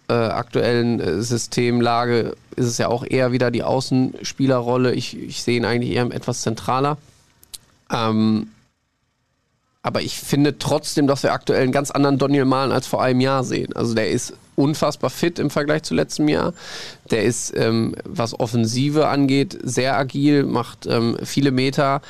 äh, 0.09 0.12
aktuellen 0.12 1.00
äh, 1.00 1.22
Systemlage 1.22 2.36
ist 2.54 2.66
es 2.66 2.78
ja 2.78 2.88
auch 2.88 3.04
eher 3.04 3.32
wieder 3.32 3.50
die 3.50 3.62
Außenspielerrolle. 3.62 4.94
Ich, 4.94 5.16
ich 5.16 5.42
sehe 5.42 5.57
ihn 5.57 5.64
eigentlich 5.64 5.92
eher 5.92 6.07
etwas 6.07 6.42
zentraler. 6.42 6.96
Ähm, 7.90 8.48
aber 9.82 10.02
ich 10.02 10.18
finde 10.18 10.59
trotzdem, 10.59 11.07
dass 11.07 11.22
wir 11.22 11.32
aktuell 11.32 11.62
einen 11.62 11.70
ganz 11.70 11.92
anderen 11.92 12.18
Daniel 12.18 12.44
Mahlen 12.44 12.72
als 12.72 12.88
vor 12.88 13.02
einem 13.02 13.20
Jahr 13.20 13.44
sehen. 13.44 13.74
Also 13.76 13.94
der 13.94 14.11
ist 14.11 14.32
unfassbar 14.57 15.11
fit 15.11 15.38
im 15.38 15.50
Vergleich 15.50 15.84
zu 15.84 15.94
letztem 15.94 16.26
Jahr. 16.28 16.54
Der 17.11 17.22
ist, 17.22 17.57
ähm, 17.57 17.94
was 18.04 18.38
Offensive 18.38 19.07
angeht, 19.07 19.57
sehr 19.62 19.96
agil, 19.96 20.42
macht 20.42 20.86
ähm, 20.86 21.16
viele 21.22 21.52
Meter, 21.52 22.02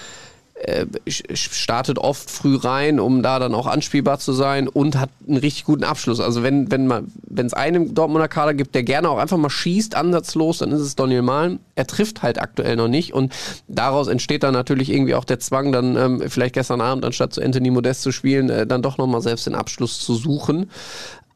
äh, 0.66 0.86
startet 1.06 1.98
oft 1.98 2.30
früh 2.30 2.56
rein, 2.56 2.98
um 2.98 3.22
da 3.22 3.38
dann 3.38 3.54
auch 3.54 3.66
anspielbar 3.66 4.18
zu 4.18 4.32
sein 4.32 4.66
und 4.66 4.98
hat 4.98 5.10
einen 5.26 5.36
richtig 5.36 5.64
guten 5.64 5.84
Abschluss. 5.84 6.18
Also 6.18 6.42
wenn 6.42 6.70
wenn 6.70 6.86
man 6.86 7.12
wenn 7.22 7.46
es 7.46 7.54
einen 7.54 7.94
Dortmunder 7.94 8.28
Kader 8.28 8.52
gibt, 8.54 8.74
der 8.74 8.82
gerne 8.82 9.08
auch 9.08 9.18
einfach 9.18 9.36
mal 9.36 9.50
schießt, 9.50 9.94
ansatzlos, 9.94 10.58
dann 10.58 10.72
ist 10.72 10.80
es 10.80 10.96
Daniel 10.96 11.22
Mahlen. 11.22 11.60
Er 11.76 11.86
trifft 11.86 12.22
halt 12.22 12.40
aktuell 12.40 12.74
noch 12.74 12.88
nicht 12.88 13.14
und 13.14 13.32
daraus 13.68 14.08
entsteht 14.08 14.42
dann 14.42 14.54
natürlich 14.54 14.90
irgendwie 14.90 15.14
auch 15.14 15.24
der 15.24 15.38
Zwang, 15.38 15.70
dann 15.70 15.96
ähm, 15.96 16.22
vielleicht 16.28 16.54
gestern 16.54 16.80
Abend 16.80 17.04
anstatt 17.04 17.32
zu 17.32 17.42
Anthony 17.42 17.70
Modest 17.70 18.02
zu 18.02 18.10
spielen, 18.10 18.50
äh, 18.50 18.66
dann 18.66 18.82
doch 18.82 18.98
nochmal 18.98 19.20
selbst 19.20 19.46
den 19.46 19.54
Abschluss 19.54 20.00
zu 20.00 20.14
suchen. 20.14 20.70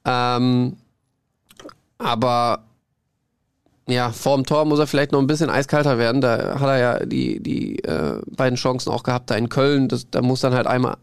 Ähm, 0.04 0.76
Aber 1.98 2.64
ja, 3.90 4.10
vorm 4.10 4.44
Tor 4.44 4.64
muss 4.64 4.78
er 4.78 4.86
vielleicht 4.86 5.12
noch 5.12 5.20
ein 5.20 5.26
bisschen 5.26 5.50
eiskalter 5.50 5.98
werden. 5.98 6.20
Da 6.20 6.58
hat 6.60 6.68
er 6.68 6.78
ja 6.78 7.06
die, 7.06 7.40
die 7.40 7.82
äh, 7.84 8.20
beiden 8.26 8.56
Chancen 8.56 8.90
auch 8.90 9.02
gehabt, 9.02 9.30
da 9.30 9.36
in 9.36 9.48
Köln. 9.48 9.88
Das, 9.88 10.10
da 10.10 10.22
muss 10.22 10.40
dann 10.40 10.54
halt 10.54 10.66
einmal 10.66 10.96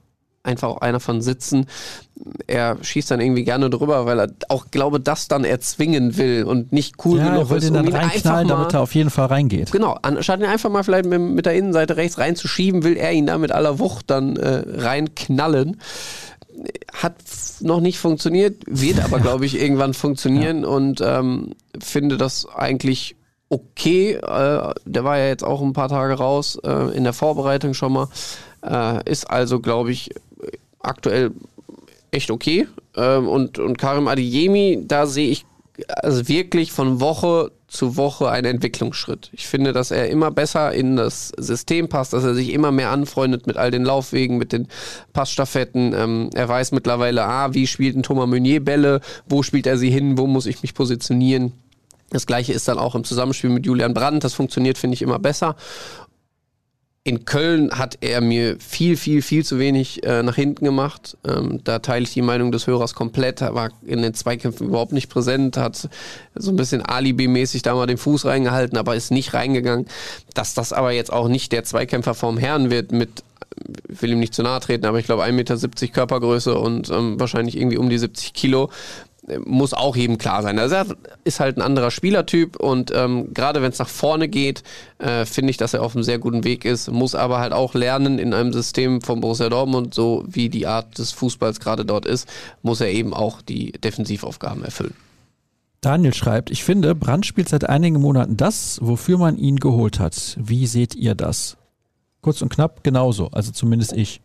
einfach 0.48 0.70
auch 0.70 0.82
einer 0.82 1.00
von 1.00 1.22
sitzen. 1.22 1.66
Er 2.48 2.78
schießt 2.82 3.12
dann 3.12 3.20
irgendwie 3.20 3.44
gerne 3.44 3.70
drüber, 3.70 4.06
weil 4.06 4.20
er 4.20 4.30
auch 4.50 4.72
glaube, 4.72 5.00
das 5.00 5.28
dann 5.28 5.44
erzwingen 5.44 6.18
will 6.18 6.46
und 6.46 6.72
nicht 6.72 6.96
cool 7.06 7.20
ja, 7.20 7.30
genug 7.30 7.52
er 7.52 7.58
ist, 7.58 7.70
um 7.70 7.86
ihn 7.86 7.94
reinknallen, 7.94 8.48
damit 8.48 8.74
er 8.74 8.82
auf 8.82 8.96
jeden 8.96 9.10
Fall 9.10 9.28
reingeht. 9.28 9.72
Genau, 9.72 9.98
anstatt 10.02 10.40
ihn 10.40 10.46
einfach 10.46 10.72
mal 10.72 10.84
vielleicht 10.84 11.06
mit, 11.06 11.22
mit 11.22 11.46
der 11.46 11.54
Innenseite 11.54 11.98
rechts 11.98 12.18
reinzuschieben, 12.18 12.84
will 12.84 12.96
er 12.96 13.12
ihn 13.12 13.28
da 13.28 13.38
mit 13.38 13.52
aller 13.52 13.78
Wucht 13.78 14.10
dann 14.10 14.38
äh, 14.38 14.64
reinknallen 14.66 15.78
hat 16.94 17.16
noch 17.62 17.80
nicht 17.80 18.00
funktioniert, 18.00 18.64
wird 18.66 19.04
aber, 19.04 19.20
glaube 19.22 19.46
ich, 19.46 19.60
irgendwann 19.60 19.94
funktionieren 19.94 20.64
ja. 20.64 20.68
und 20.68 21.02
ähm, 21.02 21.54
finde 21.80 22.18
das 22.18 22.48
eigentlich 22.48 23.16
okay. 23.50 24.14
Äh, 24.14 24.74
der 24.86 25.04
war 25.04 25.18
ja 25.18 25.28
jetzt 25.28 25.44
auch 25.44 25.62
ein 25.62 25.74
paar 25.74 25.90
Tage 25.90 26.16
raus, 26.16 26.60
äh, 26.64 26.96
in 26.96 27.04
der 27.04 27.14
Vorbereitung 27.14 27.74
schon 27.74 27.94
mal. 27.94 28.08
Äh, 28.64 29.10
ist 29.10 29.30
also, 29.30 29.60
glaube 29.60 29.92
ich, 29.92 30.12
aktuell 30.80 31.32
echt 32.12 32.32
okay. 32.32 32.68
Ähm, 32.96 33.28
und, 33.28 33.60
und 33.60 33.78
Karim 33.78 34.08
Adiyemi, 34.08 34.84
da 34.88 35.06
sehe 35.06 35.30
ich 35.30 35.46
also 35.88 36.28
wirklich 36.28 36.72
von 36.72 37.00
Woche 37.00 37.52
zu 37.68 37.98
Woche 37.98 38.30
ein 38.30 38.46
Entwicklungsschritt. 38.46 39.30
Ich 39.34 39.48
finde, 39.48 39.74
dass 39.74 39.92
er 39.92 40.10
immer 40.10 40.32
besser 40.32 40.74
in 40.74 40.96
das 40.96 41.34
System 41.38 41.90
passt, 41.90 42.14
dass 42.14 42.24
er 42.24 42.34
sich 42.34 42.54
immer 42.54 42.72
mehr 42.72 42.92
anfreundet 42.92 43.46
mit 43.46 43.58
all 43.58 43.72
den 43.72 43.84
Laufwegen, 43.84 44.38
mit 44.38 44.54
den 44.54 44.68
Passstaffetten. 45.12 45.94
Ähm, 45.94 46.30
er 46.34 46.48
weiß 46.48 46.72
mittlerweile, 46.72 47.26
ah, 47.26 47.54
wie 47.54 47.68
spielt 47.68 47.98
ein 47.98 48.04
Thomas 48.04 48.28
Meunier 48.28 48.64
Bälle, 48.64 49.02
wo 49.28 49.44
spielt 49.44 49.68
er 49.68 49.78
sie 49.78 49.90
hin, 49.90 50.18
wo 50.18 50.28
muss 50.28 50.46
ich 50.46 50.62
mich 50.62 50.74
positionieren. 50.74 51.52
Das 52.10 52.26
gleiche 52.26 52.54
ist 52.54 52.70
dann 52.70 52.80
auch 52.80 52.96
im 52.96 53.04
Zusammenspiel 53.04 53.50
mit 53.50 53.66
Julian 53.66 53.94
Brandt. 53.94 54.24
Das 54.24 54.34
funktioniert, 54.34 54.78
finde 54.78 54.96
ich, 54.96 55.02
immer 55.02 55.20
besser 55.20 55.58
in 57.08 57.24
Köln 57.24 57.72
hat 57.72 58.00
er 58.02 58.20
mir 58.20 58.58
viel, 58.60 58.98
viel, 58.98 59.22
viel 59.22 59.46
zu 59.46 59.60
wenig 59.60 60.04
äh, 60.06 60.24
nach 60.24 60.36
hinten 60.36 60.66
gemacht. 60.66 61.16
Ähm, 61.26 61.62
da 61.64 61.80
teile 61.80 62.04
ich 62.04 62.12
die 62.12 62.22
Meinung 62.22 62.52
des 62.52 62.68
Hörers 62.68 62.96
komplett. 62.96 63.40
Er 63.40 63.56
war 63.56 63.70
in 63.86 64.02
den 64.02 64.14
Zweikämpfen 64.14 64.68
überhaupt 64.68 64.92
nicht 64.92 65.08
präsent, 65.08 65.56
hat 65.56 65.88
so 66.36 66.52
ein 66.52 66.58
bisschen 66.58 66.82
Alibi-mäßig 66.82 67.62
da 67.62 67.76
mal 67.76 67.88
den 67.88 67.98
Fuß 67.98 68.26
reingehalten, 68.26 68.78
aber 68.78 68.98
ist 68.98 69.12
nicht 69.12 69.34
reingegangen. 69.34 69.86
Dass 70.34 70.54
das 70.54 70.74
aber 70.74 70.92
jetzt 70.92 71.14
auch 71.14 71.30
nicht 71.30 71.54
der 71.54 71.64
Zweikämpfer 71.64 72.14
vom 72.14 72.38
Herrn 72.38 72.72
wird 72.72 72.92
mit 72.92 73.24
ich 73.90 74.02
will 74.02 74.12
ihm 74.12 74.20
nicht 74.20 74.36
zu 74.36 74.44
nahe 74.44 74.60
treten, 74.60 74.86
aber 74.86 75.00
ich 75.00 75.06
glaube 75.06 75.24
1,70 75.24 75.32
Meter 75.32 75.88
Körpergröße 75.88 76.60
und 76.60 76.90
ähm, 76.90 77.20
wahrscheinlich 77.20 77.58
irgendwie 77.58 77.78
um 77.78 77.90
die 77.90 77.98
70 77.98 78.34
Kilo 78.34 78.70
muss 79.46 79.74
auch 79.74 79.96
jedem 79.96 80.18
klar 80.18 80.42
sein. 80.42 80.58
Also 80.58 80.76
er 80.76 80.86
ist 81.24 81.40
halt 81.40 81.58
ein 81.58 81.62
anderer 81.62 81.92
Spielertyp 81.92 82.58
und 82.58 82.92
ähm, 82.96 83.34
gerade 83.34 83.62
wenn 83.62 83.72
es 83.72 83.80
nach 83.80 83.90
vorne 83.90 84.30
geht, 84.30 84.64
äh, 85.00 85.26
finde 85.26 85.52
ich, 85.52 85.58
dass 85.58 85.74
er 85.74 85.84
auf 85.84 85.96
einem 85.96 86.04
sehr 86.04 86.20
guten 86.20 86.44
Weg 86.44 86.64
ist, 86.64 86.90
muss 86.90 87.14
aber 87.14 87.40
halt 87.40 87.52
auch 87.52 87.74
lernen 87.74 88.20
in 88.20 88.34
einem 88.34 88.54
System 88.54 89.02
von 89.02 89.20
Borussia 89.20 89.50
Dortmund, 89.50 89.94
so 89.94 90.24
wie 90.28 90.50
die 90.50 90.66
Art 90.66 90.98
des 90.98 91.12
Fußballs 91.12 91.60
gerade 91.60 91.86
dort 91.86 92.06
ist, 92.06 92.28
muss 92.62 92.80
er 92.80 92.90
eben 92.90 93.14
auch 93.14 93.42
die 93.42 93.74
Defensivaufgaben 93.74 94.64
erfüllen. 94.64 94.94
Daniel 95.82 96.14
schreibt, 96.14 96.50
ich 96.50 96.64
finde, 96.64 96.96
Brandt 96.96 97.26
spielt 97.26 97.50
seit 97.50 97.68
einigen 97.70 98.00
Monaten 98.00 98.38
das, 98.38 98.80
wofür 98.82 99.18
man 99.18 99.38
ihn 99.38 99.58
geholt 99.58 100.00
hat. 100.00 100.38
Wie 100.40 100.68
seht 100.68 100.96
ihr 100.96 101.16
das? 101.16 101.58
Kurz 102.22 102.42
und 102.42 102.50
knapp, 102.50 102.84
genauso, 102.84 103.28
also 103.32 103.52
zumindest 103.52 103.94
ich. 103.94 104.22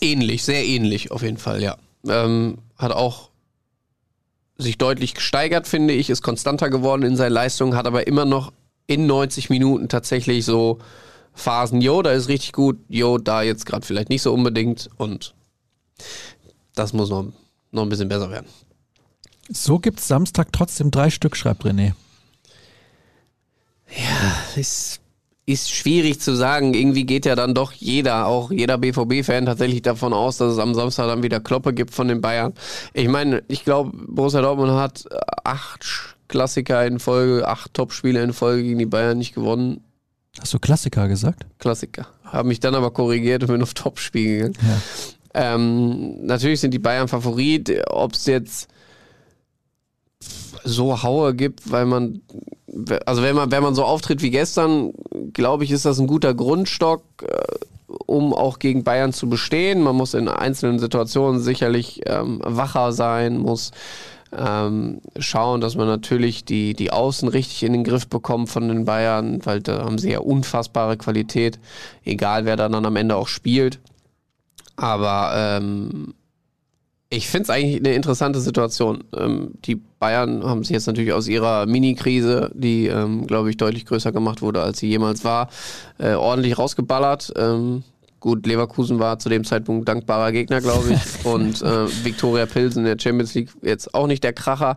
Ähnlich, 0.00 0.42
sehr 0.42 0.64
ähnlich 0.64 1.10
auf 1.10 1.22
jeden 1.22 1.38
Fall, 1.38 1.62
ja. 1.62 1.76
Ähm, 2.06 2.58
hat 2.76 2.92
auch 2.92 3.29
sich 4.60 4.78
deutlich 4.78 5.14
gesteigert, 5.14 5.66
finde 5.66 5.94
ich, 5.94 6.10
ist 6.10 6.22
konstanter 6.22 6.70
geworden 6.70 7.02
in 7.02 7.16
seinen 7.16 7.32
Leistungen, 7.32 7.74
hat 7.74 7.86
aber 7.86 8.06
immer 8.06 8.24
noch 8.24 8.52
in 8.86 9.06
90 9.06 9.50
Minuten 9.50 9.88
tatsächlich 9.88 10.44
so 10.44 10.78
Phasen, 11.32 11.80
jo, 11.80 12.02
da 12.02 12.12
ist 12.12 12.28
richtig 12.28 12.52
gut, 12.52 12.78
jo, 12.88 13.18
da 13.18 13.42
jetzt 13.42 13.66
gerade 13.66 13.86
vielleicht 13.86 14.08
nicht 14.08 14.22
so 14.22 14.32
unbedingt 14.32 14.90
und 14.96 15.34
das 16.74 16.92
muss 16.92 17.10
noch, 17.10 17.26
noch 17.70 17.82
ein 17.82 17.88
bisschen 17.88 18.08
besser 18.08 18.30
werden. 18.30 18.46
So 19.48 19.78
gibt 19.78 20.00
es 20.00 20.08
Samstag 20.08 20.52
trotzdem 20.52 20.90
drei 20.90 21.10
Stück, 21.10 21.36
schreibt 21.36 21.64
René. 21.64 21.94
Ja, 23.88 24.56
ist 24.56 24.99
ist 25.52 25.70
schwierig 25.70 26.20
zu 26.20 26.34
sagen. 26.34 26.74
Irgendwie 26.74 27.04
geht 27.04 27.26
ja 27.26 27.34
dann 27.34 27.54
doch 27.54 27.72
jeder, 27.72 28.26
auch 28.26 28.50
jeder 28.50 28.78
BVB-Fan 28.78 29.46
tatsächlich 29.46 29.82
davon 29.82 30.12
aus, 30.12 30.36
dass 30.36 30.52
es 30.52 30.58
am 30.58 30.74
Samstag 30.74 31.06
dann 31.06 31.22
wieder 31.22 31.40
Kloppe 31.40 31.72
gibt 31.72 31.94
von 31.94 32.08
den 32.08 32.20
Bayern. 32.20 32.52
Ich 32.94 33.08
meine, 33.08 33.42
ich 33.48 33.64
glaube, 33.64 33.92
Borussia 34.08 34.40
Dortmund 34.40 34.72
hat 34.72 35.04
acht 35.44 36.16
Klassiker 36.28 36.86
in 36.86 36.98
Folge, 36.98 37.46
acht 37.46 37.74
Topspiele 37.74 38.22
in 38.22 38.32
Folge 38.32 38.62
gegen 38.62 38.78
die 38.78 38.86
Bayern 38.86 39.18
nicht 39.18 39.34
gewonnen. 39.34 39.82
Hast 40.38 40.54
du 40.54 40.58
Klassiker 40.58 41.08
gesagt? 41.08 41.44
Klassiker. 41.58 42.06
Habe 42.24 42.48
mich 42.48 42.60
dann 42.60 42.74
aber 42.74 42.92
korrigiert 42.92 43.42
und 43.42 43.48
bin 43.48 43.62
auf 43.62 43.74
Topspiel 43.74 44.36
gegangen. 44.36 44.54
Ja. 44.62 45.54
Ähm, 45.54 46.24
natürlich 46.24 46.60
sind 46.60 46.72
die 46.72 46.78
Bayern 46.78 47.08
Favorit. 47.08 47.72
Ob 47.88 48.14
es 48.14 48.26
jetzt 48.26 48.68
so 50.64 51.02
Haue 51.02 51.34
gibt, 51.34 51.70
weil 51.70 51.86
man 51.86 52.20
also 53.06 53.22
wenn 53.22 53.36
man, 53.36 53.50
wenn 53.50 53.62
man 53.62 53.74
so 53.74 53.84
auftritt 53.84 54.22
wie 54.22 54.30
gestern, 54.30 54.92
glaube 55.32 55.64
ich, 55.64 55.70
ist 55.70 55.84
das 55.84 55.98
ein 55.98 56.06
guter 56.06 56.34
Grundstock, 56.34 57.02
äh, 57.22 57.42
um 58.06 58.32
auch 58.32 58.58
gegen 58.58 58.84
Bayern 58.84 59.12
zu 59.12 59.28
bestehen. 59.28 59.82
Man 59.82 59.96
muss 59.96 60.14
in 60.14 60.28
einzelnen 60.28 60.78
Situationen 60.78 61.40
sicherlich 61.40 62.02
ähm, 62.06 62.40
wacher 62.44 62.92
sein, 62.92 63.38
muss 63.38 63.72
ähm, 64.36 65.00
schauen, 65.18 65.60
dass 65.60 65.74
man 65.74 65.88
natürlich 65.88 66.44
die, 66.44 66.74
die 66.74 66.92
Außen 66.92 67.28
richtig 67.28 67.64
in 67.64 67.72
den 67.72 67.84
Griff 67.84 68.06
bekommt 68.06 68.48
von 68.48 68.68
den 68.68 68.84
Bayern, 68.84 69.44
weil 69.44 69.60
da 69.60 69.84
haben 69.84 69.98
sie 69.98 70.12
ja 70.12 70.20
unfassbare 70.20 70.96
Qualität, 70.96 71.58
egal 72.04 72.44
wer 72.44 72.56
dann 72.56 72.74
am 72.74 72.96
Ende 72.96 73.16
auch 73.16 73.28
spielt. 73.28 73.80
Aber 74.76 75.32
ähm, 75.34 76.14
ich 77.12 77.28
finde 77.28 77.42
es 77.42 77.50
eigentlich 77.50 77.76
eine 77.80 77.94
interessante 77.94 78.40
Situation. 78.40 79.02
Ähm, 79.16 79.50
die 79.64 79.74
Bayern 79.74 80.44
haben 80.44 80.62
sich 80.62 80.74
jetzt 80.74 80.86
natürlich 80.86 81.12
aus 81.12 81.26
ihrer 81.26 81.66
Mini-Krise, 81.66 82.52
die, 82.54 82.86
ähm, 82.86 83.26
glaube 83.26 83.50
ich, 83.50 83.56
deutlich 83.56 83.84
größer 83.84 84.12
gemacht 84.12 84.42
wurde, 84.42 84.62
als 84.62 84.78
sie 84.78 84.88
jemals 84.88 85.24
war, 85.24 85.50
äh, 85.98 86.14
ordentlich 86.14 86.56
rausgeballert. 86.56 87.32
Ähm, 87.36 87.82
gut, 88.20 88.46
Leverkusen 88.46 89.00
war 89.00 89.18
zu 89.18 89.28
dem 89.28 89.42
Zeitpunkt 89.42 89.88
dankbarer 89.88 90.30
Gegner, 90.30 90.60
glaube 90.60 90.92
ich. 90.92 91.24
Und 91.26 91.60
äh, 91.62 91.88
Viktoria 92.04 92.46
Pilsen 92.46 92.86
in 92.86 92.96
der 92.96 93.02
Champions 93.02 93.34
League 93.34 93.50
jetzt 93.60 93.92
auch 93.92 94.06
nicht 94.06 94.22
der 94.22 94.32
Kracher. 94.32 94.76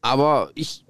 Aber 0.00 0.50
ich, 0.54 0.84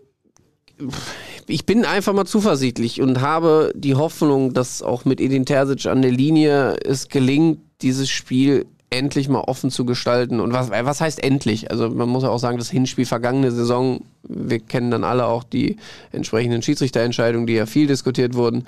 ich 1.47 1.65
bin 1.65 1.87
einfach 1.87 2.13
mal 2.13 2.27
zuversichtlich 2.27 3.01
und 3.01 3.23
habe 3.23 3.73
die 3.75 3.95
Hoffnung, 3.95 4.53
dass 4.53 4.83
auch 4.83 5.07
mit 5.07 5.19
Edin 5.19 5.47
Terzic 5.47 5.87
an 5.87 6.03
der 6.03 6.13
Linie 6.13 6.77
es 6.85 7.09
gelingt, 7.09 7.61
dieses 7.81 8.11
Spiel 8.11 8.67
endlich 8.91 9.29
mal 9.29 9.41
offen 9.41 9.71
zu 9.71 9.85
gestalten. 9.85 10.41
Und 10.41 10.53
was, 10.53 10.71
was 10.71 11.01
heißt 11.01 11.23
endlich? 11.23 11.71
Also 11.71 11.91
man 11.91 12.09
muss 12.09 12.23
ja 12.23 12.31
auch 12.31 12.39
sagen, 12.39 12.59
das 12.59 12.71
Hinspiel 12.71 13.07
vergangene 13.07 13.51
Saison, 13.51 14.01
wir 14.23 14.61
kennen 14.61 14.91
dann 14.91 15.05
alle 15.05 15.27
auch 15.27 15.45
die 15.45 15.77
entsprechenden 16.13 16.63
Schiedsrichterentscheidungen, 16.63 17.47
die 17.47 17.55
ja 17.55 17.67
viel 17.67 17.87
diskutiert 17.87 18.35
wurden. 18.35 18.67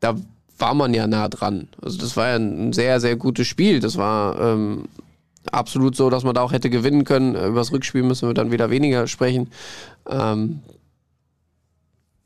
Da 0.00 0.16
war 0.58 0.74
man 0.74 0.94
ja 0.94 1.06
nah 1.06 1.28
dran. 1.28 1.68
Also 1.82 1.98
das 1.98 2.16
war 2.16 2.28
ja 2.28 2.36
ein 2.36 2.72
sehr, 2.72 3.00
sehr 3.00 3.16
gutes 3.16 3.46
Spiel. 3.46 3.80
Das 3.80 3.96
war 3.96 4.40
ähm, 4.40 4.84
absolut 5.52 5.96
so, 5.96 6.10
dass 6.10 6.24
man 6.24 6.34
da 6.34 6.42
auch 6.42 6.52
hätte 6.52 6.70
gewinnen 6.70 7.04
können. 7.04 7.34
Über 7.34 7.60
das 7.60 7.72
Rückspiel 7.72 8.02
müssen 8.02 8.28
wir 8.28 8.34
dann 8.34 8.50
wieder 8.50 8.70
weniger 8.70 9.06
sprechen. 9.06 9.48
Ähm, 10.08 10.60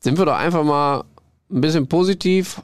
sind 0.01 0.16
wir 0.16 0.25
doch 0.25 0.37
einfach 0.37 0.64
mal 0.64 1.05
ein 1.51 1.61
bisschen 1.61 1.87
positiv, 1.87 2.62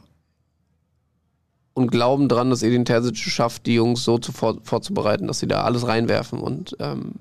und 1.77 1.91
glauben 1.91 2.27
dran, 2.29 2.49
dass 2.49 2.62
Edin 2.62 2.87
Terzic 2.87 3.18
schafft, 3.18 3.66
die 3.66 3.74
Jungs 3.74 4.03
so 4.03 4.16
zu 4.16 4.33
vor, 4.33 4.57
vorzubereiten, 4.62 5.27
dass 5.27 5.41
sie 5.41 5.47
da 5.47 5.62
alles 5.62 5.87
reinwerfen 5.87 6.41
und 6.41 6.74
ähm, 6.81 7.16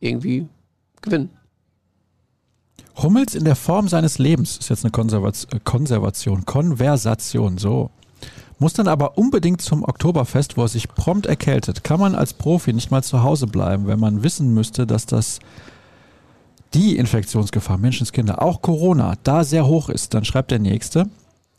irgendwie 0.00 0.46
gewinnen. 1.00 1.30
Hummels 3.02 3.34
in 3.34 3.44
der 3.44 3.56
Form 3.56 3.88
seines 3.88 4.18
Lebens 4.18 4.58
ist 4.58 4.68
jetzt 4.68 4.84
eine 4.84 4.92
Konservation, 4.92 5.58
äh, 5.58 5.60
Konservation, 5.64 6.44
Konversation, 6.44 7.56
so. 7.56 7.90
Muss 8.58 8.74
dann 8.74 8.86
aber 8.86 9.16
unbedingt 9.16 9.62
zum 9.62 9.82
Oktoberfest, 9.82 10.58
wo 10.58 10.62
er 10.62 10.68
sich 10.68 10.88
prompt 10.88 11.24
erkältet. 11.24 11.82
Kann 11.82 11.98
man 11.98 12.14
als 12.14 12.34
Profi 12.34 12.74
nicht 12.74 12.90
mal 12.90 13.02
zu 13.02 13.22
Hause 13.22 13.46
bleiben, 13.46 13.86
wenn 13.86 13.98
man 13.98 14.22
wissen 14.22 14.52
müsste, 14.52 14.86
dass 14.86 15.06
das 15.06 15.38
die 16.74 16.96
Infektionsgefahr, 16.98 17.78
Menschenskinder, 17.78 18.42
auch 18.42 18.60
Corona, 18.60 19.14
da 19.22 19.42
sehr 19.42 19.66
hoch 19.66 19.88
ist. 19.88 20.12
Dann 20.12 20.26
schreibt 20.26 20.50
der 20.50 20.58
Nächste, 20.58 21.08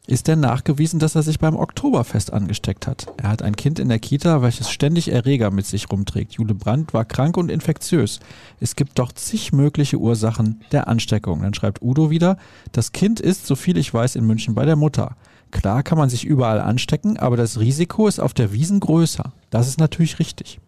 ist 0.08 0.28
denn 0.28 0.39
nachgewiesen, 0.39 0.99
dass 0.99 1.16
er 1.16 1.24
sich 1.24 1.39
beim 1.39 1.56
Oktoberfest 1.56 2.32
angesteckt 2.32 2.86
hat. 2.88 3.08
Er 3.18 3.30
hat 3.30 3.41
ein 3.41 3.56
Kind 3.56 3.80
in 3.80 3.89
der 3.89 3.99
Kita, 3.99 4.41
welches 4.41 4.70
ständig 4.70 5.12
Erreger 5.12 5.51
mit 5.51 5.66
sich 5.66 5.89
rumträgt. 5.91 6.34
Jule 6.34 6.53
Brandt 6.53 6.93
war 6.93 7.06
krank 7.06 7.38
und 7.38 7.49
infektiös. 7.49 8.20
Es 8.60 8.76
gibt 8.76 8.99
doch 8.99 9.12
zig 9.12 9.51
mögliche 9.51 9.97
Ursachen 9.97 10.62
der 10.72 10.88
Ansteckung. 10.88 11.41
Dann 11.41 11.53
schreibt 11.53 11.82
Udo 11.82 12.10
wieder, 12.10 12.38
das 12.72 12.91
Kind 12.91 13.20
ist, 13.20 13.47
so 13.47 13.56
viel 13.56 13.78
ich 13.78 13.93
weiß, 13.93 14.16
in 14.16 14.26
München 14.28 14.53
bei 14.53 14.66
der 14.66 14.76
Mutter. 14.76 15.16
Klar 15.51 15.84
kann 15.84 15.97
man 15.97 16.10
sich 16.10 16.26
überall 16.26 16.60
anstecken, 16.60 17.18
aber 17.18 17.38
das 17.38 17.60
Risiko 17.60 18.08
ist 18.08 18.20
auf 18.20 18.34
der 18.34 18.51
Wiesen 18.51 18.80
größer. 18.80 19.32
Das 19.49 19.68
ist 19.68 19.80
natürlich 19.80 20.20
richtig. 20.20 20.60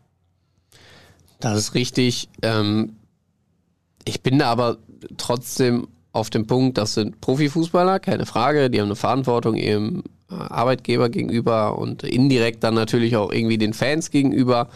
Das 1.40 1.58
ist 1.58 1.74
richtig. 1.74 2.30
Ähm, 2.42 2.94
Ich 4.06 4.22
bin 4.24 4.40
da 4.40 4.50
aber 4.50 4.78
trotzdem 5.18 5.90
auf 6.18 6.30
dem 6.30 6.48
Punkt, 6.48 6.78
das 6.78 6.96
sind 6.96 7.22
Profifußballer, 7.22 8.00
keine 8.00 8.26
Frage, 8.26 8.70
die 8.70 8.80
haben 8.80 8.88
eine 8.88 8.96
Verantwortung 8.96 9.56
ihrem 9.56 10.04
äh, 10.30 10.34
Arbeitgeber 10.34 11.10
gegenüber 11.10 11.78
und 11.78 12.04
indirekt 12.04 12.64
dann 12.64 12.74
natürlich 12.74 13.16
auch 13.16 13.32
irgendwie 13.32 13.58
den 13.58 13.74
Fans 13.74 14.10
gegenüber. 14.10 14.68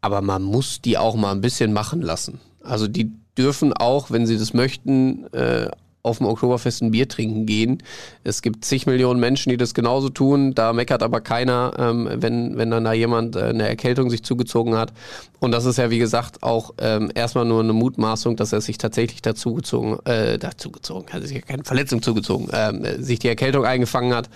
Aber 0.00 0.22
man 0.22 0.42
muss 0.42 0.80
die 0.80 0.96
auch 0.96 1.16
mal 1.16 1.32
ein 1.32 1.40
bisschen 1.40 1.72
machen 1.72 2.00
lassen. 2.00 2.40
Also 2.62 2.86
die 2.86 3.10
dürfen 3.36 3.72
auch, 3.72 4.10
wenn 4.10 4.26
sie 4.26 4.38
das 4.38 4.54
möchten, 4.54 5.26
äh, 5.32 5.68
auf 6.02 6.18
dem 6.18 6.26
Oktoberfest 6.26 6.82
ein 6.82 6.90
Bier 6.90 7.08
trinken 7.08 7.46
gehen. 7.46 7.82
Es 8.24 8.42
gibt 8.42 8.64
zig 8.64 8.86
Millionen 8.86 9.20
Menschen, 9.20 9.50
die 9.50 9.56
das 9.56 9.74
genauso 9.74 10.08
tun. 10.08 10.54
Da 10.54 10.72
meckert 10.72 11.02
aber 11.02 11.20
keiner, 11.20 11.72
ähm, 11.78 12.08
wenn, 12.12 12.56
wenn 12.56 12.70
dann 12.70 12.84
da 12.84 12.92
jemand 12.92 13.36
äh, 13.36 13.44
eine 13.44 13.68
Erkältung 13.68 14.10
sich 14.10 14.22
zugezogen 14.22 14.76
hat. 14.76 14.92
Und 15.40 15.52
das 15.52 15.64
ist 15.64 15.78
ja, 15.78 15.90
wie 15.90 15.98
gesagt, 15.98 16.42
auch 16.42 16.74
ähm, 16.78 17.10
erstmal 17.14 17.44
nur 17.44 17.60
eine 17.60 17.72
Mutmaßung, 17.72 18.36
dass 18.36 18.52
er 18.52 18.60
sich 18.60 18.78
tatsächlich 18.78 19.22
dazugezogen, 19.22 19.98
äh, 20.06 20.38
dazugezogen, 20.38 21.12
hat 21.12 21.22
sich 21.22 21.36
ja 21.36 21.42
keine 21.42 21.64
Verletzung 21.64 22.02
zugezogen, 22.02 22.48
äh, 22.50 23.02
sich 23.02 23.18
die 23.18 23.28
Erkältung 23.28 23.64
eingefangen 23.64 24.14
hat. 24.14 24.30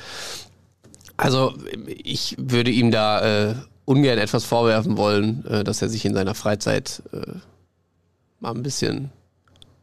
Also 1.16 1.54
ich 1.86 2.36
würde 2.38 2.70
ihm 2.70 2.90
da 2.90 3.50
äh, 3.50 3.54
ungern 3.84 4.18
etwas 4.18 4.44
vorwerfen 4.44 4.96
wollen, 4.96 5.44
äh, 5.46 5.64
dass 5.64 5.82
er 5.82 5.88
sich 5.88 6.04
in 6.04 6.14
seiner 6.14 6.34
Freizeit 6.34 7.02
äh, 7.12 7.38
mal 8.40 8.54
ein 8.54 8.62
bisschen 8.62 9.10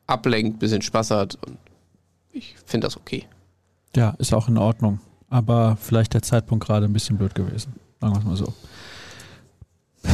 ablenkt, 0.08 0.58
ein 0.58 0.60
bisschen 0.60 0.82
Spaß 0.82 1.12
hat. 1.12 1.38
Und 1.46 1.58
ich 2.32 2.56
finde 2.66 2.88
das 2.88 2.98
okay. 2.98 3.26
Ja, 3.96 4.16
ist 4.20 4.34
auch 4.34 4.48
in 4.48 4.58
Ordnung. 4.58 5.00
Aber 5.30 5.78
vielleicht 5.80 6.14
der 6.14 6.22
Zeitpunkt 6.22 6.66
gerade 6.66 6.86
ein 6.86 6.94
bisschen 6.94 7.18
blöd 7.18 7.36
gewesen. 7.36 7.74
Sagen 8.02 8.14
wir 8.14 8.20
es 8.20 8.26
mal 8.26 8.36
so. 8.38 8.54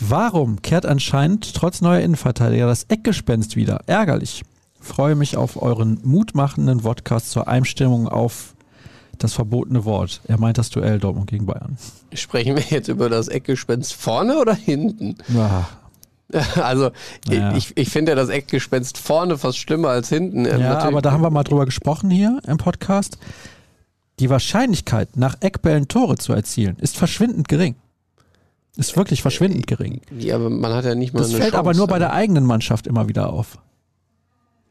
Warum 0.00 0.62
kehrt 0.62 0.86
anscheinend 0.86 1.54
trotz 1.54 1.80
neuer 1.80 2.00
Innenverteidiger 2.00 2.66
das 2.66 2.84
Eckgespenst 2.84 3.56
wieder? 3.56 3.80
Ärgerlich. 3.86 4.44
Freue 4.80 5.16
mich 5.16 5.36
auf 5.36 5.60
euren 5.60 6.00
mutmachenden 6.04 6.80
Podcast 6.80 7.30
zur 7.30 7.48
Einstimmung 7.48 8.08
auf 8.08 8.54
das 9.18 9.32
verbotene 9.32 9.84
Wort. 9.84 10.20
Er 10.28 10.38
meint 10.38 10.58
das 10.58 10.70
Duell 10.70 10.98
Dortmund 10.98 11.28
gegen 11.28 11.46
Bayern. 11.46 11.78
Sprechen 12.12 12.54
wir 12.56 12.62
jetzt 12.62 12.88
über 12.88 13.08
das 13.08 13.28
Eckgespenst 13.28 13.94
vorne 13.94 14.38
oder 14.38 14.54
hinten? 14.54 15.16
Ja, 15.28 15.68
Also 16.56 16.90
naja. 17.28 17.54
ich, 17.56 17.76
ich 17.76 17.90
finde 17.90 18.12
ja 18.12 18.16
das 18.16 18.28
Eckgespenst 18.28 18.98
vorne 18.98 19.38
fast 19.38 19.58
schlimmer 19.58 19.88
als 19.90 20.08
hinten. 20.08 20.44
Ja, 20.44 20.58
Natürlich. 20.58 20.84
aber 20.84 21.02
da 21.02 21.12
haben 21.12 21.22
wir 21.22 21.30
mal 21.30 21.44
drüber 21.44 21.64
gesprochen 21.64 22.10
hier 22.10 22.40
im 22.46 22.56
Podcast. 22.58 23.18
Die 24.18 24.30
Wahrscheinlichkeit, 24.30 25.16
nach 25.16 25.36
Eckbällen 25.40 25.88
Tore 25.88 26.16
zu 26.16 26.32
erzielen, 26.32 26.76
ist 26.80 26.96
verschwindend 26.96 27.48
gering. 27.48 27.76
Ist 28.76 28.96
wirklich 28.96 29.22
verschwindend 29.22 29.66
gering. 29.66 30.00
Ja, 30.18 30.36
aber 30.36 30.50
man 30.50 30.72
hat 30.72 30.84
ja 30.84 30.94
nicht 30.94 31.14
mal 31.14 31.20
Das 31.20 31.30
fällt 31.30 31.42
Chance, 31.42 31.58
aber 31.58 31.74
nur 31.74 31.86
bei 31.86 31.98
der 31.98 32.12
eigenen 32.12 32.44
Mannschaft 32.44 32.86
immer 32.86 33.08
wieder 33.08 33.30
auf. 33.30 33.58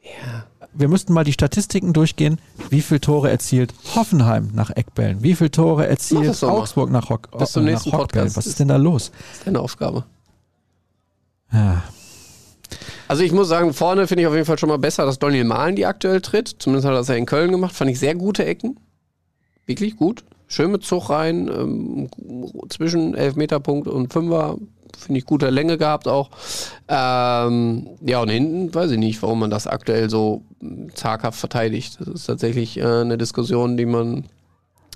Ja. 0.02 0.46
Wir 0.74 0.90
müssten 0.90 1.14
mal 1.14 1.24
die 1.24 1.32
Statistiken 1.32 1.94
durchgehen. 1.94 2.40
Wie 2.70 2.82
viele 2.82 3.00
Tore 3.00 3.30
erzielt 3.30 3.74
Hoffenheim 3.96 4.50
nach 4.54 4.72
Eckbällen? 4.72 5.24
Wie 5.24 5.34
viele 5.34 5.50
Tore 5.50 5.88
erzielt 5.88 6.44
Augsburg 6.44 6.92
nach, 6.92 7.10
Hock, 7.10 7.32
Bis 7.38 7.54
zum 7.54 7.64
nächsten 7.64 7.92
nach 7.92 8.00
Podcast. 8.00 8.36
Was 8.36 8.46
ist 8.46 8.60
denn 8.60 8.68
da 8.68 8.76
los? 8.76 9.12
Das 9.12 9.38
ist 9.38 9.48
deine 9.48 9.60
Aufgabe. 9.62 10.04
Ja. 11.52 11.84
Also 13.08 13.24
ich 13.24 13.32
muss 13.32 13.48
sagen, 13.48 13.74
vorne 13.74 14.08
finde 14.08 14.24
ich 14.24 14.28
auf 14.28 14.34
jeden 14.34 14.46
Fall 14.46 14.58
schon 14.58 14.70
mal 14.70 14.78
besser, 14.78 15.06
dass 15.06 15.20
Daniel 15.20 15.44
Mahlen 15.44 15.76
die 15.76 15.86
aktuell 15.86 16.22
tritt. 16.22 16.56
Zumindest 16.60 16.88
hat 16.88 16.94
er 16.94 16.98
das 16.98 17.08
ja 17.08 17.16
in 17.16 17.26
Köln 17.26 17.52
gemacht. 17.52 17.76
Fand 17.76 17.92
ich 17.92 18.00
sehr 18.00 18.16
gute 18.16 18.46
Ecken. 18.46 18.80
Wirklich 19.66 19.96
gut. 19.96 20.24
Schön 20.48 20.72
mit 20.72 20.84
Zug 20.84 21.10
rein. 21.10 21.48
Ähm, 21.48 22.10
zwischen 22.70 23.16
Elfmeterpunkt 23.16 23.88
und 23.88 24.12
Fünfer. 24.12 24.58
Finde 24.98 25.20
ich 25.20 25.26
gute 25.26 25.50
Länge 25.50 25.78
gehabt 25.78 26.08
auch. 26.08 26.30
Ähm, 26.88 27.88
ja, 28.02 28.22
und 28.22 28.30
hinten 28.30 28.74
weiß 28.74 28.92
ich 28.92 28.98
nicht, 28.98 29.22
warum 29.22 29.40
man 29.40 29.50
das 29.50 29.68
aktuell 29.68 30.10
so 30.10 30.42
zaghaft 30.94 31.38
verteidigt. 31.38 31.98
Das 32.00 32.08
ist 32.08 32.26
tatsächlich 32.26 32.78
äh, 32.78 32.84
eine 32.84 33.18
Diskussion, 33.18 33.78
die 33.78 33.86
man 33.86 34.26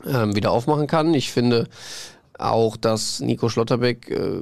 ähm, 0.08 0.36
wieder 0.36 0.52
aufmachen 0.52 0.88
kann. 0.88 1.14
Ich 1.14 1.32
finde, 1.32 1.68
auch, 2.40 2.78
dass 2.78 3.20
Nico 3.20 3.50
Schlotterbeck 3.50 4.10
äh, 4.10 4.42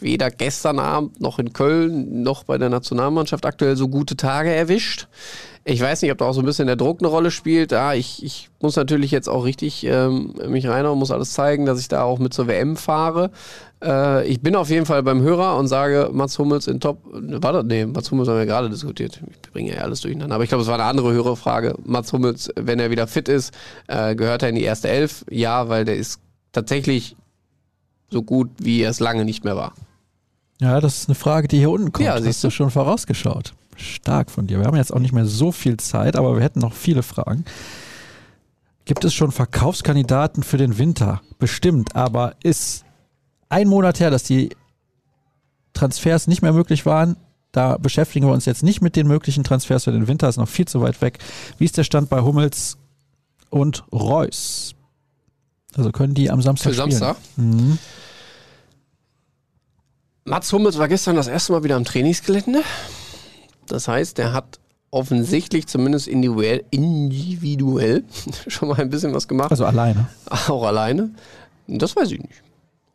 weder 0.00 0.30
gestern 0.30 0.78
Abend 0.78 1.20
noch 1.20 1.38
in 1.38 1.52
Köln 1.52 2.22
noch 2.22 2.44
bei 2.44 2.58
der 2.58 2.68
Nationalmannschaft 2.68 3.46
aktuell 3.46 3.76
so 3.76 3.88
gute 3.88 4.16
Tage 4.16 4.50
erwischt. 4.50 5.08
Ich 5.64 5.80
weiß 5.80 6.02
nicht, 6.02 6.10
ob 6.10 6.18
da 6.18 6.24
auch 6.24 6.32
so 6.32 6.40
ein 6.40 6.46
bisschen 6.46 6.66
der 6.66 6.74
Druck 6.74 7.00
eine 7.00 7.08
Rolle 7.08 7.30
spielt. 7.30 7.70
Ja, 7.70 7.94
ich, 7.94 8.24
ich 8.24 8.50
muss 8.60 8.74
natürlich 8.74 9.12
jetzt 9.12 9.28
auch 9.28 9.44
richtig 9.44 9.84
ähm, 9.84 10.34
mich 10.48 10.66
reinhauen, 10.66 10.98
muss 10.98 11.12
alles 11.12 11.32
zeigen, 11.32 11.66
dass 11.66 11.78
ich 11.78 11.86
da 11.86 12.02
auch 12.02 12.18
mit 12.18 12.34
zur 12.34 12.48
WM 12.48 12.76
fahre. 12.76 13.30
Äh, 13.80 14.26
ich 14.26 14.40
bin 14.40 14.56
auf 14.56 14.70
jeden 14.70 14.86
Fall 14.86 15.04
beim 15.04 15.22
Hörer 15.22 15.56
und 15.56 15.68
sage, 15.68 16.10
Mats 16.12 16.36
Hummels 16.38 16.66
in 16.66 16.80
Top. 16.80 16.98
War 17.12 17.52
das? 17.52 17.64
Nee, 17.64 17.86
Mats 17.86 18.10
Hummels 18.10 18.28
haben 18.28 18.38
wir 18.38 18.46
gerade 18.46 18.70
diskutiert. 18.70 19.20
Ich 19.30 19.52
bringe 19.52 19.72
ja 19.72 19.82
alles 19.82 20.00
durcheinander. 20.00 20.34
Aber 20.34 20.42
ich 20.42 20.50
glaube, 20.50 20.62
es 20.62 20.68
war 20.68 20.74
eine 20.74 20.84
andere 20.84 21.12
Hörerfrage. 21.12 21.76
Mats 21.84 22.12
Hummels, 22.12 22.50
wenn 22.56 22.80
er 22.80 22.90
wieder 22.90 23.06
fit 23.06 23.28
ist, 23.28 23.54
äh, 23.86 24.16
gehört 24.16 24.42
er 24.42 24.48
in 24.48 24.56
die 24.56 24.64
erste 24.64 24.88
Elf? 24.88 25.24
Ja, 25.30 25.68
weil 25.68 25.84
der 25.84 25.96
ist 25.96 26.20
tatsächlich 26.52 27.16
so 28.10 28.22
gut, 28.22 28.50
wie 28.58 28.82
es 28.82 29.00
lange 29.00 29.24
nicht 29.24 29.44
mehr 29.44 29.56
war. 29.56 29.74
Ja, 30.60 30.80
das 30.80 31.00
ist 31.00 31.08
eine 31.08 31.16
Frage, 31.16 31.48
die 31.48 31.58
hier 31.58 31.70
unten 31.70 31.90
kommt. 31.92 32.06
Ja, 32.06 32.22
Hast 32.22 32.44
du 32.44 32.50
schon 32.50 32.70
vorausgeschaut. 32.70 33.54
Stark 33.76 34.30
von 34.30 34.46
dir. 34.46 34.58
Wir 34.60 34.66
haben 34.66 34.76
jetzt 34.76 34.92
auch 34.92 35.00
nicht 35.00 35.12
mehr 35.12 35.26
so 35.26 35.50
viel 35.50 35.76
Zeit, 35.78 36.14
aber 36.14 36.36
wir 36.36 36.42
hätten 36.42 36.60
noch 36.60 36.74
viele 36.74 37.02
Fragen. 37.02 37.44
Gibt 38.84 39.04
es 39.04 39.14
schon 39.14 39.32
Verkaufskandidaten 39.32 40.42
für 40.42 40.58
den 40.58 40.78
Winter? 40.78 41.22
Bestimmt, 41.38 41.96
aber 41.96 42.34
ist 42.42 42.84
ein 43.48 43.68
Monat 43.68 44.00
her, 44.00 44.10
dass 44.10 44.24
die 44.24 44.50
Transfers 45.72 46.26
nicht 46.26 46.42
mehr 46.42 46.52
möglich 46.52 46.84
waren. 46.84 47.16
Da 47.52 47.76
beschäftigen 47.76 48.26
wir 48.26 48.32
uns 48.32 48.44
jetzt 48.44 48.62
nicht 48.62 48.82
mit 48.82 48.96
den 48.96 49.06
möglichen 49.06 49.44
Transfers 49.44 49.84
für 49.84 49.92
den 49.92 50.08
Winter, 50.08 50.28
ist 50.28 50.36
noch 50.36 50.48
viel 50.48 50.66
zu 50.66 50.80
weit 50.80 51.00
weg. 51.00 51.18
Wie 51.58 51.64
ist 51.64 51.76
der 51.76 51.84
Stand 51.84 52.08
bei 52.08 52.20
Hummels 52.20 52.78
und 53.50 53.84
Reus? 53.92 54.74
Also 55.76 55.90
können 55.90 56.14
die 56.14 56.30
am 56.30 56.42
Samstag 56.42 56.70
Für 56.74 56.82
spielen. 56.82 56.90
Samstag? 56.98 57.16
Mhm. 57.36 57.78
Mats 60.24 60.52
Hummels 60.52 60.78
war 60.78 60.88
gestern 60.88 61.16
das 61.16 61.26
erste 61.26 61.52
Mal 61.52 61.64
wieder 61.64 61.76
am 61.76 61.84
Trainingsgelände. 61.84 62.62
Das 63.66 63.88
heißt, 63.88 64.18
er 64.18 64.32
hat 64.32 64.60
offensichtlich 64.90 65.66
zumindest 65.66 66.06
individuell, 66.06 66.64
individuell 66.70 68.04
schon 68.46 68.68
mal 68.68 68.78
ein 68.80 68.90
bisschen 68.90 69.14
was 69.14 69.26
gemacht. 69.26 69.50
Also 69.50 69.64
alleine. 69.64 70.08
Auch 70.48 70.64
alleine. 70.64 71.10
Das 71.66 71.96
weiß 71.96 72.10
ich 72.12 72.20
nicht. 72.20 72.42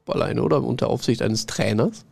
Alleine 0.05 0.41
oder 0.41 0.63
unter 0.63 0.87
Aufsicht 0.87 1.21
eines 1.21 1.47
Trainers. 1.47 2.05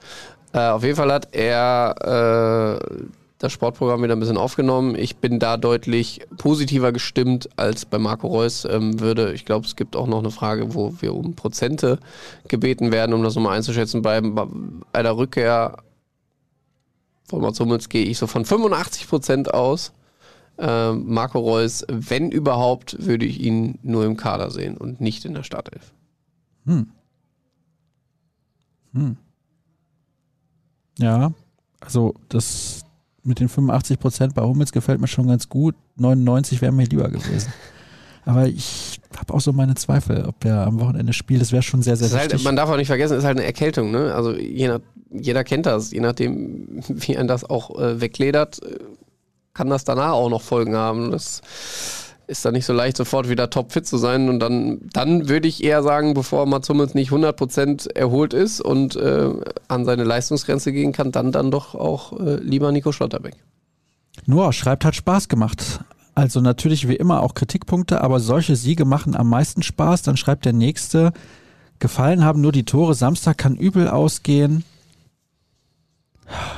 Äh, 0.51 0.67
auf 0.67 0.83
jeden 0.83 0.95
Fall 0.97 1.11
hat 1.13 1.33
er 1.33 2.79
äh, 2.81 3.03
das 3.37 3.51
Sportprogramm 3.51 4.01
wieder 4.01 4.15
ein 4.15 4.19
bisschen 4.19 4.37
aufgenommen. 4.37 4.95
Ich 4.95 5.17
bin 5.17 5.39
da 5.39 5.57
deutlich 5.57 6.21
positiver 6.37 6.91
gestimmt 6.91 7.49
als 7.57 7.85
bei 7.85 7.99
Marco 7.99 8.27
Reus 8.27 8.65
ähm, 8.65 8.99
würde. 8.99 9.33
Ich 9.33 9.45
glaube, 9.45 9.65
es 9.65 9.75
gibt 9.75 9.95
auch 9.95 10.07
noch 10.07 10.19
eine 10.19 10.31
Frage, 10.31 10.73
wo 10.73 10.93
wir 11.01 11.13
um 11.13 11.35
Prozente 11.35 11.99
gebeten 12.47 12.91
werden, 12.91 13.13
um 13.13 13.23
das 13.23 13.35
nochmal 13.35 13.57
einzuschätzen. 13.57 14.01
Bei 14.01 14.21
einer 14.93 15.17
Rückkehr 15.17 15.77
von 17.27 17.41
Mats 17.41 17.59
Hummels 17.59 17.89
gehe 17.89 18.05
ich 18.05 18.17
so 18.17 18.27
von 18.27 18.45
85 18.45 19.07
Prozent 19.07 19.53
aus. 19.53 19.91
Ähm, 20.57 21.03
Marco 21.07 21.39
Reus, 21.39 21.85
wenn 21.89 22.31
überhaupt, 22.31 23.05
würde 23.05 23.25
ich 23.25 23.41
ihn 23.41 23.77
nur 23.83 24.05
im 24.05 24.15
Kader 24.15 24.51
sehen 24.51 24.77
und 24.77 25.01
nicht 25.01 25.25
in 25.25 25.33
der 25.33 25.43
Startelf. 25.43 25.91
Hm. 26.65 26.87
Hm. 28.93 29.17
Ja, 30.97 31.33
also 31.81 32.13
das 32.29 32.84
mit 33.25 33.39
den 33.39 33.49
85 33.49 33.99
Prozent 33.99 34.35
bei 34.35 34.43
Hummels 34.43 34.71
gefällt 34.71 35.01
mir 35.01 35.07
schon 35.07 35.27
ganz 35.27 35.49
gut. 35.49 35.75
99 35.97 36.61
wäre 36.61 36.71
mir 36.71 36.85
lieber 36.85 37.09
gewesen. 37.09 37.51
Aber 38.25 38.47
ich 38.47 38.99
habe 39.15 39.33
auch 39.33 39.41
so 39.41 39.53
meine 39.53 39.75
Zweifel, 39.75 40.25
ob 40.25 40.43
er 40.45 40.65
am 40.65 40.79
Wochenende 40.79 41.13
spielt. 41.13 41.41
Das 41.41 41.51
wäre 41.51 41.61
schon 41.61 41.81
sehr, 41.81 41.95
sehr 41.95 42.09
halt, 42.17 42.43
Man 42.43 42.55
darf 42.55 42.69
auch 42.69 42.77
nicht 42.77 42.87
vergessen, 42.87 43.13
es 43.13 43.19
ist 43.19 43.25
halt 43.25 43.37
eine 43.37 43.45
Erkältung. 43.45 43.91
Ne? 43.91 44.13
Also 44.13 44.35
nach, 44.35 44.81
jeder 45.11 45.43
kennt 45.43 45.67
das. 45.67 45.91
Je 45.91 45.99
nachdem, 45.99 46.81
wie 46.87 47.17
ein 47.17 47.27
das 47.27 47.43
auch 47.43 47.79
äh, 47.79 48.01
wegledert, 48.01 48.63
äh, 48.63 48.79
kann 49.53 49.69
das 49.69 49.85
danach 49.85 50.13
auch 50.13 50.29
noch 50.29 50.41
Folgen 50.41 50.75
haben. 50.75 51.11
Das 51.11 51.41
ist 52.27 52.45
dann 52.45 52.53
nicht 52.53 52.65
so 52.65 52.73
leicht, 52.73 52.97
sofort 52.97 53.29
wieder 53.29 53.49
topfit 53.49 53.85
zu 53.87 53.97
sein. 53.97 54.29
Und 54.29 54.39
dann, 54.39 54.79
dann 54.93 55.29
würde 55.29 55.47
ich 55.47 55.63
eher 55.63 55.83
sagen, 55.83 56.13
bevor 56.13 56.45
Mats 56.45 56.69
Hummels 56.69 56.93
nicht 56.93 57.11
100% 57.11 57.93
erholt 57.95 58.33
ist 58.33 58.61
und 58.61 58.95
äh, 58.95 59.29
an 59.67 59.85
seine 59.85 60.03
Leistungsgrenze 60.03 60.71
gehen 60.71 60.91
kann, 60.91 61.11
dann 61.11 61.31
dann 61.31 61.51
doch 61.51 61.75
auch 61.75 62.19
äh, 62.19 62.35
lieber 62.35 62.71
Nico 62.71 62.91
Schlotterbeck. 62.91 63.35
Noah 64.25 64.53
schreibt, 64.53 64.85
hat 64.85 64.95
Spaß 64.95 65.27
gemacht. 65.27 65.81
Also 66.15 66.39
natürlich 66.39 66.87
wie 66.87 66.95
immer 66.95 67.21
auch 67.21 67.33
Kritikpunkte, 67.33 68.01
aber 68.01 68.19
solche 68.19 68.55
Siege 68.55 68.85
machen 68.85 69.15
am 69.15 69.29
meisten 69.29 69.61
Spaß. 69.61 70.01
Dann 70.01 70.15
schreibt 70.15 70.45
der 70.45 70.53
nächste, 70.53 71.11
gefallen 71.79 72.23
haben 72.23 72.41
nur 72.41 72.53
die 72.53 72.63
Tore. 72.63 72.93
Samstag 72.95 73.37
kann 73.37 73.55
übel 73.55 73.89
ausgehen. 73.89 74.63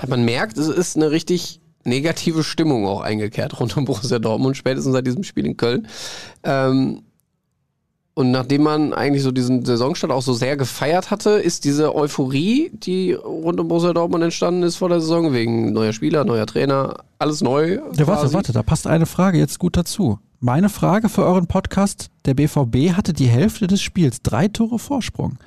Man 0.07 0.23
merkt, 0.23 0.57
es 0.57 0.68
ist 0.68 0.95
eine 0.95 1.11
richtig 1.11 1.60
negative 1.88 2.43
Stimmung 2.43 2.85
auch 2.85 3.01
eingekehrt 3.01 3.59
rund 3.59 3.76
um 3.77 3.85
Borussia 3.85 4.19
Dortmund, 4.19 4.57
spätestens 4.57 4.93
seit 4.93 5.07
diesem 5.07 5.23
Spiel 5.23 5.45
in 5.45 5.57
Köln. 5.57 5.88
Ähm, 6.43 7.01
Und 8.14 8.31
nachdem 8.31 8.64
man 8.64 8.93
eigentlich 8.93 9.22
so 9.22 9.31
diesen 9.31 9.64
Saisonstart 9.64 10.11
auch 10.11 10.23
so 10.23 10.34
sehr 10.34 10.57
gefeiert 10.57 11.11
hatte, 11.11 11.30
ist 11.31 11.65
diese 11.65 11.93
Euphorie, 11.93 12.72
die 12.73 13.14
rund 13.14 13.59
um 13.59 13.68
Borussia 13.68 13.93
Dortmund 13.93 14.23
entstanden 14.23 14.64
ist 14.64 14.77
vor 14.77 14.89
der 14.89 15.01
Saison, 15.01 15.34
wegen 15.34 15.72
neuer 15.72 15.93
Spieler, 15.93 16.26
neuer 16.26 16.47
Trainer, 16.47 17.03
alles 17.19 17.41
neu. 17.41 17.80
Ja, 17.95 18.07
warte, 18.07 18.34
warte, 18.34 18.53
da 18.53 18.64
passt 18.64 18.88
eine 18.88 19.05
Frage 19.05 19.38
jetzt 19.38 19.59
gut 19.59 19.77
dazu. 19.77 20.18
Meine 20.39 20.69
Frage 20.69 21.09
für 21.09 21.23
euren 21.23 21.45
Podcast, 21.47 22.09
der 22.26 22.34
BVB 22.34 22.93
hatte 22.93 23.14
die 23.14 23.27
Hälfte 23.27 23.68
des 23.68 23.81
Spiels, 23.81 24.23
drei 24.23 24.47
Tore 24.47 24.80
Vorsprung. 24.80 25.38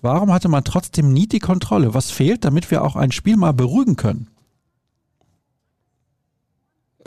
Warum 0.00 0.32
hatte 0.32 0.48
man 0.48 0.62
trotzdem 0.62 1.12
nie 1.12 1.26
die 1.26 1.40
Kontrolle? 1.40 1.92
Was 1.92 2.12
fehlt, 2.12 2.44
damit 2.44 2.70
wir 2.70 2.84
auch 2.84 2.94
ein 2.94 3.10
Spiel 3.10 3.36
mal 3.36 3.52
beruhigen 3.52 3.96
können? 3.96 4.28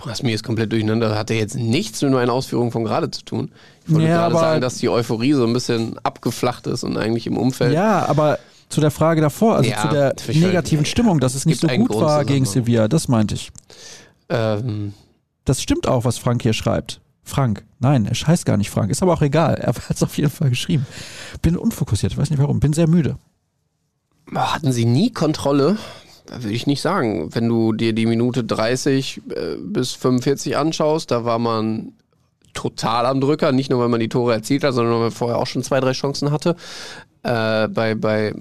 Das 0.05 0.23
mir 0.23 0.33
ist 0.33 0.43
komplett 0.43 0.71
durcheinander. 0.71 1.09
Das 1.09 1.17
hatte 1.17 1.33
jetzt 1.33 1.55
nichts 1.55 2.01
mit 2.01 2.11
meiner 2.11 2.31
Ausführung 2.33 2.71
von 2.71 2.83
gerade 2.83 3.11
zu 3.11 3.23
tun. 3.23 3.51
Ich 3.85 3.93
wollte 3.93 4.07
Ja, 4.07 4.17
gerade 4.27 4.35
sagen, 4.35 4.61
dass 4.61 4.75
die 4.77 4.89
Euphorie 4.89 5.33
so 5.33 5.45
ein 5.45 5.53
bisschen 5.53 5.97
abgeflacht 5.99 6.67
ist 6.67 6.83
und 6.83 6.97
eigentlich 6.97 7.27
im 7.27 7.37
Umfeld. 7.37 7.73
Ja, 7.73 8.05
aber 8.07 8.39
zu 8.69 8.81
der 8.81 8.91
Frage 8.91 9.21
davor, 9.21 9.55
also 9.55 9.69
Ja, 9.69 9.81
zu 9.81 9.87
der 9.89 10.15
negativen 10.33 10.85
Stimmung, 10.85 11.19
dass 11.19 11.35
es 11.35 11.45
nicht 11.45 11.59
so 11.59 11.67
gut 11.67 11.89
war 11.95 12.23
gegen. 12.23 12.45
Sevilla, 12.45 12.87
das 12.87 13.07
meinte 13.07 13.35
ich. 13.35 13.51
Ähm, 14.29 14.93
Das 15.45 15.61
stimmt 15.61 15.87
auch, 15.87 16.05
was 16.05 16.17
Frank 16.17 16.43
hier 16.43 16.53
schreibt. 16.53 17.01
Frank, 17.23 17.63
nein, 17.79 18.05
er 18.05 18.13
heißt 18.27 18.45
gar 18.45 18.57
nicht 18.57 18.69
Frank, 18.69 18.89
ist 18.91 19.03
aber 19.03 19.13
auch 19.13 19.21
egal. 19.21 19.55
Er 19.55 19.67
hat 19.67 19.95
es 19.95 20.03
auf 20.03 20.17
jeden 20.17 20.29
Fall 20.31 20.49
geschrieben. 20.49 20.85
Bin 21.41 21.57
unfokussiert, 21.57 22.17
weiß 22.17 22.29
nicht 22.29 22.39
warum, 22.39 22.59
bin 22.59 22.73
sehr 22.73 22.87
müde. 22.87 23.17
hatten 24.33 24.71
sie 24.71 24.85
nie 24.85 25.11
Kontrolle? 25.11 25.77
Würde 26.31 26.53
ich 26.53 26.67
nicht 26.67 26.81
sagen. 26.81 27.33
Wenn 27.33 27.47
du 27.47 27.73
dir 27.73 27.93
die 27.93 28.05
Minute 28.05 28.43
30 28.43 29.21
äh, 29.29 29.55
bis 29.61 29.93
45 29.93 30.57
anschaust, 30.57 31.11
da 31.11 31.25
war 31.25 31.39
man 31.39 31.93
total 32.53 33.05
am 33.05 33.21
Drücker. 33.21 33.51
Nicht 33.51 33.69
nur, 33.69 33.79
weil 33.79 33.89
man 33.89 33.99
die 33.99 34.09
Tore 34.09 34.33
erzielt 34.33 34.63
hat, 34.63 34.73
sondern 34.73 34.93
weil 34.93 35.01
man 35.01 35.11
vorher 35.11 35.37
auch 35.37 35.47
schon 35.47 35.63
zwei, 35.63 35.79
drei 35.79 35.93
Chancen 35.93 36.31
hatte. 36.31 36.55
Äh, 37.23 37.67
bei 37.67 37.95
bei 37.95 38.33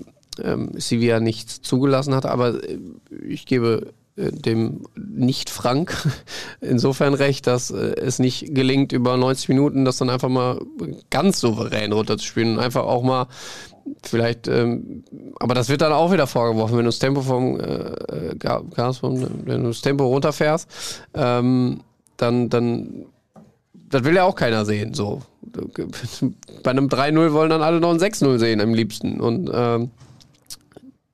ähm, 0.42 0.70
Sevilla 0.76 1.20
nichts 1.20 1.62
zugelassen 1.62 2.14
hatte. 2.14 2.30
Aber 2.30 2.62
äh, 2.62 2.78
ich 3.26 3.46
gebe 3.46 3.92
äh, 4.16 4.32
dem 4.32 4.82
Nicht-Frank 4.96 6.08
insofern 6.60 7.14
recht, 7.14 7.46
dass 7.46 7.70
es 7.70 8.18
nicht 8.18 8.54
gelingt, 8.54 8.92
über 8.92 9.16
90 9.16 9.48
Minuten 9.48 9.84
das 9.84 9.98
dann 9.98 10.10
einfach 10.10 10.28
mal 10.28 10.60
ganz 11.10 11.40
souverän 11.40 11.92
runterzuspielen 11.92 12.54
und 12.56 12.58
einfach 12.62 12.84
auch 12.84 13.02
mal 13.02 13.28
vielleicht, 14.02 14.48
ähm, 14.48 15.04
aber 15.40 15.54
das 15.54 15.68
wird 15.68 15.80
dann 15.82 15.92
auch 15.92 16.12
wieder 16.12 16.26
vorgeworfen, 16.26 16.76
wenn 16.76 16.84
du 16.84 16.88
das 16.88 16.98
Tempo 16.98 17.22
vom 17.22 17.58
äh, 17.58 17.64
äh, 17.64 18.34
Ga- 18.38 18.62
Gas, 18.74 18.98
vom, 18.98 19.20
wenn 19.44 19.62
du 19.62 19.68
das 19.68 19.80
Tempo 19.80 20.06
runterfährst, 20.06 20.68
ähm, 21.14 21.80
dann, 22.16 22.48
dann, 22.48 23.06
das 23.90 24.04
will 24.04 24.14
ja 24.16 24.24
auch 24.24 24.34
keiner 24.34 24.64
sehen. 24.64 24.94
So. 24.94 25.22
Bei 26.62 26.70
einem 26.70 26.88
3-0 26.88 27.32
wollen 27.32 27.50
dann 27.50 27.62
alle 27.62 27.80
noch 27.80 27.90
ein 27.90 27.98
6-0 27.98 28.38
sehen 28.38 28.60
am 28.60 28.74
liebsten. 28.74 29.20
Und 29.20 29.50
ähm, 29.52 29.90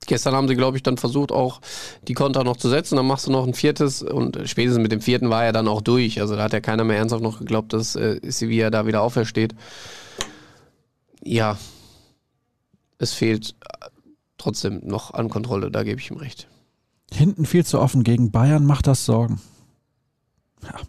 Gestern 0.06 0.34
haben 0.34 0.48
sie, 0.48 0.54
glaube 0.54 0.76
ich, 0.76 0.82
dann 0.82 0.98
versucht, 0.98 1.32
auch 1.32 1.62
die 2.08 2.12
Konter 2.12 2.44
noch 2.44 2.58
zu 2.58 2.68
setzen. 2.68 2.96
Dann 2.96 3.06
machst 3.06 3.26
du 3.26 3.32
noch 3.32 3.46
ein 3.46 3.54
viertes 3.54 4.02
und 4.02 4.38
spätestens 4.44 4.82
mit 4.82 4.92
dem 4.92 5.00
vierten 5.00 5.30
war 5.30 5.46
er 5.46 5.52
dann 5.54 5.66
auch 5.66 5.80
durch. 5.80 6.20
Also 6.20 6.36
da 6.36 6.42
hat 6.42 6.52
ja 6.52 6.60
keiner 6.60 6.84
mehr 6.84 6.98
ernsthaft 6.98 7.22
noch 7.22 7.38
geglaubt, 7.38 7.72
dass 7.72 7.96
äh, 7.96 8.20
Sevilla 8.22 8.68
da 8.68 8.86
wieder 8.86 9.00
aufersteht. 9.00 9.54
Ja, 11.22 11.56
es 12.98 13.12
fehlt 13.12 13.54
äh, 13.60 13.86
trotzdem 14.38 14.80
noch 14.84 15.14
an 15.14 15.28
Kontrolle, 15.28 15.70
da 15.70 15.82
gebe 15.82 16.00
ich 16.00 16.10
ihm 16.10 16.16
recht. 16.16 16.48
Hinten 17.12 17.46
viel 17.46 17.64
zu 17.64 17.80
offen 17.80 18.02
gegen 18.02 18.30
Bayern 18.30 18.64
macht 18.66 18.86
das 18.86 19.04
Sorgen. 19.04 19.40
Ja. 20.62 20.80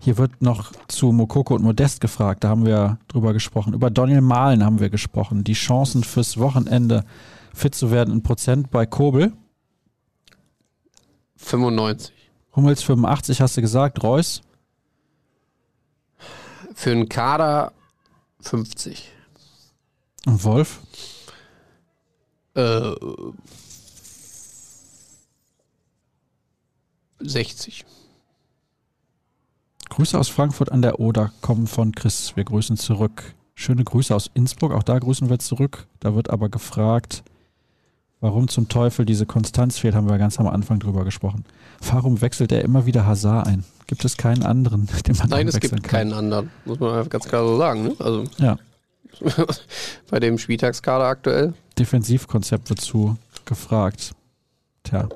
Hier 0.00 0.18
wird 0.18 0.42
noch 0.42 0.72
zu 0.88 1.12
Mokoko 1.12 1.54
und 1.54 1.62
Modest 1.62 2.02
gefragt, 2.02 2.44
da 2.44 2.50
haben 2.50 2.66
wir 2.66 2.98
drüber 3.08 3.32
gesprochen. 3.32 3.72
Über 3.72 3.90
Daniel 3.90 4.20
Mahlen 4.20 4.62
haben 4.62 4.78
wir 4.78 4.90
gesprochen. 4.90 5.44
Die 5.44 5.54
Chancen 5.54 6.04
fürs 6.04 6.38
Wochenende 6.38 7.06
fit 7.54 7.74
zu 7.74 7.90
werden 7.90 8.12
in 8.12 8.22
Prozent 8.22 8.70
bei 8.70 8.84
Kobel. 8.84 9.32
95. 11.36 12.12
Hummels 12.54 12.82
85 12.82 13.40
hast 13.40 13.56
du 13.56 13.62
gesagt, 13.62 14.02
Reus 14.02 14.42
Für 16.74 16.90
einen 16.90 17.08
Kader 17.08 17.72
50. 18.40 19.10
und 20.26 20.44
Wolf. 20.44 20.80
Äh, 22.54 22.92
60. 27.20 27.84
Grüße 29.90 30.18
aus 30.18 30.28
Frankfurt 30.28 30.72
an 30.72 30.82
der 30.82 31.00
Oder 31.00 31.32
kommen 31.40 31.66
von 31.66 31.92
Chris. 31.92 32.36
Wir 32.36 32.44
grüßen 32.44 32.76
zurück. 32.76 33.34
Schöne 33.54 33.84
Grüße 33.84 34.14
aus 34.14 34.30
Innsbruck, 34.34 34.72
auch 34.72 34.82
da 34.82 34.98
grüßen 34.98 35.30
wir 35.30 35.38
zurück. 35.38 35.86
Da 36.00 36.16
wird 36.16 36.30
aber 36.30 36.48
gefragt, 36.48 37.22
warum 38.20 38.48
zum 38.48 38.68
Teufel 38.68 39.06
diese 39.06 39.26
Konstanz 39.26 39.78
fehlt, 39.78 39.94
haben 39.94 40.08
wir 40.08 40.18
ganz 40.18 40.40
am 40.40 40.48
Anfang 40.48 40.80
drüber 40.80 41.04
gesprochen. 41.04 41.44
Warum 41.88 42.20
wechselt 42.20 42.50
er 42.50 42.62
immer 42.62 42.86
wieder 42.86 43.06
Hazard 43.06 43.46
ein? 43.46 43.64
Gibt 43.86 44.04
es 44.04 44.16
keinen 44.16 44.42
anderen, 44.42 44.86
den 45.06 45.16
man 45.16 45.28
Nein, 45.28 45.48
es 45.48 45.60
gibt 45.60 45.72
kann? 45.72 45.82
keinen 45.82 46.12
anderen. 46.12 46.50
Muss 46.64 46.80
man 46.80 46.90
einfach 46.98 47.10
ganz 47.10 47.26
klar 47.26 47.46
so 47.46 47.56
sagen. 47.56 47.84
Ne? 47.84 47.96
Also 48.00 48.24
Ja, 48.38 48.58
bei 50.10 50.18
dem 50.18 50.38
Spieltagskader 50.38 51.04
aktuell. 51.04 51.54
Defensivkonzept 51.78 52.70
wird 52.70 52.80
zu 52.80 53.16
gefragt. 53.44 54.14
Tja, 54.84 55.08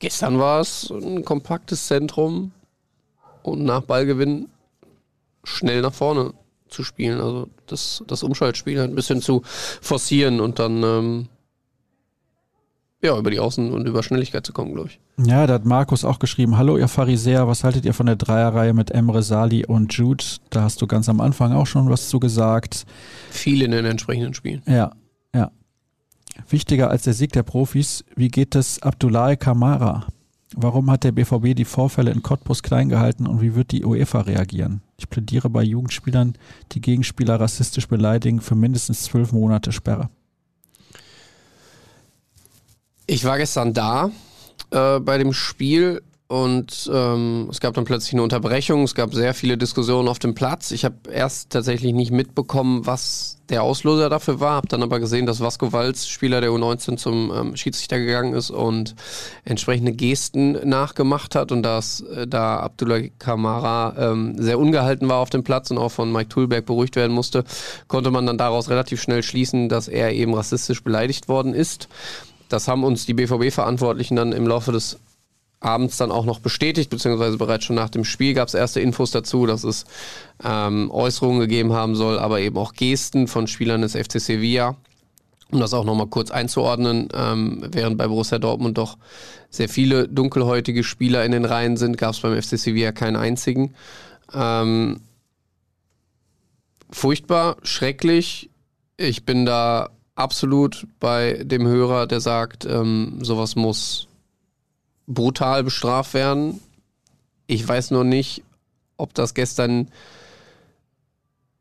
Gestern 0.00 0.38
war 0.38 0.60
es 0.60 0.90
ein 0.90 1.26
kompaktes 1.26 1.86
Zentrum 1.86 2.52
und 3.42 3.62
nach 3.62 3.82
Ballgewinn 3.82 4.48
schnell 5.44 5.82
nach 5.82 5.92
vorne 5.92 6.32
zu 6.70 6.82
spielen. 6.84 7.20
Also 7.20 7.48
das, 7.66 8.02
das 8.06 8.22
Umschaltspiel 8.22 8.80
halt 8.80 8.90
ein 8.90 8.94
bisschen 8.94 9.20
zu 9.20 9.42
forcieren 9.44 10.40
und 10.40 10.58
dann 10.58 10.82
ähm, 10.82 11.28
ja, 13.02 13.16
über 13.16 13.30
die 13.30 13.38
Außen 13.38 13.72
und 13.72 13.86
über 13.86 14.02
Schnelligkeit 14.02 14.44
zu 14.44 14.52
kommen, 14.52 14.74
glaube 14.74 14.90
ich. 14.90 15.00
Ja, 15.26 15.46
da 15.46 15.54
hat 15.54 15.64
Markus 15.64 16.04
auch 16.04 16.18
geschrieben, 16.18 16.58
hallo 16.58 16.76
ihr 16.76 16.88
Pharisäer, 16.88 17.48
was 17.48 17.64
haltet 17.64 17.84
ihr 17.84 17.94
von 17.94 18.06
der 18.06 18.16
Dreierreihe 18.16 18.74
mit 18.74 18.90
Emre, 18.90 19.22
Sali 19.22 19.64
und 19.64 19.92
Jude? 19.92 20.24
Da 20.50 20.62
hast 20.62 20.82
du 20.82 20.86
ganz 20.86 21.08
am 21.08 21.20
Anfang 21.20 21.52
auch 21.52 21.66
schon 21.66 21.88
was 21.88 22.08
zu 22.08 22.20
gesagt. 22.20 22.84
Viel 23.30 23.62
in 23.62 23.70
den 23.70 23.84
entsprechenden 23.86 24.34
Spielen. 24.34 24.62
Ja, 24.66 24.92
ja. 25.34 25.50
Wichtiger 26.48 26.90
als 26.90 27.04
der 27.04 27.14
Sieg 27.14 27.32
der 27.32 27.42
Profis, 27.42 28.04
wie 28.16 28.28
geht 28.28 28.54
es 28.54 28.82
Abdullah 28.82 29.36
Kamara? 29.36 30.06
Warum 30.56 30.90
hat 30.90 31.04
der 31.04 31.12
BVB 31.12 31.54
die 31.54 31.64
Vorfälle 31.64 32.10
in 32.10 32.22
Cottbus 32.22 32.62
klein 32.62 32.88
gehalten 32.88 33.26
und 33.26 33.40
wie 33.40 33.54
wird 33.54 33.70
die 33.70 33.84
UEFA 33.84 34.22
reagieren? 34.22 34.82
Ich 34.96 35.08
plädiere 35.08 35.48
bei 35.48 35.62
Jugendspielern, 35.62 36.34
die 36.72 36.80
Gegenspieler 36.80 37.38
rassistisch 37.38 37.86
beleidigen, 37.86 38.40
für 38.40 38.56
mindestens 38.56 39.04
zwölf 39.04 39.32
Monate 39.32 39.70
Sperre. 39.70 40.10
Ich 43.10 43.24
war 43.24 43.38
gestern 43.38 43.74
da 43.74 44.12
äh, 44.70 45.00
bei 45.00 45.18
dem 45.18 45.32
Spiel 45.32 46.00
und 46.28 46.88
ähm, 46.94 47.48
es 47.50 47.58
gab 47.58 47.74
dann 47.74 47.84
plötzlich 47.84 48.12
eine 48.12 48.22
Unterbrechung. 48.22 48.84
Es 48.84 48.94
gab 48.94 49.12
sehr 49.14 49.34
viele 49.34 49.58
Diskussionen 49.58 50.06
auf 50.06 50.20
dem 50.20 50.36
Platz. 50.36 50.70
Ich 50.70 50.84
habe 50.84 50.94
erst 51.12 51.50
tatsächlich 51.50 51.92
nicht 51.92 52.12
mitbekommen, 52.12 52.86
was 52.86 53.40
der 53.48 53.64
Auslöser 53.64 54.08
dafür 54.10 54.38
war, 54.38 54.52
habe 54.52 54.68
dann 54.68 54.84
aber 54.84 55.00
gesehen, 55.00 55.26
dass 55.26 55.40
Vasco 55.40 55.72
Walz, 55.72 56.06
Spieler 56.06 56.40
der 56.40 56.50
U19, 56.50 56.98
zum 56.98 57.32
ähm, 57.34 57.56
Schiedsrichter 57.56 57.98
gegangen 57.98 58.32
ist 58.32 58.52
und 58.52 58.94
entsprechende 59.44 59.90
Gesten 59.90 60.52
nachgemacht 60.68 61.34
hat 61.34 61.50
und 61.50 61.64
dass 61.64 62.02
äh, 62.02 62.28
da 62.28 62.60
Abdullah 62.60 63.08
Kamara 63.18 63.96
ähm, 63.98 64.40
sehr 64.40 64.60
ungehalten 64.60 65.08
war 65.08 65.16
auf 65.16 65.30
dem 65.30 65.42
Platz 65.42 65.72
und 65.72 65.78
auch 65.78 65.90
von 65.90 66.12
Mike 66.12 66.28
Thulberg 66.28 66.64
beruhigt 66.64 66.94
werden 66.94 67.10
musste, 67.10 67.42
konnte 67.88 68.12
man 68.12 68.24
dann 68.24 68.38
daraus 68.38 68.70
relativ 68.70 69.02
schnell 69.02 69.24
schließen, 69.24 69.68
dass 69.68 69.88
er 69.88 70.12
eben 70.12 70.32
rassistisch 70.32 70.84
beleidigt 70.84 71.26
worden 71.26 71.54
ist. 71.54 71.88
Das 72.50 72.68
haben 72.68 72.84
uns 72.84 73.06
die 73.06 73.14
BVB-Verantwortlichen 73.14 74.16
dann 74.16 74.32
im 74.32 74.46
Laufe 74.46 74.72
des 74.72 74.98
Abends 75.60 75.98
dann 75.98 76.10
auch 76.10 76.24
noch 76.24 76.40
bestätigt, 76.40 76.88
beziehungsweise 76.88 77.36
bereits 77.36 77.66
schon 77.66 77.76
nach 77.76 77.90
dem 77.90 78.04
Spiel 78.04 78.32
gab 78.32 78.48
es 78.48 78.54
erste 78.54 78.80
Infos 78.80 79.10
dazu, 79.10 79.44
dass 79.44 79.62
es 79.62 79.84
ähm, 80.42 80.90
Äußerungen 80.90 81.40
gegeben 81.40 81.74
haben 81.74 81.94
soll, 81.94 82.18
aber 82.18 82.40
eben 82.40 82.56
auch 82.56 82.72
Gesten 82.72 83.28
von 83.28 83.46
Spielern 83.46 83.82
des 83.82 83.92
FC 83.94 84.20
Sevilla. 84.20 84.76
Um 85.52 85.60
das 85.60 85.74
auch 85.74 85.84
nochmal 85.84 86.06
kurz 86.06 86.30
einzuordnen, 86.30 87.08
ähm, 87.12 87.62
während 87.72 87.98
bei 87.98 88.06
Borussia 88.06 88.38
Dortmund 88.38 88.78
doch 88.78 88.96
sehr 89.50 89.68
viele 89.68 90.08
dunkelhäutige 90.08 90.84
Spieler 90.84 91.24
in 91.24 91.32
den 91.32 91.44
Reihen 91.44 91.76
sind, 91.76 91.98
gab 91.98 92.14
es 92.14 92.20
beim 92.20 92.40
FC 92.40 92.56
Sevilla 92.56 92.92
keinen 92.92 93.16
einzigen. 93.16 93.74
Ähm, 94.32 95.00
furchtbar, 96.90 97.56
schrecklich. 97.64 98.48
Ich 98.96 99.24
bin 99.24 99.44
da 99.44 99.90
absolut 100.14 100.86
bei 100.98 101.42
dem 101.44 101.66
Hörer, 101.66 102.06
der 102.06 102.20
sagt, 102.20 102.64
ähm, 102.64 103.18
sowas 103.22 103.56
muss 103.56 104.08
brutal 105.06 105.64
bestraft 105.64 106.14
werden. 106.14 106.60
Ich 107.46 107.66
weiß 107.66 107.90
nur 107.90 108.04
nicht, 108.04 108.42
ob 108.96 109.14
das 109.14 109.34
gestern 109.34 109.88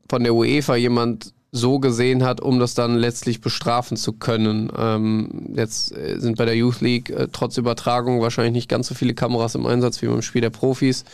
von 0.09 0.23
der 0.23 0.33
UEFA 0.35 0.75
jemand 0.75 1.33
so 1.51 1.79
gesehen 1.79 2.23
hat, 2.23 2.41
um 2.41 2.59
das 2.59 2.75
dann 2.75 2.95
letztlich 2.95 3.41
bestrafen 3.41 3.97
zu 3.97 4.13
können. 4.13 4.71
Ähm, 4.77 5.53
jetzt 5.55 5.91
äh, 5.91 6.19
sind 6.19 6.37
bei 6.37 6.45
der 6.45 6.55
Youth 6.55 6.81
League 6.81 7.09
äh, 7.09 7.27
trotz 7.31 7.57
Übertragung 7.57 8.21
wahrscheinlich 8.21 8.53
nicht 8.53 8.69
ganz 8.69 8.87
so 8.87 8.93
viele 8.93 9.15
Kameras 9.15 9.55
im 9.55 9.65
Einsatz 9.65 10.01
wie 10.01 10.07
beim 10.07 10.21
Spiel 10.21 10.41
der 10.41 10.51
Profis. 10.51 11.05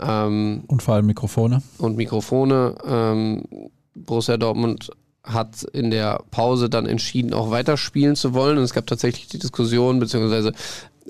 Ähm, 0.00 0.64
Und 0.66 0.82
vor 0.82 0.94
allem 0.94 1.06
Mikrofone. 1.06 1.62
und 1.78 1.96
Mikrofone. 1.96 2.74
Ähm, 2.86 3.42
Borussia 3.94 4.36
Dortmund 4.38 4.90
hat 5.26 5.64
in 5.64 5.90
der 5.90 6.22
Pause 6.30 6.70
dann 6.70 6.86
entschieden, 6.86 7.34
auch 7.34 7.50
weiterspielen 7.50 8.16
zu 8.16 8.32
wollen. 8.32 8.58
Und 8.58 8.64
es 8.64 8.72
gab 8.72 8.86
tatsächlich 8.86 9.26
die 9.26 9.38
Diskussion, 9.38 9.98
beziehungsweise 9.98 10.52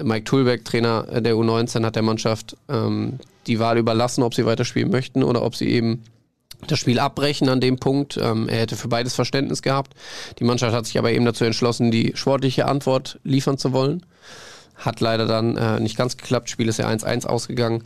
Mike 0.02 0.24
Tulbeck, 0.24 0.64
Trainer 0.64 1.04
der 1.20 1.34
U19, 1.34 1.84
hat 1.84 1.96
der 1.96 2.02
Mannschaft 2.02 2.56
ähm, 2.68 3.18
die 3.46 3.58
Wahl 3.58 3.78
überlassen, 3.78 4.22
ob 4.22 4.34
sie 4.34 4.46
weiterspielen 4.46 4.90
möchten 4.90 5.22
oder 5.22 5.42
ob 5.42 5.54
sie 5.54 5.68
eben 5.68 6.02
das 6.66 6.78
Spiel 6.78 6.98
abbrechen 6.98 7.48
an 7.48 7.60
dem 7.60 7.78
Punkt. 7.78 8.16
Ähm, 8.16 8.48
er 8.48 8.60
hätte 8.60 8.76
für 8.76 8.88
beides 8.88 9.14
Verständnis 9.14 9.62
gehabt. 9.62 9.94
Die 10.38 10.44
Mannschaft 10.44 10.74
hat 10.74 10.86
sich 10.86 10.98
aber 10.98 11.12
eben 11.12 11.24
dazu 11.24 11.44
entschlossen, 11.44 11.90
die 11.90 12.12
sportliche 12.14 12.66
Antwort 12.66 13.20
liefern 13.22 13.58
zu 13.58 13.72
wollen. 13.72 14.04
Hat 14.74 15.00
leider 15.00 15.26
dann 15.26 15.56
äh, 15.56 15.80
nicht 15.80 15.96
ganz 15.96 16.16
geklappt. 16.16 16.50
Spiel 16.50 16.68
ist 16.68 16.78
ja 16.78 16.88
1-1 16.88 17.26
ausgegangen. 17.26 17.84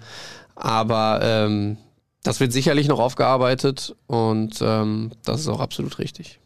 Aber 0.55 1.21
ähm, 1.23 1.77
das 2.23 2.41
wird 2.41 2.53
sicherlich 2.53 2.89
noch 2.89 2.99
aufgearbeitet 2.99 3.97
und 4.07 4.59
ähm, 4.61 5.13
das 5.25 5.41
ist 5.41 5.49
auch 5.49 5.61
absolut 5.61 5.99
richtig. 5.99 6.39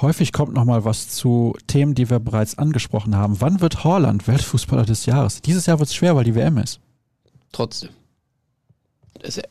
Häufig 0.00 0.32
kommt 0.32 0.52
noch 0.52 0.64
mal 0.64 0.84
was 0.84 1.08
zu 1.08 1.56
Themen, 1.68 1.94
die 1.94 2.10
wir 2.10 2.18
bereits 2.18 2.58
angesprochen 2.58 3.16
haben. 3.16 3.40
Wann 3.40 3.60
wird 3.60 3.84
Holland 3.84 4.26
Weltfußballer 4.28 4.84
des 4.84 5.06
Jahres? 5.06 5.40
Dieses 5.40 5.66
Jahr 5.66 5.78
wird 5.78 5.88
es 5.88 5.94
schwer, 5.94 6.16
weil 6.16 6.24
die 6.24 6.34
WM 6.34 6.58
ist. 6.58 6.80
Trotzdem. 7.52 7.90
Das, 9.22 9.36
der, 9.36 9.46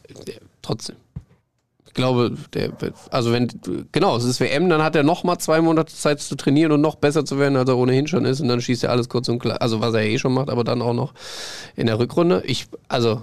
trotzdem. 0.62 0.98
Ich 1.88 1.94
glaube, 1.94 2.36
der, 2.54 2.74
also 3.10 3.32
wenn, 3.32 3.48
genau, 3.92 4.18
es 4.18 4.26
ist 4.26 4.40
WM, 4.42 4.70
dann 4.70 4.84
hat 4.84 4.96
er 4.96 5.04
noch 5.04 5.24
mal 5.24 5.40
zwei 5.40 5.62
Monate 5.62 5.96
Zeit 5.96 6.20
zu 6.20 6.36
trainieren 6.36 6.74
und 6.74 6.82
noch 6.82 6.96
besser 6.96 7.24
zu 7.24 7.40
werden, 7.40 7.56
als 7.56 7.70
er 7.70 7.78
ohnehin 7.78 8.06
schon 8.06 8.26
ist. 8.26 8.42
Und 8.42 8.50
dann 8.50 8.62
schießt 8.62 8.84
er 8.84 8.92
alles 8.92 9.08
kurz 9.08 9.30
und 9.30 9.40
klar. 9.40 9.62
Also 9.62 9.80
was 9.80 9.94
er 9.94 10.02
eh 10.02 10.20
schon 10.20 10.34
macht, 10.34 10.50
aber 10.50 10.66
dann 10.66 10.82
auch 10.82 10.94
noch 10.94 11.14
in 11.76 11.88
der 11.88 11.98
Rückrunde. 11.98 12.44
Ich, 12.46 12.68
also 12.90 13.22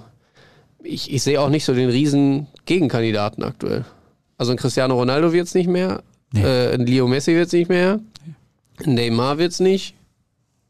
ich, 0.85 1.13
ich 1.13 1.23
sehe 1.23 1.41
auch 1.41 1.49
nicht 1.49 1.65
so 1.65 1.75
den 1.75 1.91
riesen 1.91 2.47
Gegenkandidaten 2.67 3.43
aktuell. 3.43 3.85
Also 4.39 4.53
ein 4.53 4.59
Cristiano 4.59 4.95
Ronaldo 4.95 5.33
wird 5.33 5.47
es 5.47 5.55
nicht 5.55 5.69
mehr, 5.69 6.03
nee. 6.33 6.43
äh, 6.43 6.75
ein 6.75 6.87
Leo 6.87 7.07
Messi 7.07 7.35
wird 7.35 7.47
es 7.47 7.53
nicht 7.53 7.69
mehr, 7.69 8.01
ein 8.85 8.95
Neymar 8.95 9.39
wird 9.39 9.53
es 9.53 9.61
nicht, 9.61 9.95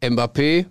Mbappé 0.01 0.67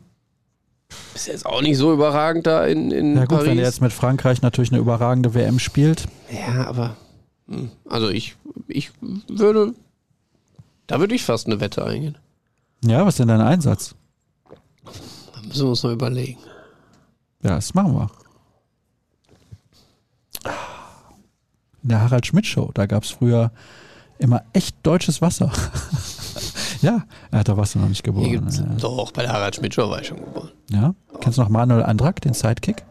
ist 1.16 1.28
jetzt 1.28 1.46
auch 1.46 1.62
nicht 1.62 1.78
so 1.78 1.94
überragend 1.94 2.48
da 2.48 2.66
in, 2.66 2.92
in 2.92 3.16
Ja 3.16 3.22
gut, 3.22 3.30
Paris. 3.30 3.48
wenn 3.48 3.58
er 3.58 3.66
jetzt 3.66 3.82
mit 3.82 3.94
Frankreich 3.94 4.42
natürlich 4.42 4.72
eine 4.72 4.82
überragende 4.82 5.34
WM 5.34 5.58
spielt. 5.58 6.06
Ja, 6.30 6.68
aber 6.68 6.98
hm, 7.48 7.72
also 7.90 8.10
ich, 8.10 8.36
ich 8.68 8.92
würde, 9.28 9.74
da 10.88 11.00
würde 11.00 11.16
ich 11.16 11.24
fast 11.24 11.48
eine 11.48 11.60
Wette 11.60 11.86
eingehen. 11.86 12.18
Ja, 12.84 13.06
was 13.06 13.14
ist 13.14 13.20
denn 13.20 13.30
dein 13.30 13.42
Einsatz? 13.42 13.96
Da 15.34 15.42
müssen 15.48 15.66
wir 15.66 15.70
uns 15.70 15.84
noch 15.84 15.92
überlegen. 15.92 16.40
Ja, 17.44 17.56
das 17.56 17.74
machen 17.74 17.94
wir. 17.94 18.12
In 21.84 21.90
der 21.90 22.02
Harald 22.02 22.26
Schmidt 22.26 22.46
Show. 22.46 22.72
Da 22.74 22.86
gab 22.86 23.04
es 23.04 23.10
früher 23.10 23.52
immer 24.20 24.44
echt 24.54 24.76
deutsches 24.84 25.22
Wasser. 25.22 25.52
ja, 26.82 27.06
ja, 27.32 27.44
da 27.44 27.58
warst 27.58 27.76
du 27.76 27.80
noch 27.80 27.90
nicht 27.90 28.04
geboren. 28.04 28.50
Ja. 28.52 28.64
Doch, 28.80 29.12
bei 29.12 29.24
der 29.24 29.34
Harald 29.34 29.56
Schmidt 29.56 29.74
Show 29.74 29.90
war 29.90 30.02
ich 30.02 30.08
schon 30.08 30.18
geboren. 30.18 30.52
Ja? 30.70 30.94
Kennst 31.20 31.38
du 31.38 31.42
noch 31.42 31.50
Manuel 31.50 31.84
Andrak, 31.84 32.22
den 32.22 32.34
Sidekick? 32.34 32.84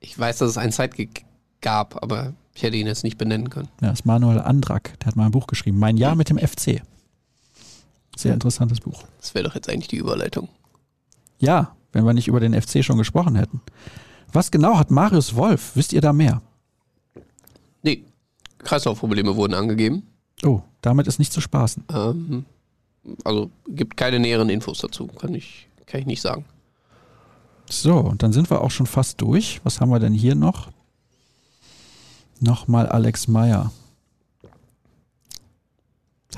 Ich 0.00 0.18
weiß, 0.18 0.38
dass 0.38 0.50
es 0.50 0.58
einen 0.58 0.72
Sidekick 0.72 1.24
gab, 1.60 2.02
aber 2.02 2.34
ich 2.54 2.62
hätte 2.62 2.76
ihn 2.76 2.86
jetzt 2.86 3.04
nicht 3.04 3.18
benennen 3.18 3.50
können. 3.50 3.68
Ja, 3.80 3.88
das 3.88 4.00
ist 4.00 4.06
Manuel 4.06 4.40
Andrak. 4.40 4.98
Der 5.00 5.06
hat 5.08 5.16
mal 5.16 5.26
ein 5.26 5.30
Buch 5.30 5.46
geschrieben. 5.46 5.78
Mein 5.78 5.96
Jahr 5.96 6.14
mit 6.14 6.28
dem 6.28 6.38
FC. 6.38 6.82
Sehr 8.16 8.34
interessantes 8.34 8.80
Buch. 8.80 9.04
Das 9.18 9.34
wäre 9.34 9.44
doch 9.44 9.54
jetzt 9.54 9.68
eigentlich 9.68 9.88
die 9.88 9.96
Überleitung. 9.96 10.48
Ja, 11.38 11.74
wenn 11.92 12.04
wir 12.04 12.12
nicht 12.12 12.28
über 12.28 12.40
den 12.40 12.60
FC 12.60 12.84
schon 12.84 12.98
gesprochen 12.98 13.36
hätten. 13.36 13.62
Was 14.32 14.50
genau 14.50 14.78
hat 14.78 14.90
Marius 14.90 15.34
Wolf? 15.36 15.72
Wisst 15.74 15.92
ihr 15.92 16.00
da 16.00 16.12
mehr? 16.12 16.42
Nee, 17.82 18.04
Kreislaufprobleme 18.62 19.36
wurden 19.36 19.54
angegeben. 19.54 20.06
Oh, 20.44 20.60
damit 20.80 21.06
ist 21.06 21.18
nicht 21.18 21.32
zu 21.32 21.40
spaßen. 21.40 21.84
Ähm, 21.92 22.44
also 23.24 23.50
gibt 23.68 23.96
keine 23.96 24.18
näheren 24.18 24.48
Infos 24.48 24.78
dazu, 24.78 25.06
kann 25.06 25.34
ich, 25.34 25.68
kann 25.86 26.00
ich 26.00 26.06
nicht 26.06 26.22
sagen. 26.22 26.44
So, 27.68 27.96
und 27.98 28.22
dann 28.22 28.32
sind 28.32 28.50
wir 28.50 28.62
auch 28.62 28.70
schon 28.70 28.86
fast 28.86 29.20
durch. 29.20 29.60
Was 29.64 29.80
haben 29.80 29.90
wir 29.90 30.00
denn 30.00 30.12
hier 30.12 30.34
noch? 30.34 30.70
Nochmal 32.40 32.86
Alex 32.88 33.28
Meyer. 33.28 33.70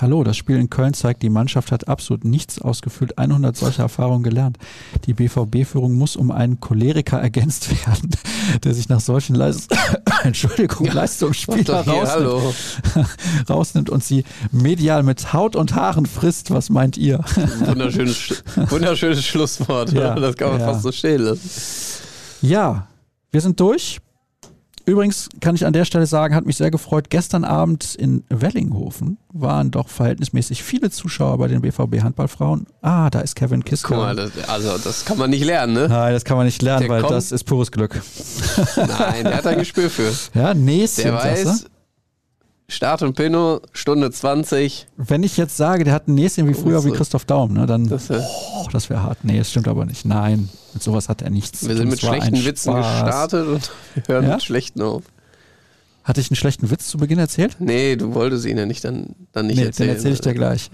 Hallo, 0.03 0.25
das 0.25 0.37
Spiel 0.37 0.57
in 0.57 0.69
Köln 0.69 0.95
zeigt, 0.95 1.23
die 1.23 1.31
Mannschaft 1.31 1.71
hat 1.71 1.87
absolut 1.87 2.25
nichts 2.25 2.61
ausgefüllt, 2.61 3.19
100 3.19 3.57
solcher 3.57 3.85
Erfahrungen 3.85 4.25
gelernt. 4.25 4.59
Die 5.07 5.15
BVB-Führung 5.15 5.95
muss 5.95 6.17
um 6.17 6.33
einen 6.33 6.59
Choleriker 6.59 7.21
ergänzt 7.21 7.71
werden, 7.71 8.11
der 8.65 8.75
sich 8.75 8.89
nach 8.89 8.99
solchen 8.99 9.37
Leist 9.37 9.73
Entschuldigung, 10.25 10.89
ja, 10.89 10.95
Leistungsspieler 10.95 11.87
rausnimmt, 11.87 13.09
rausnimmt, 13.49 13.91
und 13.91 14.03
sie 14.03 14.25
medial 14.51 15.05
mit 15.05 15.33
Haut 15.33 15.55
und 15.55 15.77
Haaren 15.77 16.07
frisst. 16.07 16.51
Was 16.51 16.69
meint 16.69 16.97
ihr? 16.97 17.21
Wunderschönes, 17.65 18.43
wunderschönes 18.71 19.25
Schlusswort. 19.25 19.93
Ja, 19.93 20.17
das 20.17 20.35
kann 20.35 20.51
man 20.51 20.61
ja. 20.61 20.73
fast 20.73 20.83
so 20.83 20.91
stehen 20.91 21.23
lassen. 21.23 21.49
Ja, 22.41 22.89
wir 23.31 23.41
sind 23.41 23.61
durch. 23.61 24.01
Übrigens 24.85 25.29
kann 25.41 25.55
ich 25.55 25.65
an 25.65 25.73
der 25.73 25.85
Stelle 25.85 26.07
sagen, 26.07 26.35
hat 26.35 26.45
mich 26.45 26.57
sehr 26.57 26.71
gefreut. 26.71 27.11
Gestern 27.11 27.45
Abend 27.45 27.95
in 27.95 28.25
Wellinghofen 28.29 29.19
waren 29.33 29.71
doch 29.71 29.89
verhältnismäßig 29.89 30.63
viele 30.63 30.91
Zuschauer 30.91 31.39
bei 31.39 31.49
den 31.49 31.61
BVB 31.63 32.03
Handballfrauen. 32.03 32.67
Ah, 32.83 33.09
da 33.11 33.21
ist 33.21 33.37
Kevin 33.37 33.65
Kiska. 33.65 33.89
Guck 33.89 33.97
mal, 33.99 34.17
das, 34.17 34.31
also 34.49 34.77
das 34.79 35.05
kann 35.05 35.19
man 35.19 35.31
nicht 35.31 35.45
lernen, 35.45 35.75
ne? 35.75 35.89
Nein, 35.89 36.13
das 36.13 36.25
kann 36.25 36.37
man 36.37 36.47
nicht 36.47 36.63
lernen, 36.63 36.83
der 36.83 36.89
weil 36.91 37.01
kommt, 37.03 37.13
das 37.15 37.33
ist 37.33 37.45
pures 37.45 37.71
Glück. 37.71 38.03
Nein, 38.77 39.25
der 39.25 39.37
hat 39.37 39.47
ein 39.47 39.59
Gespür 39.59 39.89
für. 39.89 40.13
Ja, 40.35 40.55
Näschen. 40.55 41.05
Der 41.05 41.15
weiß, 41.15 41.67
Start 42.73 43.03
und 43.03 43.15
Pinno, 43.15 43.61
Stunde 43.73 44.11
20. 44.11 44.87
Wenn 44.97 45.23
ich 45.23 45.37
jetzt 45.37 45.59
sage, 45.59 45.85
der 45.85 45.93
hat 45.93 46.09
ein 46.09 46.15
Näschen 46.15 46.49
wie 46.49 46.55
früher, 46.55 46.83
wie 46.85 46.91
Christoph 46.91 47.27
Daum, 47.27 47.53
ne, 47.53 47.67
dann, 47.67 47.87
das, 47.87 48.11
oh, 48.11 48.67
das 48.73 48.89
wäre 48.89 49.03
hart. 49.03 49.19
Nee, 49.25 49.37
das 49.37 49.51
stimmt 49.51 49.69
aber 49.69 49.85
nicht. 49.85 50.07
Nein, 50.07 50.49
mit 50.73 50.83
sowas 50.83 51.11
hat 51.11 51.21
er 51.21 51.29
nichts. 51.29 51.69
Wir 51.69 51.77
sind 51.77 51.91
mit 51.91 52.01
schlechten 52.01 52.45
Witzen 52.45 52.75
gestartet 52.75 53.47
und 53.47 53.71
hören 54.09 54.25
ja? 54.25 54.35
mit 54.35 54.43
schlechten 54.43 54.81
auf. 54.81 55.03
Hatte 56.03 56.23
ich 56.23 56.31
einen 56.31 56.37
schlechten 56.37 56.71
Witz 56.71 56.89
zu 56.89 56.97
Beginn 56.97 57.19
erzählt? 57.19 57.57
Nee, 57.59 57.97
du 57.97 58.15
wolltest 58.15 58.47
ihn 58.47 58.57
ja 58.57 58.65
nicht 58.65 58.83
dann, 58.85 59.15
dann 59.33 59.49
nicht 59.49 59.59
nee, 59.59 59.67
erzählen. 59.67 59.91
Den 59.91 59.97
erzähle 59.97 60.15
ich 60.15 60.21
dir 60.23 60.35
gleich. 60.35 60.71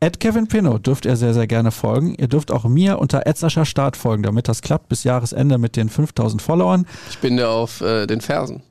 Ed 0.00 0.20
Kevin 0.20 0.46
Pinno 0.46 0.78
dürft 0.78 1.04
ihr 1.04 1.16
sehr, 1.16 1.34
sehr 1.34 1.46
gerne 1.46 1.72
folgen. 1.72 2.14
Ihr 2.14 2.28
dürft 2.28 2.50
auch 2.50 2.64
mir 2.64 3.00
unter 3.00 3.26
Edsascher 3.26 3.66
Start 3.66 3.98
folgen, 3.98 4.22
damit 4.22 4.48
das 4.48 4.62
klappt 4.62 4.88
bis 4.88 5.04
Jahresende 5.04 5.58
mit 5.58 5.76
den 5.76 5.90
5000 5.90 6.40
Followern. 6.40 6.86
Ich 7.10 7.18
bin 7.18 7.36
da 7.36 7.50
auf 7.50 7.82
äh, 7.82 8.06
den 8.06 8.22
Fersen. 8.22 8.62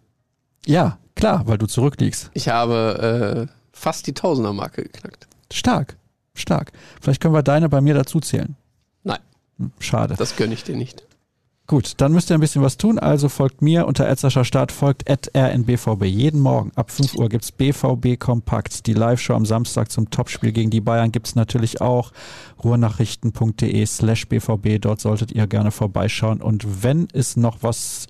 Ja, 0.68 0.98
Klar, 1.18 1.48
weil 1.48 1.57
du 1.57 1.65
zurückliegst. 1.65 2.30
Ich 2.34 2.48
habe 2.48 3.48
äh, 3.49 3.53
fast 3.72 4.06
die 4.06 4.14
Tausender-Marke 4.14 4.84
geknackt. 4.84 5.27
Stark, 5.52 5.98
stark. 6.35 6.72
Vielleicht 7.02 7.22
können 7.22 7.34
wir 7.34 7.44
deine 7.44 7.69
bei 7.69 7.81
mir 7.81 7.95
dazu 7.95 8.19
zählen. 8.19 8.56
Nein. 9.03 9.19
Hm, 9.57 9.72
schade. 9.80 10.15
Das 10.15 10.35
gönne 10.35 10.53
ich 10.53 10.64
dir 10.64 10.77
nicht. 10.77 11.03
Gut, 11.65 11.94
dann 11.98 12.14
müsst 12.14 12.30
ihr 12.30 12.35
ein 12.35 12.39
bisschen 12.39 12.61
was 12.61 12.77
tun. 12.77 12.98
Also 12.99 13.27
folgt 13.27 13.61
mir 13.61 13.88
unter 13.88 14.07
Edsascher 14.07 14.45
Start, 14.45 14.72
folgt 14.72 15.10
rnbvb. 15.10 16.06
Jeden 16.06 16.39
Morgen 16.39 16.72
ab 16.76 16.91
5 16.91 17.15
Uhr 17.15 17.27
gibt 17.27 17.44
es 17.44 17.52
BVB 17.52 18.18
Kompakt. 18.18 18.85
Die 18.85 18.94
Live-Show 18.94 19.34
am 19.34 19.45
Samstag 19.45 19.91
zum 19.91 20.10
Topspiel 20.10 20.53
gegen 20.53 20.69
die 20.69 20.80
Bayern 20.80 21.11
gibt 21.11 21.27
es 21.27 21.35
natürlich 21.35 21.81
auch. 21.81 22.14
ruhrnachrichten.de 22.64 23.85
slash 23.85 24.30
bvb. 24.30 24.80
Dort 24.80 25.02
solltet 25.02 25.31
ihr 25.31 25.48
gerne 25.48 25.72
vorbeischauen. 25.72 26.41
Und 26.41 26.84
wenn 26.84 27.07
es 27.11 27.35
noch 27.35 27.64
was 27.64 28.07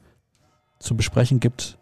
zu 0.78 0.96
besprechen 0.96 1.40
gibt, 1.40 1.77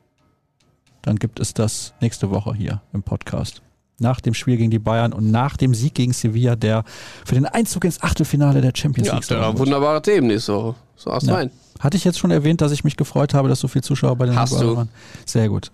dann 1.05 1.17
gibt 1.17 1.39
es 1.39 1.53
das 1.53 1.93
nächste 2.01 2.31
Woche 2.31 2.53
hier 2.55 2.81
im 2.91 3.03
Podcast. 3.03 3.61
Nach 3.99 4.19
dem 4.19 4.33
Spiel 4.33 4.57
gegen 4.57 4.71
die 4.71 4.79
Bayern 4.79 5.13
und 5.13 5.29
nach 5.31 5.55
dem 5.55 5.73
Sieg 5.73 5.93
gegen 5.93 6.13
Sevilla, 6.13 6.55
der 6.55 6.83
für 7.23 7.35
den 7.35 7.45
Einzug 7.45 7.85
ins 7.85 8.01
Achtelfinale 8.01 8.59
der 8.59 8.73
Champions 8.75 9.11
League. 9.11 9.29
Ja, 9.29 9.51
ja 9.51 9.57
wunderbare 9.57 10.01
Themen 10.01 10.27
nächste 10.27 10.55
Woche. 10.55 10.75
So 10.95 11.11
aus 11.11 11.25
ja. 11.27 11.35
rein. 11.35 11.51
Hatte 11.79 11.95
ich 11.95 12.03
jetzt 12.03 12.17
schon 12.17 12.31
erwähnt, 12.31 12.59
dass 12.61 12.71
ich 12.71 12.83
mich 12.83 12.97
gefreut 12.97 13.33
habe, 13.33 13.47
dass 13.49 13.59
so 13.59 13.67
viele 13.67 13.83
Zuschauer 13.83 14.15
bei 14.15 14.25
den 14.25 14.35
Hast 14.35 14.59
du? 14.59 14.75
waren? 14.75 14.89
Sehr 15.25 15.47
gut. 15.47 15.71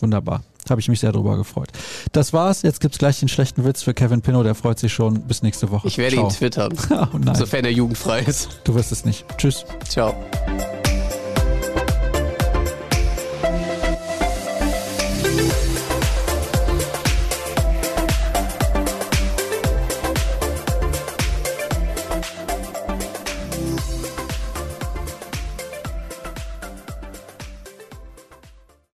Wunderbar. 0.00 0.42
Habe 0.68 0.80
ich 0.80 0.88
mich 0.88 1.00
sehr 1.00 1.12
drüber 1.12 1.36
gefreut. 1.36 1.68
Das 2.12 2.32
war's. 2.32 2.62
Jetzt 2.62 2.80
gibt 2.80 2.94
es 2.94 2.98
gleich 2.98 3.20
den 3.20 3.28
schlechten 3.28 3.64
Witz 3.64 3.82
für 3.82 3.92
Kevin 3.92 4.22
Pinnow. 4.22 4.42
Der 4.42 4.54
freut 4.54 4.78
sich 4.78 4.92
schon. 4.92 5.20
Bis 5.22 5.42
nächste 5.42 5.70
Woche. 5.70 5.88
Ich 5.88 5.98
werde 5.98 6.16
Ciao. 6.16 6.28
ihn 6.28 6.32
twittern. 6.32 6.72
oh 6.90 7.34
sofern 7.34 7.64
er 7.64 7.72
jugendfrei 7.72 8.20
ist. 8.20 8.60
Du 8.64 8.74
wirst 8.74 8.92
es 8.92 9.04
nicht. 9.04 9.26
Tschüss. 9.36 9.64
Ciao. 9.88 10.14